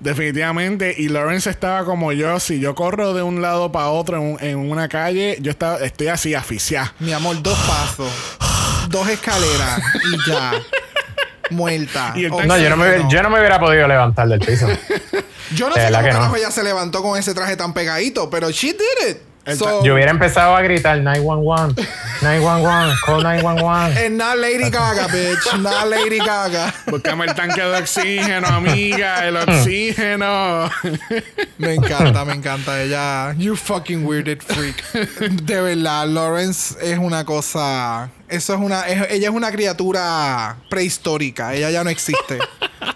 Definitivamente. 0.00 0.94
Y 0.96 1.08
Lawrence 1.08 1.50
estaba 1.50 1.84
como 1.84 2.12
yo. 2.12 2.38
Si 2.40 2.60
yo 2.60 2.74
corro 2.74 3.14
de 3.14 3.22
un 3.22 3.42
lado 3.42 3.72
para 3.72 3.88
otro 3.88 4.16
en, 4.18 4.22
un- 4.22 4.38
en 4.40 4.58
una 4.58 4.88
calle, 4.88 5.36
yo 5.40 5.50
estaba, 5.50 5.78
estoy 5.78 6.08
así, 6.08 6.34
asfixiado. 6.34 6.90
Mi 7.00 7.12
amor, 7.12 7.42
dos 7.42 7.58
pasos, 7.60 8.10
dos 8.88 9.08
escaleras 9.08 9.80
y 10.12 10.30
ya. 10.30 10.52
Muerta. 11.50 12.12
Y 12.16 12.26
Oh, 12.26 12.42
No, 12.44 12.56
yo 12.56 12.70
no, 12.70 12.76
me, 12.76 13.04
yo 13.10 13.22
no 13.22 13.30
me 13.30 13.38
hubiera 13.38 13.58
podido 13.60 13.86
levantar 13.86 14.28
del 14.28 14.40
piso. 14.40 14.66
Yo 15.54 15.68
no 15.68 15.74
De 15.74 15.82
sé 15.82 15.88
cómo 15.92 16.02
que 16.02 16.08
no. 16.08 16.14
carajo 16.14 16.36
ella 16.36 16.50
se 16.50 16.64
levantó 16.64 17.02
con 17.02 17.18
ese 17.18 17.34
traje 17.34 17.54
tan 17.56 17.74
pegadito, 17.74 18.30
pero 18.30 18.50
she 18.50 18.68
did 18.72 19.10
it. 19.10 19.18
So, 19.58 19.84
Yo 19.84 19.94
hubiera 19.94 20.10
empezado 20.10 20.56
a 20.56 20.62
gritar 20.62 20.98
911, 20.98 21.86
911, 22.22 22.96
call 23.04 23.20
911. 23.22 23.96
and 23.98 24.18
not 24.18 24.38
Lady 24.38 24.70
Gaga, 24.70 25.08
bitch. 25.08 25.62
Not 25.62 25.88
Lady 25.88 26.18
Gaga. 26.18 26.72
Buscame 26.86 27.24
el 27.26 27.34
tanque 27.34 27.60
de 27.60 27.76
oxígeno, 27.76 28.46
amiga. 28.46 29.26
El 29.26 29.36
oxígeno. 29.36 30.70
Me 31.58 31.74
encanta, 31.74 32.24
me 32.24 32.34
encanta. 32.34 32.82
Ella, 32.82 33.34
you 33.36 33.56
fucking 33.56 34.04
weirded 34.04 34.42
freak. 34.42 34.82
De 35.44 35.60
verdad, 35.60 36.06
Lawrence 36.08 36.76
es 36.80 36.98
una 36.98 37.24
cosa. 37.24 38.10
Eso 38.28 38.54
es 38.54 38.60
una. 38.60 38.82
es- 38.88 39.10
ella 39.10 39.28
es 39.28 39.34
una 39.34 39.50
criatura 39.52 40.56
prehistórica. 40.70 41.54
Ella 41.54 41.70
ya 41.70 41.84
no 41.84 41.90
existe. 41.90 42.38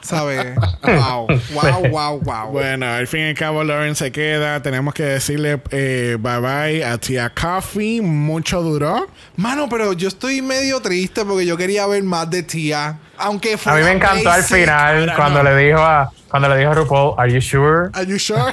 ¿Sabes? 0.02 0.54
Wow, 0.82 1.26
wow, 1.52 1.88
wow, 1.90 2.20
wow. 2.20 2.50
Bueno, 2.50 2.86
al 2.86 3.06
fin 3.06 3.20
y 3.20 3.28
al 3.30 3.34
cabo, 3.34 3.62
Lawrence 3.64 4.04
se 4.04 4.12
queda. 4.12 4.62
Tenemos 4.62 4.94
que 4.94 5.02
decirle 5.02 5.60
eh, 5.70 6.16
bye 6.18 6.38
bye 6.40 6.84
a 6.84 6.98
Tia 6.98 7.30
Coffee. 7.30 8.00
Mucho 8.00 8.62
duró. 8.62 9.08
Mano, 9.36 9.68
pero 9.68 9.92
yo 9.92 10.08
estoy 10.08 10.40
medio 10.42 10.80
triste 10.80 11.24
porque 11.24 11.46
yo 11.46 11.56
quería 11.56 11.86
ver 11.86 12.02
más 12.04 12.28
de 12.30 12.42
Tia. 12.42 12.98
Aunque 13.18 13.56
fue 13.58 13.72
A 13.72 13.74
mí 13.76 13.82
me 13.82 13.92
encantó 13.92 14.30
al 14.30 14.42
final 14.44 15.12
cuando 15.16 15.42
no. 15.42 15.50
le 15.50 15.56
dijo 15.64 15.80
a 15.80 16.10
cuando 16.28 16.48
le 16.50 16.58
dijo 16.58 16.70
a 16.70 16.74
RuPaul, 16.74 17.14
"Are 17.18 17.32
you 17.32 17.40
sure? 17.40 17.88
Are 17.94 18.06
you 18.06 18.18
sure? 18.18 18.52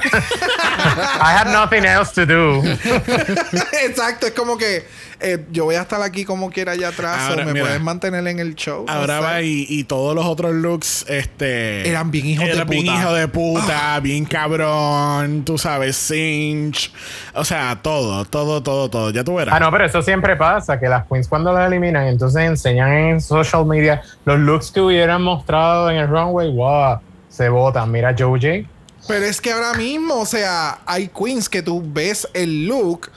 I 1.20 1.36
have 1.36 1.50
nothing 1.52 1.84
else 1.84 2.12
to 2.14 2.24
do." 2.26 2.62
Exacto, 3.84 4.26
es 4.26 4.32
como 4.32 4.56
que 4.56 4.84
eh, 5.20 5.44
yo 5.50 5.64
voy 5.64 5.74
a 5.76 5.82
estar 5.82 6.00
aquí 6.02 6.24
como 6.24 6.50
quiera 6.50 6.72
allá 6.72 6.88
atrás 6.88 7.18
Ahora, 7.30 7.42
o 7.42 7.46
me 7.46 7.52
mira. 7.52 7.66
puedes 7.66 7.80
mantener 7.82 8.26
en 8.26 8.38
el 8.38 8.54
show. 8.54 8.84
Ahora 8.88 9.20
va 9.20 9.42
y, 9.42 9.66
y 9.68 9.84
todos 9.84 10.14
los 10.14 10.24
otros 10.24 10.52
looks 10.54 11.04
este 11.08 11.86
Eran 11.88 12.10
bien 12.10 12.26
hijos 12.26 12.46
de 12.46 12.52
eran 12.52 12.66
bien 12.68 12.84
puta. 12.84 12.94
Ah. 12.96 13.00
hijo 13.02 13.14
de 13.14 13.28
puta, 13.28 14.00
bien 14.00 14.24
cabrón, 14.24 15.44
tú 15.44 15.58
sabes, 15.58 15.96
cinch. 15.96 16.90
O 17.34 17.44
sea, 17.44 17.78
todo, 17.82 18.24
todo, 18.24 18.62
todo, 18.62 18.88
todo. 18.88 19.10
Ya 19.10 19.22
tú 19.22 19.34
verás. 19.34 19.54
Ah, 19.54 19.60
no, 19.60 19.70
pero 19.70 19.84
eso 19.84 20.00
siempre 20.00 20.34
pasa, 20.36 20.80
que 20.80 20.88
las 20.88 21.06
queens 21.06 21.28
cuando 21.28 21.52
las 21.52 21.66
eliminan, 21.70 22.06
entonces 22.06 22.42
enseñan 22.42 22.90
en 22.92 23.20
social 23.20 23.66
media 23.66 24.02
los 24.24 24.38
looks 24.38 24.55
que 24.72 24.80
hubieran 24.80 25.22
mostrado 25.22 25.90
en 25.90 25.96
el 25.96 26.08
runway, 26.08 26.50
wow, 26.52 26.98
se 27.28 27.48
votan. 27.48 27.90
Mira 27.90 28.14
Joe 28.18 28.38
J. 28.40 28.68
Pero 29.08 29.24
es 29.24 29.40
que 29.40 29.52
ahora 29.52 29.74
mismo, 29.74 30.14
o 30.16 30.26
sea, 30.26 30.78
hay 30.86 31.08
queens 31.08 31.48
que 31.48 31.62
tú 31.62 31.82
ves 31.84 32.26
el 32.34 32.66
look 32.66 33.10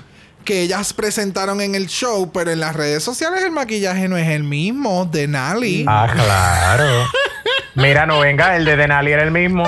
que 0.45 0.61
ellas 0.61 0.93
presentaron 0.93 1.61
en 1.61 1.75
el 1.75 1.87
show, 1.87 2.31
pero 2.31 2.51
en 2.51 2.59
las 2.59 2.75
redes 2.75 3.03
sociales 3.03 3.43
el 3.43 3.51
maquillaje 3.51 4.07
no 4.07 4.17
es 4.17 4.27
el 4.29 4.43
mismo 4.43 5.05
de 5.05 5.27
Nali. 5.27 5.85
Ah, 5.87 6.07
claro. 6.13 7.05
Mira, 7.75 8.05
no 8.05 8.19
venga, 8.19 8.55
el 8.55 8.65
de 8.65 8.75
Denali 8.75 9.11
era 9.11 9.23
el 9.23 9.31
mismo. 9.31 9.63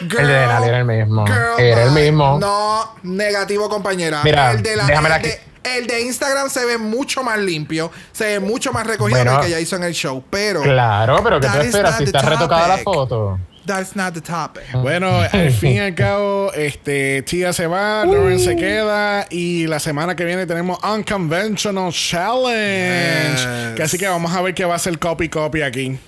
Girl, 0.00 0.20
el 0.20 0.26
de 0.28 0.32
Denali 0.34 0.68
era 0.68 0.78
el 0.78 0.84
mismo. 0.84 1.26
girl, 1.26 1.38
Era 1.58 1.82
el 1.84 1.90
mismo. 1.90 2.38
No, 2.40 2.94
negativo, 3.02 3.68
compañera. 3.68 4.20
Mira, 4.24 4.52
el 4.52 4.62
de, 4.62 4.76
la- 4.76 4.86
déjamela 4.86 5.16
el 5.16 5.22
de- 5.22 5.28
aquí. 5.32 5.38
El 5.64 5.86
de 5.86 6.02
Instagram 6.02 6.48
se 6.50 6.64
ve 6.64 6.78
mucho 6.78 7.22
más 7.22 7.38
limpio, 7.38 7.90
se 8.12 8.24
ve 8.24 8.40
mucho 8.40 8.72
más 8.72 8.86
recogido 8.86 9.18
Bueno. 9.18 9.30
que 9.32 9.36
el 9.36 9.42
que 9.42 9.48
ella 9.48 9.60
hizo 9.60 9.76
en 9.76 9.84
el 9.84 9.92
show, 9.94 10.22
pero 10.30 10.62
Claro, 10.62 11.20
pero 11.22 11.40
¿qué 11.40 11.46
That 11.46 11.54
tú 11.60 11.66
esperas 11.66 11.96
si 11.98 12.04
está 12.04 12.22
retocada 12.22 12.68
la 12.68 12.78
foto? 12.78 13.38
that's 13.66 13.94
not 13.94 14.12
the 14.14 14.20
topic. 14.20 14.64
Bueno, 14.72 15.20
al 15.20 15.52
fin 15.52 15.72
y 15.72 15.78
al 15.78 15.94
cabo, 15.94 16.52
este, 16.54 17.22
Tia 17.22 17.52
se 17.52 17.66
va, 17.68 18.04
Lauren 18.04 18.40
se 18.40 18.56
queda 18.56 19.26
y 19.30 19.66
la 19.68 19.78
semana 19.78 20.16
que 20.16 20.24
viene 20.24 20.44
tenemos 20.46 20.78
Unconventional 20.82 21.92
Challenge. 21.92 23.36
Yes. 23.36 23.76
Que 23.76 23.82
así 23.84 23.96
que 23.98 24.08
vamos 24.08 24.32
a 24.34 24.40
ver 24.42 24.54
qué 24.54 24.64
va 24.64 24.74
a 24.74 24.78
ser 24.78 24.98
copy 24.98 25.28
copy 25.28 25.62
aquí. 25.62 25.98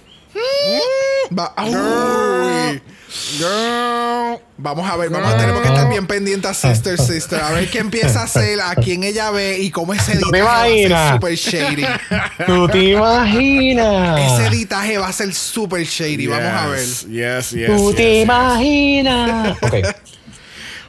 Va- 1.39 1.55
Uy. 1.65 1.70
Girl. 1.70 2.83
Girl. 3.39 4.40
Vamos 4.56 4.89
a 4.89 4.97
ver, 4.97 5.10
vamos 5.10 5.32
a 5.32 5.36
tener 5.36 5.55
que 5.60 5.68
estar 5.68 5.89
bien 5.89 6.06
pendientes 6.06 6.51
a 6.51 6.55
Sister 6.55 6.98
Sister. 7.01 7.40
A 7.40 7.51
ver 7.51 7.68
qué 7.70 7.78
empieza 7.78 8.20
a 8.20 8.24
hacer, 8.24 8.60
a 8.60 8.74
quién 8.74 9.05
ella 9.05 9.30
ve 9.30 9.59
y 9.59 9.70
cómo 9.70 9.93
ese 9.93 10.16
¿Tú 10.18 10.30
te 10.30 10.39
editaje 10.39 10.43
va 10.43 10.62
a 10.62 10.68
imaginas? 10.68 11.09
ser 11.09 11.12
super 11.14 11.34
shady. 11.34 11.84
¿Tú 12.47 12.68
te 12.68 12.78
imaginas? 12.84 14.20
Ese 14.20 14.47
editaje 14.47 14.98
va 14.98 15.09
a 15.09 15.12
ser 15.12 15.34
super 15.34 15.82
shady. 15.84 16.26
Vamos 16.26 16.52
a 16.52 16.66
ver. 16.68 16.80
Yes, 16.80 17.06
yes, 17.09 17.51
yes. 17.51 17.66
¿Tú 17.66 17.93
te 17.93 18.14
yes. 18.14 18.22
imaginas? 18.24 19.56
Ok. 19.62 19.74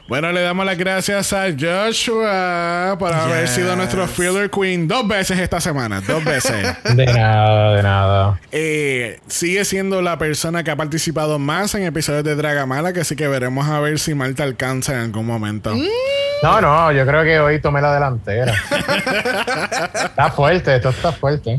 Bueno, 0.06 0.32
le 0.32 0.42
damos 0.42 0.66
las 0.66 0.76
gracias 0.76 1.32
a 1.32 1.46
Joshua 1.58 2.94
por 2.98 3.10
haber 3.10 3.48
sido 3.48 3.74
nuestro 3.74 4.06
Filler 4.06 4.50
Queen 4.50 4.86
dos 4.86 5.08
veces 5.08 5.38
esta 5.38 5.62
semana. 5.62 6.02
Dos 6.02 6.22
veces. 6.22 6.76
De 6.94 7.06
nada, 7.06 7.74
de 7.74 7.82
nada. 7.82 8.40
Eh, 8.52 9.18
sigue 9.28 9.64
siendo 9.64 10.02
la 10.02 10.18
persona 10.18 10.62
que 10.62 10.70
ha 10.70 10.76
participado 10.76 11.38
más 11.38 11.74
en 11.74 11.84
episodios 11.84 12.22
de 12.22 12.34
Dragamala, 12.36 12.92
que 12.92 13.02
sí 13.04 13.16
que 13.16 13.28
veremos 13.28 13.66
a 13.66 13.80
ver 13.80 13.98
si 13.98 14.14
Marta 14.14 14.42
alcanza 14.42 14.92
en 14.92 15.00
algún 15.00 15.24
momento. 15.24 15.74
No, 16.42 16.60
no, 16.60 16.92
yo 16.92 17.06
creo 17.06 17.24
que 17.24 17.40
hoy 17.40 17.60
tomé 17.60 17.80
la 17.80 17.94
delantera. 17.94 18.54
está 19.94 20.30
fuerte, 20.30 20.76
esto 20.76 20.90
está 20.90 21.12
fuerte. 21.12 21.58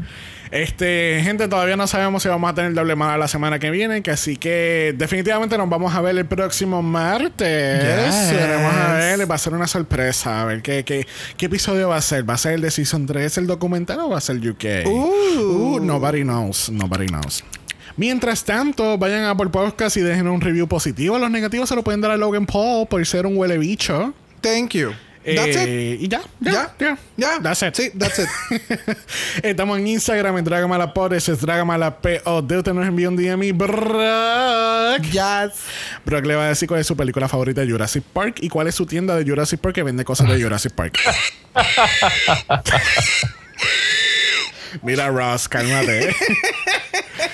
Este, 0.51 1.21
gente, 1.23 1.47
todavía 1.47 1.75
no 1.75 1.87
sabemos 1.87 2.23
si 2.23 2.29
vamos 2.29 2.49
a 2.49 2.53
tener 2.53 2.73
doble 2.73 2.95
mala 2.95 3.17
la 3.17 3.27
semana 3.27 3.59
que 3.59 3.71
viene, 3.71 4.01
que 4.01 4.11
así 4.11 4.37
que 4.37 4.93
definitivamente 4.97 5.57
nos 5.57 5.69
vamos 5.69 5.93
a 5.95 6.01
ver 6.01 6.17
el 6.17 6.25
próximo 6.25 6.81
martes. 6.81 7.83
Yes. 7.83 8.31
Veremos 8.31 8.73
a 8.73 8.93
ver, 8.93 9.29
va 9.29 9.35
a 9.35 9.37
ser 9.37 9.53
una 9.53 9.67
sorpresa. 9.67 10.41
A 10.41 10.45
ver 10.45 10.61
qué, 10.61 10.83
qué, 10.83 11.07
qué 11.37 11.45
episodio 11.47 11.89
va 11.89 11.97
a 11.97 12.01
ser. 12.01 12.27
¿Va 12.29 12.35
a 12.35 12.37
ser 12.37 12.53
el 12.53 12.61
de 12.61 12.71
Season 12.71 13.05
3 13.05 13.37
el 13.39 13.47
documental 13.47 13.99
o 13.99 14.09
va 14.09 14.17
a 14.17 14.21
ser 14.21 14.37
UK? 14.37 14.87
Uh, 14.87 15.79
nobody 15.79 16.23
knows. 16.23 16.69
Nobody 16.69 17.07
knows. 17.07 17.43
Mientras 17.97 18.43
tanto, 18.43 18.97
vayan 18.97 19.23
a 19.23 19.37
por 19.37 19.49
podcast 19.51 19.95
y 19.95 20.01
dejen 20.01 20.27
un 20.27 20.41
review 20.41 20.67
positivo. 20.67 21.17
Los 21.17 21.31
negativos 21.31 21.69
se 21.69 21.75
lo 21.75 21.83
pueden 21.83 22.01
dar 22.01 22.11
a 22.11 22.17
Logan 22.17 22.45
Paul 22.45 22.87
por 22.87 23.05
ser 23.05 23.25
un 23.25 23.37
huele 23.37 23.57
bicho. 23.57 24.13
Thank 24.41 24.71
you. 24.71 24.91
That's 25.25 25.47
it. 25.55 25.67
Eh, 25.67 25.97
Y 26.01 26.07
ya, 26.07 26.21
ya, 26.39 26.51
Ya. 26.51 26.75
ya. 26.79 26.97
Ya. 27.17 27.39
That's 27.41 27.61
it. 27.63 27.73
Sí, 27.75 27.91
that's 27.97 28.19
it. 28.19 28.29
Estamos 29.43 29.79
en 29.79 29.87
Instagram 29.87 30.37
en 30.37 30.43
Dragamalapod, 30.45 31.13
ese 31.13 31.31
es 31.33 31.41
Dragamalapod. 31.41 32.51
Usted 32.51 32.73
nos 32.73 32.85
envía 32.87 33.09
un 33.09 33.15
DM 33.15 33.43
y 33.43 33.51
Brock. 33.51 35.01
yes. 35.11 35.53
Brock 36.05 36.25
le 36.25 36.35
va 36.35 36.45
a 36.45 36.47
decir 36.49 36.67
cuál 36.67 36.81
es 36.81 36.87
su 36.87 36.95
película 36.95 37.27
favorita 37.27 37.61
de 37.61 37.71
Jurassic 37.71 38.03
Park 38.03 38.37
y 38.41 38.49
cuál 38.49 38.67
es 38.67 38.75
su 38.75 38.85
tienda 38.85 39.15
de 39.15 39.23
Jurassic 39.29 39.59
Park 39.59 39.75
que 39.75 39.83
vende 39.83 40.05
cosas 40.05 40.27
de 40.29 40.41
Jurassic 40.41 40.73
Park. 40.73 40.99
Mira, 44.81 45.07
Ross, 45.09 45.47
cálmate. 45.47 46.09